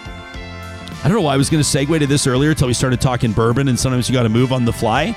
I 1.04 1.08
don't 1.08 1.16
know 1.16 1.22
why 1.22 1.34
I 1.34 1.36
was 1.36 1.48
going 1.48 1.62
to 1.62 1.68
segue 1.68 1.98
to 2.00 2.06
this 2.06 2.26
earlier 2.26 2.50
until 2.50 2.66
we 2.66 2.74
started 2.74 3.00
talking 3.00 3.32
bourbon, 3.32 3.68
and 3.68 3.78
sometimes 3.78 4.08
you 4.08 4.12
got 4.12 4.24
to 4.24 4.28
move 4.28 4.52
on 4.52 4.64
the 4.64 4.72
fly. 4.72 5.16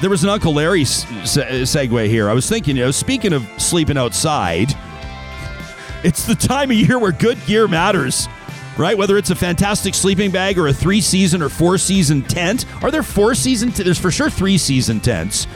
There 0.00 0.08
was 0.10 0.22
an 0.24 0.30
Uncle 0.30 0.54
Larry 0.54 0.82
segue 0.84 2.08
here. 2.08 2.30
I 2.30 2.32
was 2.32 2.48
thinking, 2.48 2.76
you 2.76 2.84
know, 2.84 2.90
speaking 2.90 3.32
of 3.32 3.46
sleeping 3.60 3.98
outside, 3.98 4.72
it's 6.02 6.24
the 6.24 6.34
time 6.34 6.70
of 6.70 6.76
year 6.76 6.98
where 6.98 7.12
good 7.12 7.38
gear 7.46 7.68
matters, 7.68 8.26
right? 8.78 8.96
Whether 8.96 9.18
it's 9.18 9.30
a 9.30 9.34
fantastic 9.34 9.94
sleeping 9.94 10.30
bag 10.30 10.56
or 10.58 10.68
a 10.68 10.72
three 10.72 11.00
season 11.00 11.42
or 11.42 11.48
four 11.48 11.76
season 11.78 12.22
tent. 12.22 12.64
Are 12.82 12.90
there 12.90 13.02
four 13.02 13.34
season? 13.34 13.70
T- 13.72 13.82
There's 13.82 13.98
for 13.98 14.10
sure 14.10 14.30
three 14.30 14.56
season 14.56 15.00
tents. 15.00 15.46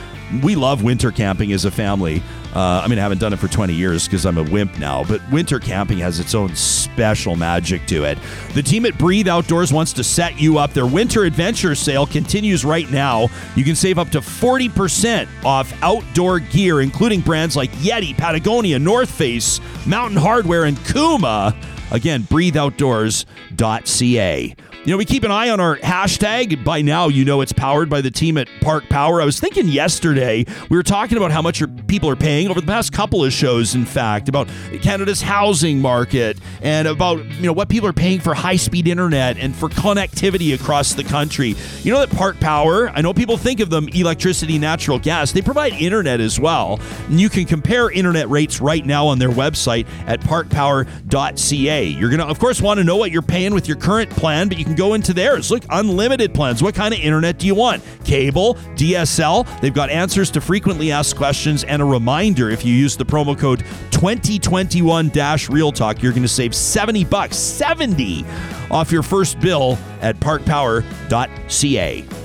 We 0.43 0.55
love 0.55 0.83
winter 0.83 1.11
camping 1.13 1.53
as 1.53 1.65
a 1.65 1.71
family. 1.71 2.23
Uh, 2.55 2.83
I 2.85 2.89
mean, 2.89 2.99
I 2.99 3.03
haven't 3.03 3.17
done 3.19 3.33
it 3.33 3.39
for 3.39 3.49
20 3.49 3.73
years 3.73 4.07
because 4.07 4.27
I'm 4.27 4.37
a 4.37 4.43
wimp 4.43 4.79
now, 4.79 5.05
but 5.05 5.23
winter 5.31 5.59
camping 5.59 5.97
has 5.99 6.21
its 6.21 6.35
own 6.35 6.55
special 6.55 7.35
magic 7.35 7.87
to 7.87 8.05
it. 8.05 8.19
The 8.55 8.63
team 8.63 8.85
at 8.85 8.99
Breathe 8.99 9.27
Outdoors 9.27 9.73
wants 9.73 9.95
to 9.95 10.05
set 10.05 10.39
you 10.39 10.59
up. 10.59 10.75
Their 10.75 10.87
winter 10.87 11.25
adventure 11.25 11.75
sale 11.75 12.05
continues 12.07 12.63
right 12.65 12.91
now. 12.91 13.29
You 13.57 13.65
can 13.65 13.75
save 13.75 13.99
up 13.99 14.11
to 14.11 14.21
40% 14.21 15.27
off 15.45 15.73
outdoor 15.83 16.41
gear, 16.41 16.83
including 16.83 17.21
brands 17.21 17.57
like 17.57 17.71
Yeti, 17.73 18.15
Patagonia, 18.15 18.79
North 18.79 19.11
Face, 19.11 19.59
Mountain 19.87 20.19
Hardwear, 20.19 20.69
and 20.69 20.77
Kuma. 20.87 21.57
Again, 21.91 22.23
breatheoutdoors.ca. 22.25 24.55
You 24.85 24.91
know, 24.91 24.97
we 24.97 25.05
keep 25.05 25.23
an 25.23 25.31
eye 25.31 25.49
on 25.49 25.61
our 25.61 25.77
hashtag. 25.77 26.65
By 26.65 26.83
now, 26.83 27.07
you 27.07 27.25
know 27.25 27.41
it's 27.41 27.53
powered 27.53 27.89
by 27.89 28.01
the 28.01 28.11
team 28.11 28.37
at 28.37 28.49
Park 28.61 28.89
Power. 28.89 29.23
I 29.23 29.25
was 29.25 29.39
thinking 29.39 29.69
yesterday, 29.69 30.45
we 30.71 30.77
were 30.77 30.83
talking 30.83 31.17
about 31.17 31.31
how 31.31 31.41
much 31.41 31.63
people 31.87 32.11
are 32.11 32.17
paying 32.17 32.49
over 32.49 32.61
the 32.61 32.67
past 32.67 32.93
couple 32.93 33.25
of 33.25 33.33
shows, 33.33 33.77
in 33.77 33.85
fact, 33.85 34.29
about 34.29 34.49
Canada's 34.81 35.23
housing 35.23 35.79
market 35.79 36.37
and 36.63 36.89
about, 36.89 37.25
you 37.25 37.43
know, 37.43 37.53
what 37.53 37.69
people 37.69 37.89
are 37.89 37.93
paying 37.93 38.19
for 38.19 38.35
high 38.35 38.57
speed 38.57 38.89
internet 38.89 39.39
and 39.39 39.55
for 39.55 39.69
connectivity 39.69 40.53
across 40.53 40.95
the 40.95 41.05
country. 41.05 41.55
You 41.85 41.93
know 41.93 42.01
that 42.01 42.11
Park 42.11 42.41
Power, 42.41 42.89
I 42.89 43.03
know 43.03 43.15
people 43.15 43.37
think 43.37 43.61
of 43.61 43.71
them 43.71 43.89
electricity, 43.91 44.59
natural 44.59 44.99
gas. 44.99 45.31
They 45.31 45.43
provide 45.43 45.75
internet 45.75 46.19
as 46.19 46.41
well. 46.41 46.81
And 47.07 47.21
you 47.21 47.29
can 47.29 47.45
compare 47.45 47.89
internet 47.89 48.29
rates 48.29 48.61
right 48.61 48.85
now 48.85 49.07
on 49.07 49.21
their 49.21 49.31
website 49.31 49.87
at 50.09 50.21
parkpower.ca. 50.23 51.85
You're 51.85 52.11
going 52.11 52.19
to, 52.19 52.27
of 52.27 52.41
course, 52.41 52.61
want 52.61 52.79
to 52.79 52.85
know 52.85 52.97
what 52.97 53.13
you're 53.13 53.23
paying 53.23 53.55
with 53.55 53.69
your 53.69 53.77
current 53.77 54.11
plan, 54.11 54.49
but 54.49 54.59
you 54.59 54.65
can 54.65 54.72
can 54.73 54.79
go 54.79 54.95
into 54.95 55.13
theirs. 55.13 55.51
Look, 55.51 55.65
unlimited 55.71 56.35
plans. 56.35 56.63
What 56.63 56.75
kind 56.75 56.95
of 56.95 57.01
internet 57.01 57.39
do 57.39 57.47
you 57.47 57.55
want? 57.55 57.83
Cable, 58.05 58.55
DSL. 58.75 59.61
They've 59.61 59.75
got 59.75 59.91
answers 59.91 60.31
to 60.33 60.41
frequently 60.41 60.93
asked 60.93 61.17
questions 61.17 61.65
and 61.65 61.83
a 61.83 61.85
reminder 61.85 62.51
if 62.51 62.65
you 62.65 62.75
use 62.75 62.97
the 62.97 63.05
promo 63.05 63.39
code 63.39 63.61
2021 63.91 65.11
Real 65.51 65.73
Talk, 65.73 66.03
you're 66.03 66.13
going 66.13 66.23
to 66.23 66.29
save 66.29 66.55
70 66.55 67.05
bucks, 67.05 67.37
70 67.37 68.25
off 68.71 68.91
your 68.91 69.03
first 69.03 69.39
bill 69.41 69.79
at 70.01 70.19
parkpower.ca. 70.19 72.22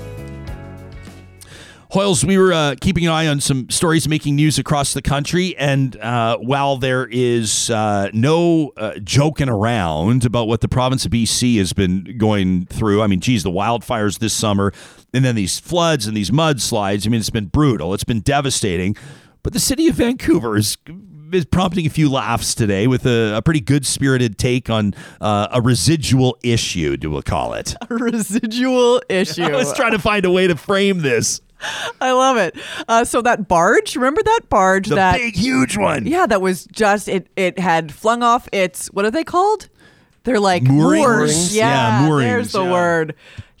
Hoyles, 1.90 2.22
we 2.22 2.36
were 2.36 2.52
uh, 2.52 2.74
keeping 2.78 3.06
an 3.06 3.12
eye 3.12 3.26
on 3.26 3.40
some 3.40 3.70
stories 3.70 4.06
making 4.06 4.36
news 4.36 4.58
across 4.58 4.92
the 4.92 5.00
country, 5.00 5.56
and 5.56 5.96
uh, 5.96 6.36
while 6.36 6.76
there 6.76 7.08
is 7.10 7.70
uh, 7.70 8.10
no 8.12 8.72
uh, 8.76 8.98
joking 8.98 9.48
around 9.48 10.26
about 10.26 10.48
what 10.48 10.60
the 10.60 10.68
province 10.68 11.06
of 11.06 11.12
BC 11.12 11.56
has 11.56 11.72
been 11.72 12.18
going 12.18 12.66
through, 12.66 13.00
I 13.00 13.06
mean, 13.06 13.20
geez, 13.20 13.42
the 13.42 13.50
wildfires 13.50 14.18
this 14.18 14.34
summer, 14.34 14.70
and 15.14 15.24
then 15.24 15.34
these 15.34 15.58
floods 15.58 16.06
and 16.06 16.14
these 16.14 16.30
mudslides. 16.30 17.06
I 17.06 17.10
mean, 17.10 17.20
it's 17.20 17.30
been 17.30 17.46
brutal. 17.46 17.94
It's 17.94 18.04
been 18.04 18.20
devastating. 18.20 18.94
But 19.42 19.54
the 19.54 19.60
city 19.60 19.88
of 19.88 19.94
Vancouver 19.94 20.58
is 20.58 20.76
is 21.32 21.44
prompting 21.46 21.86
a 21.86 21.90
few 21.90 22.10
laughs 22.10 22.54
today 22.54 22.86
with 22.86 23.06
a, 23.06 23.36
a 23.36 23.42
pretty 23.42 23.60
good 23.60 23.86
spirited 23.86 24.38
take 24.38 24.68
on 24.70 24.94
uh, 25.20 25.48
a 25.52 25.60
residual 25.60 26.38
issue, 26.42 26.96
do 26.96 27.10
we 27.10 27.22
call 27.22 27.54
it? 27.54 27.74
A 27.88 27.94
residual 27.94 29.02
issue. 29.08 29.42
I 29.44 29.56
was 29.56 29.72
trying 29.74 29.92
to 29.92 29.98
find 29.98 30.24
a 30.24 30.30
way 30.30 30.46
to 30.46 30.56
frame 30.56 31.00
this. 31.00 31.40
I 32.00 32.12
love 32.12 32.36
it. 32.36 32.56
Uh, 32.86 33.04
so 33.04 33.22
that 33.22 33.48
barge, 33.48 33.96
remember 33.96 34.22
that 34.22 34.40
barge? 34.48 34.88
The 34.88 34.96
that 34.96 35.18
big, 35.18 35.34
huge 35.34 35.76
one. 35.76 36.06
Yeah, 36.06 36.26
that 36.26 36.40
was 36.40 36.66
just 36.66 37.08
it. 37.08 37.28
It 37.36 37.58
had 37.58 37.92
flung 37.92 38.22
off 38.22 38.48
its 38.52 38.88
what 38.88 39.04
are 39.04 39.10
they 39.10 39.24
called? 39.24 39.68
They're 40.24 40.40
like 40.40 40.62
moorings. 40.62 41.06
moors. 41.06 41.56
Yeah, 41.56 42.00
yeah 42.00 42.06
moorings. 42.06 42.30
There's 42.30 42.52
the 42.52 42.64
yeah. 42.64 42.72
word. 42.72 43.14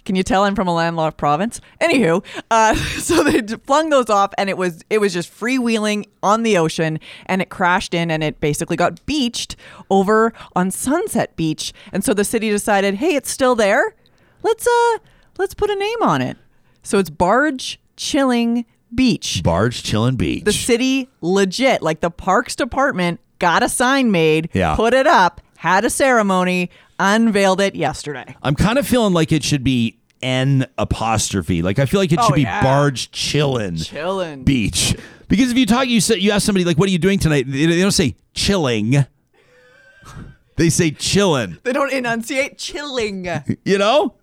Can 0.04 0.16
you 0.16 0.22
tell 0.22 0.44
I'm 0.44 0.54
from 0.54 0.68
a 0.68 0.74
landlocked 0.74 1.18
province? 1.18 1.60
Anywho, 1.82 2.24
uh, 2.50 2.74
so 2.98 3.22
they 3.22 3.42
flung 3.58 3.90
those 3.90 4.08
off, 4.08 4.32
and 4.38 4.48
it 4.48 4.56
was 4.56 4.82
it 4.88 5.02
was 5.02 5.12
just 5.12 5.30
freewheeling 5.30 6.06
on 6.22 6.44
the 6.44 6.56
ocean, 6.56 6.98
and 7.26 7.42
it 7.42 7.50
crashed 7.50 7.92
in, 7.92 8.10
and 8.10 8.24
it 8.24 8.40
basically 8.40 8.76
got 8.76 9.04
beached 9.04 9.54
over 9.90 10.32
on 10.56 10.70
Sunset 10.70 11.36
Beach, 11.36 11.74
and 11.92 12.02
so 12.02 12.14
the 12.14 12.24
city 12.24 12.48
decided, 12.48 12.94
hey, 12.94 13.16
it's 13.16 13.30
still 13.30 13.54
there. 13.54 13.94
Let's 14.42 14.66
uh 14.66 14.98
let's 15.36 15.52
put 15.52 15.68
a 15.68 15.76
name 15.76 16.02
on 16.02 16.22
it. 16.22 16.38
So 16.82 16.98
it's 16.98 17.10
Barge 17.10 17.78
Chilling 17.98 18.64
Beach. 18.94 19.42
Barge 19.42 19.82
Chilling 19.82 20.16
Beach. 20.16 20.44
The 20.44 20.52
city 20.52 21.10
legit, 21.20 21.82
like 21.82 22.00
the 22.00 22.10
parks 22.10 22.56
department, 22.56 23.20
got 23.38 23.62
a 23.62 23.68
sign 23.68 24.10
made, 24.10 24.48
yeah. 24.54 24.74
put 24.74 24.94
it 24.94 25.06
up, 25.06 25.40
had 25.58 25.84
a 25.84 25.90
ceremony, 25.90 26.70
unveiled 26.98 27.60
it 27.60 27.74
yesterday. 27.74 28.34
I'm 28.42 28.54
kind 28.54 28.78
of 28.78 28.86
feeling 28.86 29.12
like 29.12 29.32
it 29.32 29.44
should 29.44 29.62
be 29.62 29.98
N 30.22 30.66
apostrophe. 30.78 31.62
Like 31.62 31.78
I 31.78 31.86
feel 31.86 32.00
like 32.00 32.12
it 32.12 32.20
should 32.22 32.32
oh, 32.32 32.36
be 32.36 32.42
yeah. 32.42 32.62
Barge 32.62 33.10
Chillin' 33.10 33.78
Chillin' 33.78 34.44
Beach. 34.44 34.96
Because 35.28 35.50
if 35.50 35.58
you 35.58 35.66
talk, 35.66 35.88
you 35.88 36.00
say 36.00 36.16
you 36.16 36.30
ask 36.30 36.46
somebody 36.46 36.64
like, 36.64 36.78
"What 36.78 36.88
are 36.88 36.92
you 36.92 36.98
doing 36.98 37.18
tonight?" 37.18 37.44
They 37.46 37.80
don't 37.80 37.90
say 37.90 38.16
chilling. 38.34 39.04
They 40.56 40.70
say 40.70 40.90
chillin'. 40.90 41.62
They 41.62 41.72
don't 41.72 41.92
enunciate 41.92 42.58
chilling. 42.58 43.28
You 43.64 43.78
know? 43.78 44.16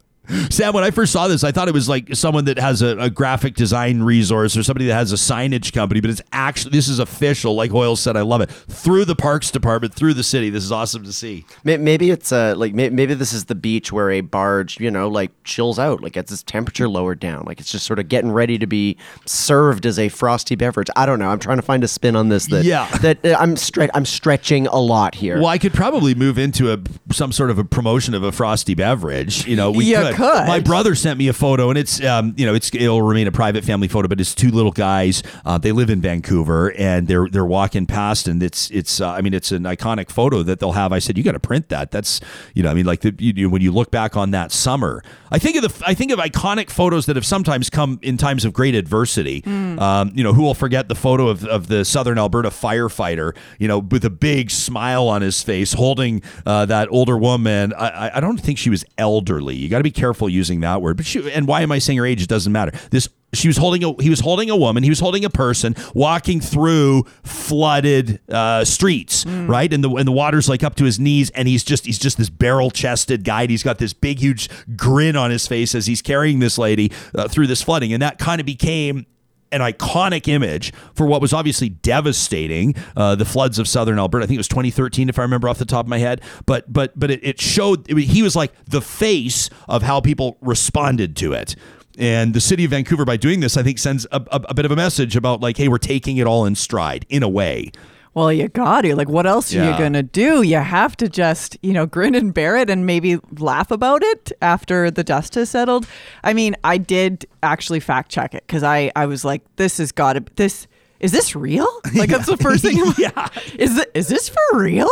Sam, 0.49 0.73
when 0.73 0.84
I 0.84 0.91
first 0.91 1.11
saw 1.11 1.27
this, 1.27 1.43
I 1.43 1.52
thought 1.52 1.68
it 1.68 1.73
was 1.73 1.89
like 1.89 2.15
someone 2.15 2.45
that 2.45 2.57
has 2.57 2.81
a, 2.81 2.97
a, 2.97 3.10
graphic 3.10 3.56
design 3.56 4.02
resource 4.02 4.57
or 4.57 4.64
somebody 4.64 4.88
that 4.88 4.93
has 4.93 5.11
a 5.11 5.15
signage 5.15 5.73
company, 5.73 6.02
but 6.02 6.10
it's 6.10 6.22
actually, 6.31 6.72
this 6.72 6.88
is 6.88 6.99
official. 6.99 7.56
Like 7.56 7.72
Hoyle 7.72 7.95
said, 7.95 8.18
I 8.18 8.22
love 8.22 8.41
it. 8.41 8.52
Through 8.52 9.06
the 9.06 9.15
parks 9.15 9.52
department, 9.52 9.93
through 9.93 10.14
the 10.14 10.23
city. 10.23 10.49
This 10.49 10.64
is 10.64 10.72
awesome 10.72 11.03
to 11.03 11.14
see. 11.14 11.45
Maybe 11.64 12.10
it's 12.11 12.31
uh, 12.31 12.56
like, 12.57 12.73
maybe 12.73 13.14
this 13.14 13.34
is 13.34 13.45
the 13.45 13.56
beach 13.56 13.91
where 13.91 14.11
a 14.11 14.22
barge, 14.22 14.80
you 14.80 14.91
know, 14.91 15.07
like 15.07 15.31
chills 15.43 15.80
out, 15.80 16.02
like 16.02 16.14
gets 16.14 16.31
its 16.31 16.43
temperature 16.43 16.88
lowered 16.88 17.19
down. 17.19 17.45
Like 17.45 17.60
it's 17.60 17.72
just 17.72 17.85
sort 17.85 17.99
of 17.99 18.10
getting 18.10 18.31
ready 18.31 18.57
to 18.57 18.68
be 18.68 18.97
served 19.26 19.85
as 19.85 19.99
a 19.99 20.10
frosty 20.10 20.56
beverage. 20.56 20.89
I 20.95 21.06
don't 21.06 21.19
know. 21.19 21.30
I'm 21.30 21.39
trying 21.39 21.57
to 21.57 21.64
find 21.64 21.84
a 21.84 21.88
spin 21.88 22.15
on 22.15 22.30
this 22.30 22.47
that, 22.47 22.65
yeah. 22.65 22.88
that 22.97 23.26
uh, 23.26 23.38
I'm, 23.39 23.56
stre- 23.56 23.89
I'm 23.93 24.06
stretching 24.06 24.68
a 24.68 24.80
lot 24.80 25.15
here. 25.15 25.38
Well, 25.38 25.47
I 25.47 25.57
could 25.57 25.73
probably 25.73 26.15
move 26.15 26.38
into 26.38 26.72
a 26.72 26.80
some 27.11 27.31
sort 27.31 27.49
of 27.49 27.60
a 27.60 27.64
promotion 27.64 28.14
of 28.14 28.23
a 28.23 28.31
frosty 28.31 28.73
beverage. 28.73 29.47
You 29.47 29.56
know, 29.56 29.72
we 29.72 29.85
you 29.85 29.95
could. 29.95 30.15
Could. 30.16 30.48
My 30.48 30.60
brother 30.60 30.96
sent 30.96 31.20
me 31.20 31.28
a 31.28 31.34
photo, 31.34 31.70
and 31.70 31.78
it's 31.78 32.04
um, 32.04 32.34
you 32.38 32.46
know, 32.46 32.54
it's 32.54 32.74
it'll 32.74 33.02
remain 33.02 33.28
a 33.28 33.32
private 33.32 33.64
family 33.64 33.88
photo, 33.88 34.08
but 34.08 34.20
it's 34.20 34.34
two 34.34 34.50
little 34.50 34.72
guys. 34.72 35.24
Uh, 35.46 35.58
they 35.58 35.72
live 35.72 35.90
in 35.90 36.02
Vancouver, 36.02 36.74
and 36.78 37.08
they're 37.08 37.28
they're 37.30 37.46
walking 37.46 37.86
past, 37.86 38.28
and 38.28 38.42
it's 38.42 38.70
it's 38.72 39.02
uh, 39.02 39.12
I 39.12 39.22
mean, 39.22 39.34
it's 39.34 39.52
an 39.52 39.64
iconic 39.64 40.10
photo 40.10 40.44
that 40.44 40.60
they'll 40.60 40.72
have. 40.72 40.92
I 40.92 41.00
said, 41.00 41.18
you 41.18 41.24
got 41.24 41.34
to 41.34 41.40
print 41.40 41.70
that. 41.70 41.92
That's 41.92 42.22
you 42.54 42.64
know, 42.64 42.72
I 42.72 42.74
mean, 42.74 42.86
like 42.86 43.02
the, 43.02 43.14
you, 43.20 43.50
when 43.50 43.62
you 43.62 43.72
look 43.72 43.92
back 43.92 44.16
on 44.16 44.32
that 44.32 44.52
summer, 44.52 45.04
I 45.32 45.40
think 45.40 45.58
of 45.58 45.64
the 45.64 45.86
I 45.86 45.94
think 45.94 46.12
of 46.12 46.20
iconic 46.20 46.70
photos 46.70 47.06
that 47.06 47.16
have 47.16 47.26
sometimes 47.26 47.70
come 47.70 48.00
in 48.02 48.18
times 48.18 48.46
of 48.46 48.54
great 48.54 48.76
adversity. 48.76 49.42
Mm. 49.42 49.80
Um, 49.80 50.12
you 50.16 50.24
know, 50.24 50.34
who 50.34 50.42
will 50.44 50.54
forget 50.54 50.88
the 50.88 50.96
photo 50.96 51.28
of, 51.28 51.46
of 51.46 51.68
the 51.68 51.86
Southern 51.86 52.18
Alberta 52.18 52.50
firefighter? 52.50 53.36
You 53.60 53.68
know, 53.68 53.80
with 53.80 54.06
a 54.06 54.10
big 54.10 54.50
smile 54.50 55.08
on 55.08 55.22
his 55.22 55.44
face, 55.44 55.74
holding 55.74 56.22
uh, 56.46 56.66
that 56.66 56.88
older 56.90 57.18
woman. 57.18 57.74
I, 57.74 58.18
I 58.18 58.20
don't 58.20 58.38
think 58.38 58.58
she 58.58 58.70
was 58.70 58.86
elderly. 58.98 59.56
You 59.56 59.70
got 59.70 59.78
to 59.78 59.84
be 59.84 59.92
careful 59.92 60.05
using 60.30 60.60
that 60.61 60.82
word. 60.82 60.98
But 60.98 61.06
she, 61.06 61.32
and 61.32 61.48
why 61.48 61.61
am 61.61 61.72
I 61.72 61.80
saying 61.80 61.98
her 61.98 62.06
age? 62.06 62.22
It 62.22 62.30
doesn't 62.30 62.52
matter. 62.52 62.72
This 62.91 63.10
she 63.34 63.48
was 63.49 63.57
holding 63.57 63.84
a 63.84 64.02
he 64.02 64.10
was 64.10 64.22
holding 64.22 64.49
a 64.49 64.56
woman 64.56 64.82
he 64.82 64.90
was 64.90 65.02
holding 65.02 65.26
a 65.26 65.30
person 65.30 65.76
walking 65.94 66.40
through 66.40 67.03
flooded 67.23 68.19
uh, 68.30 68.64
streets 68.64 69.26
Mm. 69.26 69.49
right 69.49 69.73
and 69.73 69.84
the 69.84 69.90
and 69.90 70.07
the 70.07 70.11
water's 70.11 70.48
like 70.48 70.64
up 70.64 70.76
to 70.76 70.84
his 70.86 70.99
knees 70.99 71.32
and 71.32 71.48
he's 71.48 71.64
just 71.64 71.86
he's 71.86 71.99
just 71.99 72.18
this 72.18 72.30
barrel 72.30 72.69
chested 72.72 73.23
guy 73.23 73.41
and 73.41 73.52
he's 73.52 73.64
got 73.64 73.77
this 73.77 73.91
big 73.94 74.19
huge 74.19 74.49
grin 74.77 75.15
on 75.15 75.32
his 75.32 75.48
face 75.48 75.73
as 75.76 75.86
he's 75.88 76.02
carrying 76.02 76.40
this 76.40 76.57
lady 76.57 76.91
uh, 77.15 77.27
through 77.27 77.48
this 77.48 77.61
flooding 77.61 77.91
and 77.91 78.02
that 78.02 78.19
kind 78.19 78.40
of 78.40 78.45
became 78.45 79.06
an 79.51 79.61
iconic 79.61 80.27
image 80.27 80.73
for 80.93 81.05
what 81.05 81.22
was 81.22 81.34
obviously 81.34 81.69
devastating 81.69 82.76
uh, 82.95 83.15
the 83.15 83.26
floods 83.26 83.59
of 83.59 83.67
southern 83.67 83.99
Alberta. 83.99 84.23
I 84.23 84.27
think 84.27 84.35
it 84.35 84.39
was 84.39 84.47
2013, 84.47 85.09
if 85.09 85.19
I 85.19 85.22
remember 85.22 85.47
off 85.47 85.57
the 85.57 85.65
top 85.65 85.85
of 85.85 85.89
my 85.89 85.99
head. 85.99 86.22
But 86.45 86.72
but 86.72 86.97
but 86.97 87.11
it, 87.11 87.23
it 87.23 87.41
showed 87.41 87.89
it, 87.89 87.97
he 87.97 88.22
was 88.22 88.35
like 88.35 88.53
the 88.65 88.81
face 88.81 89.49
of 89.67 89.84
how 89.84 90.01
people 90.01 90.38
responded 90.41 91.15
to 91.17 91.34
it. 91.34 91.55
And 91.97 92.34
the 92.34 92.41
city 92.41 92.65
of 92.65 92.72
Vancouver, 92.72 93.05
by 93.05 93.17
doing 93.17 93.39
this, 93.39 93.55
I 93.55 93.63
think 93.63 93.80
sends 93.80 94.05
a, 94.11 94.22
a, 94.31 94.41
a 94.49 94.53
bit 94.53 94.65
of 94.65 94.72
a 94.72 94.76
message 94.76 95.15
about 95.15 95.39
like, 95.39 95.57
hey, 95.57 95.67
we're 95.67 95.77
taking 95.77 96.17
it 96.17 96.27
all 96.27 96.45
in 96.45 96.55
stride 96.55 97.05
in 97.09 97.23
a 97.23 97.30
way. 97.30 97.72
Well, 98.16 98.32
you 98.32 98.48
got 98.48 98.82
to. 98.82 98.96
Like, 98.96 99.10
what 99.10 99.26
else 99.28 99.54
are 99.54 99.58
Yeah. 99.58 99.74
you 99.74 99.78
going 99.78 99.94
to 99.94 100.02
do? 100.02 100.42
You 100.42 100.58
have 100.58 100.96
to 100.98 101.10
just, 101.10 101.58
you 101.62 101.74
know, 101.74 101.86
grin 101.86 102.16
and 102.16 102.34
bear 102.34 102.56
it 102.56 102.70
and 102.70 102.86
maybe 102.86 103.20
laugh 103.38 103.72
about 103.72 104.04
it 104.04 104.32
after 104.42 104.90
the 104.90 105.04
dust 105.04 105.36
has 105.36 105.50
settled. 105.50 105.86
I 106.24 106.34
mean, 106.34 106.56
I 106.64 106.78
did 106.78 107.28
actually 107.44 107.82
fact 107.82 108.10
check 108.10 108.34
it 108.34 108.44
because 108.48 108.64
I, 108.64 108.90
I 108.96 109.06
was 109.06 109.26
like, 109.26 109.42
this 109.58 109.80
has 109.80 109.92
got 109.92 110.14
to, 110.14 110.24
this, 110.38 110.66
is 110.99 111.11
this 111.11 111.35
real? 111.35 111.67
Like, 111.95 112.09
that's 112.09 112.26
the 112.26 112.35
first 112.35 112.61
thing. 112.61 112.77
yeah. 112.97 113.30
Is, 113.57 113.77
it, 113.77 113.89
is 113.93 114.09
this 114.09 114.27
for 114.27 114.59
real? 114.59 114.89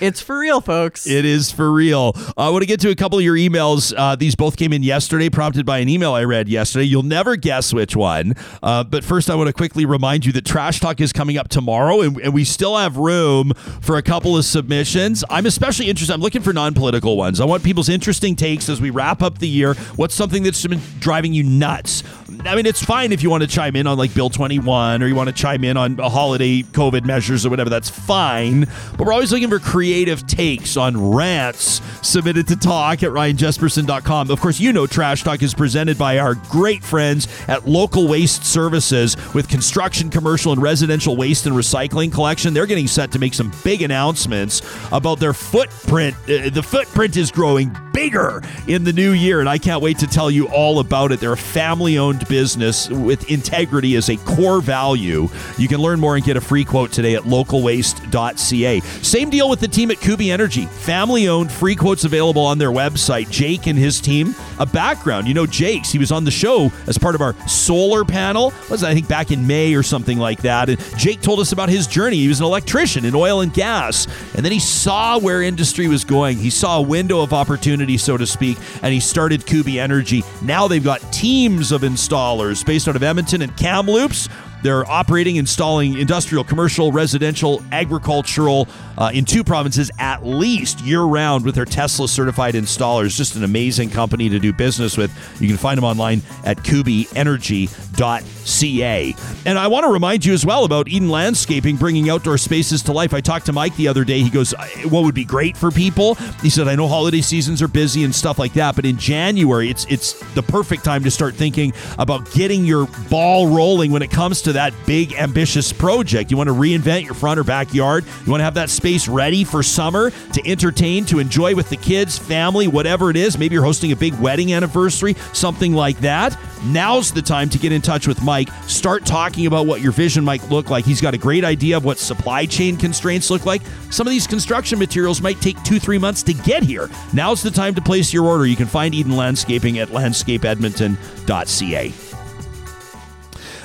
It's 0.00 0.20
for 0.20 0.36
real, 0.36 0.60
folks. 0.60 1.06
It 1.06 1.24
is 1.24 1.52
for 1.52 1.70
real. 1.70 2.12
I 2.36 2.50
want 2.50 2.62
to 2.62 2.66
get 2.66 2.80
to 2.80 2.90
a 2.90 2.96
couple 2.96 3.18
of 3.18 3.24
your 3.24 3.36
emails. 3.36 3.94
Uh, 3.96 4.16
these 4.16 4.34
both 4.34 4.56
came 4.56 4.72
in 4.72 4.82
yesterday, 4.82 5.30
prompted 5.30 5.64
by 5.64 5.78
an 5.78 5.88
email 5.88 6.12
I 6.12 6.24
read 6.24 6.48
yesterday. 6.48 6.86
You'll 6.86 7.04
never 7.04 7.36
guess 7.36 7.72
which 7.72 7.94
one. 7.94 8.34
Uh, 8.64 8.82
but 8.82 9.04
first, 9.04 9.30
I 9.30 9.36
want 9.36 9.46
to 9.46 9.52
quickly 9.52 9.84
remind 9.84 10.26
you 10.26 10.32
that 10.32 10.44
Trash 10.44 10.80
Talk 10.80 11.00
is 11.00 11.12
coming 11.12 11.36
up 11.36 11.48
tomorrow, 11.48 12.00
and, 12.00 12.16
and 12.20 12.34
we 12.34 12.42
still 12.42 12.76
have 12.76 12.96
room 12.96 13.52
for 13.80 13.96
a 13.96 14.02
couple 14.02 14.36
of 14.36 14.44
submissions. 14.44 15.22
I'm 15.30 15.46
especially 15.46 15.88
interested. 15.88 16.12
I'm 16.12 16.20
looking 16.20 16.42
for 16.42 16.52
non 16.52 16.74
political 16.74 17.16
ones. 17.16 17.40
I 17.40 17.44
want 17.44 17.62
people's 17.62 17.88
interesting 17.88 18.34
takes 18.34 18.68
as 18.68 18.80
we 18.80 18.90
wrap 18.90 19.22
up 19.22 19.38
the 19.38 19.48
year. 19.48 19.74
What's 19.94 20.16
something 20.16 20.42
that's 20.42 20.66
been 20.66 20.80
driving 20.98 21.32
you 21.32 21.44
nuts? 21.44 22.02
I 22.44 22.56
mean, 22.56 22.66
it's 22.66 22.82
fine 22.82 23.12
if 23.12 23.22
you 23.22 23.30
want 23.30 23.42
to 23.42 23.48
chime 23.48 23.76
in 23.76 23.86
on 23.86 23.98
like 23.98 24.14
Bill 24.14 24.30
21 24.30 25.02
or 25.02 25.06
you 25.06 25.14
want 25.14 25.28
to 25.28 25.34
chime 25.40 25.64
in 25.64 25.76
on 25.76 25.96
holiday 25.96 26.62
COVID 26.62 27.04
measures 27.04 27.46
or 27.46 27.50
whatever. 27.50 27.70
That's 27.70 27.88
fine. 27.88 28.66
But 28.96 29.06
we're 29.06 29.12
always 29.12 29.32
looking 29.32 29.48
for 29.48 29.58
creative 29.58 30.26
takes 30.26 30.76
on 30.76 31.12
rants 31.14 31.80
submitted 32.02 32.46
to 32.48 32.56
talk 32.56 33.02
at 33.02 33.10
ryanjespersen.com. 33.10 34.30
Of 34.30 34.40
course, 34.40 34.60
you 34.60 34.72
know 34.72 34.86
Trash 34.86 35.22
Talk 35.22 35.42
is 35.42 35.54
presented 35.54 35.96
by 35.96 36.18
our 36.18 36.34
great 36.34 36.84
friends 36.84 37.26
at 37.48 37.66
Local 37.66 38.06
Waste 38.06 38.44
Services 38.44 39.16
with 39.34 39.48
construction, 39.48 40.10
commercial, 40.10 40.52
and 40.52 40.60
residential 40.60 41.16
waste 41.16 41.46
and 41.46 41.54
recycling 41.54 42.12
collection. 42.12 42.52
They're 42.52 42.66
getting 42.66 42.86
set 42.86 43.10
to 43.12 43.18
make 43.18 43.32
some 43.32 43.52
big 43.64 43.82
announcements 43.82 44.62
about 44.92 45.20
their 45.20 45.32
footprint. 45.32 46.14
Uh, 46.24 46.50
the 46.50 46.62
footprint 46.62 47.16
is 47.16 47.30
growing 47.30 47.74
bigger 47.92 48.42
in 48.66 48.84
the 48.84 48.92
new 48.92 49.12
year, 49.12 49.40
and 49.40 49.48
I 49.48 49.58
can't 49.58 49.82
wait 49.82 49.98
to 49.98 50.06
tell 50.06 50.30
you 50.30 50.48
all 50.48 50.80
about 50.80 51.12
it. 51.12 51.20
They're 51.20 51.32
a 51.32 51.36
family 51.36 51.98
owned 51.98 52.26
business 52.28 52.88
with 52.90 53.30
integrity 53.30 53.96
as 53.96 54.10
a 54.10 54.16
core 54.18 54.60
value. 54.60 55.28
You 55.58 55.68
can 55.68 55.80
learn 55.80 56.00
more 56.00 56.16
and 56.16 56.24
get 56.24 56.36
a 56.36 56.40
free 56.40 56.64
quote 56.64 56.92
today 56.92 57.14
at 57.14 57.22
localwaste.ca. 57.22 58.80
Same 58.80 59.30
deal 59.30 59.48
with 59.48 59.60
the 59.60 59.68
team 59.68 59.90
at 59.90 60.00
Kubi 60.00 60.30
Energy. 60.30 60.66
Family 60.66 61.28
owned, 61.28 61.50
free 61.50 61.76
quotes 61.76 62.04
available 62.04 62.42
on 62.42 62.58
their 62.58 62.70
website. 62.70 63.30
Jake 63.30 63.66
and 63.66 63.78
his 63.78 64.00
team, 64.00 64.34
a 64.58 64.66
background. 64.66 65.26
You 65.26 65.34
know, 65.34 65.46
Jake's, 65.46 65.90
he 65.90 65.98
was 65.98 66.12
on 66.12 66.24
the 66.24 66.30
show 66.30 66.72
as 66.86 66.98
part 66.98 67.14
of 67.14 67.20
our 67.20 67.34
solar 67.46 68.04
panel. 68.04 68.52
Was 68.70 68.82
I 68.82 68.94
think 68.94 69.08
back 69.08 69.30
in 69.30 69.46
May 69.46 69.74
or 69.74 69.82
something 69.82 70.18
like 70.18 70.42
that. 70.42 70.68
And 70.68 70.78
Jake 70.96 71.20
told 71.20 71.40
us 71.40 71.52
about 71.52 71.68
his 71.68 71.86
journey. 71.86 72.16
He 72.16 72.28
was 72.28 72.40
an 72.40 72.46
electrician 72.46 73.04
in 73.04 73.14
oil 73.14 73.40
and 73.40 73.52
gas, 73.52 74.06
and 74.34 74.44
then 74.44 74.52
he 74.52 74.60
saw 74.60 75.18
where 75.18 75.42
industry 75.42 75.88
was 75.88 76.04
going. 76.04 76.38
He 76.38 76.50
saw 76.50 76.78
a 76.78 76.82
window 76.82 77.20
of 77.20 77.32
opportunity, 77.32 77.96
so 77.96 78.16
to 78.16 78.26
speak, 78.26 78.58
and 78.82 78.92
he 78.92 79.00
started 79.00 79.46
Kubi 79.46 79.78
Energy. 79.78 80.22
Now 80.42 80.68
they've 80.68 80.82
got 80.82 81.00
teams 81.12 81.72
of 81.72 81.82
installers 81.82 82.64
based 82.64 82.88
out 82.88 82.96
of 82.96 83.02
Edmonton 83.02 83.42
and 83.42 83.56
Kamloops. 83.56 84.28
They're 84.62 84.88
operating, 84.90 85.36
installing 85.36 85.98
industrial, 85.98 86.44
commercial, 86.44 86.92
residential, 86.92 87.62
agricultural 87.72 88.68
uh, 88.98 89.10
in 89.12 89.24
two 89.24 89.42
provinces 89.42 89.90
at 89.98 90.26
least 90.26 90.80
year 90.80 91.02
round 91.02 91.44
with 91.44 91.54
their 91.54 91.64
Tesla 91.64 92.08
certified 92.08 92.54
installers. 92.54 93.16
Just 93.16 93.36
an 93.36 93.44
amazing 93.44 93.90
company 93.90 94.28
to 94.28 94.38
do 94.38 94.52
business 94.52 94.96
with. 94.96 95.10
You 95.40 95.48
can 95.48 95.56
find 95.56 95.78
them 95.78 95.84
online 95.84 96.22
at 96.44 96.58
kubienergy.ca. 96.58 99.14
And 99.46 99.58
I 99.58 99.66
want 99.68 99.86
to 99.86 99.92
remind 99.92 100.24
you 100.24 100.34
as 100.34 100.44
well 100.44 100.64
about 100.64 100.88
Eden 100.88 101.08
Landscaping 101.08 101.76
bringing 101.76 102.10
outdoor 102.10 102.38
spaces 102.38 102.82
to 102.84 102.92
life. 102.92 103.14
I 103.14 103.20
talked 103.20 103.46
to 103.46 103.52
Mike 103.52 103.74
the 103.76 103.88
other 103.88 104.04
day. 104.04 104.20
He 104.20 104.30
goes, 104.30 104.52
"What 104.84 105.04
would 105.04 105.14
be 105.14 105.24
great 105.24 105.56
for 105.56 105.70
people?" 105.70 106.16
He 106.42 106.50
said, 106.50 106.68
"I 106.68 106.74
know 106.74 106.88
holiday 106.88 107.20
seasons 107.20 107.62
are 107.62 107.68
busy 107.68 108.04
and 108.04 108.14
stuff 108.14 108.38
like 108.38 108.52
that, 108.54 108.76
but 108.76 108.84
in 108.84 108.98
January, 108.98 109.70
it's 109.70 109.86
it's 109.88 110.14
the 110.34 110.42
perfect 110.42 110.84
time 110.84 111.04
to 111.04 111.10
start 111.10 111.34
thinking 111.34 111.72
about 111.98 112.30
getting 112.32 112.64
your 112.64 112.86
ball 113.08 113.48
rolling 113.48 113.92
when 113.92 114.02
it 114.02 114.10
comes 114.10 114.42
to 114.42 114.49
to 114.50 114.54
that 114.54 114.74
big, 114.86 115.14
ambitious 115.14 115.72
project. 115.72 116.30
You 116.30 116.36
want 116.36 116.48
to 116.48 116.54
reinvent 116.54 117.04
your 117.04 117.14
front 117.14 117.38
or 117.38 117.44
backyard. 117.44 118.04
You 118.24 118.30
want 118.30 118.40
to 118.40 118.44
have 118.44 118.54
that 118.54 118.70
space 118.70 119.08
ready 119.08 119.44
for 119.44 119.62
summer 119.62 120.10
to 120.10 120.46
entertain, 120.46 121.04
to 121.06 121.18
enjoy 121.18 121.54
with 121.54 121.70
the 121.70 121.76
kids, 121.76 122.18
family, 122.18 122.68
whatever 122.68 123.10
it 123.10 123.16
is. 123.16 123.38
Maybe 123.38 123.54
you're 123.54 123.64
hosting 123.64 123.92
a 123.92 123.96
big 123.96 124.14
wedding 124.14 124.52
anniversary, 124.52 125.14
something 125.32 125.72
like 125.72 125.98
that. 126.00 126.38
Now's 126.64 127.12
the 127.12 127.22
time 127.22 127.48
to 127.50 127.58
get 127.58 127.72
in 127.72 127.80
touch 127.80 128.06
with 128.06 128.22
Mike. 128.22 128.50
Start 128.66 129.06
talking 129.06 129.46
about 129.46 129.66
what 129.66 129.80
your 129.80 129.92
vision 129.92 130.24
might 130.24 130.46
look 130.50 130.68
like. 130.68 130.84
He's 130.84 131.00
got 131.00 131.14
a 131.14 131.18
great 131.18 131.44
idea 131.44 131.76
of 131.76 131.84
what 131.84 131.98
supply 131.98 132.46
chain 132.46 132.76
constraints 132.76 133.30
look 133.30 133.46
like. 133.46 133.62
Some 133.90 134.06
of 134.06 134.10
these 134.10 134.26
construction 134.26 134.78
materials 134.78 135.22
might 135.22 135.40
take 135.40 135.62
two, 135.62 135.78
three 135.78 135.98
months 135.98 136.22
to 136.24 136.34
get 136.34 136.62
here. 136.62 136.90
Now's 137.12 137.42
the 137.42 137.50
time 137.50 137.74
to 137.76 137.80
place 137.80 138.12
your 138.12 138.26
order. 138.26 138.46
You 138.46 138.56
can 138.56 138.66
find 138.66 138.94
Eden 138.94 139.16
Landscaping 139.16 139.78
at 139.78 139.88
landscapeedmonton.ca. 139.88 142.09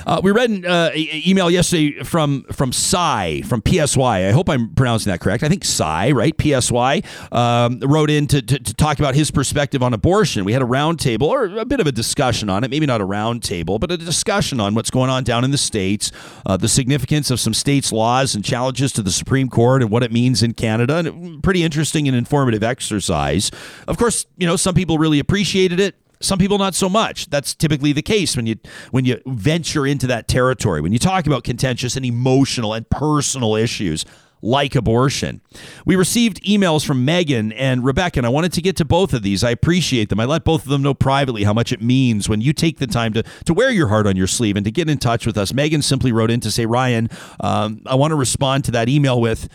Uh, 0.06 0.20
we 0.22 0.30
read 0.30 0.48
an 0.48 0.64
uh, 0.64 0.92
email 0.94 1.50
yesterday 1.50 2.00
from 2.04 2.44
from 2.52 2.72
Psy 2.72 3.40
from 3.42 3.60
PSY. 3.60 4.28
I 4.28 4.30
hope 4.30 4.48
I'm 4.48 4.72
pronouncing 4.74 5.10
that 5.10 5.20
correct. 5.20 5.42
I 5.42 5.48
think 5.48 5.64
Psy, 5.64 6.12
right? 6.12 6.32
PSY 6.40 7.02
um, 7.32 7.80
wrote 7.80 8.08
in 8.08 8.28
to, 8.28 8.40
to, 8.40 8.58
to, 8.58 8.74
talk 8.74 9.00
about 9.00 9.16
his 9.16 9.32
perspective 9.32 9.82
on 9.82 9.92
abortion. 9.92 10.44
We 10.44 10.52
had 10.52 10.62
a 10.62 10.66
roundtable 10.66 11.22
or 11.22 11.58
a 11.58 11.64
bit 11.64 11.80
of 11.80 11.88
a 11.88 11.92
discussion 11.92 12.48
on 12.48 12.62
it. 12.62 12.70
Maybe 12.70 12.86
not 12.86 13.00
a 13.00 13.06
roundtable, 13.06 13.80
but 13.80 13.90
a 13.90 13.96
discussion 13.96 14.60
on 14.60 14.76
what's 14.76 14.90
going 14.90 15.10
on 15.10 15.24
down 15.24 15.42
in 15.42 15.50
the 15.50 15.58
states, 15.58 16.12
uh, 16.44 16.56
the 16.56 16.68
significance 16.68 17.32
of 17.32 17.40
some 17.40 17.52
states' 17.52 17.90
laws 17.90 18.36
and 18.36 18.44
challenges 18.44 18.92
to 18.92 19.02
the 19.02 19.10
Supreme 19.10 19.48
Court, 19.48 19.82
and 19.82 19.90
what 19.90 20.04
it 20.04 20.12
means 20.12 20.40
in 20.40 20.54
Canada. 20.54 20.98
And 20.98 21.42
pretty 21.42 21.64
interesting 21.64 22.06
and 22.06 22.16
informative 22.16 22.62
exercise. 22.62 23.50
Of 23.88 23.98
course, 23.98 24.26
you 24.36 24.46
know 24.46 24.54
some 24.54 24.74
people 24.76 24.98
really 24.98 25.18
appreciated 25.18 25.80
it 25.80 25.96
some 26.20 26.38
people 26.38 26.58
not 26.58 26.74
so 26.74 26.88
much. 26.88 27.26
That's 27.26 27.54
typically 27.54 27.92
the 27.92 28.02
case 28.02 28.36
when 28.36 28.46
you 28.46 28.56
when 28.90 29.04
you 29.04 29.20
venture 29.26 29.86
into 29.86 30.06
that 30.06 30.28
territory. 30.28 30.80
When 30.80 30.92
you 30.92 30.98
talk 30.98 31.26
about 31.26 31.44
contentious 31.44 31.96
and 31.96 32.04
emotional 32.04 32.74
and 32.74 32.88
personal 32.88 33.54
issues 33.54 34.04
like 34.42 34.74
abortion. 34.74 35.40
We 35.84 35.96
received 35.96 36.42
emails 36.44 36.86
from 36.86 37.04
Megan 37.04 37.52
and 37.52 37.84
Rebecca, 37.84 38.20
and 38.20 38.26
I 38.26 38.30
wanted 38.30 38.52
to 38.54 38.62
get 38.62 38.76
to 38.76 38.84
both 38.84 39.12
of 39.12 39.22
these. 39.22 39.42
I 39.42 39.50
appreciate 39.50 40.08
them. 40.08 40.20
I 40.20 40.24
let 40.24 40.44
both 40.44 40.62
of 40.62 40.68
them 40.68 40.82
know 40.82 40.94
privately 40.94 41.44
how 41.44 41.52
much 41.52 41.72
it 41.72 41.82
means 41.82 42.28
when 42.28 42.40
you 42.40 42.52
take 42.52 42.78
the 42.78 42.86
time 42.86 43.12
to, 43.14 43.22
to 43.44 43.54
wear 43.54 43.70
your 43.70 43.88
heart 43.88 44.06
on 44.06 44.16
your 44.16 44.26
sleeve 44.26 44.56
and 44.56 44.64
to 44.64 44.70
get 44.70 44.88
in 44.88 44.98
touch 44.98 45.26
with 45.26 45.36
us. 45.36 45.52
Megan 45.52 45.82
simply 45.82 46.12
wrote 46.12 46.30
in 46.30 46.40
to 46.40 46.50
say, 46.50 46.66
Ryan, 46.66 47.08
um, 47.40 47.82
I 47.86 47.94
want 47.94 48.12
to 48.12 48.16
respond 48.16 48.64
to 48.66 48.70
that 48.72 48.88
email 48.88 49.20
with 49.20 49.48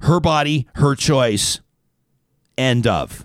her 0.00 0.20
body, 0.20 0.68
her 0.74 0.94
choice, 0.94 1.60
end 2.58 2.86
of. 2.86 3.24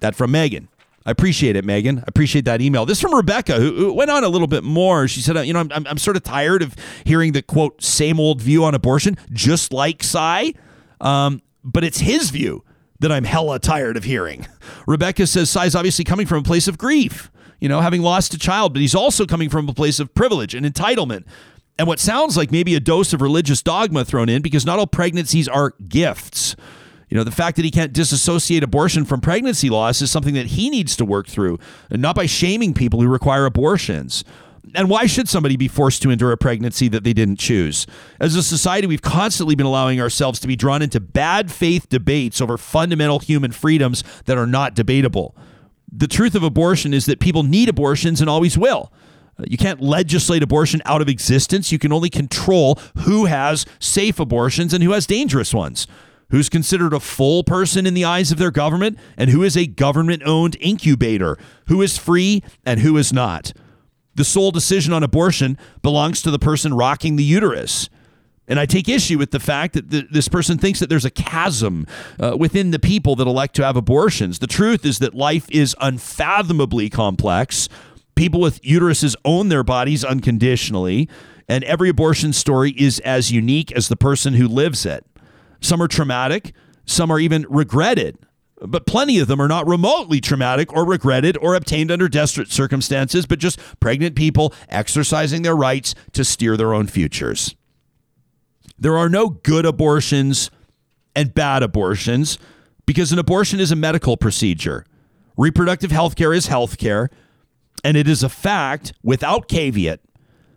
That 0.00 0.14
from 0.14 0.30
Megan. 0.30 0.68
I 1.06 1.12
appreciate 1.12 1.54
it, 1.54 1.64
Megan. 1.64 2.00
I 2.00 2.04
appreciate 2.08 2.44
that 2.46 2.60
email. 2.60 2.84
This 2.84 3.00
from 3.00 3.14
Rebecca, 3.14 3.54
who, 3.54 3.72
who 3.76 3.92
went 3.92 4.10
on 4.10 4.24
a 4.24 4.28
little 4.28 4.48
bit 4.48 4.64
more. 4.64 5.06
She 5.06 5.20
said, 5.20 5.36
uh, 5.36 5.40
"You 5.40 5.52
know, 5.52 5.60
I'm, 5.60 5.70
I'm, 5.72 5.86
I'm, 5.86 5.98
sort 5.98 6.16
of 6.16 6.24
tired 6.24 6.62
of 6.62 6.74
hearing 7.04 7.30
the 7.30 7.42
quote 7.42 7.80
same 7.80 8.18
old 8.18 8.42
view 8.42 8.64
on 8.64 8.74
abortion, 8.74 9.16
just 9.32 9.72
like 9.72 10.02
Psy, 10.02 10.50
um, 11.00 11.40
but 11.62 11.84
it's 11.84 12.00
his 12.00 12.30
view 12.30 12.64
that 12.98 13.12
I'm 13.12 13.22
hella 13.22 13.60
tired 13.60 13.96
of 13.96 14.02
hearing." 14.02 14.48
Rebecca 14.88 15.28
says 15.28 15.48
Psy's 15.48 15.76
obviously 15.76 16.04
coming 16.04 16.26
from 16.26 16.38
a 16.38 16.42
place 16.42 16.66
of 16.66 16.76
grief, 16.76 17.30
you 17.60 17.68
know, 17.68 17.80
having 17.80 18.02
lost 18.02 18.34
a 18.34 18.38
child, 18.38 18.72
but 18.72 18.80
he's 18.80 18.94
also 18.94 19.26
coming 19.26 19.48
from 19.48 19.68
a 19.68 19.74
place 19.74 20.00
of 20.00 20.12
privilege 20.12 20.54
and 20.54 20.66
entitlement. 20.66 21.24
And 21.78 21.86
what 21.86 22.00
sounds 22.00 22.36
like 22.36 22.50
maybe 22.50 22.74
a 22.74 22.80
dose 22.80 23.12
of 23.12 23.20
religious 23.20 23.62
dogma 23.62 24.04
thrown 24.04 24.28
in 24.28 24.42
because 24.42 24.66
not 24.66 24.78
all 24.78 24.86
pregnancies 24.86 25.46
are 25.46 25.74
gifts. 25.88 26.56
You 27.08 27.16
know, 27.16 27.24
the 27.24 27.30
fact 27.30 27.56
that 27.56 27.64
he 27.64 27.70
can't 27.70 27.92
disassociate 27.92 28.62
abortion 28.62 29.04
from 29.04 29.20
pregnancy 29.20 29.70
loss 29.70 30.02
is 30.02 30.10
something 30.10 30.34
that 30.34 30.46
he 30.46 30.70
needs 30.70 30.96
to 30.96 31.04
work 31.04 31.28
through, 31.28 31.58
and 31.90 32.02
not 32.02 32.16
by 32.16 32.26
shaming 32.26 32.74
people 32.74 33.00
who 33.00 33.08
require 33.08 33.46
abortions. 33.46 34.24
And 34.74 34.90
why 34.90 35.06
should 35.06 35.28
somebody 35.28 35.56
be 35.56 35.68
forced 35.68 36.02
to 36.02 36.10
endure 36.10 36.32
a 36.32 36.36
pregnancy 36.36 36.88
that 36.88 37.04
they 37.04 37.12
didn't 37.12 37.38
choose? 37.38 37.86
As 38.18 38.34
a 38.34 38.42
society, 38.42 38.88
we've 38.88 39.02
constantly 39.02 39.54
been 39.54 39.66
allowing 39.66 40.00
ourselves 40.00 40.40
to 40.40 40.48
be 40.48 40.56
drawn 40.56 40.82
into 40.82 40.98
bad 40.98 41.52
faith 41.52 41.88
debates 41.88 42.40
over 42.40 42.58
fundamental 42.58 43.20
human 43.20 43.52
freedoms 43.52 44.02
that 44.24 44.36
are 44.36 44.46
not 44.46 44.74
debatable. 44.74 45.36
The 45.92 46.08
truth 46.08 46.34
of 46.34 46.42
abortion 46.42 46.92
is 46.92 47.06
that 47.06 47.20
people 47.20 47.44
need 47.44 47.68
abortions 47.68 48.20
and 48.20 48.28
always 48.28 48.58
will. 48.58 48.92
You 49.46 49.56
can't 49.56 49.80
legislate 49.80 50.42
abortion 50.42 50.82
out 50.84 51.00
of 51.00 51.08
existence. 51.08 51.70
You 51.70 51.78
can 51.78 51.92
only 51.92 52.10
control 52.10 52.80
who 53.00 53.26
has 53.26 53.66
safe 53.78 54.18
abortions 54.18 54.74
and 54.74 54.82
who 54.82 54.92
has 54.92 55.06
dangerous 55.06 55.54
ones 55.54 55.86
who's 56.30 56.48
considered 56.48 56.92
a 56.92 57.00
full 57.00 57.44
person 57.44 57.86
in 57.86 57.94
the 57.94 58.04
eyes 58.04 58.32
of 58.32 58.38
their 58.38 58.50
government, 58.50 58.98
and 59.16 59.30
who 59.30 59.42
is 59.42 59.56
a 59.56 59.66
government 59.66 60.22
owned 60.24 60.56
incubator, 60.60 61.38
who 61.68 61.82
is 61.82 61.98
free 61.98 62.42
and 62.64 62.80
who 62.80 62.96
is 62.96 63.12
not. 63.12 63.52
The 64.14 64.24
sole 64.24 64.50
decision 64.50 64.92
on 64.92 65.02
abortion 65.02 65.58
belongs 65.82 66.22
to 66.22 66.30
the 66.30 66.38
person 66.38 66.74
rocking 66.74 67.16
the 67.16 67.24
uterus. 67.24 67.88
And 68.48 68.60
I 68.60 68.66
take 68.66 68.88
issue 68.88 69.18
with 69.18 69.30
the 69.32 69.40
fact 69.40 69.74
that 69.74 69.90
th- 69.90 70.06
this 70.10 70.28
person 70.28 70.56
thinks 70.56 70.78
that 70.80 70.88
there's 70.88 71.04
a 71.04 71.10
chasm 71.10 71.86
uh, 72.18 72.36
within 72.38 72.70
the 72.70 72.78
people 72.78 73.16
that 73.16 73.26
elect 73.26 73.56
to 73.56 73.64
have 73.64 73.76
abortions. 73.76 74.38
The 74.38 74.46
truth 74.46 74.84
is 74.86 75.00
that 75.00 75.14
life 75.14 75.46
is 75.50 75.74
unfathomably 75.80 76.88
complex. 76.88 77.68
People 78.14 78.40
with 78.40 78.62
uteruses 78.62 79.16
own 79.24 79.48
their 79.48 79.64
bodies 79.64 80.04
unconditionally, 80.04 81.08
and 81.48 81.64
every 81.64 81.88
abortion 81.88 82.32
story 82.32 82.70
is 82.70 83.00
as 83.00 83.32
unique 83.32 83.72
as 83.72 83.88
the 83.88 83.96
person 83.96 84.34
who 84.34 84.48
lives 84.48 84.86
it. 84.86 85.04
Some 85.66 85.82
are 85.82 85.88
traumatic, 85.88 86.52
some 86.84 87.10
are 87.10 87.18
even 87.18 87.44
regretted. 87.50 88.16
But 88.60 88.86
plenty 88.86 89.18
of 89.18 89.26
them 89.26 89.42
are 89.42 89.48
not 89.48 89.66
remotely 89.66 90.20
traumatic 90.20 90.72
or 90.72 90.86
regretted 90.86 91.36
or 91.38 91.56
obtained 91.56 91.90
under 91.90 92.08
desperate 92.08 92.52
circumstances, 92.52 93.26
but 93.26 93.40
just 93.40 93.58
pregnant 93.80 94.14
people 94.14 94.54
exercising 94.68 95.42
their 95.42 95.56
rights 95.56 95.96
to 96.12 96.24
steer 96.24 96.56
their 96.56 96.72
own 96.72 96.86
futures. 96.86 97.56
There 98.78 98.96
are 98.96 99.08
no 99.08 99.28
good 99.28 99.66
abortions 99.66 100.52
and 101.16 101.34
bad 101.34 101.64
abortions 101.64 102.38
because 102.86 103.10
an 103.10 103.18
abortion 103.18 103.58
is 103.58 103.72
a 103.72 103.76
medical 103.76 104.16
procedure. 104.16 104.86
Reproductive 105.36 105.90
health 105.90 106.14
care 106.14 106.32
is 106.32 106.46
health 106.46 106.78
care, 106.78 107.10
and 107.82 107.96
it 107.96 108.06
is 108.06 108.22
a 108.22 108.28
fact 108.28 108.92
without 109.02 109.48
caveat 109.48 109.98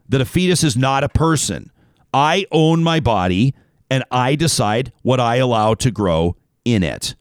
that 0.08 0.22
a 0.22 0.26
fetus 0.26 0.64
is 0.64 0.78
not 0.78 1.04
a 1.04 1.10
person. 1.10 1.72
I 2.14 2.46
own 2.52 2.84
my 2.84 3.00
body 3.00 3.56
and 3.90 4.04
I 4.12 4.36
decide 4.36 4.92
what 5.02 5.20
I 5.20 5.38
allow 5.38 5.74
to 5.76 5.92
grow 5.92 6.36
in 6.66 6.84
it. 6.84 7.16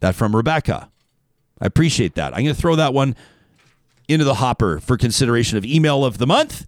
That 0.00 0.14
from 0.14 0.34
Rebecca. 0.34 0.90
I 1.60 1.66
appreciate 1.66 2.14
that. 2.14 2.34
I'm 2.34 2.44
going 2.44 2.54
to 2.54 2.60
throw 2.60 2.76
that 2.76 2.94
one 2.94 3.14
into 4.08 4.24
the 4.24 4.34
hopper 4.34 4.80
for 4.80 4.96
consideration 4.96 5.58
of 5.58 5.64
email 5.64 6.04
of 6.04 6.18
the 6.18 6.26
month. 6.26 6.66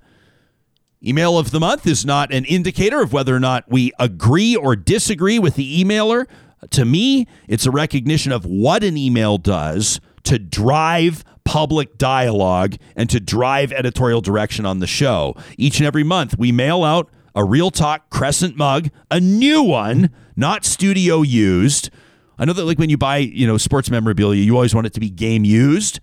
Email 1.04 1.38
of 1.38 1.50
the 1.50 1.58
month 1.58 1.86
is 1.86 2.04
not 2.04 2.32
an 2.32 2.44
indicator 2.44 3.00
of 3.00 3.12
whether 3.12 3.34
or 3.34 3.40
not 3.40 3.64
we 3.68 3.90
agree 3.98 4.54
or 4.54 4.76
disagree 4.76 5.38
with 5.38 5.56
the 5.56 5.82
emailer. 5.82 6.26
To 6.70 6.84
me, 6.84 7.26
it's 7.48 7.66
a 7.66 7.72
recognition 7.72 8.30
of 8.30 8.44
what 8.44 8.84
an 8.84 8.96
email 8.96 9.38
does 9.38 10.00
to 10.24 10.38
drive 10.38 11.24
public 11.44 11.98
dialogue 11.98 12.76
and 12.94 13.10
to 13.10 13.18
drive 13.18 13.72
editorial 13.72 14.20
direction 14.20 14.64
on 14.64 14.78
the 14.78 14.86
show. 14.86 15.34
Each 15.58 15.78
and 15.80 15.86
every 15.86 16.04
month, 16.04 16.38
we 16.38 16.52
mail 16.52 16.84
out 16.84 17.10
a 17.34 17.44
Real 17.44 17.70
Talk 17.70 18.10
Crescent 18.10 18.56
mug, 18.56 18.90
a 19.10 19.20
new 19.20 19.62
one, 19.62 20.10
not 20.36 20.64
studio 20.64 21.22
used. 21.22 21.90
I 22.38 22.44
know 22.44 22.52
that 22.52 22.64
like 22.64 22.78
when 22.78 22.90
you 22.90 22.98
buy, 22.98 23.18
you 23.18 23.46
know, 23.46 23.56
sports 23.58 23.90
memorabilia, 23.90 24.42
you 24.42 24.54
always 24.54 24.74
want 24.74 24.86
it 24.86 24.92
to 24.94 25.00
be 25.00 25.10
game 25.10 25.44
used. 25.44 26.00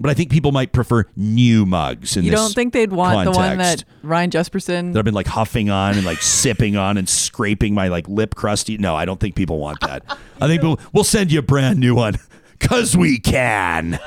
But 0.00 0.08
I 0.10 0.14
think 0.14 0.30
people 0.30 0.50
might 0.50 0.72
prefer 0.72 1.04
new 1.14 1.66
mugs. 1.66 2.16
In 2.16 2.24
you 2.24 2.30
don't 2.30 2.54
think 2.54 2.72
they'd 2.72 2.92
want 2.92 3.26
context. 3.26 3.34
the 3.34 3.46
one 3.46 3.58
that 3.58 3.84
Ryan 4.02 4.30
Jespersen 4.30 4.92
that 4.94 4.98
I've 4.98 5.04
been 5.04 5.12
like 5.14 5.26
huffing 5.26 5.68
on 5.68 5.96
and 5.96 6.06
like 6.06 6.22
sipping 6.22 6.76
on 6.76 6.96
and 6.96 7.06
scraping 7.06 7.74
my 7.74 7.88
like 7.88 8.08
lip 8.08 8.34
crusty? 8.34 8.78
No, 8.78 8.94
I 8.96 9.04
don't 9.04 9.20
think 9.20 9.34
people 9.34 9.58
want 9.58 9.80
that. 9.80 10.02
I 10.40 10.46
think 10.46 10.62
we'll, 10.62 10.80
we'll 10.94 11.04
send 11.04 11.30
you 11.30 11.40
a 11.40 11.42
brand 11.42 11.78
new 11.80 11.94
one 11.94 12.18
because 12.58 12.96
we 12.96 13.18
can 13.18 13.98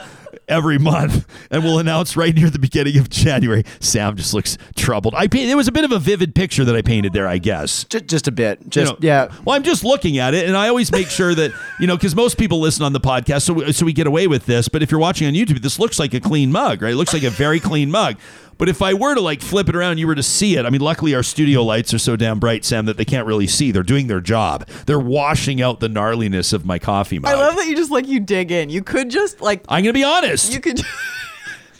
every 0.47 0.77
month, 0.77 1.27
and 1.51 1.63
we'll 1.63 1.79
announce 1.79 2.15
right 2.15 2.33
near 2.35 2.49
the 2.49 2.59
beginning 2.59 2.97
of 2.97 3.09
January. 3.09 3.63
Sam 3.79 4.15
just 4.15 4.33
looks 4.33 4.57
troubled. 4.75 5.15
I 5.15 5.27
paint, 5.27 5.49
it 5.49 5.55
was 5.55 5.67
a 5.67 5.71
bit 5.71 5.83
of 5.83 5.91
a 5.91 5.99
vivid 5.99 6.35
picture 6.35 6.65
that 6.65 6.75
I 6.75 6.81
painted 6.81 7.13
there, 7.13 7.27
I 7.27 7.37
guess. 7.37 7.83
Just, 7.85 8.07
just 8.07 8.27
a 8.27 8.31
bit. 8.31 8.69
Just 8.69 8.91
you 8.91 8.93
know, 8.93 8.99
yeah. 9.01 9.33
Well, 9.45 9.55
I'm 9.55 9.63
just 9.63 9.83
looking 9.83 10.17
at 10.17 10.33
it, 10.33 10.47
and 10.47 10.55
I 10.57 10.67
always 10.67 10.91
make 10.91 11.07
sure 11.07 11.33
that 11.35 11.51
you 11.79 11.87
know 11.87 11.95
because 11.97 12.15
most 12.15 12.37
people 12.37 12.59
listen 12.59 12.83
on 12.83 12.93
the 12.93 13.01
podcast, 13.01 13.43
so 13.43 13.53
we, 13.53 13.73
so 13.73 13.85
we 13.85 13.93
get 13.93 14.07
away 14.07 14.27
with 14.27 14.45
this. 14.45 14.67
But 14.67 14.83
if 14.83 14.91
you're 14.91 14.99
watching 14.99 15.27
on 15.27 15.33
YouTube, 15.33 15.61
this 15.61 15.79
looks 15.79 15.99
like 15.99 16.13
a 16.13 16.19
clean 16.19 16.51
mug, 16.51 16.81
right? 16.81 16.93
It 16.93 16.97
looks 16.97 17.13
like 17.13 17.23
a 17.23 17.29
very 17.29 17.59
clean 17.59 17.91
mug. 17.91 18.17
But 18.57 18.69
if 18.69 18.81
I 18.81 18.93
were 18.93 19.15
to 19.15 19.21
like 19.21 19.41
flip 19.41 19.69
it 19.69 19.75
around, 19.75 19.97
you 19.97 20.07
were 20.07 20.15
to 20.15 20.23
see 20.23 20.57
it. 20.57 20.65
I 20.65 20.69
mean, 20.69 20.81
luckily 20.81 21.15
our 21.15 21.23
studio 21.23 21.63
lights 21.63 21.93
are 21.93 21.99
so 21.99 22.15
damn 22.15 22.39
bright, 22.39 22.65
Sam, 22.65 22.85
that 22.85 22.97
they 22.97 23.05
can't 23.05 23.27
really 23.27 23.47
see. 23.47 23.71
They're 23.71 23.83
doing 23.83 24.07
their 24.07 24.21
job. 24.21 24.67
They're 24.85 24.99
washing 24.99 25.61
out 25.61 25.79
the 25.79 25.89
gnarliness 25.89 26.53
of 26.53 26.65
my 26.65 26.79
coffee 26.79 27.19
mug. 27.19 27.31
I 27.31 27.35
love 27.35 27.55
that 27.55 27.67
you 27.67 27.75
just 27.75 27.91
like 27.91 28.07
you 28.07 28.19
dig 28.19 28.51
in. 28.51 28.69
You 28.69 28.83
could 28.83 29.09
just 29.09 29.41
like 29.41 29.63
I'm 29.69 29.83
gonna 29.83 29.93
be 29.93 30.03
honest. 30.03 30.53
You 30.53 30.59
could. 30.59 30.81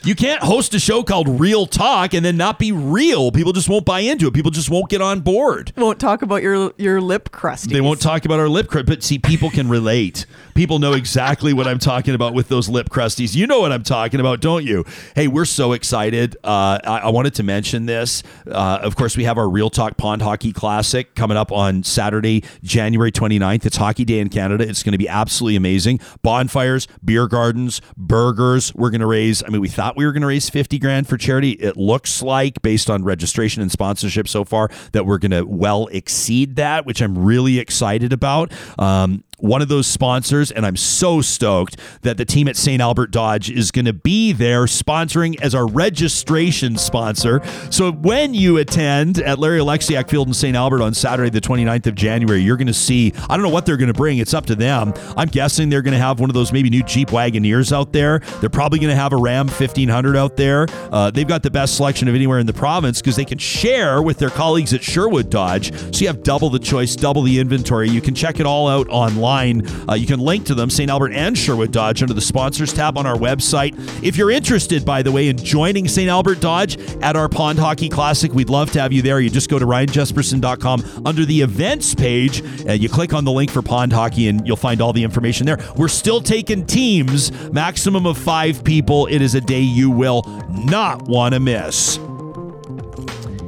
You 0.04 0.14
can't 0.14 0.42
host 0.42 0.74
a 0.74 0.78
show 0.78 1.02
called 1.02 1.40
Real 1.40 1.64
Talk 1.64 2.12
and 2.12 2.22
then 2.22 2.36
not 2.36 2.58
be 2.58 2.72
real. 2.72 3.32
People 3.32 3.54
just 3.54 3.70
won't 3.70 3.86
buy 3.86 4.00
into 4.00 4.26
it. 4.26 4.34
People 4.34 4.50
just 4.50 4.68
won't 4.68 4.90
get 4.90 5.00
on 5.00 5.20
board. 5.20 5.72
Won't 5.78 5.98
talk 5.98 6.20
about 6.20 6.42
your 6.42 6.74
your 6.76 7.00
lip 7.00 7.30
crust. 7.30 7.70
They 7.70 7.80
won't 7.80 8.02
talk 8.02 8.26
about 8.26 8.38
our 8.38 8.50
lip 8.50 8.68
crust. 8.68 8.86
But 8.86 9.02
see, 9.02 9.18
people 9.18 9.48
can 9.48 9.66
relate. 9.66 10.26
People 10.54 10.78
know 10.78 10.92
exactly 10.92 11.52
what 11.52 11.66
I'm 11.66 11.80
talking 11.80 12.14
about 12.14 12.32
with 12.32 12.48
those 12.48 12.68
lip 12.68 12.88
crusties. 12.88 13.34
You 13.34 13.46
know 13.48 13.60
what 13.60 13.72
I'm 13.72 13.82
talking 13.82 14.20
about, 14.20 14.40
don't 14.40 14.64
you? 14.64 14.84
Hey, 15.16 15.26
we're 15.26 15.44
so 15.44 15.72
excited. 15.72 16.36
Uh, 16.44 16.78
I, 16.84 17.00
I, 17.04 17.08
wanted 17.08 17.34
to 17.34 17.42
mention 17.42 17.86
this. 17.86 18.22
Uh, 18.46 18.78
of 18.80 18.94
course, 18.94 19.16
we 19.16 19.24
have 19.24 19.36
our 19.36 19.48
Real 19.48 19.68
Talk 19.68 19.96
Pond 19.96 20.22
Hockey 20.22 20.52
Classic 20.52 21.12
coming 21.16 21.36
up 21.36 21.50
on 21.50 21.82
Saturday, 21.82 22.44
January 22.62 23.10
29th. 23.10 23.66
It's 23.66 23.76
Hockey 23.76 24.04
Day 24.04 24.20
in 24.20 24.28
Canada. 24.28 24.68
It's 24.68 24.84
going 24.84 24.92
to 24.92 24.98
be 24.98 25.08
absolutely 25.08 25.56
amazing. 25.56 25.98
Bonfires, 26.22 26.86
beer 27.04 27.26
gardens, 27.26 27.80
burgers. 27.96 28.72
We're 28.76 28.90
going 28.90 29.00
to 29.00 29.06
raise, 29.06 29.42
I 29.42 29.48
mean, 29.48 29.60
we 29.60 29.68
thought 29.68 29.96
we 29.96 30.06
were 30.06 30.12
going 30.12 30.22
to 30.22 30.28
raise 30.28 30.48
50 30.48 30.78
grand 30.78 31.08
for 31.08 31.16
charity. 31.16 31.50
It 31.52 31.76
looks 31.76 32.22
like, 32.22 32.62
based 32.62 32.88
on 32.88 33.02
registration 33.02 33.60
and 33.60 33.72
sponsorship 33.72 34.28
so 34.28 34.44
far, 34.44 34.70
that 34.92 35.04
we're 35.04 35.18
going 35.18 35.32
to 35.32 35.42
well 35.42 35.88
exceed 35.88 36.54
that, 36.56 36.86
which 36.86 37.02
I'm 37.02 37.18
really 37.18 37.58
excited 37.58 38.12
about. 38.12 38.52
Um, 38.78 39.24
one 39.38 39.62
of 39.62 39.68
those 39.68 39.86
sponsors, 39.86 40.50
and 40.50 40.64
I'm 40.64 40.76
so 40.76 41.20
stoked 41.20 41.76
that 42.02 42.16
the 42.16 42.24
team 42.24 42.48
at 42.48 42.56
St. 42.56 42.80
Albert 42.80 43.10
Dodge 43.10 43.50
is 43.50 43.70
going 43.70 43.84
to 43.84 43.92
be 43.92 44.32
there 44.32 44.64
sponsoring 44.64 45.40
as 45.40 45.54
our 45.54 45.66
registration 45.66 46.76
sponsor. 46.76 47.42
So 47.70 47.92
when 47.92 48.34
you 48.34 48.58
attend 48.58 49.18
at 49.18 49.38
Larry 49.38 49.58
Alexiak 49.58 50.08
Field 50.08 50.28
in 50.28 50.34
St. 50.34 50.56
Albert 50.56 50.82
on 50.82 50.94
Saturday, 50.94 51.30
the 51.30 51.40
29th 51.40 51.86
of 51.86 51.94
January, 51.94 52.40
you're 52.40 52.56
going 52.56 52.66
to 52.66 52.74
see, 52.74 53.12
I 53.28 53.36
don't 53.36 53.42
know 53.42 53.52
what 53.52 53.66
they're 53.66 53.76
going 53.76 53.92
to 53.92 53.94
bring. 53.94 54.18
It's 54.18 54.34
up 54.34 54.46
to 54.46 54.54
them. 54.54 54.94
I'm 55.16 55.28
guessing 55.28 55.68
they're 55.68 55.82
going 55.82 55.92
to 55.92 55.98
have 55.98 56.20
one 56.20 56.30
of 56.30 56.34
those 56.34 56.52
maybe 56.52 56.70
new 56.70 56.82
Jeep 56.82 57.08
Wagoneers 57.08 57.72
out 57.72 57.92
there. 57.92 58.20
They're 58.40 58.50
probably 58.50 58.78
going 58.78 58.90
to 58.90 58.96
have 58.96 59.12
a 59.12 59.16
Ram 59.16 59.46
1500 59.46 60.16
out 60.16 60.36
there. 60.36 60.66
Uh, 60.90 61.10
they've 61.10 61.28
got 61.28 61.42
the 61.42 61.50
best 61.50 61.76
selection 61.76 62.08
of 62.08 62.14
anywhere 62.14 62.38
in 62.38 62.46
the 62.46 62.52
province 62.52 63.00
because 63.00 63.16
they 63.16 63.24
can 63.24 63.38
share 63.38 64.02
with 64.02 64.18
their 64.18 64.30
colleagues 64.30 64.72
at 64.72 64.82
Sherwood 64.82 65.30
Dodge. 65.30 65.74
So 65.94 66.00
you 66.02 66.06
have 66.06 66.22
double 66.22 66.50
the 66.50 66.58
choice, 66.58 66.96
double 66.96 67.22
the 67.22 67.38
inventory. 67.38 67.88
You 67.88 68.00
can 68.00 68.14
check 68.14 68.40
it 68.40 68.46
all 68.46 68.68
out 68.68 68.88
online 68.88 69.24
online. 69.34 69.88
Uh, 69.88 69.94
you 69.94 70.06
can 70.06 70.20
link 70.20 70.46
to 70.46 70.54
them, 70.54 70.70
St. 70.70 70.90
Albert 70.90 71.12
and 71.12 71.36
Sherwood 71.36 71.72
Dodge, 71.72 72.02
under 72.02 72.14
the 72.14 72.20
sponsors 72.20 72.72
tab 72.72 72.96
on 72.96 73.06
our 73.06 73.16
website. 73.16 73.74
If 74.02 74.16
you're 74.16 74.30
interested, 74.30 74.84
by 74.84 75.02
the 75.02 75.12
way, 75.12 75.28
in 75.28 75.36
joining 75.36 75.88
St. 75.88 76.08
Albert 76.08 76.40
Dodge 76.40 76.78
at 77.02 77.16
our 77.16 77.28
Pond 77.28 77.58
Hockey 77.58 77.88
Classic, 77.88 78.32
we'd 78.32 78.50
love 78.50 78.70
to 78.72 78.80
have 78.80 78.92
you 78.92 79.02
there. 79.02 79.20
You 79.20 79.30
just 79.30 79.50
go 79.50 79.58
to 79.58 79.66
ryanjespersen.com 79.66 81.06
under 81.06 81.24
the 81.24 81.40
events 81.40 81.94
page, 81.94 82.40
and 82.66 82.82
you 82.82 82.88
click 82.88 83.12
on 83.12 83.24
the 83.24 83.32
link 83.32 83.50
for 83.50 83.62
Pond 83.62 83.92
Hockey, 83.92 84.28
and 84.28 84.46
you'll 84.46 84.56
find 84.56 84.80
all 84.80 84.92
the 84.92 85.02
information 85.02 85.46
there. 85.46 85.58
We're 85.76 85.88
still 85.88 86.20
taking 86.20 86.66
teams, 86.66 87.32
maximum 87.52 88.06
of 88.06 88.16
five 88.16 88.64
people. 88.64 89.06
It 89.06 89.20
is 89.22 89.34
a 89.34 89.40
day 89.40 89.60
you 89.60 89.90
will 89.90 90.22
not 90.50 91.02
want 91.08 91.34
to 91.34 91.40
miss. 91.40 91.98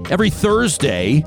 Every 0.09 0.31
Thursday, 0.31 1.25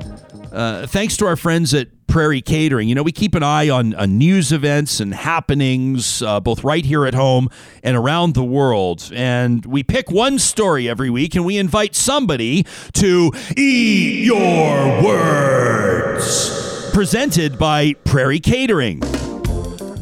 uh, 0.52 0.86
thanks 0.86 1.16
to 1.18 1.26
our 1.26 1.36
friends 1.36 1.74
at 1.74 1.88
Prairie 2.10 2.42
Catering. 2.42 2.88
You 2.88 2.96
know, 2.96 3.04
we 3.04 3.12
keep 3.12 3.36
an 3.36 3.44
eye 3.44 3.68
on, 3.70 3.94
on 3.94 4.18
news 4.18 4.50
events 4.50 4.98
and 4.98 5.14
happenings, 5.14 6.20
uh, 6.22 6.40
both 6.40 6.64
right 6.64 6.84
here 6.84 7.06
at 7.06 7.14
home 7.14 7.48
and 7.84 7.96
around 7.96 8.34
the 8.34 8.42
world. 8.42 9.10
And 9.14 9.64
we 9.64 9.84
pick 9.84 10.10
one 10.10 10.40
story 10.40 10.88
every 10.88 11.08
week 11.08 11.36
and 11.36 11.44
we 11.44 11.56
invite 11.56 11.94
somebody 11.94 12.66
to 12.94 13.32
eat 13.56 14.24
your 14.24 15.02
words. 15.02 16.90
Presented 16.92 17.56
by 17.58 17.94
Prairie 18.04 18.40
Catering. 18.40 18.98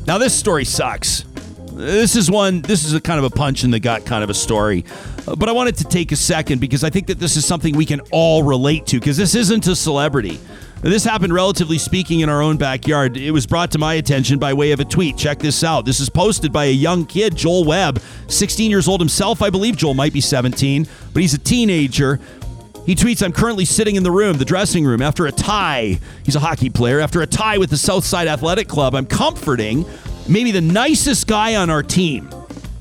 Now, 0.07 0.17
this 0.17 0.35
story 0.35 0.65
sucks. 0.65 1.25
This 1.73 2.17
is 2.17 2.31
one, 2.31 2.63
this 2.63 2.85
is 2.85 2.95
a 2.95 3.01
kind 3.01 3.19
of 3.19 3.31
a 3.31 3.31
punch 3.31 3.63
in 3.63 3.71
the 3.71 3.79
gut 3.79 4.07
kind 4.07 4.25
of 4.25 4.31
a 4.31 4.35
story. 4.35 4.87
But 5.27 5.51
I 5.51 5.53
wanted 5.53 5.77
to 5.77 5.85
take 5.85 6.11
a 6.11 6.17
second 6.17 6.61
because 6.61 6.83
I 6.83 6.91
think 6.91 7.09
that 7.09 7.19
this 7.19 7.37
is 7.37 7.45
something 7.45 7.77
we 7.77 7.85
can 7.85 8.01
all 8.11 8.43
relate 8.43 8.87
to 8.87 8.99
because 8.99 9.19
this 9.19 9.35
isn't 9.35 9.67
a 9.67 9.77
celebrity. 9.77 10.41
This 10.81 11.05
happened, 11.05 11.35
relatively 11.35 11.77
speaking, 11.77 12.21
in 12.21 12.29
our 12.29 12.41
own 12.41 12.57
backyard. 12.57 13.17
It 13.17 13.33
was 13.33 13.47
brought 13.47 13.73
to 13.73 13.79
my 13.79 13.95
attention 13.95 14.39
by 14.39 14.55
way 14.55 14.71
of 14.71 14.79
a 14.79 14.85
tweet. 14.85 15.17
Check 15.17 15.41
this 15.41 15.65
out. 15.65 15.85
This 15.85 15.99
is 15.99 16.09
posted 16.09 16.53
by 16.53 16.67
a 16.67 16.73
young 16.73 17.05
kid, 17.05 17.37
Joel 17.37 17.65
Webb, 17.65 18.01
16 18.29 18.71
years 18.71 18.87
old 18.87 19.01
himself. 19.01 19.43
I 19.43 19.51
believe 19.51 19.77
Joel 19.77 19.95
might 19.95 20.13
be 20.13 20.21
17, 20.21 20.87
but 21.13 21.21
he's 21.21 21.35
a 21.35 21.39
teenager. 21.39 22.21
He 22.87 22.95
tweets, 22.95 23.25
I'm 23.25 23.33
currently 23.33 23.65
sitting 23.65 23.97
in 23.97 24.05
the 24.05 24.13
room, 24.13 24.39
the 24.39 24.45
dressing 24.45 24.85
room, 24.85 25.03
after 25.03 25.27
a 25.27 25.33
tie. 25.33 25.99
He's 26.25 26.37
a 26.37 26.41
hockey 26.41 26.71
player. 26.71 27.01
After 27.01 27.23
a 27.23 27.27
tie 27.27 27.59
with 27.59 27.71
the 27.71 27.77
Southside 27.77 28.29
Athletic 28.29 28.69
Club, 28.69 28.95
I'm 28.95 29.07
comforting 29.07 29.85
maybe 30.29 30.53
the 30.53 30.61
nicest 30.61 31.27
guy 31.27 31.57
on 31.57 31.71
our 31.71 31.83
team 31.83 32.31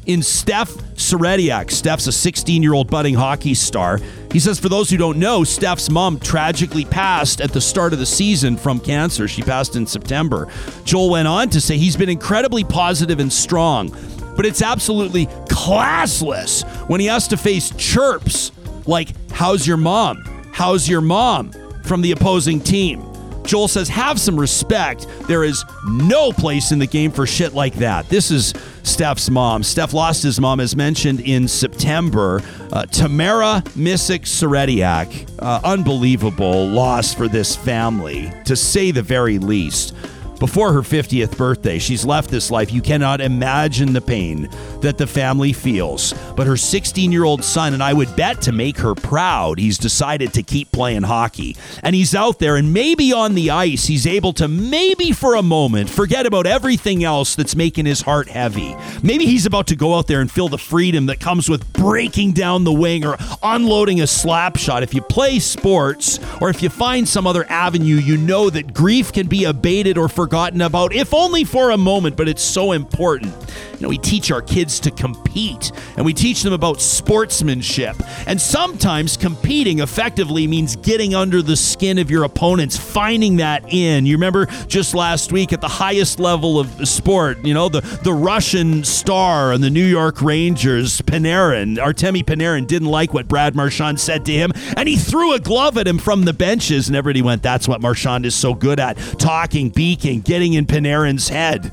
in 0.07 0.23
Steph 0.23 0.71
Serediak. 0.95 1.69
Steph's 1.69 2.07
a 2.07 2.11
16 2.11 2.63
year 2.63 2.73
old 2.73 2.89
budding 2.89 3.13
hockey 3.13 3.53
star. 3.53 3.99
He 4.31 4.39
says, 4.39 4.59
for 4.59 4.69
those 4.69 4.89
who 4.89 4.97
don't 4.97 5.19
know, 5.19 5.43
Steph's 5.43 5.89
mom 5.89 6.19
tragically 6.19 6.85
passed 6.85 7.39
at 7.39 7.51
the 7.51 7.61
start 7.61 7.93
of 7.93 7.99
the 7.99 8.05
season 8.05 8.57
from 8.57 8.79
cancer. 8.79 9.27
She 9.27 9.41
passed 9.41 9.75
in 9.75 9.85
September. 9.85 10.47
Joel 10.83 11.11
went 11.11 11.27
on 11.27 11.49
to 11.51 11.61
say 11.61 11.77
he's 11.77 11.95
been 11.95 12.09
incredibly 12.09 12.63
positive 12.63 13.19
and 13.19 13.31
strong, 13.31 13.95
but 14.35 14.45
it's 14.45 14.61
absolutely 14.61 15.27
classless 15.47 16.63
when 16.89 16.99
he 16.99 17.07
has 17.07 17.27
to 17.27 17.37
face 17.37 17.71
chirps 17.77 18.51
like, 18.85 19.09
How's 19.31 19.67
your 19.67 19.77
mom? 19.77 20.23
How's 20.51 20.89
your 20.89 21.01
mom? 21.01 21.51
from 21.87 22.01
the 22.01 22.11
opposing 22.11 22.59
team. 22.59 23.01
Joel 23.47 23.67
says, 23.69 23.87
have 23.87 24.19
some 24.19 24.39
respect. 24.39 25.07
There 25.21 25.43
is 25.43 25.63
no 25.87 26.31
place 26.31 26.71
in 26.71 26.79
the 26.79 26.85
game 26.85 27.11
for 27.11 27.25
shit 27.25 27.53
like 27.53 27.73
that. 27.75 28.09
This 28.09 28.29
is 28.29 28.53
Steph's 28.83 29.29
mom. 29.29 29.63
Steph 29.63 29.93
lost 29.93 30.21
his 30.21 30.39
mom, 30.39 30.59
as 30.59 30.75
mentioned 30.75 31.21
in 31.21 31.47
September. 31.47 32.41
Uh, 32.71 32.85
Tamara 32.85 33.63
Misick 33.75 34.23
Serediak. 34.23 35.29
Uh, 35.39 35.61
unbelievable 35.63 36.67
loss 36.67 37.13
for 37.13 37.27
this 37.27 37.55
family, 37.55 38.31
to 38.45 38.55
say 38.55 38.91
the 38.91 39.01
very 39.01 39.39
least 39.39 39.95
before 40.39 40.73
her 40.73 40.81
50th 40.81 41.37
birthday. 41.37 41.79
She's 41.79 42.05
left 42.05 42.29
this 42.29 42.51
life. 42.51 42.71
You 42.71 42.81
cannot 42.81 43.21
imagine 43.21 43.93
the 43.93 44.01
pain 44.01 44.49
that 44.81 44.97
the 44.97 45.07
family 45.07 45.53
feels. 45.53 46.13
But 46.35 46.47
her 46.47 46.57
16 46.57 47.11
year 47.11 47.23
old 47.23 47.43
son, 47.43 47.73
and 47.73 47.83
I 47.83 47.93
would 47.93 48.15
bet 48.15 48.41
to 48.43 48.51
make 48.51 48.77
her 48.77 48.95
proud, 48.95 49.59
he's 49.59 49.77
decided 49.77 50.33
to 50.33 50.43
keep 50.43 50.71
playing 50.71 51.03
hockey. 51.03 51.55
And 51.83 51.95
he's 51.95 52.15
out 52.15 52.39
there, 52.39 52.55
and 52.55 52.73
maybe 52.73 53.11
on 53.13 53.35
the 53.35 53.49
ice, 53.49 53.85
he's 53.85 54.05
able 54.05 54.33
to 54.33 54.47
maybe 54.47 55.11
for 55.11 55.35
a 55.35 55.43
moment 55.43 55.89
forget 55.89 56.25
about 56.25 56.45
everything 56.45 57.03
else 57.03 57.35
that's 57.35 57.55
making 57.55 57.85
his 57.85 58.01
heart 58.01 58.29
heavy. 58.29 58.75
Maybe 59.03 59.25
he's 59.25 59.45
about 59.45 59.67
to 59.67 59.75
go 59.75 59.95
out 59.95 60.07
there 60.07 60.21
and 60.21 60.31
feel 60.31 60.49
the 60.49 60.57
freedom 60.57 61.07
that 61.07 61.19
comes 61.19 61.49
with 61.49 61.71
breaking 61.73 62.33
down 62.33 62.63
the 62.63 62.73
wing 62.73 63.05
or 63.05 63.17
unloading 63.43 64.01
a 64.01 64.07
slap 64.07 64.57
shot. 64.57 64.83
If 64.83 64.93
you 64.93 65.01
play 65.01 65.39
sports 65.39 66.19
or 66.41 66.49
if 66.49 66.61
you 66.61 66.69
find 66.69 67.07
some 67.07 67.25
other 67.27 67.45
avenue, 67.49 67.95
you 67.95 68.17
know 68.17 68.49
that 68.49 68.73
grief 68.73 69.11
can 69.11 69.27
be 69.27 69.45
abated 69.45 69.97
or 69.97 70.07
forgotten 70.07 70.26
forgotten 70.27 70.59
about, 70.59 70.93
if 70.93 71.13
only 71.13 71.45
for 71.45 71.71
a 71.71 71.77
moment, 71.77 72.17
but 72.17 72.27
it's 72.27 72.41
so 72.41 72.73
important. 72.73 73.33
You 73.77 73.83
know, 73.83 73.89
we 73.89 73.97
teach 73.97 74.31
our 74.31 74.41
kids 74.41 74.79
to 74.81 74.91
compete 74.91 75.71
and 75.95 76.05
we 76.05 76.13
teach 76.13 76.43
them 76.43 76.53
about 76.53 76.81
sportsmanship. 76.81 77.95
And 78.27 78.39
sometimes 78.39 79.17
competing 79.17 79.79
effectively 79.79 80.47
means 80.47 80.75
getting 80.75 81.15
under 81.15 81.41
the 81.41 81.55
skin 81.55 81.97
of 81.97 82.09
your 82.09 82.23
opponents, 82.23 82.77
finding 82.77 83.37
that 83.37 83.71
in. 83.71 84.05
You 84.05 84.15
remember 84.15 84.47
just 84.67 84.95
last 84.95 85.31
week 85.31 85.53
at 85.53 85.61
the 85.61 85.67
highest 85.67 86.19
level 86.19 86.59
of 86.59 86.87
sport, 86.87 87.43
you 87.45 87.53
know, 87.53 87.69
the, 87.69 87.81
the 88.03 88.13
Russian 88.13 88.83
star 88.83 89.51
and 89.51 89.63
the 89.63 89.69
New 89.69 89.85
York 89.85 90.21
Rangers, 90.21 91.01
Panarin, 91.01 91.77
Artemi 91.77 92.23
Panarin 92.23 92.67
didn't 92.67 92.89
like 92.89 93.13
what 93.13 93.27
Brad 93.27 93.55
Marchand 93.55 93.99
said 93.99 94.25
to 94.25 94.31
him, 94.31 94.51
and 94.75 94.89
he 94.89 94.95
threw 94.95 95.33
a 95.33 95.39
glove 95.39 95.77
at 95.77 95.87
him 95.87 95.97
from 95.97 96.23
the 96.25 96.33
benches, 96.33 96.87
and 96.87 96.95
everybody 96.95 97.21
went, 97.21 97.43
That's 97.43 97.67
what 97.67 97.81
Marchand 97.81 98.25
is 98.25 98.35
so 98.35 98.53
good 98.53 98.79
at 98.79 98.97
talking, 99.19 99.69
beaking 99.69 100.21
getting 100.21 100.53
in 100.53 100.65
Panarin's 100.65 101.29
head. 101.29 101.71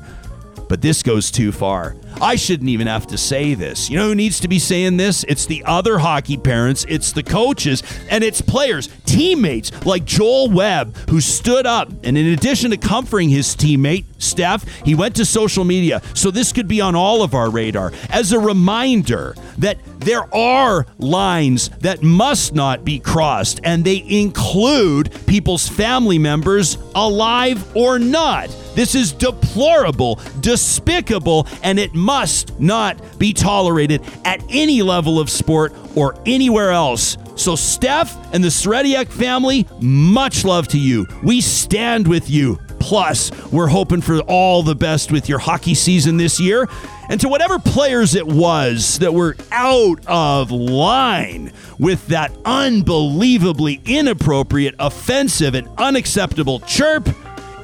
But 0.67 0.81
this 0.81 1.03
goes 1.03 1.31
too 1.31 1.51
far. 1.51 1.95
I 2.21 2.35
shouldn't 2.35 2.69
even 2.69 2.87
have 2.87 3.07
to 3.07 3.17
say 3.17 3.53
this. 3.55 3.89
You 3.89 3.97
know 3.97 4.07
who 4.07 4.15
needs 4.15 4.39
to 4.39 4.47
be 4.47 4.59
saying 4.59 4.97
this? 4.97 5.25
It's 5.27 5.45
the 5.45 5.63
other 5.65 5.97
hockey 5.97 6.37
parents, 6.37 6.85
it's 6.87 7.11
the 7.11 7.23
coaches, 7.23 7.83
and 8.09 8.23
it's 8.23 8.41
players, 8.41 8.89
teammates 9.05 9.85
like 9.85 10.05
Joel 10.05 10.49
Webb, 10.49 10.95
who 11.09 11.19
stood 11.21 11.65
up. 11.65 11.89
And 12.03 12.17
in 12.17 12.27
addition 12.27 12.71
to 12.71 12.77
comforting 12.77 13.29
his 13.29 13.55
teammate, 13.55 14.05
Steph, 14.17 14.67
he 14.83 14.95
went 14.95 15.15
to 15.17 15.25
social 15.25 15.65
media. 15.65 16.01
So 16.13 16.31
this 16.31 16.53
could 16.53 16.67
be 16.67 16.81
on 16.81 16.95
all 16.95 17.21
of 17.21 17.33
our 17.33 17.49
radar 17.49 17.91
as 18.09 18.31
a 18.31 18.39
reminder 18.39 19.35
that 19.57 19.77
there 19.99 20.33
are 20.33 20.85
lines 20.97 21.69
that 21.79 22.01
must 22.03 22.53
not 22.53 22.85
be 22.85 22.99
crossed, 22.99 23.59
and 23.63 23.83
they 23.83 24.03
include 24.07 25.11
people's 25.27 25.67
family 25.67 26.19
members, 26.19 26.77
alive 26.95 27.75
or 27.75 27.99
not. 27.99 28.49
This 28.75 28.93
is 28.93 29.11
deplorable, 29.11 30.19
despicable, 30.41 31.47
and 31.63 31.79
it 31.79 31.93
must 31.93 32.59
not 32.59 33.17
be 33.17 33.33
tolerated 33.33 34.01
at 34.25 34.43
any 34.49 34.81
level 34.81 35.19
of 35.19 35.29
sport 35.29 35.73
or 35.95 36.15
anywhere 36.25 36.71
else. 36.71 37.17
So, 37.35 37.55
Steph 37.55 38.15
and 38.33 38.43
the 38.43 38.49
Serediak 38.49 39.07
family, 39.07 39.67
much 39.81 40.45
love 40.45 40.67
to 40.69 40.79
you. 40.79 41.05
We 41.23 41.41
stand 41.41 42.07
with 42.07 42.29
you. 42.29 42.59
Plus, 42.79 43.31
we're 43.51 43.67
hoping 43.67 43.99
for 43.99 44.19
all 44.21 44.61
the 44.61 44.75
best 44.75 45.11
with 45.11 45.27
your 45.27 45.39
hockey 45.39 45.73
season 45.73 46.17
this 46.17 46.39
year. 46.39 46.69
And 47.09 47.19
to 47.21 47.27
whatever 47.27 47.57
players 47.57 48.13
it 48.13 48.27
was 48.27 48.99
that 48.99 49.13
were 49.13 49.35
out 49.51 50.05
of 50.07 50.51
line 50.51 51.51
with 51.79 52.05
that 52.07 52.31
unbelievably 52.45 53.81
inappropriate, 53.85 54.75
offensive, 54.79 55.55
and 55.55 55.67
unacceptable 55.77 56.59
chirp, 56.59 57.09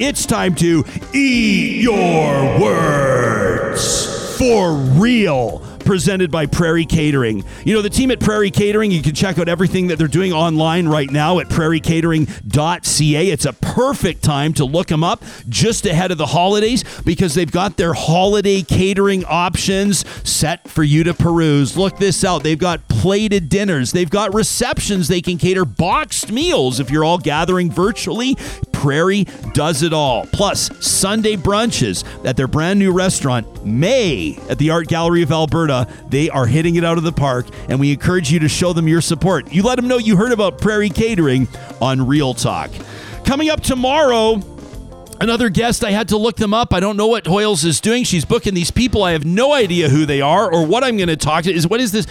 it's 0.02 0.26
time 0.26 0.56
to 0.56 0.84
eat 1.14 1.82
your 1.82 2.60
words. 2.60 4.36
For 4.38 4.74
real 4.74 5.60
presented 5.84 6.32
by 6.32 6.46
Prairie 6.46 6.86
Catering. 6.86 7.44
You 7.66 7.74
know, 7.74 7.82
the 7.82 7.90
team 7.90 8.12
at 8.12 8.20
Prairie 8.20 8.52
Catering, 8.52 8.92
you 8.92 9.02
can 9.02 9.16
check 9.16 9.38
out 9.38 9.48
everything 9.48 9.88
that 9.88 9.98
they're 9.98 10.08
doing 10.08 10.34
online 10.34 10.88
right 10.88 11.10
now 11.10 11.40
at 11.40 11.48
prairiecatering.ca. 11.48 13.28
It's 13.30 13.46
a 13.46 13.54
perfect 13.54 14.24
time 14.24 14.54
to 14.54 14.66
look 14.66 14.88
them 14.88 15.04
up 15.04 15.24
just 15.50 15.86
ahead 15.86 16.12
of 16.12 16.18
the 16.18 16.28
holidays 16.28 16.84
because 17.04 17.34
they've 17.34 17.52
got 17.52 17.78
their 17.78 17.94
holiday 17.94 18.62
catering 18.62 19.26
options 19.26 20.06
set 20.28 20.68
for 20.68 20.84
you 20.84 21.04
to 21.04 21.14
peruse. 21.14 21.78
Look 21.78 21.98
this 21.98 22.24
out. 22.24 22.44
They've 22.44 22.58
got 22.58 22.88
plated 22.88 23.50
dinners, 23.50 23.92
they've 23.92 24.10
got 24.10 24.34
receptions, 24.34 25.08
they 25.08 25.22
can 25.22 25.38
cater 25.38 25.66
boxed 25.66 26.32
meals 26.32 26.80
if 26.80 26.92
you're 26.92 27.04
all 27.04 27.18
gathering 27.18 27.72
virtually. 27.72 28.36
Prairie 28.82 29.26
does 29.54 29.84
it 29.84 29.94
all. 29.94 30.26
Plus, 30.28 30.70
Sunday 30.86 31.36
brunches 31.36 32.04
at 32.26 32.36
their 32.36 32.48
brand 32.48 32.80
new 32.80 32.92
restaurant, 32.92 33.64
May, 33.64 34.40
at 34.50 34.58
the 34.58 34.72
Art 34.72 34.88
Gallery 34.88 35.22
of 35.22 35.32
Alberta. 35.32 35.71
They 36.10 36.30
are 36.30 36.46
hitting 36.46 36.76
it 36.76 36.84
out 36.84 36.98
of 36.98 37.04
the 37.04 37.12
park, 37.12 37.48
and 37.70 37.80
we 37.80 37.92
encourage 37.92 38.32
you 38.32 38.40
to 38.40 38.50
show 38.50 38.74
them 38.74 38.88
your 38.88 39.02
support. 39.02 39.52
You 39.52 39.64
let 39.64 39.76
them 39.76 39.88
know 39.88 39.98
you 39.98 40.16
heard 40.16 40.32
about 40.32 40.60
Prairie 40.60 40.90
Catering 40.90 41.48
on 41.82 42.06
Real 42.06 42.34
Talk. 42.34 42.72
Coming 43.26 43.50
up 43.50 43.62
tomorrow, 43.62 44.42
Another 45.22 45.50
guest, 45.50 45.84
I 45.84 45.92
had 45.92 46.10
to 46.10 46.18
look 46.18 46.38
them 46.38 46.52
up. 46.52 46.74
I 46.74 46.80
don't 46.80 46.98
know 46.98 47.06
what 47.06 47.26
Hoyles 47.26 47.64
is 47.64 47.80
doing. 47.80 48.04
She's 48.06 48.26
booking 48.26 48.56
these 48.56 48.72
people. 48.72 49.04
I 49.04 49.12
have 49.12 49.24
no 49.24 49.54
idea 49.54 49.88
who 49.88 50.08
they 50.08 50.20
are 50.20 50.52
or 50.52 50.66
what 50.66 50.84
I'm 50.84 50.98
going 50.98 51.10
to 51.10 51.16
talk 51.16 51.44
to. 51.44 51.54
Is 51.54 51.68
what 51.68 51.80
is 51.80 51.92
this? 51.92 52.08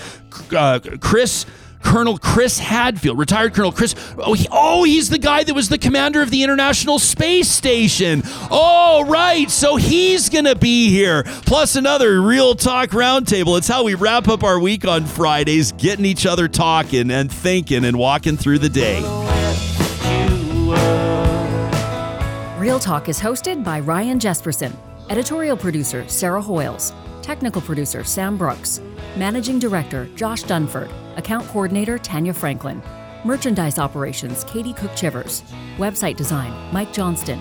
Uh, 0.56 0.78
Chris 1.00 1.44
Colonel 1.82 2.18
Chris 2.18 2.58
Hadfield, 2.58 3.18
retired 3.18 3.54
Colonel 3.54 3.72
Chris. 3.72 3.94
Oh, 4.18 4.34
he, 4.34 4.46
oh, 4.50 4.84
he's 4.84 5.10
the 5.10 5.18
guy 5.18 5.44
that 5.44 5.54
was 5.54 5.68
the 5.68 5.78
commander 5.78 6.22
of 6.22 6.30
the 6.30 6.42
International 6.42 6.98
Space 6.98 7.48
Station. 7.48 8.22
Oh, 8.50 9.04
right. 9.08 9.50
So 9.50 9.76
he's 9.76 10.28
going 10.28 10.44
to 10.44 10.54
be 10.54 10.90
here. 10.90 11.24
Plus 11.24 11.76
another 11.76 12.20
Real 12.20 12.54
Talk 12.54 12.90
Roundtable. 12.90 13.58
It's 13.58 13.68
how 13.68 13.84
we 13.84 13.94
wrap 13.94 14.28
up 14.28 14.44
our 14.44 14.60
week 14.60 14.86
on 14.86 15.04
Fridays, 15.06 15.72
getting 15.72 16.04
each 16.04 16.26
other 16.26 16.48
talking 16.48 17.10
and 17.10 17.32
thinking 17.32 17.84
and 17.84 17.98
walking 17.98 18.36
through 18.36 18.58
the 18.58 18.68
day. 18.68 19.00
Real 22.58 22.78
Talk 22.78 23.08
is 23.08 23.18
hosted 23.18 23.64
by 23.64 23.80
Ryan 23.80 24.18
Jespersen, 24.18 24.76
editorial 25.08 25.56
producer 25.56 26.06
Sarah 26.08 26.42
Hoyles, 26.42 26.92
technical 27.22 27.62
producer 27.62 28.04
Sam 28.04 28.36
Brooks, 28.36 28.80
managing 29.16 29.58
director 29.58 30.08
Josh 30.16 30.42
Dunford. 30.44 30.90
Account 31.16 31.46
Coordinator 31.48 31.98
Tanya 31.98 32.32
Franklin. 32.32 32.82
Merchandise 33.24 33.78
Operations 33.78 34.44
Katie 34.44 34.72
Cook 34.72 34.94
Chivers. 34.94 35.42
Website 35.76 36.16
Design 36.16 36.52
Mike 36.72 36.92
Johnston. 36.92 37.40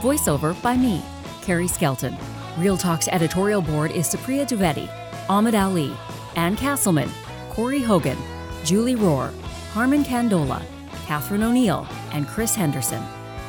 Voiceover 0.00 0.60
by 0.62 0.76
me, 0.76 1.02
Carrie 1.42 1.68
Skelton. 1.68 2.16
Real 2.58 2.76
Talk's 2.76 3.08
editorial 3.08 3.62
board 3.62 3.90
is 3.90 4.06
Supriya 4.06 4.46
Dwivedi, 4.46 4.88
Ahmed 5.28 5.54
Ali, 5.54 5.92
Ann 6.36 6.56
Castleman, 6.56 7.10
Corey 7.50 7.80
Hogan, 7.80 8.18
Julie 8.64 8.96
Rohr, 8.96 9.32
Harmon 9.72 10.02
Candola, 10.02 10.62
Catherine 11.06 11.42
O'Neill, 11.42 11.86
and 12.12 12.26
Chris 12.26 12.54
Henderson. 12.54 13.02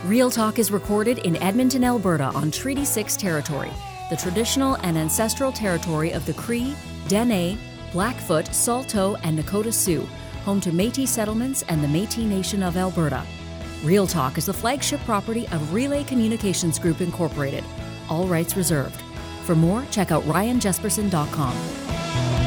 Real 0.06 0.30
Talk 0.30 0.60
is 0.60 0.72
recorded 0.72 1.20
in 1.20 1.36
Edmonton, 1.38 1.84
Alberta 1.84 2.26
on 2.36 2.52
Treaty 2.52 2.86
6 2.86 3.16
territory, 3.18 3.72
the 4.10 4.18
traditional 4.18 4.76
and 4.84 4.98
ancestral 4.98 5.52
territory 5.52 6.12
of 6.12 6.26
the 6.26 6.34
Cree, 6.34 6.76
Dene, 7.12 7.60
Blackfoot, 7.92 8.48
Saulteaux, 8.54 9.18
and 9.24 9.38
Nakota 9.38 9.74
Sioux, 9.74 10.08
home 10.46 10.62
to 10.62 10.72
Metis 10.72 11.10
settlements 11.10 11.62
and 11.64 11.84
the 11.84 11.88
Metis 11.90 12.24
Nation 12.24 12.64
of 12.64 12.78
Alberta. 12.78 13.26
Real 13.84 14.08
Talk 14.08 14.38
is 14.38 14.46
the 14.46 14.54
flagship 14.54 15.02
property 15.02 15.46
of 15.50 15.74
Relay 15.74 16.06
Communications 16.06 16.80
Group 16.80 17.02
Incorporated. 17.02 17.66
All 18.10 18.28
rights 18.28 18.56
reserved. 18.56 19.02
For 19.44 19.56
more, 19.56 19.84
check 19.92 20.14
out 20.14 20.24
ryanjespersen.com. 20.24 22.41